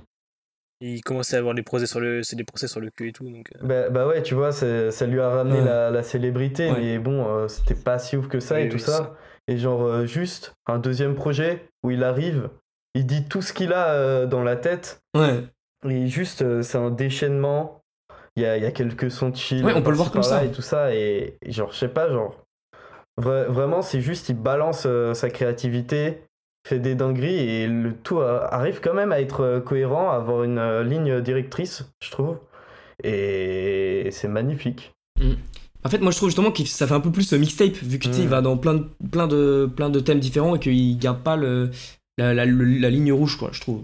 Il 0.85 1.01
commençait 1.01 1.37
à 1.37 1.39
avoir 1.39 1.53
les 1.53 1.63
procès 1.63 1.85
sur 1.85 2.01
le, 2.01 2.23
c'est 2.23 2.35
des 2.35 2.43
procès 2.43 2.67
sur 2.67 2.81
le 2.81 2.89
cul 2.89 3.07
et 3.09 3.13
tout, 3.13 3.23
donc. 3.29 3.49
euh, 3.55 3.59
Bah, 3.65 3.89
bah 3.89 4.05
ouais, 4.05 4.21
tu 4.21 4.33
vois, 4.35 4.51
ça 4.51 5.05
lui 5.05 5.21
a 5.21 5.29
ramené 5.29 5.59
Ouais. 5.59 5.65
la, 5.65 5.89
la 5.91 6.03
célébrité, 6.03 6.71
Ouais. 6.71 6.77
mais 6.77 6.99
bon, 6.99 7.25
euh, 7.25 7.47
c'était 7.47 7.75
pas 7.75 7.99
si 7.99 8.17
ouf 8.17 8.27
que 8.27 8.41
ça 8.41 8.55
Oui, 8.55 8.63
et 8.63 8.69
tout 8.69 8.75
oui, 8.75 8.81
ça. 8.81 8.91
ça. 8.97 9.15
Et 9.47 9.57
genre, 9.57 9.83
euh, 9.83 10.05
juste 10.05 10.55
un 10.67 10.79
deuxième 10.79 11.15
projet 11.15 11.69
où 11.83 11.91
il 11.91 12.03
arrive, 12.03 12.49
il 12.95 13.05
dit 13.05 13.23
tout 13.29 13.41
ce 13.41 13.53
qu'il 13.53 13.71
a 13.71 13.93
euh, 13.93 14.25
dans 14.25 14.43
la 14.43 14.57
tête, 14.57 14.99
Ouais. 15.15 15.45
et 15.87 16.07
juste, 16.07 16.41
euh, 16.41 16.61
c'est 16.63 16.77
un 16.77 16.89
déchaînement. 16.91 17.81
Il 18.35 18.43
y 18.43 18.45
a, 18.45 18.57
il 18.57 18.63
y 18.63 18.65
a 18.65 18.71
quelques 18.71 19.09
sons 19.09 19.33
chill. 19.33 19.63
Ouais, 19.63 19.73
on 19.73 19.83
peut 19.83 19.91
le 19.91 19.95
voir 19.95 20.11
comme 20.11 20.23
ça. 20.23 20.43
Et 20.43 20.51
tout 20.51 20.61
ça. 20.63 20.93
Et 20.93 21.37
et 21.43 21.51
genre, 21.53 21.71
je 21.71 21.77
sais 21.77 21.87
pas, 21.87 22.09
genre. 22.09 22.43
vra- 23.17 23.45
vraiment, 23.45 23.81
c'est 23.81 24.01
juste, 24.01 24.27
il 24.29 24.35
balance 24.35 24.83
euh, 24.85 25.13
sa 25.13 25.29
créativité, 25.29 26.23
fait 26.65 26.79
des 26.79 26.95
dingueries 26.95 27.35
et 27.35 27.67
le 27.67 27.93
tout 27.93 28.19
arrive 28.19 28.79
quand 28.81 28.93
même 28.93 29.11
à 29.11 29.19
être 29.19 29.41
euh, 29.41 29.59
cohérent, 29.59 30.11
à 30.11 30.15
avoir 30.15 30.43
une 30.43 30.57
euh, 30.57 30.83
ligne 30.83 31.21
directrice, 31.21 31.85
je 32.01 32.09
trouve. 32.11 32.37
Et 33.03 34.07
c'est 34.11 34.27
magnifique. 34.27 34.93
En 35.85 35.89
fait, 35.89 35.99
moi 35.99 36.11
je 36.11 36.17
trouve 36.17 36.29
justement 36.29 36.51
que 36.51 36.63
ça 36.63 36.87
fait 36.87 36.93
un 36.93 37.01
peu 37.01 37.11
plus 37.11 37.33
euh, 37.33 37.37
mixtape, 37.37 37.73
vu 37.73 37.99
que 37.99 38.05
tu 38.07 38.13
sais, 38.13 38.19
Mm. 38.21 38.23
il 38.23 38.29
va 38.29 38.41
dans 38.41 38.57
plein 38.57 38.75
de, 38.75 38.85
plein, 39.11 39.27
de, 39.27 39.69
plein 39.75 39.89
de 39.89 39.99
thèmes 39.99 40.19
différents 40.19 40.55
et 40.55 40.59
qu'il 40.59 40.97
garde 40.97 41.21
pas 41.21 41.35
le, 41.35 41.71
la, 42.17 42.33
la 42.33 42.45
ligne 42.45 43.11
rouge, 43.11 43.37
quoi, 43.37 43.49
je 43.51 43.59
trouve. 43.59 43.83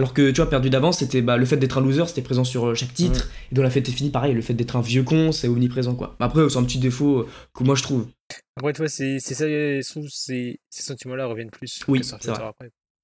Alors 0.00 0.14
que 0.14 0.30
tu 0.30 0.36
vois, 0.40 0.48
perdu 0.48 0.70
d'avance, 0.70 1.00
c'était 1.00 1.20
bah, 1.20 1.36
le 1.36 1.44
fait 1.44 1.58
d'être 1.58 1.76
un 1.76 1.82
loser, 1.82 2.06
c'était 2.06 2.22
présent 2.22 2.42
sur 2.42 2.68
euh, 2.68 2.74
chaque 2.74 2.94
titre. 2.94 3.28
Et 3.52 3.54
dans 3.54 3.62
la 3.62 3.68
fête 3.68 3.86
est 3.86 3.92
finie, 3.92 4.08
pareil, 4.08 4.32
le 4.32 4.40
fait 4.40 4.54
d'être 4.54 4.76
un 4.76 4.80
vieux 4.80 5.02
con, 5.02 5.30
c'est 5.30 5.46
omniprésent, 5.46 5.94
quoi. 5.94 6.16
Après, 6.20 6.48
c'est 6.48 6.56
un 6.56 6.64
petit 6.64 6.78
défaut 6.78 7.18
euh, 7.18 7.28
que 7.52 7.64
moi 7.64 7.74
je 7.74 7.82
trouve. 7.82 8.08
Après, 8.56 8.72
tu 8.72 8.78
vois, 8.78 8.88
c'est 8.88 9.18
ça, 9.20 9.44
ces, 9.44 10.60
ces 10.70 10.82
sentiments-là 10.82 11.26
reviennent 11.26 11.50
plus 11.50 11.82
Oui, 11.86 12.02
c'est 12.02 12.16
vrai. 12.30 12.50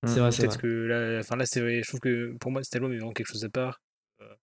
C'est 0.07 0.21
vrai, 0.21 0.33
c'est 0.33 0.47
vrai. 0.47 0.57
que 0.57 0.67
là, 0.67 1.19
enfin 1.21 1.37
là, 1.37 1.45
c'est 1.45 1.83
je 1.83 1.87
trouve 1.87 2.01
que 2.01 2.35
pour 2.41 2.51
moi, 2.51 2.65
cet 2.65 2.77
album 2.77 2.95
est 2.95 2.97
vraiment 2.97 3.13
quelque 3.13 3.27
chose 3.29 3.45
à 3.45 3.51
part. 3.51 3.83
euh, 4.23 4.35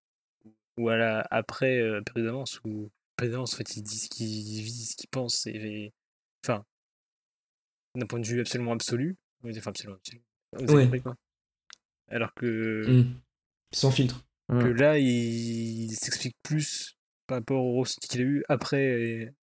ou 0.78 0.90
à 0.90 0.96
la, 0.98 1.26
après 1.32 1.80
euh, 1.80 2.02
Période 2.02 2.28
d'avance, 2.28 2.60
où 2.66 2.92
Période 3.16 3.32
d'avance, 3.34 3.56
en 3.56 3.58
fait, 3.58 3.78
il 3.78 3.82
dit 3.82 3.98
ce 3.98 4.10
qu'il 4.10 4.28
vit, 4.62 4.86
ce 4.86 4.96
qu'il 4.96 5.10
pense, 5.10 5.48
et, 5.48 5.52
et- 5.56 5.94
enfin, 6.46 6.64
d'un 7.96 8.06
point 8.06 8.20
de 8.20 8.28
vue 8.28 8.40
absolument 8.42 8.74
absolu, 8.74 9.16
enfin, 9.46 9.70
absolument 9.72 9.98
absolu, 9.98 10.22
vous 10.54 10.64
avez 10.64 10.74
Ouais. 10.74 10.84
compris, 10.84 11.02
quoi. 11.02 11.16
Alors 12.14 12.34
que, 12.34 12.86
Mm. 12.88 13.20
Sans 13.74 13.92
filtre. 13.92 14.24
que 14.50 14.68
là, 14.68 15.00
il, 15.00 15.90
s'explique 15.96 16.36
plus 16.44 16.96
par 17.28 17.40
rapport 17.40 17.64
au 17.66 17.80
ressenti 17.80 18.08
qu'il 18.08 18.22
a 18.22 18.24
eu 18.24 18.44
après, 18.50 19.34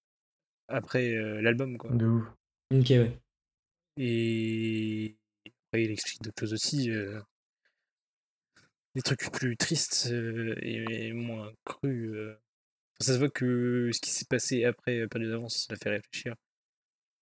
après 0.69 1.15
euh, 1.15 1.41
l'album, 1.43 1.77
quoi. 1.79 1.91
De 1.91 2.07
ouf. 2.07 2.25
Ok, 2.73 2.87
ouais. 2.91 3.19
Et 3.97 5.17
après, 5.67 5.85
il 5.85 5.91
explique 5.91 6.23
d'autres 6.23 6.41
choses 6.41 6.53
aussi. 6.53 6.91
euh, 6.91 7.21
des 8.95 9.03
trucs 9.03 9.31
plus 9.33 9.57
tristes 9.57 10.09
euh, 10.11 10.55
et, 10.63 11.09
et 11.09 11.13
moins 11.13 11.53
crus. 11.65 12.11
euh. 12.13 12.35
Ça 13.01 13.15
se 13.15 13.19
voit 13.19 13.31
que 13.31 13.91
ce 13.93 14.01
qui 14.01 14.11
s'est 14.11 14.27
passé 14.27 14.65
après 14.65 15.01
euh, 15.01 15.09
Perdu 15.09 15.29
d'avance, 15.29 15.65
ça 15.67 15.73
l'a 15.73 15.79
fait 15.79 15.91
réfléchir. 15.91 16.35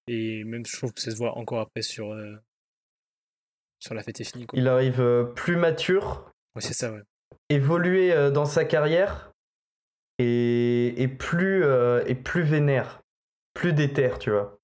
Et 0.09 0.45
même, 0.45 0.65
je 0.67 0.77
trouve 0.77 0.93
que 0.93 1.01
ça 1.01 1.11
se 1.11 1.17
voit 1.17 1.37
encore 1.39 1.61
après 1.61 1.83
sur, 1.83 2.11
euh, 2.13 2.37
sur 3.79 3.95
La 3.95 4.03
fête 4.03 4.21
est 4.21 4.25
finie. 4.25 4.47
Quoi. 4.47 4.59
Il 4.59 4.69
arrive 4.69 5.01
euh, 5.01 5.25
plus 5.25 5.57
mature, 5.57 6.31
Ouais, 6.57 6.63
c'est 6.63 6.75
ça, 6.75 6.91
ouais. 6.93 7.03
évolué 7.51 8.13
euh, 8.13 8.31
dans 8.31 8.45
sa 8.47 8.65
carrière 8.65 9.31
et, 10.19 11.01
et 11.01 11.09
plus, 11.09 11.63
euh, 11.65 12.03
et 12.07 12.15
plus 12.15 12.43
vénère, 12.43 13.01
plus 13.55 13.73
déter, 13.73 14.11
tu 14.19 14.31
vois. 14.31 14.59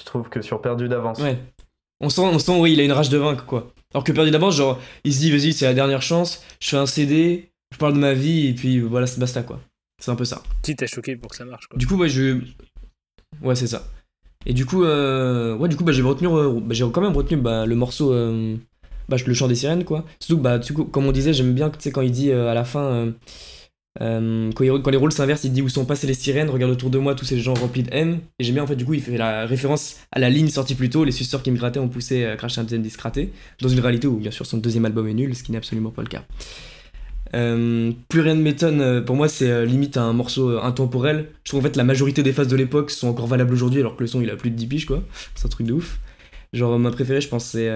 Je 0.00 0.06
trouve 0.06 0.28
que 0.30 0.40
sur 0.40 0.62
Perdu 0.62 0.88
d'avance. 0.88 1.18
Ouais. 1.20 1.38
On 2.00 2.08
sent, 2.08 2.22
on 2.22 2.38
sent, 2.38 2.58
oui, 2.58 2.72
il 2.72 2.80
a 2.80 2.84
une 2.84 2.92
rage 2.92 3.10
de 3.10 3.18
vaincre, 3.18 3.44
quoi. 3.44 3.70
Alors 3.92 4.04
que 4.04 4.12
perdu 4.12 4.30
d'avance, 4.30 4.56
genre, 4.56 4.80
il 5.04 5.12
se 5.12 5.18
dit, 5.18 5.30
vas-y, 5.30 5.52
c'est 5.52 5.66
la 5.66 5.74
dernière 5.74 6.00
chance, 6.00 6.42
je 6.58 6.70
fais 6.70 6.78
un 6.78 6.86
CD, 6.86 7.50
je 7.72 7.76
parle 7.76 7.92
de 7.92 7.98
ma 7.98 8.14
vie, 8.14 8.46
et 8.46 8.54
puis 8.54 8.80
voilà, 8.80 9.06
c'est 9.06 9.20
basta, 9.20 9.42
quoi. 9.42 9.60
C'est 10.00 10.10
un 10.10 10.16
peu 10.16 10.24
ça. 10.24 10.42
Quitte 10.62 10.82
à 10.82 10.86
choquer 10.86 11.16
pour 11.16 11.30
que 11.30 11.36
ça 11.36 11.44
marche. 11.44 11.66
Quoi. 11.66 11.76
Du 11.78 11.86
coup, 11.86 11.96
ouais, 11.98 12.08
je. 12.08 12.40
Ouais, 13.42 13.54
c'est 13.54 13.66
ça. 13.66 13.84
Et 14.46 14.54
du 14.54 14.64
coup, 14.64 14.84
euh... 14.84 15.56
ouais, 15.56 15.68
du 15.68 15.76
coup, 15.76 15.84
bah, 15.84 15.92
j'ai 15.92 16.02
retenu, 16.02 16.28
euh, 16.28 16.60
bah, 16.60 16.74
j'ai 16.74 16.84
quand 16.90 17.00
même 17.00 17.16
retenu 17.16 17.36
bah, 17.36 17.66
le 17.66 17.74
morceau, 17.76 18.12
euh, 18.12 18.56
bah, 19.08 19.16
le 19.24 19.34
chant 19.34 19.48
des 19.48 19.54
sirènes, 19.54 19.84
quoi. 19.84 20.04
Surtout 20.18 20.40
bah, 20.40 20.58
du 20.58 20.72
coup, 20.72 20.84
comme 20.84 21.06
on 21.06 21.12
disait, 21.12 21.32
j'aime 21.32 21.52
bien, 21.52 21.68
tu 21.70 21.76
sais, 21.80 21.92
quand 21.92 22.00
il 22.00 22.10
dit 22.10 22.30
euh, 22.30 22.48
à 22.50 22.54
la 22.54 22.64
fin, 22.64 23.12
quand, 23.98 24.60
les 24.62 24.96
rôles 24.96 25.12
s'inversent, 25.12 25.44
il 25.44 25.52
dit 25.52 25.60
où 25.62 25.68
sont 25.68 25.84
passées 25.84 26.06
les 26.06 26.14
sirènes, 26.14 26.48
regarde 26.48 26.72
autour 26.72 26.88
de 26.90 26.98
moi 26.98 27.14
tous 27.14 27.26
ces 27.26 27.38
gens 27.38 27.54
remplis 27.54 27.82
de 27.82 27.90
haine. 27.92 28.20
Et 28.38 28.44
j'aime 28.44 28.54
bien, 28.54 28.64
en 28.64 28.66
fait, 28.66 28.76
du 28.76 28.86
coup, 28.86 28.94
il 28.94 29.02
fait 29.02 29.18
la 29.18 29.44
référence 29.44 29.96
à 30.10 30.18
la 30.18 30.30
ligne 30.30 30.48
sortie 30.48 30.74
plus 30.74 30.88
tôt, 30.88 31.04
les 31.04 31.12
suceurs 31.12 31.42
qui 31.42 31.50
me 31.50 31.58
grattaient 31.58 31.80
ont 31.80 31.88
poussé 31.88 32.24
à 32.24 32.36
cracher 32.36 32.60
un 32.60 32.64
deuxième 32.64 32.82
disque 32.82 33.00
dans 33.60 33.68
une 33.68 33.80
réalité 33.80 34.06
où, 34.06 34.16
bien 34.16 34.30
sûr, 34.30 34.46
son 34.46 34.56
deuxième 34.56 34.86
album 34.86 35.06
est 35.06 35.14
nul, 35.14 35.34
ce 35.36 35.42
qui 35.42 35.52
n'est 35.52 35.58
absolument 35.58 35.90
pas 35.90 36.02
le 36.02 36.08
cas. 36.08 36.24
Euh, 37.34 37.92
plus 38.08 38.20
rien 38.20 38.34
ne 38.34 38.42
m'étonne, 38.42 38.80
euh, 38.80 39.00
pour 39.00 39.14
moi 39.14 39.28
c'est 39.28 39.50
euh, 39.50 39.64
limite 39.64 39.96
un 39.96 40.12
morceau 40.12 40.58
intemporel. 40.58 41.28
Je 41.44 41.50
trouve 41.50 41.60
en 41.60 41.62
fait 41.62 41.76
la 41.76 41.84
majorité 41.84 42.22
des 42.22 42.32
phases 42.32 42.48
de 42.48 42.56
l'époque 42.56 42.90
sont 42.90 43.08
encore 43.08 43.26
valables 43.26 43.52
aujourd'hui 43.52 43.80
alors 43.80 43.96
que 43.96 44.02
le 44.02 44.08
son 44.08 44.20
il 44.20 44.30
a 44.30 44.36
plus 44.36 44.50
de 44.50 44.56
10 44.56 44.66
piges 44.66 44.86
quoi. 44.86 45.02
C'est 45.34 45.46
un 45.46 45.48
truc 45.48 45.66
de 45.66 45.72
ouf. 45.72 46.00
Genre 46.52 46.78
ma 46.78 46.90
préférée 46.90 47.20
je 47.20 47.28
pense 47.28 47.44
c'est 47.44 47.70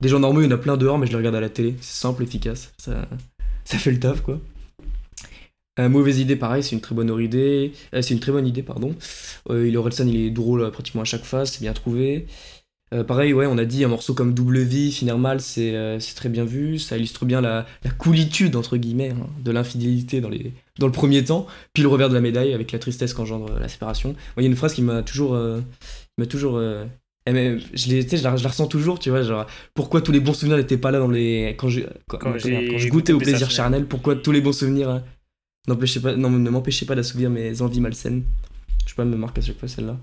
des 0.00 0.08
gens 0.08 0.20
normaux, 0.20 0.42
il 0.42 0.44
y 0.44 0.48
en 0.48 0.50
a 0.50 0.58
plein 0.58 0.76
dehors 0.76 0.98
mais 0.98 1.06
je 1.06 1.12
les 1.12 1.16
regarde 1.16 1.36
à 1.36 1.40
la 1.40 1.48
télé. 1.48 1.74
C'est 1.80 2.00
simple, 2.00 2.22
efficace, 2.22 2.72
ça, 2.76 3.08
ça 3.64 3.78
fait 3.78 3.90
le 3.90 3.98
taf 3.98 4.20
quoi. 4.20 4.38
Mauvaise 5.78 6.18
idée 6.18 6.36
pareil, 6.36 6.62
c'est 6.62 6.74
une 6.74 6.82
très 6.82 6.94
bonne 6.94 7.18
idée. 7.18 7.72
C'est 7.92 8.10
une 8.10 8.20
très 8.20 8.32
bonne 8.32 8.46
idée 8.46 8.62
pardon. 8.62 8.94
Euh, 9.50 9.66
il 9.66 9.78
il 10.06 10.16
est 10.26 10.30
drôle 10.30 10.70
pratiquement 10.70 11.02
à 11.02 11.04
chaque 11.06 11.24
phase, 11.24 11.52
c'est 11.52 11.62
bien 11.62 11.72
trouvé. 11.72 12.26
Euh, 12.92 13.04
pareil, 13.04 13.32
ouais, 13.32 13.46
on 13.46 13.56
a 13.56 13.64
dit 13.64 13.84
un 13.84 13.88
morceau 13.88 14.12
comme 14.12 14.34
Double 14.34 14.60
Vie, 14.60 14.92
finir 14.92 15.16
mal, 15.16 15.40
c'est 15.40 15.74
euh, 15.74 15.98
très 16.14 16.28
bien 16.28 16.44
vu. 16.44 16.78
Ça 16.78 16.96
illustre 16.96 17.24
bien 17.24 17.40
la, 17.40 17.66
la 17.84 17.90
coolitude, 17.90 18.54
entre 18.54 18.76
guillemets, 18.76 19.10
hein, 19.10 19.26
de 19.42 19.50
l'infidélité 19.50 20.20
dans, 20.20 20.28
les, 20.28 20.52
dans 20.78 20.86
le 20.86 20.92
premier 20.92 21.24
temps, 21.24 21.46
puis 21.72 21.82
le 21.82 21.88
revers 21.88 22.08
de 22.10 22.14
la 22.14 22.20
médaille 22.20 22.52
avec 22.52 22.70
la 22.72 22.78
tristesse 22.78 23.14
qu'engendre 23.14 23.52
euh, 23.52 23.58
la 23.58 23.68
séparation. 23.68 24.14
Il 24.36 24.42
y 24.42 24.46
a 24.46 24.48
une 24.48 24.56
phrase 24.56 24.74
qui 24.74 24.82
m'a 24.82 25.02
toujours. 25.02 25.34
euh, 25.34 25.60
m'a 26.18 26.26
toujours 26.26 26.60
mais 27.24 27.58
je, 27.72 28.22
la, 28.24 28.36
je 28.36 28.42
la 28.42 28.48
ressens 28.48 28.66
toujours, 28.66 28.98
tu 28.98 29.10
vois, 29.10 29.22
genre, 29.22 29.46
pourquoi 29.74 30.02
tous 30.02 30.10
les 30.10 30.18
bons 30.18 30.34
souvenirs 30.34 30.56
n'étaient 30.56 30.76
pas 30.76 30.90
là 30.90 30.98
dans 30.98 31.08
les. 31.08 31.54
Quand 31.56 31.68
je, 31.68 31.82
quand, 32.08 32.36
je 32.36 32.88
goûtais 32.88 33.12
au 33.12 33.18
plaisir 33.18 33.48
charnel, 33.50 33.86
pourquoi 33.86 34.16
tous 34.16 34.32
les 34.32 34.40
bons 34.40 34.52
souvenirs 34.52 35.02
pas, 35.66 36.16
non, 36.16 36.30
ne 36.30 36.50
m'empêchaient 36.50 36.86
pas 36.86 36.96
d'assouvir 36.96 37.30
mes 37.30 37.62
envies 37.62 37.80
malsaines. 37.80 38.24
Je 38.84 38.90
sais 38.90 38.96
pas, 38.96 39.04
me 39.04 39.16
marque 39.16 39.38
à 39.38 39.40
chaque 39.40 39.58
fois 39.58 39.68
celle-là. 39.68 39.96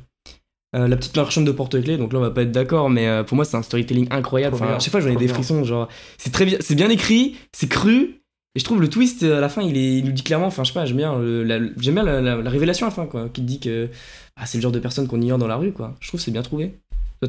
Euh, 0.75 0.87
la 0.87 0.95
petite 0.97 1.15
marchande 1.17 1.45
de 1.47 1.51
porte-clés, 1.51 1.97
donc 1.97 2.13
là 2.13 2.19
on 2.19 2.21
va 2.21 2.29
pas 2.29 2.43
être 2.43 2.51
d'accord, 2.51 2.91
mais 2.91 3.07
euh, 3.07 3.23
pour 3.23 3.35
moi 3.35 3.43
c'est 3.43 3.57
un 3.57 3.63
storytelling 3.63 4.07
incroyable. 4.11 4.53
Enfin, 4.55 4.67
à 4.75 4.79
chaque 4.79 4.91
fois 4.91 4.99
j'en 4.99 5.09
ai 5.09 5.15
des 5.15 5.25
bien. 5.25 5.33
frissons, 5.33 5.63
genre 5.63 5.87
c'est 6.19 6.31
très 6.31 6.45
bien, 6.45 6.57
c'est 6.61 6.75
bien 6.75 6.89
écrit, 6.91 7.35
c'est 7.51 7.67
cru, 7.67 8.21
et 8.53 8.59
je 8.59 8.63
trouve 8.63 8.79
le 8.79 8.87
twist 8.87 9.23
euh, 9.23 9.39
à 9.39 9.41
la 9.41 9.49
fin 9.49 9.63
il, 9.63 9.75
est, 9.77 9.97
il 9.97 10.05
nous 10.05 10.11
dit 10.11 10.21
clairement, 10.21 10.45
enfin 10.45 10.63
je 10.63 10.67
sais 10.71 10.75
pas, 10.75 10.85
j'aime 10.85 10.97
bien, 10.97 11.17
le- 11.17 11.43
la, 11.43 11.57
j'aime 11.79 11.95
bien 11.95 12.03
la, 12.03 12.21
la- 12.21 12.35
la 12.35 12.49
révélation 12.51 12.85
à 12.85 12.89
la 12.89 12.95
fin 12.95 13.07
quoi, 13.07 13.29
qui 13.29 13.41
te 13.41 13.47
dit 13.47 13.59
que 13.59 13.89
ah, 14.35 14.45
c'est 14.45 14.59
le 14.59 14.61
genre 14.61 14.71
de 14.71 14.77
personne 14.79 15.07
qu'on 15.07 15.19
ignore 15.21 15.39
dans 15.39 15.47
la 15.47 15.55
rue 15.55 15.71
quoi. 15.71 15.95
Je 16.01 16.07
trouve 16.09 16.19
que 16.19 16.23
c'est 16.23 16.29
bien 16.31 16.43
trouvé. 16.43 16.77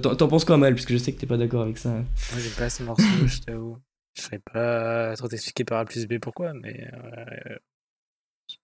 T'en, 0.02 0.14
t'en 0.14 0.28
penses 0.28 0.44
quoi 0.44 0.56
Mal, 0.58 0.74
puisque 0.74 0.92
je 0.92 0.98
sais 0.98 1.12
que 1.12 1.18
t'es 1.18 1.26
pas 1.26 1.38
d'accord 1.38 1.62
avec 1.62 1.78
ça. 1.78 1.88
Moi, 1.88 2.04
j'aime 2.38 2.52
pas 2.58 2.68
ce 2.70 2.82
morceau, 2.82 3.02
je 3.26 3.40
t'avoue. 3.40 3.78
Je 4.16 4.22
ferais 4.22 4.38
pas 4.52 5.16
trop 5.16 5.28
t'expliquer 5.28 5.64
par 5.64 5.78
A 5.80 5.84
plus 5.86 6.06
B 6.06 6.18
pourquoi, 6.20 6.52
mais 6.62 6.86
euh, 6.92 7.56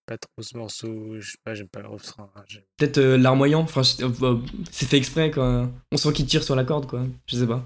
pas 0.05 0.17
trop 0.17 0.41
ce 0.41 0.57
morceau, 0.57 1.19
je 1.19 1.31
sais 1.31 1.37
pas, 1.43 1.53
j'aime 1.53 1.67
pas 1.69 1.81
le 1.81 1.87
refrain. 1.87 2.31
hein, 2.35 2.43
Peut-être 2.77 2.97
euh, 2.97 3.17
larmoyant, 3.17 3.61
enfin 3.61 3.81
euh, 4.01 4.09
euh, 4.21 4.37
c'est 4.71 4.85
fait 4.87 4.97
exprès 4.97 5.31
quoi. 5.31 5.69
On 5.91 5.97
sent 5.97 6.13
qu'il 6.13 6.25
tire 6.25 6.43
sur 6.43 6.55
la 6.55 6.63
corde 6.63 6.87
quoi, 6.87 7.05
je 7.27 7.35
sais 7.37 7.47
pas. 7.47 7.63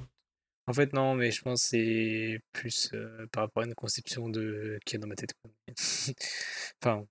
En 0.68 0.74
fait, 0.74 0.94
non, 0.94 1.16
mais 1.16 1.32
je 1.32 1.42
pense 1.42 1.64
que 1.64 1.68
c'est 1.70 2.40
plus 2.54 2.92
euh, 2.94 3.26
par 3.32 3.44
rapport 3.44 3.64
à 3.64 3.66
une 3.66 3.74
conception 3.76 4.30
de 4.30 4.80
qui 4.86 4.96
est 4.96 5.00
dans 5.00 5.08
ma 5.08 5.16
tête. 5.16 5.34
quoi. 5.42 5.52
enfin, 6.82 7.04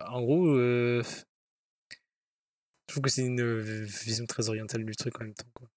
en 0.00 0.22
gros, 0.22 0.48
euh, 0.48 1.02
je 2.88 2.94
trouve 2.94 3.02
que 3.02 3.10
c'est 3.10 3.24
une 3.24 3.62
vision 3.84 4.26
très 4.26 4.48
orientale 4.48 4.84
du 4.84 4.96
truc 4.96 5.20
en 5.20 5.24
même 5.24 5.34
temps. 5.34 5.46
Quoi. 5.54 5.68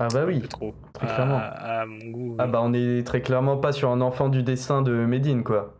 Ah 0.00 0.08
bah 0.12 0.22
Un 0.22 0.26
oui. 0.26 0.40
peu 0.40 0.48
trop. 0.48 0.74
très 0.92 1.06
clairement. 1.06 1.38
à 1.40 1.86
mon 1.86 2.04
goût. 2.10 2.36
Ah 2.38 2.44
euh, 2.44 2.46
bah 2.46 2.60
on 2.62 2.72
est 2.74 3.04
très 3.06 3.22
clairement 3.22 3.56
pas 3.58 3.72
sur 3.72 3.90
un 3.90 4.00
enfant 4.00 4.28
du 4.28 4.42
dessin 4.42 4.82
de 4.82 4.92
Medine, 5.06 5.42
quoi. 5.44 5.77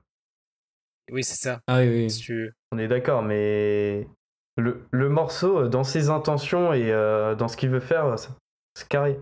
Oui, 1.11 1.25
c'est 1.25 1.37
ça. 1.37 1.61
Ah 1.67 1.79
oui, 1.81 1.89
oui. 1.89 2.11
Si 2.11 2.21
tu 2.21 2.35
veux. 2.35 2.53
On 2.73 2.79
est 2.79 2.89
d'accord, 2.89 3.23
mais 3.23 4.07
le, 4.57 4.87
le 4.91 5.09
morceau, 5.09 5.61
euh, 5.61 5.69
dans 5.69 5.85
ses 5.85 6.11
intentions 6.11 6.73
et 6.73 6.91
euh, 6.93 7.35
dans 7.35 7.49
ce 7.49 7.57
qu'il 7.57 7.71
veut 7.71 7.81
faire, 7.81 8.05
euh, 8.07 8.17
c'est- 8.17 8.89
carré. 8.89 9.19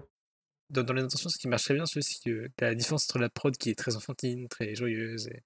Dans, 0.70 0.82
dans 0.82 0.92
les 0.94 1.02
intentions, 1.02 1.28
ce 1.30 1.38
qui 1.38 1.48
marche 1.48 1.64
très 1.64 1.74
bien, 1.74 1.86
c'est 1.86 2.00
que 2.24 2.50
la 2.60 2.74
différence 2.74 3.04
entre 3.08 3.18
la 3.18 3.28
prod 3.28 3.56
qui 3.56 3.70
est 3.70 3.74
très 3.78 3.96
enfantine, 3.96 4.48
très 4.48 4.74
joyeuse, 4.74 5.28
et, 5.28 5.42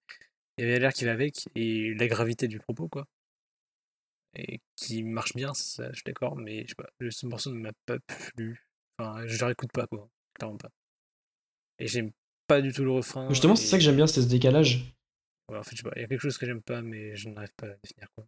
et 0.59 0.79
l'air 0.79 0.93
qui 0.93 1.05
va 1.05 1.13
avec, 1.13 1.47
et 1.55 1.95
la 1.95 2.07
gravité 2.09 2.49
du 2.49 2.59
propos, 2.59 2.89
quoi. 2.89 3.07
Et 4.35 4.61
qui 4.77 5.03
marche 5.03 5.35
bien, 5.35 5.53
ça, 5.55 5.89
je 5.91 5.97
suis 5.97 6.05
d'accord, 6.07 6.37
mais 6.37 6.63
je 6.63 6.69
sais 6.69 6.75
pas, 6.77 6.89
ce 7.11 7.27
morceau 7.27 7.51
ne 7.53 7.61
m'a 7.61 7.73
pas 7.85 7.99
plu. 8.35 8.65
Enfin, 8.99 9.27
je 9.27 9.39
le 9.39 9.45
réécoute 9.47 9.73
pas, 9.73 9.87
quoi. 9.87 10.09
Clairement 10.35 10.57
pas. 10.57 10.71
Et 11.79 11.87
j'aime 11.87 12.11
pas 12.47 12.61
du 12.61 12.73
tout 12.73 12.85
le 12.85 12.93
refrain. 12.93 13.29
Justement, 13.29 13.57
c'est 13.57 13.67
ça 13.67 13.77
que 13.77 13.83
j'aime 13.83 13.97
bien, 13.97 14.07
c'est 14.07 14.23
ce 14.23 14.29
décalage. 14.29 14.95
Ouais, 15.51 15.59
en 15.59 15.63
fait, 15.63 15.73
je 15.77 15.83
sais 15.83 15.83
pas, 15.83 15.93
il 15.97 16.03
y 16.03 16.05
a 16.05 16.09
quelque 16.09 16.21
chose 16.21 16.39
que 16.39 16.47
j'aime 16.47 16.63
pas, 16.63 16.81
mais 16.83 17.17
je 17.17 17.29
n'arrive 17.29 17.53
pas 17.57 17.67
à 17.67 17.71
définir, 17.83 18.09
quoi. 18.15 18.25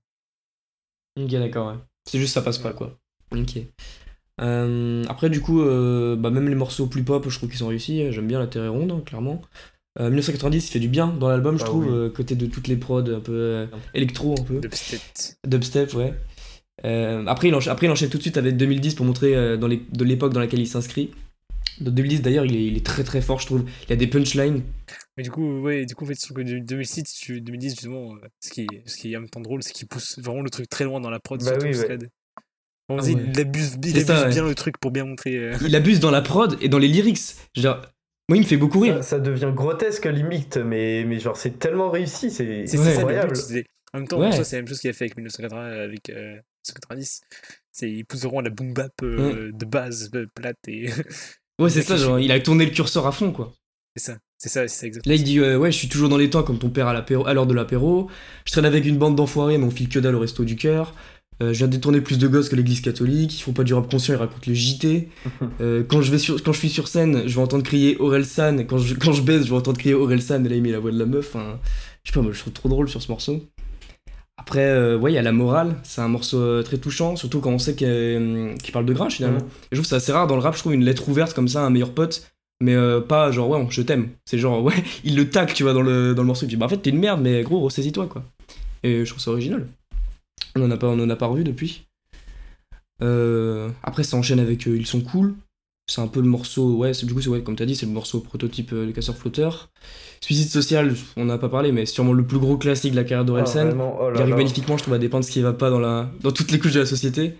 Ok, 1.20 1.30
d'accord, 1.30 1.68
ouais. 1.72 1.78
C'est 2.08 2.18
juste 2.18 2.34
ça 2.34 2.42
passe 2.42 2.58
pas, 2.58 2.72
quoi. 2.72 2.98
Ok. 3.32 3.58
Euh, 4.40 5.04
après, 5.08 5.30
du 5.30 5.40
coup, 5.40 5.62
euh, 5.62 6.16
bah, 6.16 6.30
même 6.30 6.48
les 6.48 6.54
morceaux 6.54 6.86
plus 6.86 7.04
pop, 7.04 7.28
je 7.28 7.36
trouve 7.36 7.48
qu'ils 7.48 7.58
sont 7.58 7.68
réussis. 7.68 8.10
J'aime 8.12 8.26
bien 8.26 8.38
la 8.40 8.46
Terre 8.46 8.64
est 8.64 8.68
ronde, 8.68 9.04
clairement. 9.04 9.42
Euh, 10.00 10.08
1990, 10.08 10.68
il 10.68 10.72
fait 10.72 10.80
du 10.80 10.88
bien 10.88 11.08
dans 11.08 11.28
l'album, 11.28 11.58
je 11.58 11.64
Ah 11.64 11.66
trouve, 11.66 11.86
oui. 11.86 11.92
euh, 11.92 12.10
côté 12.10 12.34
de 12.34 12.46
toutes 12.46 12.66
les 12.66 12.76
prods, 12.76 13.00
un 13.00 13.20
peu 13.20 13.32
euh, 13.32 13.66
électro, 13.94 14.34
un 14.38 14.42
peu. 14.42 14.60
Dubstep. 14.60 15.02
Dubstep, 15.46 15.94
ouais. 15.94 16.14
Euh, 16.84 17.24
après, 17.26 17.48
il 17.48 17.54
enchaîne, 17.54 17.72
après, 17.72 17.86
il 17.86 17.90
enchaîne 17.90 18.08
tout 18.08 18.16
de 18.16 18.22
suite 18.22 18.38
avec 18.38 18.56
2010 18.56 18.94
pour 18.94 19.04
montrer 19.06 19.36
euh, 19.36 19.56
dans 19.58 19.68
les, 19.68 19.82
de 19.92 20.04
l'époque 20.04 20.32
dans 20.32 20.40
laquelle 20.40 20.60
il 20.60 20.66
s'inscrit. 20.66 21.10
Dans 21.80 21.90
2010, 21.90 22.22
d'ailleurs, 22.22 22.46
il 22.46 22.76
est 22.76 22.84
très 22.84 23.04
très 23.04 23.20
fort, 23.20 23.38
je 23.40 23.46
trouve. 23.46 23.64
Il 23.84 23.90
y 23.90 23.92
a 23.92 23.96
des 23.96 24.06
punchlines. 24.06 24.62
Mais 25.16 25.22
du 25.22 25.30
coup, 25.30 25.60
ouais, 25.60 25.84
du 25.84 25.94
coup, 25.94 26.04
en 26.04 26.08
fait, 26.08 26.14
sur 26.14 26.34
que 26.34 26.40
de- 26.40 26.58
2006, 26.58 27.04
tu- 27.04 27.40
2010, 27.40 27.70
justement, 27.70 28.14
euh, 28.14 28.18
ce 28.40 28.50
qui, 28.50 28.62
est- 28.62 28.88
ce 28.88 28.96
qui 28.96 29.12
est 29.12 29.16
en 29.16 29.20
même 29.20 29.28
temps 29.30 29.40
drôle, 29.40 29.62
c'est 29.62 29.72
qu'il 29.72 29.86
pousse 29.88 30.18
vraiment 30.18 30.40
le 30.42 30.48
truc 30.50 30.68
très 30.70 30.84
loin 30.84 31.00
dans 31.00 31.10
la 31.10 31.20
prod. 31.20 31.38
Bah 31.40 31.46
surtout 31.46 31.66
oui, 31.66 31.76
ouais. 31.76 31.98
Bon, 32.88 32.96
Ah 32.98 33.02
vas-y, 33.02 33.14
ouais. 33.14 33.24
Il 33.32 33.40
abuse, 33.40 33.76
il 33.84 33.92
C'est 33.92 34.00
ça, 34.06 34.12
abuse 34.14 34.24
ouais. 34.36 34.40
bien 34.40 34.48
le 34.48 34.54
truc 34.54 34.78
pour 34.78 34.90
bien 34.90 35.04
montrer. 35.04 35.36
euh, 35.36 35.56
Il 35.66 35.76
abuse 35.76 36.00
dans 36.00 36.10
la 36.10 36.22
prod 36.22 36.56
et 36.60 36.68
dans 36.68 36.78
les 36.78 36.88
lyrics. 36.88 37.20
Genre, 37.54 37.80
moi, 38.28 38.36
il 38.38 38.40
me 38.40 38.46
fait 38.46 38.56
beaucoup 38.56 38.80
rire. 38.80 38.96
Ça, 38.96 39.02
ça 39.02 39.20
devient 39.20 39.52
grotesque 39.54 40.06
limite, 40.06 40.56
mais, 40.56 41.04
mais 41.04 41.18
genre 41.20 41.36
c'est 41.36 41.58
tellement 41.58 41.90
réussi, 41.90 42.30
c'est 42.30 42.66
ça 42.66 42.78
incroyable. 42.78 43.36
En 43.94 43.98
même 43.98 44.08
temps, 44.08 44.18
Ouais. 44.20 44.32
ça, 44.32 44.42
c'est 44.44 44.56
la 44.56 44.62
même 44.62 44.68
chose 44.68 44.80
qu'il 44.80 44.88
a 44.88 44.94
fait 44.94 45.04
avec 45.04 45.16
1980, 45.16 45.60
avec 45.84 46.08
euh, 46.08 46.32
1990. 46.66 47.20
C'est, 47.70 47.90
il 47.90 48.04
pousse 48.06 48.22
vraiment 48.22 48.40
la 48.40 48.48
boom 48.50 48.72
bap 48.72 48.92
euh, 49.02 49.50
de 49.52 49.64
base, 49.66 50.10
euh, 50.14 50.26
plate 50.34 50.56
et. 50.68 50.88
Ouais, 51.58 51.68
c'est 51.68 51.82
ça, 51.82 51.96
genre, 51.98 52.18
il 52.18 52.32
a 52.32 52.40
tourné 52.40 52.64
le 52.64 52.70
curseur 52.70 53.06
à 53.06 53.12
fond, 53.12 53.32
quoi. 53.32 53.52
C'est 53.97 54.05
ça, 54.05 54.18
c'est 54.38 54.49
ça, 54.49 54.68
c'est 54.68 54.80
ça 54.80 54.86
exactement. 54.86 55.12
Là, 55.12 55.20
il 55.20 55.24
dit 55.24 55.38
euh, 55.38 55.59
Ouais, 55.59 55.70
je 55.70 55.76
suis 55.76 55.88
toujours 55.88 56.09
dans 56.09 56.16
les 56.16 56.30
temps 56.30 56.43
comme 56.43 56.59
ton 56.59 56.70
père 56.70 56.88
à, 56.88 56.95
l'heure 57.34 57.47
de 57.47 57.55
l'apéro. 57.55 58.09
Je 58.47 58.53
traîne 58.53 58.64
avec 58.64 58.86
une 58.86 58.97
bande 58.97 59.16
d'enfoirés, 59.16 59.59
mais 59.59 59.64
on 59.64 59.70
file 59.70 59.88
que 59.88 59.99
dalle 59.99 60.14
au 60.14 60.20
resto 60.20 60.45
du 60.45 60.57
cœur. 60.57 60.95
Euh, 61.43 61.53
je 61.53 61.59
viens 61.59 61.66
de 61.66 61.72
détourner 61.72 62.01
plus 62.01 62.18
de 62.18 62.26
gosses 62.26 62.49
que 62.49 62.57
l'église 62.57 62.80
catholique. 62.80 63.38
Ils 63.38 63.43
font 63.43 63.53
pas 63.53 63.64
du 63.64 63.74
rap 63.74 63.90
conscient, 63.90 64.14
ils 64.14 64.18
racontent 64.18 64.45
le 64.47 64.55
JT. 64.55 65.09
Euh, 65.61 65.84
quand, 65.86 66.01
je 66.03 66.11
vais 66.11 66.18
sur, 66.18 66.43
quand 66.43 66.53
je 66.53 66.59
suis 66.59 66.70
sur 66.70 66.88
scène, 66.88 67.24
je 67.26 67.34
vais 67.34 67.40
entendre 67.40 67.62
crier 67.62 67.97
Orelsan. 68.01 68.64
Quand 68.64 68.78
je, 68.78 68.95
quand 68.95 69.12
je 69.12 69.22
baise, 69.22 69.45
je 69.45 69.51
vais 69.51 69.57
entendre 69.57 69.78
crier 69.78 69.95
Orelsan. 69.95 70.45
Et 70.45 70.49
là, 70.49 70.57
il 70.57 70.62
met 70.62 70.72
la 70.72 70.78
voix 70.78 70.90
de 70.90 70.99
la 70.99 71.07
meuf. 71.07 71.34
Enfin, 71.34 71.59
je 72.03 72.11
sais 72.11 72.14
pas, 72.14 72.22
moi, 72.22 72.32
je 72.32 72.38
trouve 72.38 72.53
trop 72.53 72.68
drôle 72.68 72.88
sur 72.88 73.03
ce 73.03 73.11
morceau. 73.11 73.43
Après, 74.38 74.95
ouais, 74.97 75.12
il 75.12 75.14
y 75.14 75.18
a 75.18 75.22
la 75.22 75.32
morale. 75.32 75.76
C'est 75.82 76.01
un 76.01 76.09
morceau 76.09 76.62
très 76.62 76.78
touchant, 76.78 77.16
surtout 77.16 77.40
quand 77.40 77.51
on 77.51 77.59
sait 77.59 77.74
qu'il 77.74 78.72
parle 78.72 78.86
de 78.86 78.93
gringe 78.93 79.16
finalement. 79.16 79.38
Et 79.38 79.43
je 79.72 79.76
trouve 79.76 79.82
que 79.82 79.88
c'est 79.88 79.97
assez 79.97 80.12
rare 80.12 80.26
dans 80.26 80.36
le 80.36 80.43
rap, 80.43 80.55
je 80.55 80.61
trouve 80.61 80.74
une 80.74 80.84
lettre 80.84 81.09
ouverte 81.09 81.34
comme 81.34 81.49
ça 81.49 81.62
à 81.62 81.66
un 81.66 81.70
meilleur 81.70 81.93
pote. 81.93 82.32
Mais 82.62 82.74
euh, 82.76 83.00
pas 83.00 83.32
genre, 83.32 83.48
ouais, 83.48 83.66
je 83.70 83.82
t'aime. 83.82 84.10
C'est 84.24 84.38
genre, 84.38 84.62
ouais, 84.62 84.74
il 85.04 85.16
le 85.16 85.28
tacle, 85.28 85.52
tu 85.52 85.64
vois, 85.64 85.72
dans 85.72 85.82
le, 85.82 86.14
dans 86.14 86.22
le 86.22 86.28
morceau. 86.28 86.46
Il 86.46 86.48
dit, 86.48 86.56
bah 86.56 86.66
en 86.66 86.68
fait, 86.68 86.76
t'es 86.78 86.90
une 86.90 86.98
merde, 87.00 87.20
mais 87.20 87.42
gros, 87.42 87.58
ressaisis-toi, 87.60 88.06
quoi. 88.06 88.22
Et 88.84 89.04
je 89.04 89.10
trouve 89.10 89.20
ça 89.22 89.32
original. 89.32 89.66
On 90.54 90.62
en 90.64 90.70
a 90.70 90.76
pas, 90.76 90.86
on 90.86 91.00
en 91.00 91.10
a 91.10 91.16
pas 91.16 91.26
revu 91.26 91.42
depuis. 91.42 91.86
Euh, 93.02 93.68
après, 93.82 94.04
ça 94.04 94.16
enchaîne 94.16 94.38
avec 94.38 94.66
euh, 94.68 94.76
Ils 94.76 94.86
sont 94.86 95.00
cool. 95.00 95.34
C'est 95.88 96.00
un 96.00 96.06
peu 96.06 96.20
le 96.20 96.26
morceau, 96.28 96.76
ouais, 96.76 96.94
c'est- 96.94 97.04
du 97.06 97.12
coup, 97.14 97.20
c'est 97.20 97.28
ouais, 97.28 97.42
comme 97.42 97.56
t'as 97.56 97.64
dit, 97.66 97.74
c'est 97.74 97.86
le 97.86 97.92
morceau 97.92 98.20
prototype 98.20 98.72
des 98.72 98.92
casseurs 98.92 99.16
flotteurs. 99.16 99.68
Suicide 100.20 100.48
social, 100.48 100.94
on 101.16 101.24
n'a 101.24 101.36
pas 101.38 101.48
parlé, 101.48 101.72
mais 101.72 101.84
c'est 101.86 101.94
sûrement 101.94 102.12
le 102.12 102.24
plus 102.24 102.38
gros 102.38 102.56
classique 102.56 102.92
de 102.92 102.96
la 102.96 103.02
carrière 103.02 103.22
Ah, 103.22 103.24
d'Orelsan. 103.24 103.64
vraiment, 103.66 103.98
oh 104.00 104.10
il 104.14 104.20
arrive 104.22 104.36
magnifiquement, 104.36 104.76
je 104.76 104.82
trouve, 104.84 104.94
à 104.94 104.98
dépeindre 104.98 105.24
ce 105.24 105.32
qui 105.32 105.40
va 105.42 105.52
pas 105.52 105.68
dans, 105.70 105.80
la... 105.80 106.08
dans 106.20 106.30
toutes 106.30 106.52
les 106.52 106.60
couches 106.60 106.74
de 106.74 106.80
la 106.80 106.86
société. 106.86 107.34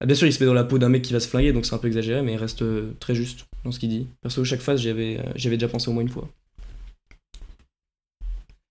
Ah, 0.00 0.06
bien 0.06 0.14
sûr, 0.14 0.26
il 0.26 0.32
se 0.32 0.40
met 0.42 0.46
dans 0.46 0.54
la 0.54 0.64
peau 0.64 0.78
d'un 0.78 0.88
mec 0.90 1.02
qui 1.02 1.12
va 1.12 1.20
se 1.20 1.28
flinguer, 1.28 1.52
donc 1.52 1.64
c'est 1.64 1.74
un 1.74 1.78
peu 1.78 1.86
exagéré, 1.88 2.22
mais 2.22 2.34
il 2.34 2.36
reste 2.36 2.62
euh, 2.62 2.92
très 3.00 3.14
juste 3.14 3.46
dans 3.64 3.72
ce 3.72 3.78
qu'il 3.78 3.88
dit. 3.88 4.08
Perso, 4.20 4.44
chaque 4.44 4.60
phase, 4.60 4.80
j'y 4.80 4.90
avais, 4.90 5.18
euh, 5.18 5.32
j'y 5.36 5.46
avais 5.48 5.56
déjà 5.56 5.68
pensé 5.68 5.88
au 5.88 5.92
moins 5.92 6.02
une 6.02 6.08
fois. 6.10 6.28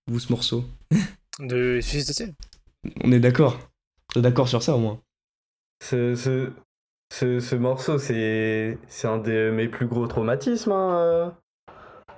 Vous, 0.08 0.20
ce 0.20 0.30
morceau. 0.32 0.64
De 1.40 1.80
Suicide 1.82 2.06
Social 2.06 2.32
On 3.04 3.12
est 3.12 3.20
d'accord. 3.20 3.58
On 4.14 4.20
est 4.20 4.22
d'accord 4.22 4.48
sur 4.48 4.62
ça 4.62 4.74
au 4.74 4.78
moins? 4.78 5.00
Ce, 5.84 6.14
ce, 6.14 6.50
ce, 7.12 7.40
ce 7.40 7.56
morceau, 7.56 7.98
c'est 7.98 8.78
c'est 8.88 9.08
un 9.08 9.18
de 9.18 9.50
mes 9.50 9.68
plus 9.68 9.86
gros 9.86 10.06
traumatismes. 10.06 10.72
hein, 10.72 10.98
euh. 10.98 11.30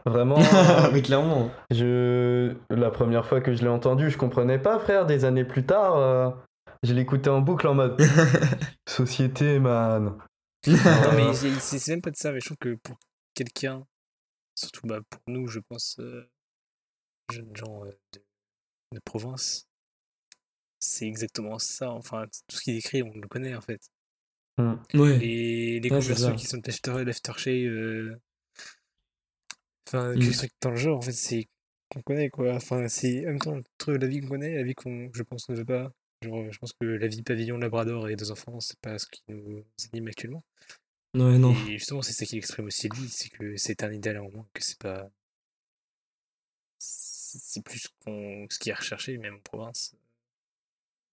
Vraiment. 0.06 0.38
mais 0.92 1.02
clairement. 1.02 1.50
je, 1.70 2.54
la 2.70 2.90
première 2.90 3.26
fois 3.26 3.40
que 3.40 3.54
je 3.54 3.62
l'ai 3.62 3.68
entendu, 3.68 4.10
je 4.10 4.18
comprenais 4.18 4.58
pas, 4.58 4.78
frère. 4.78 5.06
Des 5.06 5.24
années 5.24 5.44
plus 5.44 5.64
tard, 5.64 5.96
euh, 5.96 6.30
je 6.82 6.92
l'écoutais 6.94 7.30
en 7.30 7.40
boucle 7.40 7.66
en 7.66 7.74
mode 7.74 8.00
Société, 8.88 9.58
man. 9.58 10.18
Non, 10.66 11.12
mais 11.16 11.32
c'est 11.60 11.88
même 11.88 12.02
pas 12.02 12.10
de 12.10 12.16
ça, 12.16 12.32
mais 12.32 12.40
je 12.40 12.46
trouve 12.46 12.56
que 12.58 12.74
pour 12.76 12.98
quelqu'un, 13.34 13.86
surtout 14.54 14.86
bah, 14.86 15.00
pour 15.08 15.20
nous, 15.28 15.46
je 15.46 15.60
pense, 15.60 15.96
euh, 16.00 16.28
jeunes 17.32 17.54
gens 17.56 17.84
euh, 17.84 17.90
de, 18.14 18.20
de 18.94 19.00
province, 19.04 19.66
c'est 20.80 21.06
exactement 21.06 21.58
ça. 21.58 21.90
Enfin, 21.90 22.24
tout 22.48 22.56
ce 22.56 22.62
qu'il 22.62 22.76
écrit, 22.76 23.02
on 23.02 23.12
le 23.14 23.28
connaît 23.28 23.54
en 23.54 23.60
fait. 23.60 23.80
Ouais. 24.58 25.18
Les, 25.18 25.78
les 25.80 25.90
Ouais, 25.90 26.00
ça. 26.02 26.32
qui 26.32 26.46
sont 26.46 26.60
l'after- 26.66 27.04
l'aftershave, 27.04 27.54
euh, 27.70 28.20
enfin, 29.86 30.14
Mm. 30.14 30.18
que 30.18 30.32
ce 30.32 30.38
truc 30.38 30.52
dans 30.60 30.70
le 30.70 30.76
genre, 30.76 30.98
en 30.98 31.02
fait, 31.02 31.12
c'est 31.12 31.48
qu'on 31.90 32.02
connaît 32.02 32.28
quoi. 32.30 32.52
Enfin, 32.54 32.88
c'est 32.88 33.20
en 33.26 33.28
même 33.30 33.38
temps 33.38 33.54
le 33.54 33.62
truc, 33.78 34.02
la 34.02 34.08
vie 34.08 34.20
qu'on 34.20 34.28
connaît, 34.28 34.56
la 34.56 34.64
vie 34.64 34.74
qu'on, 34.74 35.08
je 35.14 35.22
pense, 35.22 35.48
ne 35.48 35.54
veut 35.54 35.64
pas. 35.64 35.92
Genre, 36.22 36.50
je 36.52 36.58
pense 36.58 36.72
que 36.72 36.86
la 36.86 37.06
vie 37.06 37.22
pavillon, 37.22 37.58
labrador 37.58 38.08
et 38.08 38.16
deux 38.16 38.30
enfants, 38.32 38.58
c'est 38.60 38.78
pas 38.80 38.98
ce 38.98 39.06
qui 39.06 39.22
nous 39.28 39.64
anime 39.92 40.08
actuellement. 40.08 40.42
Ouais, 41.14 41.38
non. 41.38 41.54
Et 41.68 41.78
justement, 41.78 42.02
c'est 42.02 42.12
ça 42.12 42.24
qu'il 42.26 42.38
exprime 42.38 42.66
aussi 42.66 42.88
lui, 42.88 43.08
c'est 43.08 43.28
que 43.30 43.56
c'est 43.56 43.82
un 43.82 43.92
idéal 43.92 44.16
à 44.16 44.20
un 44.20 44.22
moment, 44.24 44.46
que 44.52 44.62
c'est 44.62 44.78
pas. 44.78 45.08
C'est 46.80 47.62
plus 47.64 47.88
qu'on, 48.04 48.46
ce 48.50 48.58
qui 48.58 48.70
est 48.70 48.74
recherché, 48.74 49.18
même 49.18 49.34
en 49.36 49.40
province. 49.40 49.94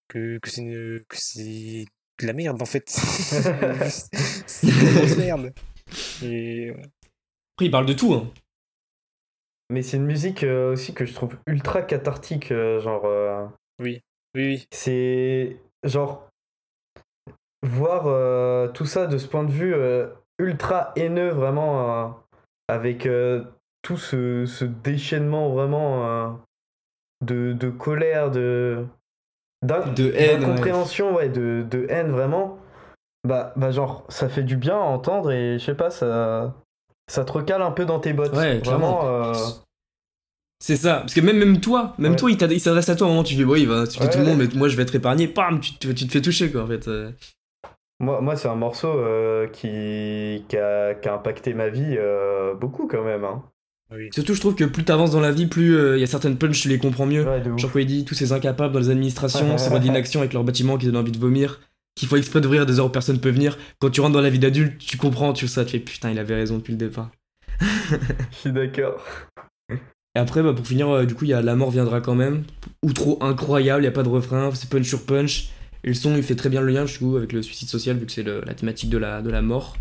Que, 0.07 0.37
que 0.39 0.49
c'est 0.49 0.61
une- 0.61 1.03
que 1.07 1.17
c'est 1.17 1.85
de 2.19 2.27
la 2.27 2.33
merde 2.33 2.61
en 2.61 2.65
fait. 2.65 2.89
c'est 2.89 4.67
de 4.67 4.85
la 4.85 4.91
grosse 4.93 5.17
merde. 5.17 5.53
Et 6.23 6.71
ouais. 6.71 6.81
Après, 7.55 7.65
il 7.65 7.71
parle 7.71 7.85
de 7.85 7.93
tout. 7.93 8.13
Hein. 8.13 8.31
Mais 9.71 9.81
c'est 9.81 9.97
une 9.97 10.05
musique 10.05 10.43
euh, 10.43 10.73
aussi 10.73 10.93
que 10.93 11.05
je 11.05 11.13
trouve 11.13 11.37
ultra 11.47 11.81
cathartique. 11.81 12.51
euh, 12.51 12.79
genre, 12.81 13.05
euh, 13.05 13.47
oui, 13.79 14.01
oui. 14.35 14.67
c'est 14.71 15.57
genre 15.83 16.27
voir 17.63 18.03
euh, 18.05 18.67
tout 18.69 18.85
ça 18.85 19.07
de 19.07 19.17
ce 19.17 19.27
point 19.27 19.43
de 19.43 19.51
vue 19.51 19.73
euh, 19.73 20.07
ultra 20.37 20.91
haineux, 20.95 21.29
vraiment, 21.29 22.05
euh, 22.05 22.07
avec 22.67 23.05
euh, 23.05 23.43
tout 23.81 23.97
ce, 23.97 24.45
ce 24.45 24.65
déchaînement 24.65 25.49
vraiment 25.49 26.05
euh, 26.05 26.29
de, 27.21 27.53
de 27.53 27.69
colère, 27.69 28.29
de 28.31 28.85
De 29.63 30.11
haine, 30.15 30.45
ouais. 30.45 31.13
ouais, 31.13 31.29
de, 31.29 31.65
de 31.69 31.87
haine 31.89 32.11
vraiment. 32.11 32.59
Bah, 33.23 33.53
bah, 33.55 33.71
genre, 33.71 34.05
ça 34.09 34.29
fait 34.29 34.43
du 34.43 34.57
bien 34.57 34.75
à 34.75 34.83
entendre 34.83 35.31
et 35.31 35.57
je 35.57 35.65
sais 35.65 35.75
pas, 35.75 35.89
ça, 35.89 36.53
ça 37.07 37.25
te 37.25 37.31
recale 37.31 37.63
un 37.63 37.71
peu 37.71 37.85
dans 37.85 37.99
tes 37.99 38.13
bottes. 38.13 38.35
Ouais, 38.35 38.59
vraiment. 38.59 39.01
C'est 40.59 40.77
ça. 40.77 40.97
Parce 40.97 41.13
que 41.13 41.21
même, 41.21 41.37
même 41.37 41.59
toi, 41.59 41.93
même 41.97 42.13
Ouais. 42.13 42.17
toi, 42.17 42.31
il, 42.31 42.59
s'adresse 42.59 42.89
à 42.89 42.95
toi 42.95 43.07
à 43.07 43.09
un 43.09 43.13
moment, 43.13 43.23
tu 43.23 43.35
fais, 43.35 43.41
il 43.41 43.67
va 43.67 43.85
tuer 43.87 44.01
Ouais, 44.01 44.09
tout 44.09 44.19
le 44.19 44.25
monde, 44.25 44.37
mais 44.39 44.47
moi, 44.55 44.67
je 44.67 44.75
vais 44.77 44.83
être 44.83 44.95
épargné. 44.95 45.27
Pam, 45.27 45.59
tu 45.59 45.73
te, 45.73 45.89
tu 45.89 46.07
te 46.07 46.11
fais 46.11 46.21
toucher, 46.21 46.51
quoi, 46.51 46.63
en 46.63 46.67
fait. 46.67 46.87
euh. 46.87 47.11
Moi, 48.01 48.19
moi 48.19 48.35
c'est 48.35 48.49
un 48.49 48.55
morceau 48.55 48.89
euh, 48.89 49.47
qui, 49.47 50.43
qui, 50.49 50.57
a, 50.57 50.95
qui 50.95 51.07
a 51.07 51.13
impacté 51.13 51.53
ma 51.53 51.69
vie 51.69 51.95
euh, 51.97 52.53
beaucoup 52.53 52.87
quand 52.87 53.03
même. 53.05 53.23
Hein. 53.23 53.41
oui. 53.91 54.09
Surtout, 54.13 54.33
je 54.33 54.41
trouve 54.41 54.55
que 54.55 54.65
plus 54.65 54.83
t'avances 54.83 55.11
dans 55.11 55.21
la 55.21 55.31
vie, 55.31 55.45
plus 55.45 55.77
euh, 55.77 55.97
il 55.97 56.01
y 56.01 56.03
a 56.03 56.07
certaines 56.07 56.37
punches, 56.37 56.59
tu 56.61 56.67
les 56.67 56.77
comprends 56.77 57.05
mieux. 57.05 57.25
Ouais. 57.25 57.41
Genre 57.57 57.71
quand 57.71 57.79
il 57.79 57.85
dit 57.85 58.03
tous 58.03 58.13
ces 58.13 58.33
incapables 58.33 58.73
dans 58.73 58.79
les 58.81 58.89
administrations, 58.89 59.57
ces 59.57 59.69
voies 59.69 59.79
d'inaction 59.79 60.19
avec 60.19 60.33
leurs 60.33 60.43
bâtiments 60.43 60.77
qui 60.77 60.87
donnent 60.87 60.97
envie 60.97 61.13
de 61.13 61.17
vomir, 61.17 61.61
qu'il 61.95 62.09
faut 62.09 62.17
exprès 62.17 62.41
d'ouvrir 62.41 62.63
à 62.63 62.65
des 62.65 62.79
heures 62.81 62.87
où 62.87 62.89
personne 62.89 63.19
peut 63.21 63.29
venir. 63.29 63.57
Quand 63.79 63.89
tu 63.89 64.01
rentres 64.01 64.13
dans 64.13 64.19
la 64.21 64.29
vie 64.29 64.39
d'adulte, 64.39 64.77
tu 64.77 64.97
comprends, 64.97 65.31
tu 65.31 65.47
ça, 65.47 65.63
tu 65.63 65.71
fais 65.71 65.79
putain, 65.79 66.11
il 66.11 66.19
avait 66.19 66.35
raison 66.35 66.57
depuis 66.57 66.71
le 66.73 66.77
départ. 66.77 67.11
Je 67.61 68.35
suis 68.37 68.51
d'accord. 68.51 69.01
Et 70.15 70.19
après, 70.19 70.41
bah, 70.41 70.53
pour 70.53 70.65
finir, 70.65 70.89
euh, 70.89 71.05
du 71.05 71.13
coup, 71.13 71.25
il 71.25 71.29
y 71.29 71.33
a 71.33 71.41
La 71.41 71.55
mort 71.55 71.71
viendra 71.71 72.01
quand 72.01 72.15
même. 72.15 72.43
Ou 72.83 72.93
trop 72.93 73.17
incroyable, 73.21 73.83
il 73.83 73.85
y 73.85 73.89
a 73.89 73.91
pas 73.91 74.03
de 74.03 74.09
refrain, 74.09 74.49
c'est 74.53 74.69
punch 74.69 74.87
sur 74.87 75.05
punch. 75.05 75.49
Et 75.83 75.89
le 75.89 75.93
son, 75.93 76.15
il 76.15 76.23
fait 76.23 76.35
très 76.35 76.49
bien 76.49 76.61
le 76.61 76.71
lien, 76.71 76.85
du 76.85 76.97
coup, 76.97 77.17
avec 77.17 77.33
le 77.33 77.41
suicide 77.41 77.67
social, 77.67 77.97
vu 77.97 78.05
que 78.05 78.11
c'est 78.11 78.23
la 78.23 78.53
thématique 78.53 78.89
de 78.89 78.97
la, 78.97 79.21
de 79.21 79.29
la 79.29 79.41
mort. 79.41 79.77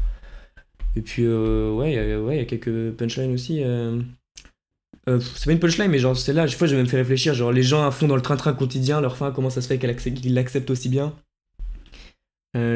Et 0.97 1.01
puis, 1.01 1.24
euh, 1.24 1.72
ouais, 1.72 1.93
il 1.93 2.18
ouais, 2.18 2.37
y 2.39 2.41
a 2.41 2.45
quelques 2.45 2.91
punchlines 2.93 3.32
aussi. 3.32 3.62
euh. 3.64 4.01
Euh, 5.09 5.20
c'est 5.20 5.47
pas 5.47 5.53
une 5.53 5.61
punchline, 5.61 5.91
mais 5.91 5.99
genre, 5.99 6.16
c'est 6.16 6.32
là, 6.32 6.47
chaque 6.47 6.59
fois, 6.59 6.66
j'ai 6.66 6.76
même 6.76 6.87
fait 6.87 6.97
réfléchir. 6.97 7.35
Genre, 7.35 7.53
les 7.53 7.62
gens 7.62 7.87
à 7.87 7.91
fond 7.91 8.09
dans 8.09 8.16
le 8.16 8.22
train-train 8.22 8.55
quotidien, 8.55 9.01
leur 9.01 9.16
fin, 9.16 9.30
comment 9.32 9.51
ça 9.51 9.61
se 9.61 9.68
fait 9.68 9.78
qu'ils 9.78 10.35
l'acceptent 10.35 10.70
aussi 10.70 10.89
bien 10.89 11.12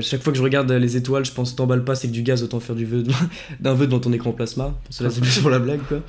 chaque 0.00 0.22
fois 0.22 0.32
que 0.32 0.38
je 0.38 0.42
regarde 0.42 0.70
les 0.72 0.96
étoiles, 0.96 1.24
je 1.24 1.30
pense 1.30 1.54
t'emballe 1.54 1.84
pas, 1.84 1.94
c'est 1.94 2.09
que 2.09 2.12
du 2.12 2.22
gaz, 2.22 2.42
autant 2.42 2.59
faire 2.59 2.74
du 2.74 2.84
vœu 2.84 3.04
d'un 3.61 3.74
vœu 3.74 3.86
devant 3.86 4.00
ton 4.00 4.12
écran 4.12 4.32
plasma. 4.32 4.76
Cela, 4.90 5.09
c'est 5.09 5.20
plus 5.20 5.38
pour 5.38 5.50
la 5.50 5.61
blague, 5.61 5.82
quoi. 5.86 6.02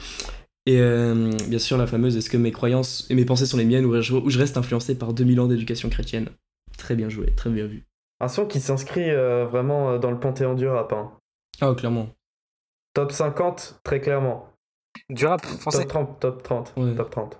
Et 0.69 0.79
euh, 0.79 1.31
bien 1.47 1.57
sûr, 1.57 1.77
la 1.79 1.87
fameuse 1.87 2.15
est-ce 2.15 2.29
que 2.29 2.37
mes 2.37 2.51
croyances 2.51 3.07
et 3.09 3.15
mes 3.15 3.25
pensées 3.25 3.47
sont 3.47 3.57
les 3.57 3.65
miennes 3.65 3.85
ou 3.85 3.99
je, 4.01 4.13
ou 4.13 4.29
je 4.29 4.37
reste 4.37 4.55
influencé 4.55 4.93
par 4.95 5.13
2000 5.13 5.39
ans 5.39 5.47
d'éducation 5.47 5.89
chrétienne? 5.89 6.29
Très 6.77 6.95
bien 6.95 7.09
joué, 7.09 7.33
très 7.35 7.49
bien 7.49 7.65
vu. 7.65 7.85
Un 8.19 8.27
son 8.27 8.45
qui 8.45 8.59
s'inscrit 8.59 9.09
euh, 9.09 9.45
vraiment 9.47 9.89
euh, 9.93 9.97
dans 9.97 10.11
le 10.11 10.19
panthéon 10.19 10.53
du 10.53 10.67
rap. 10.67 10.93
hein. 10.93 11.11
Ah, 11.59 11.73
clairement. 11.75 12.09
Top 12.93 13.11
50, 13.11 13.79
très 13.83 13.99
clairement. 13.99 14.49
Du 15.09 15.25
rap 15.25 15.43
français? 15.43 15.79
Top 15.79 15.87
30, 15.89 16.19
top 16.19 16.43
30, 16.43 16.73
Ouais. 16.77 16.93
top 16.95 17.09
30. 17.09 17.37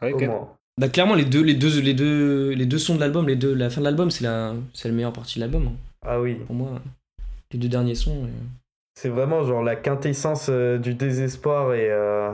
Ah 0.00 0.08
Au 0.08 0.18
moins. 0.20 0.56
Bah, 0.78 0.88
clairement, 0.88 1.14
les 1.16 1.24
deux, 1.24 1.42
les 1.42 1.54
deux, 1.54 1.80
les 1.80 1.94
deux, 1.94 2.50
les 2.50 2.66
deux 2.66 2.78
sons 2.78 2.94
de 2.94 3.00
l'album, 3.00 3.26
les 3.26 3.36
deux, 3.36 3.52
la 3.52 3.68
fin 3.68 3.80
de 3.80 3.84
l'album, 3.84 4.12
c'est 4.12 4.22
la, 4.24 4.54
c'est 4.74 4.88
la 4.88 4.94
meilleure 4.94 5.12
partie 5.12 5.40
de 5.40 5.44
l'album. 5.44 5.66
hein. 5.66 5.76
Ah 6.06 6.20
oui. 6.20 6.36
Pour 6.46 6.54
moi, 6.54 6.80
les 7.50 7.58
deux 7.58 7.68
derniers 7.68 7.96
sons. 7.96 8.24
euh, 8.26 8.28
C'est 8.94 9.08
vraiment 9.08 9.42
genre 9.44 9.62
la 9.62 9.76
quintessence 9.76 10.46
euh, 10.50 10.78
du 10.78 10.94
désespoir 10.94 11.74
et. 11.74 11.88
euh, 11.90 12.32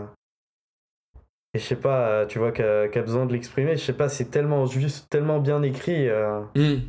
Et 1.55 1.59
je 1.59 1.65
sais 1.65 1.77
pas, 1.77 2.09
euh, 2.09 2.27
tu 2.27 2.39
vois, 2.39 2.53
qu'a 2.53 2.89
qu'a 2.89 3.03
besoin 3.03 3.27
de 3.27 3.33
l'exprimer. 3.33 3.77
Je 3.77 3.83
sais 3.85 3.93
pas, 3.93 4.09
c'est 4.09 4.31
tellement 4.31 4.67
juste, 4.67 5.07
tellement 5.11 5.39
bien 5.41 5.63
écrit. 5.63 6.09
hum. 6.57 6.81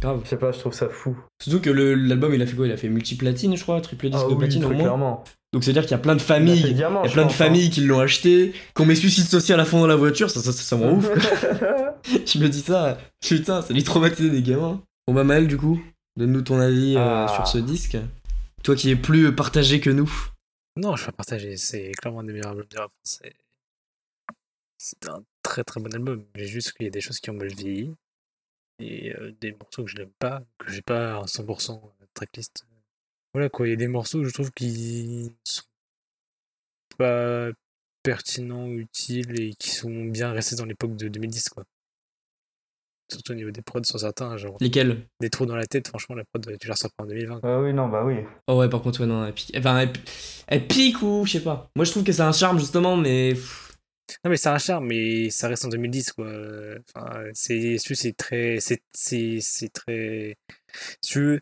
Grave. 0.00 0.20
Je 0.24 0.30
sais 0.30 0.38
pas, 0.38 0.50
je 0.50 0.58
trouve 0.58 0.72
ça 0.72 0.88
fou. 0.88 1.14
Surtout 1.42 1.60
que 1.60 1.68
l'album, 1.68 2.32
il 2.34 2.40
a 2.40 2.46
fait 2.46 2.56
quoi? 2.56 2.66
Il 2.66 2.72
a 2.72 2.78
fait 2.78 2.88
multi-platine, 2.88 3.54
je 3.54 3.62
crois, 3.62 3.80
triple 3.82 4.08
disque 4.08 4.22
Ah 4.24 4.28
de 4.30 4.32
oui, 4.32 4.38
platine 4.38 4.64
au 4.64 4.68
très 4.68 4.74
moins. 4.76 4.84
clairement. 4.84 5.24
Donc 5.52 5.62
c'est-à-dire 5.64 5.82
qu'il 5.82 5.90
y 5.90 5.94
a 5.94 5.98
plein 5.98 6.14
de 6.14 6.20
Il 6.20 6.22
a 6.22 6.26
familles. 6.26 6.74
diamant, 6.74 7.02
Il 7.02 7.08
y 7.08 7.10
a 7.10 7.12
plein 7.12 7.24
de 7.24 7.28
hein. 7.28 7.32
familles 7.32 7.68
qui 7.70 7.82
l'ont 7.82 8.00
acheté, 8.00 8.54
qu'on 8.72 8.86
met 8.86 8.94
suicide 8.94 9.24
social 9.26 9.60
à 9.60 9.66
fond 9.66 9.80
dans 9.80 9.86
la 9.86 9.96
voiture, 9.96 10.30
ça, 10.30 10.40
ça, 10.40 10.52
ça, 10.52 10.62
ça 10.62 10.76
me 10.76 10.84
rend 10.84 10.92
ouf. 10.92 11.10
je 12.26 12.38
me 12.38 12.48
dis 12.48 12.60
ça, 12.60 12.96
putain, 13.20 13.60
ça 13.60 13.74
lui 13.74 13.82
traumatisé 13.84 14.30
des 14.30 14.40
gamins. 14.42 14.80
Bon 15.06 15.12
bah 15.12 15.24
Maël, 15.24 15.46
du 15.46 15.58
coup, 15.58 15.78
donne-nous 16.16 16.42
ton 16.42 16.58
avis 16.60 16.96
euh, 16.96 17.00
Ah. 17.00 17.32
sur 17.34 17.46
ce 17.46 17.58
disque. 17.58 17.98
Toi 18.62 18.76
qui 18.76 18.90
es 18.90 18.96
plus 18.96 19.34
partagé 19.34 19.80
que 19.80 19.90
nous. 19.90 20.10
Non, 20.76 20.96
je 20.96 21.02
vais 21.02 21.12
pas 21.12 21.18
partager. 21.18 21.56
C'est 21.56 21.92
clairement 21.92 22.20
un 22.20 22.24
des 22.24 22.32
meilleurs 22.32 22.50
albums 22.50 22.66
du 22.66 22.76
rap. 22.76 22.92
C'est 23.02 23.34
un 25.08 25.24
très 25.42 25.64
très 25.64 25.80
bon 25.80 25.92
album. 25.94 26.26
Mais 26.36 26.46
juste 26.46 26.72
qu'il 26.72 26.84
y 26.84 26.88
a 26.88 26.90
des 26.90 27.00
choses 27.00 27.20
qui 27.20 27.30
ont 27.30 27.34
mal 27.34 27.48
vieilli. 27.48 27.94
Et 28.78 29.14
euh, 29.16 29.32
des 29.40 29.52
morceaux 29.52 29.84
que 29.84 29.90
je 29.90 29.96
n'aime 29.96 30.12
pas, 30.18 30.42
que 30.58 30.70
j'ai 30.70 30.82
pas 30.82 31.18
à 31.18 31.24
100% 31.24 31.80
tracklist. 32.14 32.64
Voilà 33.34 33.48
quoi, 33.48 33.66
il 33.66 33.70
y 33.70 33.74
a 33.74 33.76
des 33.76 33.88
morceaux 33.88 34.20
que 34.20 34.28
je 34.28 34.32
trouve 34.32 34.50
qui 34.52 35.32
sont 35.44 35.62
pas 36.98 37.50
pertinents, 38.02 38.68
utiles 38.68 39.40
et 39.40 39.54
qui 39.54 39.70
sont 39.70 40.04
bien 40.06 40.32
restés 40.32 40.56
dans 40.56 40.64
l'époque 40.64 40.96
de 40.96 41.08
2010 41.08 41.50
quoi. 41.50 41.64
Surtout 43.10 43.32
au 43.32 43.34
niveau 43.34 43.50
des 43.50 43.62
prods 43.62 43.82
sur 43.84 43.98
certains, 43.98 44.36
genre 44.36 44.56
Lesquels? 44.60 45.06
des 45.20 45.30
trous 45.30 45.46
dans 45.46 45.56
la 45.56 45.66
tête, 45.66 45.88
franchement 45.88 46.14
la 46.14 46.24
prod 46.24 46.56
tu 46.60 46.68
la 46.68 46.74
ressors 46.74 46.90
pas 46.96 47.04
en 47.04 47.06
2020. 47.06 47.40
quoi. 47.40 47.50
Ah 47.56 47.60
oui, 47.60 47.72
non, 47.72 47.88
bah 47.88 48.04
oui. 48.04 48.16
Oh 48.46 48.56
ouais, 48.58 48.68
par 48.68 48.82
contre, 48.82 49.00
ouais, 49.00 49.06
non, 49.06 49.24
elle 49.26 49.32
pique. 49.32 49.52
Enfin, 49.56 49.78
elle, 49.80 49.92
elle 50.48 50.66
pique 50.66 51.02
ou 51.02 51.24
je 51.26 51.32
sais 51.32 51.40
pas. 51.42 51.70
Moi 51.76 51.84
je 51.84 51.90
trouve 51.90 52.04
que 52.04 52.12
c'est 52.12 52.22
un 52.22 52.32
charme 52.32 52.58
justement, 52.58 52.96
mais. 52.96 53.34
Non 54.24 54.30
mais 54.30 54.36
c'est 54.36 54.48
un 54.48 54.58
charme, 54.58 54.86
mais 54.88 55.30
ça 55.30 55.46
reste 55.48 55.64
en 55.64 55.68
2010 55.68 56.12
quoi. 56.12 56.26
Enfin, 56.94 57.22
c'est 57.32 57.78
c'est- 57.78 57.94
c'est 57.94 58.12
très 58.16 58.58
c'est 58.60 58.80
c'est 58.92 59.38
c'est 59.40 59.68
très 59.72 60.36
si 61.00 61.12
tu 61.12 61.18
veux 61.20 61.40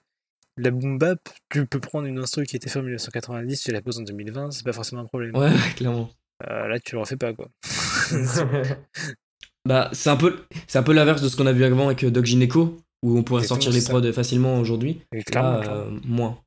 la 0.59 0.71
boom 0.71 0.99
bap, 0.99 1.21
tu 1.51 1.67
peux 1.67 1.81
prendre 1.81 2.07
une 2.07 2.19
instru 2.19 2.45
qui 2.45 2.57
était 2.57 2.69
faite 2.69 2.79
en 2.81 2.83
1990, 2.85 3.63
tu 3.63 3.73
la 3.73 3.81
poses 3.81 3.99
en 4.01 4.03
2020, 4.03 4.51
c'est 4.51 4.65
pas 4.65 4.73
forcément 4.73 5.03
un 5.03 5.07
problème. 5.07 5.35
Ouais, 5.37 5.49
ouais, 5.49 5.75
clairement. 5.77 6.11
Euh, 6.49 6.69
là 6.69 6.79
tu 6.81 6.95
le 6.95 7.01
refais 7.01 7.17
pas 7.17 7.33
quoi. 7.33 7.49
Bah, 9.69 9.91
c'est 9.93 10.11
un 10.11 10.17
peu, 10.17 10.37
c'est 10.67 10.79
un 10.79 10.83
peu 10.83 10.93
l'inverse 10.93 11.23
de 11.23 11.29
ce 11.29 11.37
qu'on 11.37 11.47
a 11.47 11.53
vu 11.53 11.63
avant 11.65 11.87
avec 11.87 12.03
euh, 12.05 12.11
Doc 12.11 12.25
Gineco, 12.25 12.77
où 13.03 13.19
on 13.19 13.23
pourrait 13.23 13.45
sortir 13.45 13.71
les 13.71 13.83
prods 13.83 14.13
facilement 14.13 14.59
aujourd'hui. 14.59 15.03
Là, 15.35 15.61
euh, 15.71 15.91
moins. 16.05 16.39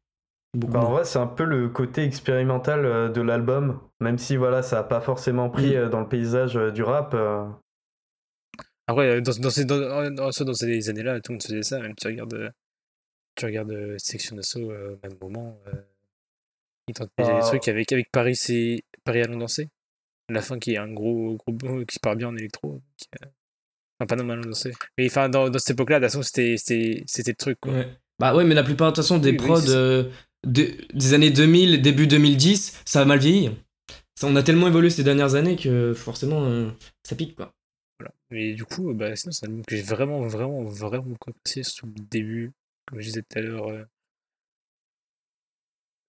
Beaucoup 0.53 0.73
Bah, 0.73 0.79
en 0.81 0.91
vrai, 0.91 1.05
c'est 1.05 1.19
un 1.19 1.27
peu 1.27 1.45
le 1.45 1.69
côté 1.69 2.03
expérimental 2.03 2.85
euh, 2.85 3.09
de 3.09 3.21
l'album, 3.21 3.79
même 4.01 4.17
si 4.17 4.35
voilà, 4.35 4.61
ça 4.63 4.79
a 4.79 4.83
pas 4.83 4.99
forcément 5.01 5.49
pris 5.49 5.77
Mm. 5.77 5.89
dans 5.89 5.99
le 6.01 6.07
paysage 6.09 6.55
du 6.73 6.83
rap. 6.83 7.13
euh. 7.13 7.45
Après 8.87 9.21
dans, 9.21 9.31
dans 9.39 9.49
ces 9.49 9.63
dans, 9.65 9.79
dans, 10.11 10.29
dans 10.31 10.53
ces 10.53 10.89
années-là, 10.89 11.21
tout 11.21 11.31
le 11.31 11.35
monde 11.35 11.43
faisait 11.43 11.63
ça, 11.63 11.79
même 11.79 11.93
tu 11.95 12.07
regardes 12.07 12.51
tu 13.35 13.45
regardes 13.45 13.95
Section 13.97 14.35
d'assaut 14.35 14.69
euh, 14.71 14.95
au 14.95 15.07
même 15.07 15.17
moment 15.21 15.57
euh, 15.67 15.71
ils 16.89 16.93
tentent 16.93 17.11
des 17.17 17.23
Ah. 17.25 17.39
trucs 17.41 17.67
avec 17.69 17.91
avec 17.93 18.11
Paris 18.11 18.35
c'est 18.35 18.81
Paris 19.05 19.21
allons 19.21 19.37
danser. 19.37 19.69
La 20.31 20.41
fin 20.41 20.57
qui 20.59 20.73
est 20.73 20.77
un 20.77 20.91
gros 20.91 21.37
gros 21.37 21.85
qui 21.85 21.99
part 21.99 22.15
bien 22.15 22.29
en 22.29 22.35
électro. 22.35 22.81
qui, 22.97 23.07
euh, 23.23 23.27
Enfin, 23.99 24.07
pas 24.07 24.15
non 24.23 24.29
allons 24.31 24.41
danser. 24.41 24.71
Mais 24.97 25.05
enfin 25.07 25.29
dans, 25.29 25.49
dans 25.49 25.59
cette 25.59 25.71
époque-là, 25.71 25.99
de 25.99 26.05
toute 26.05 26.11
façon 26.13 26.23
c'était 26.23 27.03
le 27.27 27.33
truc 27.35 27.59
quoi. 27.61 27.73
Ouais. 27.73 27.87
Bah 28.19 28.35
ouais, 28.35 28.43
mais 28.43 28.55
la 28.55 28.63
plupart 28.63 28.91
de 28.91 28.95
toute 28.95 29.03
façon 29.03 29.19
des 29.19 29.31
Oui, 29.31 29.37
prods 29.37 29.69
euh, 29.69 30.09
de- 30.45 30.75
des 30.93 31.13
années 31.13 31.29
2000, 31.31 31.81
début 31.81 32.07
2010, 32.07 32.81
ça 32.85 33.01
a 33.01 33.05
mal 33.05 33.19
vieilli. 33.19 33.51
Ça, 34.15 34.27
on 34.27 34.35
a 34.35 34.43
tellement 34.43 34.67
évolué 34.67 34.89
ces 34.89 35.03
dernières 35.03 35.35
années 35.35 35.55
que 35.55 35.93
forcément 35.93 36.45
euh, 36.45 36.69
ça 37.03 37.15
pique 37.15 37.35
quoi. 37.35 37.53
Voilà. 37.99 38.13
Mais 38.31 38.53
du 38.53 38.65
coup, 38.65 38.93
bah, 38.93 39.15
sinon, 39.15 39.31
c'est 39.31 39.45
un 39.45 39.49
album 39.49 39.65
que 39.65 39.75
j'ai 39.75 39.81
vraiment, 39.83 40.21
vraiment, 40.21 40.63
vraiment 40.63 41.15
apprécié, 41.27 41.63
surtout 41.63 41.93
le 41.95 42.03
début. 42.09 42.51
Comme 42.87 42.99
je 43.01 43.05
disais 43.05 43.21
tout 43.21 43.37
à 43.37 43.41
l'heure, 43.41 43.67
euh, 43.67 43.83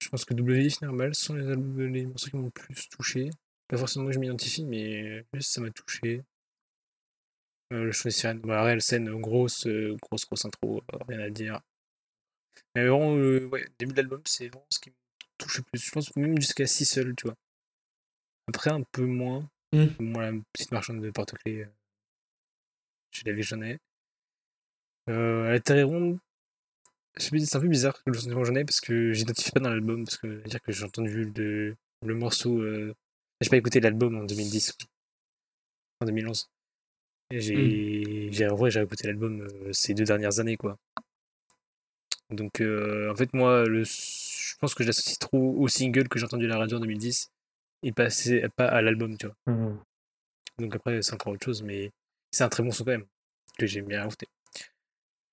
je 0.02 0.08
pense 0.08 0.24
que 0.24 0.34
WIF 0.34 0.80
normal 0.82 1.14
sont 1.14 1.34
les, 1.34 1.46
albums, 1.48 1.92
les 1.92 2.06
morceaux 2.06 2.30
qui 2.30 2.36
m'ont 2.36 2.44
le 2.44 2.50
plus 2.50 2.88
touché. 2.88 3.30
Pas 3.72 3.78
forcément 3.78 4.04
que 4.04 4.12
je 4.12 4.18
m'identifie, 4.18 4.66
mais 4.66 5.24
juste 5.32 5.52
ça 5.52 5.62
m'a 5.62 5.70
touché. 5.70 6.22
Euh, 7.72 7.84
le 7.84 7.92
choix 7.92 8.10
des 8.10 8.14
sirènes, 8.14 8.40
bah, 8.40 8.62
réelle 8.62 8.82
scène, 8.82 9.08
grosse, 9.18 9.66
euh, 9.66 9.96
grosse, 10.02 10.26
grosse 10.26 10.44
intro, 10.44 10.82
euh, 10.92 10.98
rien 11.08 11.20
à 11.20 11.30
dire. 11.30 11.58
Mais 12.74 12.86
vraiment, 12.86 13.16
euh, 13.16 13.46
ouais, 13.46 13.62
le 13.62 13.72
début 13.78 13.92
de 13.92 13.96
l'album, 13.96 14.20
c'est 14.26 14.48
vraiment 14.48 14.66
ce 14.68 14.78
qui 14.78 14.90
me 14.90 14.94
touche 15.38 15.56
le 15.56 15.62
plus. 15.62 15.82
Je 15.82 15.90
pense 15.90 16.14
même 16.16 16.38
jusqu'à 16.38 16.66
6 16.66 16.84
seuls, 16.84 17.14
tu 17.16 17.26
vois. 17.26 17.36
Après, 18.46 18.70
un 18.70 18.82
peu 18.92 19.06
moins. 19.06 19.48
Mm. 19.72 19.86
Moi, 20.00 20.30
la 20.30 20.38
petite 20.52 20.72
marchande 20.72 21.00
de 21.00 21.10
porte-clés, 21.10 21.62
euh, 21.62 21.72
je 23.12 23.22
l'avais 23.24 23.42
j'en 23.42 23.62
ai. 23.62 23.78
Euh, 25.08 25.46
à 25.46 25.52
la 25.52 25.60
Terre 25.60 25.88
ronde, 25.88 26.18
je 27.16 27.34
c'est 27.38 27.56
un 27.56 27.60
peu 27.60 27.68
bizarre 27.68 27.94
que 27.94 28.10
le 28.10 28.18
sentiment 28.18 28.44
j'en 28.44 28.54
ai 28.54 28.64
parce 28.66 28.82
que 28.82 29.12
j'identifie 29.12 29.50
pas 29.50 29.60
dans 29.60 29.70
l'album 29.70 30.04
parce 30.04 30.18
que 30.18 30.46
dire 30.46 30.60
que 30.60 30.72
j'ai 30.72 30.84
entendu 30.84 31.24
le, 31.24 31.74
le 32.02 32.14
morceau. 32.14 32.60
Euh, 32.60 32.94
j'ai 33.42 33.50
pas 33.50 33.56
écouté 33.56 33.80
l'album 33.80 34.16
en 34.16 34.24
2010, 34.24 34.76
en 36.00 36.06
2011. 36.06 36.50
Et 37.30 37.40
j'ai, 37.40 38.28
j'ai, 38.30 38.48
en 38.48 38.54
vrai, 38.54 38.70
j'ai 38.70 38.82
écouté 38.82 39.06
l'album 39.06 39.40
euh, 39.40 39.72
ces 39.72 39.94
deux 39.94 40.04
dernières 40.04 40.38
années, 40.38 40.56
quoi. 40.56 40.78
Donc, 42.30 42.60
euh, 42.60 43.10
en 43.10 43.16
fait, 43.16 43.32
moi, 43.34 43.64
le, 43.64 43.84
je 43.84 44.56
pense 44.58 44.74
que 44.74 44.82
je 44.82 44.88
l'associe 44.88 45.18
trop 45.18 45.54
au 45.58 45.68
single 45.68 46.08
que 46.08 46.18
j'ai 46.18 46.24
entendu 46.24 46.46
à 46.46 46.48
la 46.48 46.58
radio 46.58 46.78
en 46.78 46.80
2010 46.80 47.30
et 47.82 47.92
pas, 47.92 48.08
pas 48.56 48.66
à 48.66 48.82
l'album, 48.82 49.16
tu 49.16 49.26
vois. 49.26 49.36
Mhm. 49.46 49.78
Donc 50.58 50.76
après, 50.76 51.02
c'est 51.02 51.14
encore 51.14 51.32
autre 51.32 51.44
chose, 51.44 51.62
mais 51.62 51.90
c'est 52.30 52.44
un 52.44 52.48
très 52.48 52.62
bon 52.62 52.70
son 52.70 52.84
quand 52.84 52.92
même, 52.92 53.06
que 53.58 53.66
j'ai 53.66 53.82
bien 53.82 54.04
écouté. 54.04 54.28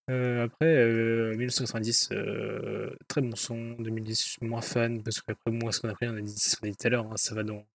Euh, 0.09 0.45
après, 0.45 0.65
euh, 0.65 1.35
1990, 1.35 2.09
euh, 2.11 2.89
très 3.07 3.21
bon 3.21 3.35
son. 3.35 3.73
2010, 3.73 4.23
je 4.23 4.29
suis 4.29 4.45
moins 4.45 4.61
fan, 4.61 5.03
parce 5.03 5.21
qu'après, 5.21 5.51
moi, 5.51 5.71
ce 5.71 5.81
qu'on 5.81 5.89
a 5.89 5.93
pris, 5.93 6.07
on 6.07 6.17
a 6.17 6.21
dit, 6.21 6.35
qu'on 6.59 6.67
a 6.67 6.71
dit 6.71 6.77
tout 6.77 6.87
à 6.87 6.89
l'heure, 6.89 7.05
hein, 7.05 7.17
ça 7.17 7.35
va 7.35 7.43
dans, 7.43 7.65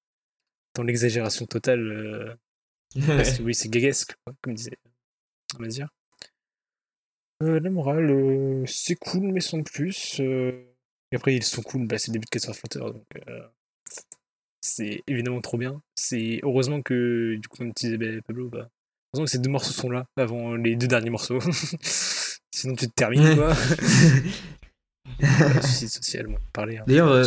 dans 0.74 0.82
l'exagération 0.82 1.46
totale. 1.46 1.80
euh, 2.96 3.16
parce 3.16 3.38
que 3.38 3.42
oui, 3.42 3.54
c'est 3.54 3.68
gaguesque, 3.68 4.14
comme 4.42 4.54
disait 4.54 4.78
Mazir. 5.58 5.88
Euh, 7.42 7.58
la 7.60 7.70
morale, 7.70 8.10
euh, 8.10 8.64
c'est 8.66 8.94
cool, 8.94 9.32
mais 9.32 9.40
sans 9.40 9.62
plus. 9.62 10.20
euh, 10.20 10.64
Et 11.12 11.16
après, 11.16 11.34
ils 11.34 11.42
sont 11.42 11.62
cool, 11.62 11.86
bah, 11.86 11.98
c'est 11.98 12.08
le 12.08 12.14
début 12.14 12.26
de 12.26 12.30
Casper 12.30 12.52
Flutter, 12.54 12.78
donc 12.78 13.04
c'est 14.60 15.02
évidemment 15.06 15.40
trop 15.40 15.58
bien. 15.58 15.82
C'est 15.94 16.40
heureusement 16.42 16.80
que, 16.82 17.34
du 17.36 17.48
coup, 17.48 17.58
comme 17.58 17.74
tu 17.74 17.86
disais, 17.86 17.98
bah, 17.98 18.06
Pablo, 18.26 18.48
bah, 18.48 18.68
heureusement 19.12 19.24
que 19.26 19.30
ces 19.30 19.38
deux 19.38 19.50
morceaux 19.50 19.72
sont 19.74 19.90
là 19.90 20.06
avant 20.16 20.54
les 20.54 20.76
deux 20.76 20.86
derniers 20.86 21.10
morceaux. 21.10 21.38
Sinon, 22.54 22.74
tu 22.76 22.86
te 22.88 22.94
termines, 22.94 23.34
quoi. 23.34 23.54
Voilà, 25.20 25.62
Suicide 25.62 25.88
social, 25.90 26.26
moi, 26.28 26.40
parler. 26.52 26.78
hein. 26.78 26.84
D'ailleurs, 26.86 27.24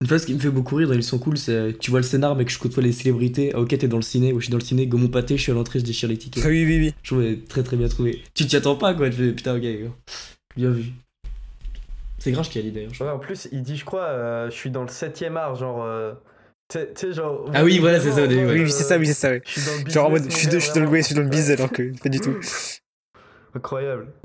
une 0.00 0.06
phrase 0.06 0.24
qui 0.26 0.34
me 0.34 0.38
fait 0.38 0.50
beaucoup 0.50 0.74
rire, 0.76 0.92
ils 0.92 1.02
sont 1.02 1.18
cool, 1.18 1.38
c'est 1.38 1.52
euh, 1.52 1.72
tu 1.78 1.90
vois 1.90 2.00
le 2.00 2.04
scénar, 2.04 2.34
mec, 2.36 2.50
je 2.50 2.58
côtoie 2.58 2.82
les 2.82 2.92
célébrités. 2.92 3.52
Ah, 3.54 3.60
ok, 3.60 3.68
t'es 3.78 3.88
dans 3.88 3.96
le 3.96 4.02
ciné, 4.02 4.32
ouais, 4.32 4.40
je 4.40 4.44
suis 4.44 4.50
dans 4.50 4.58
le 4.58 4.64
ciné, 4.64 4.86
go 4.86 4.98
mon 4.98 5.08
pâté, 5.08 5.36
je 5.36 5.42
suis 5.42 5.52
à 5.52 5.54
l'entrée, 5.54 5.78
je 5.78 5.84
déchire 5.84 6.08
les 6.08 6.18
tickets. 6.18 6.44
Oui, 6.44 6.64
oui, 6.66 6.78
oui. 6.78 6.94
Je 7.02 7.08
trouvais 7.10 7.36
très 7.48 7.62
très 7.62 7.76
bien 7.76 7.88
trouvé. 7.88 8.22
Tu 8.34 8.46
t'y 8.46 8.56
attends 8.56 8.76
pas 8.76 8.92
quoi, 8.94 9.08
tu 9.08 9.16
fais 9.16 9.32
putain, 9.32 9.54
ok, 9.56 9.62
gars. 9.62 9.90
bien 10.56 10.70
vu. 10.70 10.84
C'est 12.18 12.32
Grinch 12.32 12.48
qui 12.50 12.58
a 12.58 12.62
dit 12.62 12.70
d'ailleurs. 12.72 12.92
je 12.94 13.02
Ouais, 13.04 13.10
en 13.10 13.18
plus, 13.18 13.48
il 13.52 13.62
dit, 13.62 13.76
je 13.76 13.84
crois, 13.84 14.04
euh, 14.04 14.50
je 14.50 14.54
suis 14.54 14.70
dans 14.70 14.82
le 14.82 14.88
7ème 14.88 15.36
art, 15.36 15.54
genre. 15.56 15.82
euh, 15.84 16.12
Tu 16.70 16.78
sais- 16.96 17.12
genre. 17.12 17.50
Ah 17.52 17.62
oui, 17.64 17.78
voilà, 17.78 18.00
c'est 18.00 18.10
ça, 18.12 18.24
au 18.24 18.26
début. 18.26 18.46
Oui, 18.46 18.62
oui, 18.62 18.70
c'est 18.70 18.82
ça, 18.84 18.98
oui, 18.98 19.06
c'est 19.06 19.12
ça, 19.14 19.30
oui. 19.32 19.40
Je 19.44 19.50
suis 19.60 19.62
dans 19.62 19.84
le 19.84 19.90
Genre 19.90 20.06
en 20.06 20.10
mode, 20.10 20.24
je 20.30 20.36
suis, 20.36 20.46
mon 20.46 20.52
de- 20.54 20.58
je 20.58 20.64
suis 20.64 20.74
dans 20.74 20.80
le, 20.80 20.88
ouais, 20.88 21.00
je 21.02 21.06
suis 21.06 21.14
dans 21.14 21.22
le 21.22 21.28
biz 21.28 21.50
alors 21.50 21.70
que 21.70 21.92
pas 22.02 22.08
du 22.08 22.20
tout. 22.20 22.34
Incroyable. 23.54 24.08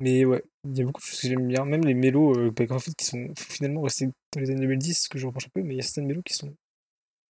Mais 0.00 0.24
ouais, 0.24 0.42
il 0.64 0.78
y 0.78 0.82
a 0.82 0.84
beaucoup 0.84 1.00
de 1.00 1.06
choses 1.06 1.20
que 1.20 1.28
j'aime 1.28 1.46
bien, 1.46 1.64
même 1.64 1.84
les 1.84 1.94
mélos 1.94 2.34
euh, 2.38 2.50
bah, 2.50 2.64
en 2.70 2.78
fait, 2.78 2.92
qui 2.96 3.04
sont 3.04 3.28
finalement 3.36 3.82
restés 3.82 4.06
dans 4.06 4.40
les 4.40 4.50
années 4.50 4.60
2010, 4.60 5.02
ce 5.04 5.08
que 5.08 5.18
je 5.18 5.26
reproche 5.26 5.46
un 5.46 5.50
peu, 5.54 5.62
mais 5.62 5.74
il 5.74 5.76
y 5.76 5.80
a 5.80 5.82
certaines 5.82 6.06
mélos 6.06 6.22
qui 6.24 6.34
sont 6.34 6.54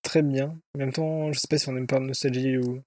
très 0.02 0.22
bien. 0.22 0.58
En 0.74 0.78
même 0.78 0.92
temps, 0.92 1.32
je 1.32 1.38
sais 1.38 1.48
pas 1.48 1.58
si 1.58 1.68
on 1.68 1.76
aime 1.76 1.86
pas 1.86 1.98
la 2.00 2.06
nostalgie 2.06 2.58
ou. 2.58 2.80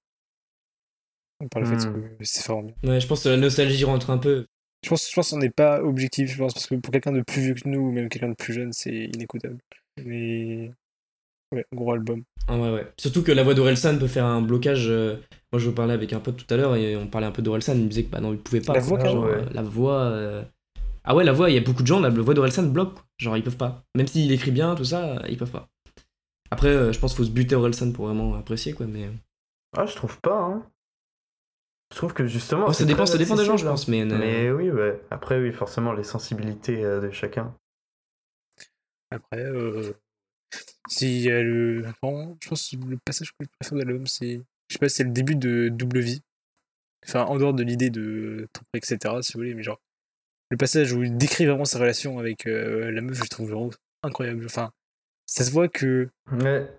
On 1.39 1.47
parle 1.49 1.65
le 1.65 1.77
fait 1.77 1.87
Hmm. 1.89 1.93
que 2.17 2.23
c'est 2.23 2.45
vraiment 2.45 2.63
bien. 2.63 2.75
Ouais, 2.91 2.99
je 3.01 3.07
pense 3.07 3.23
que 3.23 3.29
la 3.29 3.37
nostalgie 3.37 3.83
rentre 3.83 4.09
un 4.09 4.17
peu. 4.17 4.45
Je 4.83 4.89
pense, 4.89 5.09
je 5.09 5.15
pense 5.15 5.29
qu'on 5.31 5.37
n'est 5.37 5.49
pas 5.49 5.81
objectif, 5.81 6.31
je 6.31 6.37
pense, 6.37 6.53
parce 6.53 6.67
que 6.67 6.75
pour 6.75 6.91
quelqu'un 6.91 7.11
de 7.11 7.21
plus 7.21 7.41
vieux 7.41 7.53
que 7.53 7.67
nous, 7.67 7.79
ou 7.81 7.91
même 7.91 8.09
quelqu'un 8.09 8.29
de 8.29 8.35
plus 8.35 8.53
jeune, 8.53 8.71
c'est 8.71 9.05
inécoutable. 9.13 9.57
Mais. 10.03 10.71
Ouais, 11.53 11.65
gros 11.73 11.93
album. 11.93 12.23
Ah 12.47 12.57
ouais, 12.57 12.73
ouais. 12.73 12.91
Surtout 12.97 13.23
que 13.23 13.31
la 13.31 13.43
voix 13.43 13.53
d'Orelsan 13.53 13.97
peut 13.99 14.07
faire 14.07 14.25
un 14.25 14.41
blocage. 14.41 14.87
euh, 14.89 15.17
Moi, 15.51 15.59
je 15.59 15.69
parlais 15.69 15.93
avec 15.93 16.11
un 16.13 16.19
pote 16.19 16.37
tout 16.37 16.51
à 16.53 16.57
l'heure 16.57 16.75
et 16.75 16.95
on 16.97 17.07
parlait 17.07 17.27
un 17.27 17.31
peu 17.31 17.41
d'Orelsan. 17.41 17.73
Il 17.75 17.83
me 17.83 17.89
disait 17.89 18.03
que 18.03 18.09
bah 18.09 18.19
non, 18.21 18.33
il 18.33 18.39
pouvait 18.39 18.61
pas. 18.61 18.73
La 18.73 18.79
voix, 18.79 19.03
Genre, 19.03 19.25
euh, 19.25 19.41
La 19.53 19.61
voix. 19.61 19.99
euh, 20.01 20.43
Ah 21.03 21.15
ouais, 21.15 21.23
la 21.23 21.31
voix, 21.33 21.49
il 21.49 21.53
y 21.53 21.57
a 21.57 21.61
beaucoup 21.61 21.81
de 21.83 21.87
gens, 21.87 21.99
la 21.99 22.09
voix 22.09 22.33
d'Orelsan 22.33 22.63
bloque. 22.63 22.93
quoi. 22.95 23.03
Genre, 23.19 23.37
ils 23.37 23.43
peuvent 23.43 23.57
pas. 23.57 23.83
Même 23.95 24.07
s'il 24.07 24.31
écrit 24.31 24.51
bien, 24.51 24.75
tout 24.75 24.83
ça, 24.85 25.21
ils 25.29 25.37
peuvent 25.37 25.51
pas. 25.51 25.69
Après, 26.51 26.69
euh, 26.69 26.91
je 26.91 26.99
pense 26.99 27.11
qu'il 27.13 27.17
faut 27.23 27.29
se 27.29 27.33
buter 27.33 27.55
Orelsan 27.55 27.91
pour 27.93 28.05
vraiment 28.07 28.35
apprécier, 28.35 28.73
quoi. 28.73 28.85
Mais. 28.87 29.09
Ah, 29.77 29.85
je 29.85 29.95
trouve 29.95 30.19
pas, 30.21 30.39
hein. 30.39 30.65
Je 31.91 31.97
trouve 31.97 32.13
que 32.13 32.25
justement. 32.25 32.65
Oh, 32.67 32.73
ça 32.73 32.85
dépend, 32.85 33.05
ça 33.05 33.17
dépend 33.19 33.35
des 33.35 33.45
gens, 33.45 33.55
je 33.57 33.65
hein. 33.67 33.69
pense. 33.71 33.87
Mais, 33.87 34.01
euh, 34.01 34.17
Mais 34.17 34.51
oui, 34.51 34.71
ouais. 34.71 34.99
Après, 35.11 35.39
oui, 35.39 35.51
forcément, 35.51 35.93
les 35.93 36.03
sensibilités 36.03 36.83
euh, 36.83 36.99
de 37.01 37.11
chacun. 37.11 37.53
Après, 39.11 39.43
euh, 39.45 39.93
a 41.31 41.41
le. 41.41 41.81
vraiment, 41.81 42.37
je 42.41 42.49
pense 42.49 42.69
que 42.69 42.75
le 42.85 42.97
passage 43.05 43.31
que 43.31 43.45
je 43.45 43.49
préfère 43.59 43.77
de 43.77 43.83
l'album, 43.83 44.07
c'est. 44.07 44.41
Je 44.69 44.73
sais 44.73 44.79
pas, 44.79 44.89
c'est 44.89 45.03
le 45.03 45.11
début 45.11 45.35
de 45.35 45.69
Double 45.69 45.99
Vie. 45.99 46.21
Enfin, 47.05 47.23
en 47.25 47.37
dehors 47.37 47.53
de 47.53 47.63
l'idée 47.63 47.89
de 47.89 48.47
tromper, 48.53 48.77
etc., 48.77 49.15
si 49.21 49.33
vous 49.33 49.39
voulez, 49.39 49.53
mais 49.53 49.63
genre, 49.63 49.79
le 50.49 50.57
passage 50.57 50.93
où 50.93 51.03
il 51.03 51.17
décrit 51.17 51.45
vraiment 51.45 51.65
sa 51.65 51.79
relation 51.79 52.17
avec 52.19 52.47
euh, 52.47 52.91
la 52.91 53.01
meuf, 53.01 53.21
je 53.23 53.29
trouve 53.29 53.49
vraiment 53.49 53.71
incroyable. 54.03 54.45
Enfin, 54.45 54.71
ça 55.25 55.43
se 55.43 55.51
voit 55.51 55.67
que. 55.67 56.09
Ouais. 56.31 56.69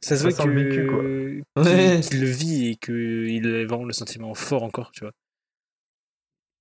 Ça 0.00 0.16
se 0.16 0.30
Ça 0.30 0.44
voit 0.44 0.52
vécu, 0.52 0.86
quoi. 0.86 0.98
que. 0.98 1.42
Ouais. 1.56 2.00
qu'il 2.00 2.10
qu'il 2.10 2.20
le 2.20 2.26
vit 2.26 2.68
et 2.70 2.76
qu'il 2.76 3.46
a 3.46 3.66
vraiment 3.66 3.84
le 3.84 3.92
sentiment 3.92 4.34
fort 4.34 4.62
encore, 4.62 4.90
tu 4.90 5.00
vois. 5.04 5.12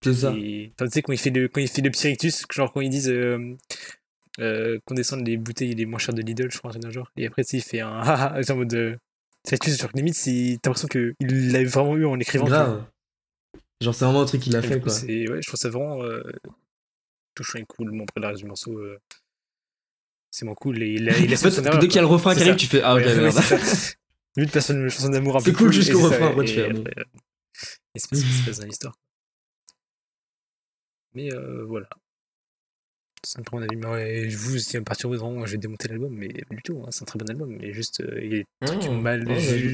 C'est 0.03 0.13
ça. 0.13 0.33
Et, 0.35 0.71
enfin, 0.73 0.85
tu 0.85 0.93
sais, 0.93 1.01
quand 1.01 1.13
il 1.13 1.19
fait 1.19 1.29
le, 1.29 1.47
quand 1.47 1.61
il 1.61 1.67
fait 1.67 1.81
le 1.81 1.91
petit 1.91 2.07
rictus, 2.07 2.45
genre 2.51 2.71
quand 2.71 2.81
ils 2.81 2.89
disent 2.89 3.09
euh, 3.09 3.55
euh, 4.39 4.79
qu'on 4.85 4.95
descende 4.95 5.27
les 5.27 5.37
bouteilles 5.37 5.75
les 5.75 5.85
moins 5.85 5.99
chères 5.99 6.13
de 6.15 6.21
Lidl, 6.21 6.51
je 6.51 6.57
crois, 6.57 6.71
un 6.71 6.89
genre. 6.91 7.11
Et 7.17 7.27
après, 7.27 7.43
il 7.43 7.61
fait 7.61 7.81
un 7.81 7.99
haha, 7.99 8.39
en 8.51 8.55
mode. 8.57 8.73
Euh, 8.73 8.95
rictus, 9.55 9.77
genre 9.79 9.89
limite, 9.95 10.15
c'est- 10.15 10.59
t'as 10.61 10.69
l'impression 10.69 10.87
qu'il 10.87 11.51
l'a 11.51 11.63
vraiment 11.65 11.95
eu 11.97 12.05
en 12.05 12.15
vois. 12.49 12.49
Grave. 12.49 12.85
Genre, 13.81 13.95
c'est 13.95 14.05
vraiment 14.05 14.21
un 14.21 14.25
truc 14.25 14.41
qu'il 14.41 14.55
a 14.55 14.59
Et 14.59 14.67
fait, 14.67 14.79
coup, 14.79 14.85
quoi. 14.89 14.93
Ouais, 15.27 15.41
je 15.41 15.47
trouve 15.47 15.59
ça 15.59 15.69
vraiment 15.69 16.03
euh, 16.03 16.21
touchant 17.35 17.57
et 17.59 17.65
cool. 17.67 17.89
Bon, 17.91 18.03
après, 18.03 18.21
le 18.21 18.27
reste 18.27 18.41
du 18.41 18.45
morceau, 18.45 18.77
euh, 18.77 18.99
c'est 20.29 20.45
moins 20.45 20.53
cool. 20.55 20.81
Et 20.83 20.93
il 20.93 21.09
a, 21.09 21.17
il 21.17 21.33
a 21.33 21.37
fait, 21.37 21.49
dès 21.79 21.87
qu'il 21.87 21.95
y 21.95 21.97
a 21.97 22.01
le 22.01 22.07
refrain 22.07 22.35
qui 22.35 22.41
arrive, 22.41 22.55
tu 22.55 22.67
fais 22.67 22.81
Ah, 22.83 22.95
ok, 22.95 23.01
Ouais, 23.05 23.15
merde. 23.15 23.35
Limite, 24.37 24.53
personne 24.53 24.81
une 24.81 24.89
chanson 24.89 25.09
d'amour 25.09 25.35
un 25.35 25.39
peu 25.39 25.45
C'est 25.51 25.53
cool 25.57 25.73
jusqu'au 25.73 25.99
refrain, 26.03 26.27
après, 26.29 26.45
tu 26.45 26.53
fais, 26.53 26.61
euh, 26.71 26.83
Et 27.95 27.99
c'est 27.99 28.15
ce 28.15 28.21
qui 28.23 28.31
se 28.31 28.45
passe 28.45 28.59
dans 28.59 28.65
l'histoire. 28.67 28.95
Mais 31.13 31.33
euh, 31.33 31.65
voilà. 31.65 31.89
C'est 33.23 33.39
un 33.39 33.43
peu 33.43 33.55
mon 33.55 33.61
avis. 33.61 33.75
Mais 33.75 33.87
ouais, 33.87 34.27
vous, 34.29 34.57
si 34.57 34.77
à 34.77 34.81
partir 34.81 35.09
de 35.09 35.17
je 35.17 35.51
vais 35.51 35.57
démonter 35.57 35.87
l'album, 35.87 36.13
mais 36.13 36.29
pas 36.29 36.55
du 36.55 36.61
tout. 36.61 36.81
hein, 36.83 36.89
c'est 36.91 37.03
un 37.03 37.05
très 37.05 37.19
bon 37.19 37.29
album, 37.29 37.55
mais 37.59 37.71
juste, 37.73 38.01
euh, 38.01 38.19
il 38.23 38.31
y 38.31 38.35
a 38.35 38.37
des 38.39 38.45
trucs 38.65 38.89
Oh, 38.89 38.93
mal. 38.93 39.27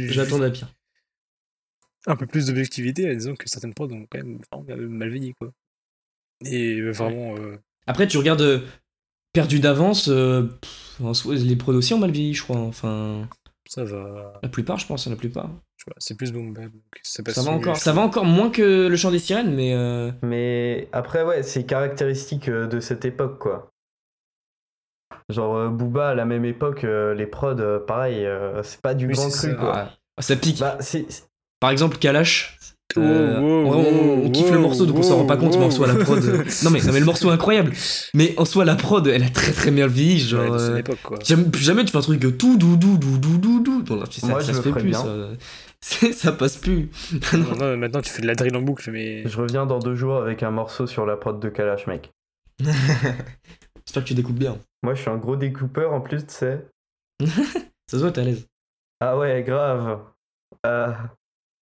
J'attends 0.10 0.42
à 0.42 0.50
pire. 0.50 0.74
un 2.06 2.16
peu 2.16 2.26
plus 2.26 2.48
d'objectivité, 2.48 3.10
en 3.10 3.14
disant 3.14 3.36
que 3.36 3.48
certaines 3.50 3.74
prods 3.74 3.92
ont 3.92 4.06
quand 4.10 4.18
même 4.18 4.40
vraiment 4.52 4.88
mal 4.90 5.10
vieilli, 5.10 5.34
quoi. 5.34 5.52
Et 6.46 6.80
euh, 6.80 6.92
vraiment. 6.92 7.36
euh, 7.38 7.58
Après, 7.88 8.08
tu 8.08 8.18
regardes 8.18 8.42
euh, 8.42 8.66
Perdu 9.34 9.60
d'avance, 9.60 10.08
euh, 10.10 10.48
les 11.30 11.56
prods 11.56 11.74
aussi 11.74 11.94
ont 11.94 12.00
mal 12.00 12.12
vieilli, 12.12 12.34
je 12.34 12.44
crois. 12.44 12.58
Enfin, 12.58 13.30
ça 13.68 13.84
va. 13.84 14.40
la 14.42 14.50
plupart, 14.50 14.78
je 14.80 14.88
pense, 14.88 15.06
la 15.08 15.16
plupart. 15.16 15.50
C'est 15.98 16.16
plus 16.16 16.32
boom 16.32 16.54
bap, 16.54 16.66
ça 17.04 17.24
Ça 17.32 17.42
va 17.42 17.52
encore, 17.52 17.78
ça 17.78 17.94
va 17.94 18.02
encore 18.02 18.26
moins 18.26 18.50
que 18.50 18.88
le 18.88 18.96
chant 18.98 19.12
des 19.12 19.20
sirènes, 19.20 19.54
mais 19.54 19.74
euh, 19.74 20.12
Mais 20.22 20.90
après, 20.92 21.24
ouais, 21.24 21.44
c'est 21.44 21.66
caractéristique 21.66 22.50
euh, 22.50 22.68
de 22.68 22.80
cette 22.80 23.06
époque, 23.06 23.40
quoi. 23.40 23.72
Genre, 25.30 25.56
euh, 25.56 25.70
Booba, 25.70 26.10
à 26.10 26.16
la 26.16 26.26
même 26.26 26.46
époque, 26.46 26.84
les 26.84 27.28
prods, 27.28 27.80
pareil, 27.86 28.28
c'est 28.64 28.82
pas 28.82 28.94
du 28.94 29.08
Oui, 29.08 29.14
grand 29.14 29.30
cru, 29.30 29.50
ça. 29.52 29.56
quoi. 29.56 29.90
ah, 30.18 30.22
ça 30.22 30.36
pique. 30.36 30.60
Bah, 30.60 30.78
Par 31.60 31.70
exemple, 31.72 31.98
Kalash. 31.98 32.58
Euh, 32.98 33.40
wow, 33.40 33.74
on, 33.74 33.74
on- 33.76 34.26
on 34.26 34.30
kiffe 34.32 34.48
wow, 34.48 34.54
le 34.54 34.60
morceau, 34.60 34.86
donc 34.88 34.98
on 34.98 35.04
s'en 35.04 35.18
rend 35.18 35.26
pas 35.26 35.38
compte, 35.38 35.56
mais 35.60 35.66
en 35.66 35.70
soi, 35.70 35.86
la 35.88 35.96
prod. 35.96 36.20
non, 36.64 36.70
mais, 36.72 36.80
non, 36.82 36.94
mais 36.94 37.00
le 37.00 37.06
morceau 37.06 37.30
est 37.30 37.34
incroyable. 37.34 37.72
Mais 38.16 38.34
en 38.38 38.46
soi, 38.46 38.66
la 38.66 38.76
prod, 38.76 39.06
elle 39.06 39.24
a 39.24 39.30
très 39.30 39.52
très 39.52 39.70
bien 39.70 39.86
vieilli. 39.88 40.14
Ouais, 40.14 40.20
Genre, 40.30 40.54
euh, 40.54 40.78
époque, 40.78 40.98
quoi. 41.04 41.20
jamais, 41.24 41.44
plus 41.44 41.62
jamais 41.62 41.86
tu 41.86 41.92
fais 41.92 41.98
un 41.98 42.02
truc 42.02 42.22
tout, 42.38 42.58
dou, 42.58 42.76
dou, 42.76 42.98
dou, 42.98 43.18
dou, 43.18 43.38
dou, 43.38 43.60
dou. 43.60 43.84
Bon, 43.84 43.98
là, 43.98 44.06
ça, 44.10 44.26
Moi, 44.28 44.40
ça 44.42 44.52
je 44.52 44.58
se 44.58 44.62
fait 44.64 44.72
plus. 44.72 44.84
bien. 44.90 45.00
Ça, 45.04 45.10
ça 45.82 46.32
passe 46.32 46.58
plus. 46.58 46.90
Non, 47.34 47.56
non, 47.56 47.78
maintenant 47.78 48.02
tu 48.02 48.10
fais 48.10 48.22
de 48.22 48.28
la 48.28 48.36
drill 48.36 48.56
en 48.56 48.62
boucle, 48.62 48.90
mais. 48.92 49.28
Je 49.28 49.38
reviens 49.38 49.66
dans 49.66 49.80
deux 49.80 49.96
jours 49.96 50.18
avec 50.18 50.44
un 50.44 50.52
morceau 50.52 50.88
sur 50.88 51.06
la 51.06 51.18
prod 51.18 51.40
de 51.40 51.50
Kalash, 51.50 51.88
mec. 51.88 52.12
J'espère 52.60 54.04
que 54.04 54.08
tu 54.08 54.14
découpes 54.16 54.40
bien. 54.40 54.58
Moi, 54.84 54.96
je 54.96 55.02
suis 55.02 55.10
un 55.10 55.18
gros 55.18 55.36
découpeur 55.36 55.94
en 55.94 56.02
plus, 56.02 56.26
tu 56.26 56.34
sais. 56.34 56.68
Ça 57.26 57.28
se 57.92 57.98
voit, 57.98 58.12
t'es 58.12 58.22
à 58.22 58.24
l'aise. 58.26 58.48
Ah 59.00 59.18
ouais, 59.18 59.44
grave. 59.44 60.02
Euh, 60.66 60.92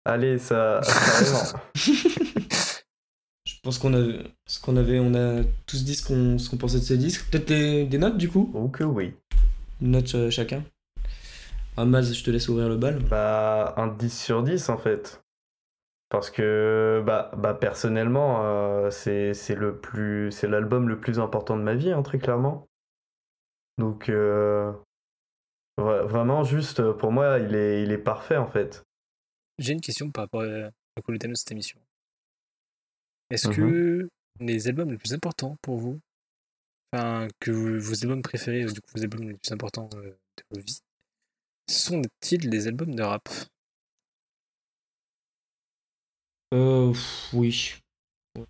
Allez, 0.05 0.39
ça. 0.39 0.81
Je 3.45 3.55
pense 3.63 3.79
qu'on 3.79 3.95
a, 3.95 4.05
ce 4.47 4.61
qu'on 4.61 4.77
avait, 4.77 4.99
on 4.99 5.15
a 5.15 5.45
tous 5.67 5.85
dit 5.85 5.95
ce 5.95 6.05
qu'on, 6.05 6.39
ce 6.39 6.51
qu'on 6.51 6.57
pensait 6.57 6.81
de 6.81 6.85
ce 6.85 6.95
disque. 6.95 7.31
Peut-être 7.31 7.47
des, 7.47 7.85
des 7.85 7.99
notes 7.99 8.17
du 8.17 8.29
coup? 8.29 8.51
Oh 8.55 8.69
que 8.69 8.83
oui. 8.83 9.15
Une 9.81 9.93
note 9.93 10.13
euh, 10.17 10.31
chacun. 10.31 10.65
Ah, 11.77 11.85
Maz, 11.85 12.13
je 12.13 12.23
te 12.25 12.31
laisse 12.31 12.49
ouvrir 12.49 12.69
le 12.69 12.77
bal. 12.77 12.99
Bah, 13.03 13.75
un 13.77 13.89
10 13.89 14.11
sur 14.25 14.43
10 14.43 14.69
en 14.69 14.79
fait. 14.79 15.23
Parce 16.11 16.31
que, 16.31 17.03
bah, 17.07 17.31
bah 17.39 17.55
personnellement, 17.55 18.45
euh, 18.45 18.91
c'est 18.91 19.33
c'est 19.33 19.55
le 19.55 19.79
plus, 19.81 20.31
c'est 20.31 20.47
l'album 20.49 20.89
le 20.89 21.01
plus 21.01 21.19
important 21.19 21.57
de 21.57 21.63
ma 21.63 21.75
vie, 21.75 21.91
hein, 21.91 22.03
très 22.03 22.19
clairement. 22.19 22.69
Donc, 23.79 24.11
euh, 24.11 24.71
vra- 25.79 26.05
vraiment, 26.05 26.45
juste 26.45 26.81
euh, 26.81 26.93
pour 26.93 27.13
moi, 27.13 27.39
il 27.39 27.55
est, 27.55 27.83
il 27.83 27.91
est 27.93 27.99
parfait 27.99 28.37
en 28.37 28.47
fait. 28.47 28.83
J'ai 29.59 29.73
une 29.73 29.81
question 29.81 30.11
par 30.11 30.25
rapport 30.25 30.43
à- 30.43 30.69
au 31.09 31.17
thème 31.17 31.31
de 31.33 31.37
cette 31.37 31.53
émission. 31.53 31.81
Est-ce 33.31 33.49
Mhm. 33.49 33.55
que 33.55 34.09
les 34.41 34.69
albums 34.69 34.91
les 34.91 34.99
plus 34.99 35.15
importants 35.15 35.57
pour 35.63 35.79
vous, 35.79 35.99
enfin, 36.93 37.27
que 37.41 37.51
vous- 37.51 37.81
vos 37.81 38.03
albums 38.05 38.21
préférés, 38.21 38.67
ou 38.67 38.73
du 38.73 38.83
coup 38.83 38.91
vos 38.95 39.03
albums 39.03 39.23
les 39.29 39.35
plus 39.35 39.53
importants 39.53 39.89
de 39.89 40.15
vos 40.51 40.61
vies, 40.61 40.81
sont-ils 41.69 42.49
des 42.51 42.69
albums 42.69 42.95
de 42.95 43.03
rap? 43.03 43.29
Euh, 46.55 46.91
pff, 46.93 47.31
oui. 47.33 47.75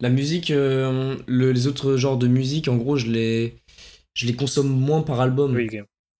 La 0.00 0.10
musique, 0.10 0.50
euh, 0.50 1.18
le- 1.28 1.52
les 1.52 1.66
autres 1.68 1.96
genres 1.96 2.18
de 2.18 2.28
musique, 2.28 2.68
en 2.68 2.76
gros, 2.76 2.96
je 2.96 3.08
les, 3.08 3.62
je 4.14 4.26
les 4.26 4.36
consomme 4.36 4.68
moins 4.68 5.02
par 5.02 5.20
album, 5.20 5.64
Oui, 5.64 5.68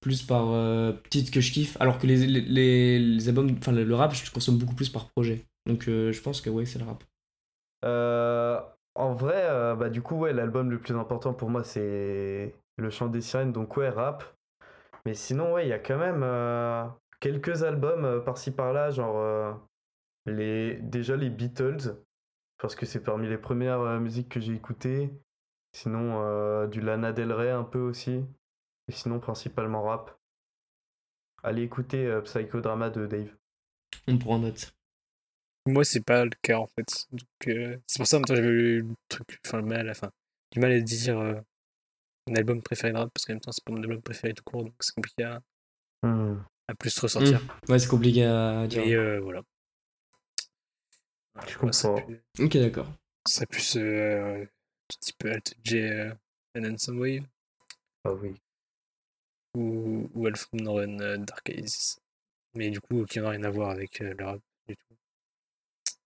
plus 0.01 0.23
par 0.23 0.51
euh, 0.53 0.93
titre 1.11 1.33
que 1.33 1.41
je 1.41 1.53
kiffe, 1.53 1.77
alors 1.81 1.99
que 1.99 2.07
les, 2.09 2.27
les, 2.27 2.41
les- 2.43 3.01
les 3.01 3.29
albums, 3.29 3.51
enfin 3.59 3.73
le, 3.73 3.95
rap, 3.95 4.15
je 4.15 4.25
le 4.27 4.31
consomme 4.33 4.59
beaucoup 4.59 4.75
plus 4.77 4.91
par 4.91 5.11
projet. 5.11 5.47
Donc 5.67 5.89
euh, 5.89 6.13
je 6.13 6.21
pense 6.23 6.41
que 6.41 6.51
ouais, 6.51 6.67
c'est 6.67 6.79
le 6.81 6.87
rap. 6.87 7.05
Euh, 7.85 8.61
en 8.95 9.15
vrai, 9.15 9.35
euh, 9.49 9.75
bah 9.75 9.89
du 9.91 10.03
coup, 10.03 10.17
ouais, 10.17 10.33
l'album 10.33 10.71
le 10.71 10.79
plus 10.79 10.95
important 10.97 11.35
pour 11.35 11.51
moi, 11.51 11.65
c'est 11.65 12.55
Le 12.77 12.91
Chant 12.91 13.09
des 13.09 13.21
Sirènes, 13.21 13.53
donc 13.53 13.77
ouais, 13.77 13.89
rap. 13.89 14.25
Mais 15.05 15.15
sinon, 15.15 15.53
ouais, 15.53 15.67
il 15.67 15.69
y 15.69 15.73
a 15.73 15.79
quand 15.79 15.99
même 15.99 16.23
euh, 16.23 16.87
quelques 17.21 17.63
albums 17.65 18.05
euh, 18.05 18.21
par-ci 18.21 18.53
par-là, 18.53 18.91
genre 18.91 19.19
euh, 19.19 19.53
les, 20.27 20.77
déjà 20.77 21.17
les 21.17 21.31
Beatles, 21.31 21.97
parce 22.59 22.77
que 22.77 22.87
c'est 22.87 23.03
parmi 23.03 23.29
les 23.29 23.39
premières 23.39 23.81
euh, 23.81 23.99
musiques 23.99 24.29
que 24.29 24.41
j'ai 24.41 24.55
écoutées. 24.55 25.11
Sinon, 25.75 26.23
euh, 26.23 26.67
du 26.67 26.81
Lana 26.81 27.13
Del 27.13 27.33
Rey 27.33 27.51
un 27.51 27.65
peu 27.65 27.81
aussi. 27.81 28.25
Et 28.89 28.93
sinon, 28.93 29.21
principalement 29.21 29.83
rap. 29.83 30.19
Allez 31.43 31.63
écouter 31.63 32.07
euh, 32.07 32.21
Psychodrama 32.21 32.91
de 32.91 33.07
Dave. 33.07 33.35
On 34.07 34.19
prend 34.19 34.39
note. 34.39 34.75
Moi, 35.67 35.85
c'est 35.85 36.05
pas 36.05 36.25
le 36.25 36.31
cas 36.43 36.59
en 36.59 36.67
fait. 36.67 37.07
Euh, 37.49 37.79
c'est 37.87 37.99
pour 37.99 38.07
ça, 38.07 38.17
en 38.17 38.21
même 38.21 38.27
temps, 38.27 38.35
j'avais 38.35 38.49
le 38.49 38.87
truc, 39.09 39.41
enfin, 39.47 39.59
le 39.59 39.65
mal, 39.65 39.89
enfin, 39.91 40.11
du 40.51 40.61
mal 40.61 40.73
à 40.73 40.81
dire 40.81 41.43
un 42.29 42.35
album 42.37 42.63
préféré 42.63 42.93
de 42.93 42.99
rap, 42.99 43.11
parce 43.13 43.25
qu'en 43.27 43.33
même 43.35 43.41
temps, 43.41 43.53
c'est 43.53 43.65
pas 43.65 43.73
mon 43.73 43.83
album 43.83 44.01
préféré 44.03 44.33
tout 44.35 44.45
court, 44.45 44.65
donc 44.65 44.75
c'est 44.81 44.95
compliqué 44.95 45.25
à, 45.25 45.41
Hmm. 46.05 46.43
à 46.69 46.75
plus 46.75 46.99
ressortir. 46.99 47.41
Ouais, 47.69 47.79
c'est 47.79 47.89
compliqué 47.89 48.25
à 48.25 48.67
dire. 48.67 48.85
Mais 48.85 48.95
euh, 48.95 49.21
voilà. 49.21 49.43
Je 51.47 51.57
Voilà, 51.59 51.73
comprends. 51.73 51.97
Ok, 52.41 52.57
d'accord. 52.57 52.93
Ce 53.27 53.35
serait 53.37 53.47
plus 53.47 53.77
euh, 53.77 54.45
du 54.91 54.97
type 54.99 55.25
Alt 55.25 55.55
J 55.65 55.79
euh, 55.79 56.13
and 56.57 56.65
Handsome 56.65 56.99
Wave 56.99 57.25
Ah 58.05 58.13
oui. 58.15 58.35
ou, 59.55 60.11
ou 60.15 60.27
Alpha 60.27 60.49
Run 60.53 60.99
euh, 61.01 61.17
Dark 61.19 61.49
Ages. 61.51 61.97
Mais 62.55 62.71
du 62.71 62.81
coup, 62.81 63.05
qui 63.07 63.21
n'a 63.21 63.31
rien 63.31 63.45
à 63.45 63.51
voir 63.51 63.71
avec 63.71 64.01
euh, 64.01 64.13
le 64.19 64.25
rap 64.25 64.41
du 64.69 64.77
tout. 64.77 64.95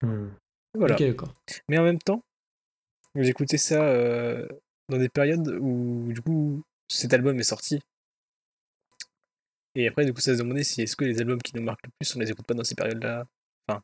Hmm. 0.03 0.29
Voilà. 0.75 0.95
Ok, 0.95 1.03
d'accord. 1.03 1.35
Mais 1.69 1.79
en 1.79 1.85
même 1.85 1.99
temps, 1.99 2.23
vous 3.15 3.27
écoutez 3.29 3.57
ça 3.59 3.83
euh, 3.83 4.47
dans 4.89 4.99
des 4.99 5.09
périodes 5.09 5.49
où 5.61 6.13
du 6.13 6.21
coup 6.23 6.63
cet 6.89 7.13
album 7.15 7.39
est 7.39 7.45
sorti. 7.45 7.81
Et 9.75 9.89
après, 9.89 10.07
du 10.07 10.15
coup, 10.15 10.21
ça 10.21 10.33
se 10.35 10.39
demandait 10.39 10.65
si 10.65 10.81
est-ce 10.83 10.97
que 10.97 11.05
les 11.05 11.21
albums 11.21 11.41
qui 11.43 11.55
nous 11.55 11.63
marquent 11.63 11.85
le 11.85 11.91
plus, 11.99 12.17
on 12.17 12.21
les 12.21 12.31
écoute 12.31 12.47
pas 12.47 12.55
dans 12.55 12.65
ces 12.65 12.75
périodes-là? 12.75 13.27
Enfin, 13.69 13.83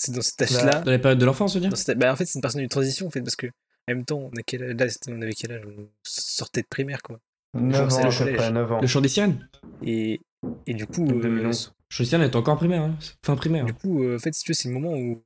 c'est 0.00 0.12
dans 0.12 0.20
cet 0.20 0.42
âge-là. 0.42 0.80
Dans 0.80 0.90
les 0.90 0.98
périodes 0.98 1.20
de 1.20 1.24
l'enfance, 1.24 1.52
je 1.54 1.58
veux 1.60 1.68
dire 1.68 1.76
cette- 1.76 1.96
bah, 1.98 2.12
en 2.12 2.16
fait, 2.16 2.24
c'est 2.26 2.38
une 2.38 2.42
personne 2.42 2.62
de 2.62 2.66
transition, 2.68 3.06
en 3.06 3.10
fait, 3.10 3.20
parce 3.20 3.36
que 3.36 3.46
en 3.46 3.52
même 3.94 4.04
temps, 4.04 4.18
on, 4.32 4.36
a 4.36 4.42
quel... 4.42 4.62
là, 4.76 4.86
on 5.08 5.22
avait 5.22 5.32
quel 5.34 5.52
âge? 5.52 5.62
On 5.66 5.88
sortait 6.02 6.62
de 6.62 6.66
primaire, 6.66 7.02
quoi. 7.02 7.20
9 7.54 7.88
c'est 7.88 7.98
ans, 7.98 8.02
le 8.02 8.06
à 8.08 8.10
peu 8.10 8.18
collège. 8.18 8.36
près, 8.36 8.50
9 8.50 8.72
ans. 8.72 8.80
Le 8.80 8.86
chant 8.88 9.00
des 9.00 9.08
sirènes 9.08 9.48
Et, 9.82 10.20
et 10.66 10.74
du 10.74 10.86
coup, 10.86 11.06
euh, 11.08 11.20
2011. 11.20 11.72
Le 11.88 11.94
chant 11.94 12.02
des 12.02 12.08
sirènes 12.08 12.28
est 12.28 12.34
encore 12.36 12.54
en 12.54 12.56
primaire, 12.58 12.82
hein. 12.82 12.98
fin 13.24 13.36
primaire. 13.36 13.64
du 13.64 13.74
coup 13.74 14.02
euh, 14.02 14.16
en 14.16 14.18
fait, 14.18 14.34
si 14.34 14.42
tu 14.42 14.50
veux, 14.50 14.54
c'est 14.54 14.68
le 14.68 14.74
moment 14.74 14.92
où. 14.94 15.22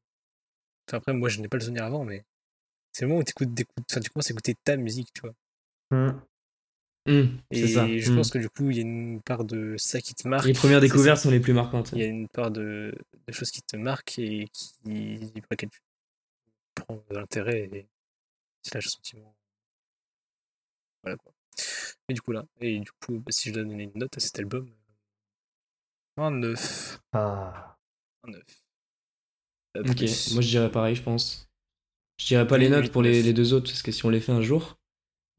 Enfin, 0.88 0.98
après, 0.98 1.14
moi, 1.14 1.30
je 1.30 1.40
n'ai 1.40 1.48
pas 1.48 1.56
le 1.56 1.62
souvenir 1.62 1.84
avant, 1.84 2.04
mais 2.04 2.22
c'est 2.92 3.04
le 3.04 3.08
moment 3.08 3.20
où 3.20 3.24
t'écoutes, 3.24 3.48
enfin, 3.90 4.00
tu 4.00 4.10
commences 4.10 4.30
à 4.30 4.32
écouter 4.32 4.54
ta 4.62 4.76
musique, 4.76 5.12
tu 5.14 5.22
vois. 5.22 5.34
Hmm. 5.90 6.20
Hum, 7.08 7.40
Et 7.50 7.66
ça. 7.66 7.86
je 7.98 8.12
pense 8.12 8.30
que 8.30 8.38
du 8.38 8.48
coup, 8.48 8.70
il 8.70 8.76
y 8.76 8.78
a 8.78 8.82
une 8.82 9.20
part 9.22 9.44
de 9.44 9.74
ça 9.76 10.00
qui 10.00 10.14
te 10.14 10.28
marque. 10.28 10.46
Les 10.46 10.52
premières 10.52 10.80
découvertes 10.80 11.20
sont 11.20 11.30
les 11.32 11.40
plus 11.40 11.52
marquantes. 11.52 11.90
Il 11.92 11.98
y 11.98 12.02
a 12.02 12.06
une 12.06 12.28
part 12.28 12.52
de, 12.52 12.94
de 13.26 13.32
choses 13.32 13.50
qui 13.50 13.60
te 13.62 13.76
marquent 13.76 14.18
et 14.20 14.46
qui, 14.52 14.76
pour 15.34 15.46
lesquelles 15.50 15.70
tu 15.70 15.80
prends 16.76 17.02
de 17.10 17.14
l'intérêt 17.16 17.68
et 17.72 17.88
slash 18.62 18.86
sentiment. 18.86 19.34
Voilà 21.02 21.16
quoi. 21.16 21.32
Mais 22.08 22.14
du 22.14 22.20
coup, 22.22 22.30
là, 22.32 22.44
et 22.60 22.78
du 22.78 22.90
coup, 22.92 23.18
bah, 23.18 23.32
si 23.32 23.48
je 23.48 23.54
dois 23.54 23.64
donner 23.64 23.84
une 23.84 23.92
note 23.98 24.16
à 24.16 24.20
cet 24.20 24.38
album, 24.38 24.70
un 26.18 26.30
9. 26.30 27.00
Ah. 27.12 27.76
Un 28.24 28.30
9. 28.30 28.42
Euh, 29.76 29.82
Ok, 29.88 29.96
plus. 29.96 30.32
moi 30.34 30.42
je 30.42 30.48
dirais 30.48 30.70
pareil, 30.70 30.94
je 30.94 31.02
pense. 31.02 31.50
Je 32.22 32.28
dirais 32.28 32.46
pas 32.46 32.56
les 32.56 32.68
notes 32.68 32.92
pour 32.92 33.02
les, 33.02 33.32
deux 33.32 33.52
autres, 33.52 33.66
parce 33.66 33.82
que 33.82 33.90
si 33.90 34.06
on 34.06 34.08
les 34.08 34.20
fait 34.20 34.30
un 34.30 34.42
jour, 34.42 34.78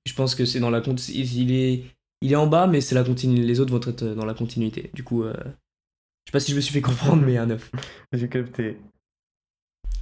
je 0.06 0.14
pense 0.14 0.36
que 0.36 0.44
c'est 0.44 0.60
dans 0.60 0.70
la 0.70 0.84
il 1.14 1.54
est 1.54 1.86
il 2.20 2.32
est 2.34 2.36
en 2.36 2.46
bas, 2.46 2.68
mais 2.68 2.82
c'est 2.82 2.94
la 2.94 3.06
continu... 3.06 3.42
les 3.42 3.62
autres 3.62 3.72
vont 3.72 3.80
être 3.90 4.04
dans 4.04 4.26
la 4.26 4.34
continuité. 4.34 4.92
Du 4.94 5.02
coup, 5.02 5.24
euh, 5.24 5.34
je 5.38 6.30
sais 6.30 6.34
pas 6.34 6.42
si 6.42 6.52
je 6.52 6.58
me 6.58 6.62
suis 6.62 6.74
fait 6.74 6.82
comprendre, 6.82 7.24
mais 7.26 7.38
un 7.38 7.46
9. 7.46 7.72
J'ai 8.14 8.28
capté. 8.28 8.78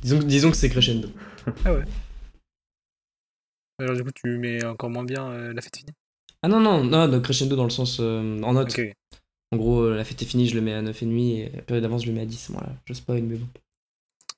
Disons, 0.01 0.19
que- 0.19 0.23
disons 0.23 0.49
que 0.49 0.57
c'est 0.57 0.69
crescendo. 0.69 1.09
Alors 3.79 3.95
du 3.95 4.03
coup, 4.03 4.11
tu 4.11 4.37
mets 4.39 4.65
encore 4.65 4.89
moins 4.89 5.03
bien 5.03 5.29
euh, 5.29 5.53
la 5.53 5.61
fête 5.61 5.77
est 5.77 5.79
finie? 5.81 5.93
Ah 6.41 6.47
non, 6.47 6.59
non, 6.59 6.83
non, 6.83 7.07
donc 7.07 7.23
crescendo 7.23 7.55
dans 7.55 7.63
le 7.63 7.69
sens 7.69 7.99
euh, 7.99 8.41
en 8.41 8.53
note. 8.53 8.75
En 9.51 9.57
gros, 9.57 9.81
euh, 9.81 9.95
la 9.97 10.03
fête 10.03 10.19
est 10.23 10.25
finie, 10.25 10.47
je 10.47 10.55
le 10.55 10.61
mets 10.61 10.73
à 10.73 10.81
9,5 10.81 11.19
et 11.19 11.51
la 11.55 11.61
période 11.61 11.83
d'avance, 11.83 12.03
je 12.03 12.07
le 12.07 12.13
mets 12.13 12.21
à 12.21 12.25
10. 12.25 12.49
Voilà, 12.49 12.69
je 12.85 12.93
spoil, 12.93 13.21
mais 13.21 13.35
bon. 13.35 13.47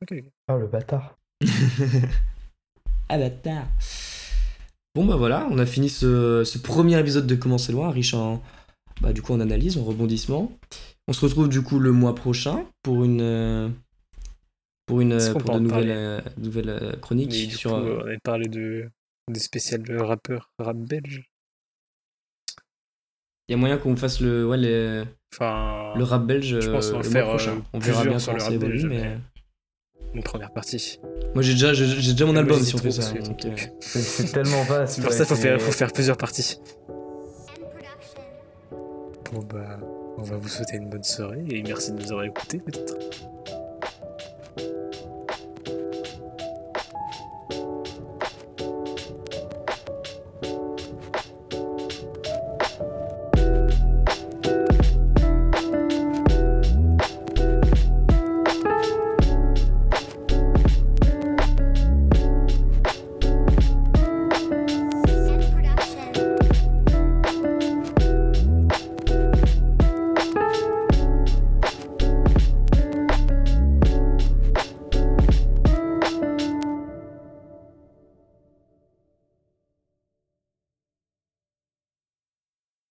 ok, 0.01 0.11
ok. 0.11 0.25
Ah, 0.49 0.57
le 0.57 0.67
bâtard. 0.67 1.17
ah 3.09 3.17
bâtard. 3.17 3.67
Bon 4.95 5.05
bah 5.05 5.15
voilà, 5.15 5.47
on 5.49 5.57
a 5.57 5.65
fini 5.65 5.89
ce, 5.89 6.43
ce 6.43 6.57
premier 6.59 6.99
épisode 6.99 7.25
de 7.27 7.35
Comment 7.35 7.57
c'est 7.57 7.71
loin, 7.71 7.89
riche 7.91 8.13
en, 8.13 8.41
bah, 9.01 9.11
du 9.13 9.21
coup, 9.21 9.33
en 9.33 9.39
analyse, 9.39 9.77
en 9.77 9.83
rebondissement. 9.83 10.51
On 11.07 11.13
se 11.13 11.21
retrouve 11.21 11.49
du 11.49 11.61
coup 11.63 11.79
le 11.79 11.91
mois 11.91 12.15
prochain 12.15 12.65
pour 12.83 13.03
une, 13.03 13.21
euh, 13.21 13.69
pour 14.85 15.01
une, 15.01 15.17
pour 15.33 15.55
de 15.55 15.59
nouvelles, 15.59 15.91
euh, 15.91 16.21
nouvelles 16.37 16.69
euh, 16.69 16.95
chroniques 16.97 17.31
Mais 17.31 17.45
du 17.47 17.55
sur. 17.55 17.71
coup, 17.71 17.75
on 17.77 17.99
avait 18.01 18.19
parlé 18.23 18.47
de 18.47 18.89
des 19.31 19.39
spéciales 19.39 19.83
rappeurs 20.01 20.51
rap 20.59 20.77
belge. 20.77 21.23
Il 23.49 23.53
y 23.53 23.55
a 23.55 23.57
moyen 23.57 23.77
qu'on 23.77 23.95
fasse 23.95 24.19
le, 24.21 24.47
ouais, 24.47 24.57
le, 24.57 25.05
Enfin, 25.33 25.93
le 25.95 26.03
rap 26.03 26.25
belge 26.25 26.59
je 26.59 26.69
pense 26.69 26.87
qu'on 26.91 26.97
va 26.99 27.03
le 27.03 27.09
faire, 27.09 27.25
mois 27.25 27.35
prochain. 27.35 27.55
euh, 27.57 27.61
on 27.73 27.79
verra 27.79 28.03
bien 28.05 28.19
sur 28.19 28.27
comment 28.33 28.37
le 28.37 28.39
ça 28.39 28.45
rap 28.45 28.53
évolue, 28.53 28.71
belge, 28.73 28.85
mais 28.85 29.01
mais- 29.01 29.17
une 30.13 30.23
première 30.23 30.51
partie. 30.51 30.99
moi 31.33 31.41
j'ai 31.41 31.53
déjà, 31.53 31.73
j'ai 31.73 31.85
j'ai 31.87 32.11
déjà 32.11 32.25
mon 32.25 32.35
album 32.35 32.61
si 32.61 32.75
on 32.75 32.77
fait 32.77 32.91
ça. 32.91 33.11
donc, 33.13 33.45
euh, 33.45 33.51
C'est 33.79 33.99
c'est 33.99 34.31
tellement 34.31 34.63
vaste. 34.63 34.95
C'est 34.95 35.01
pour 35.01 35.11
ouais, 35.11 35.17
ça 35.17 35.25
qu'il 35.25 35.35
faut 35.35 35.41
faire, 35.41 35.61
faut 35.61 35.71
faire 35.71 35.91
plusieurs 35.91 36.17
parties. 36.17 36.59
Bon 39.31 39.39
bah, 39.51 39.79
on 40.17 40.21
va 40.23 40.37
vous 40.37 40.47
souhaiter 40.47 40.77
une 40.77 40.89
bonne 40.89 41.03
soirée 41.03 41.43
et 41.49 41.63
merci 41.63 41.91
de 41.91 41.97
nous 41.99 42.11
avoir 42.11 42.25
écoutés 42.25 42.59
peut-être. 42.59 42.95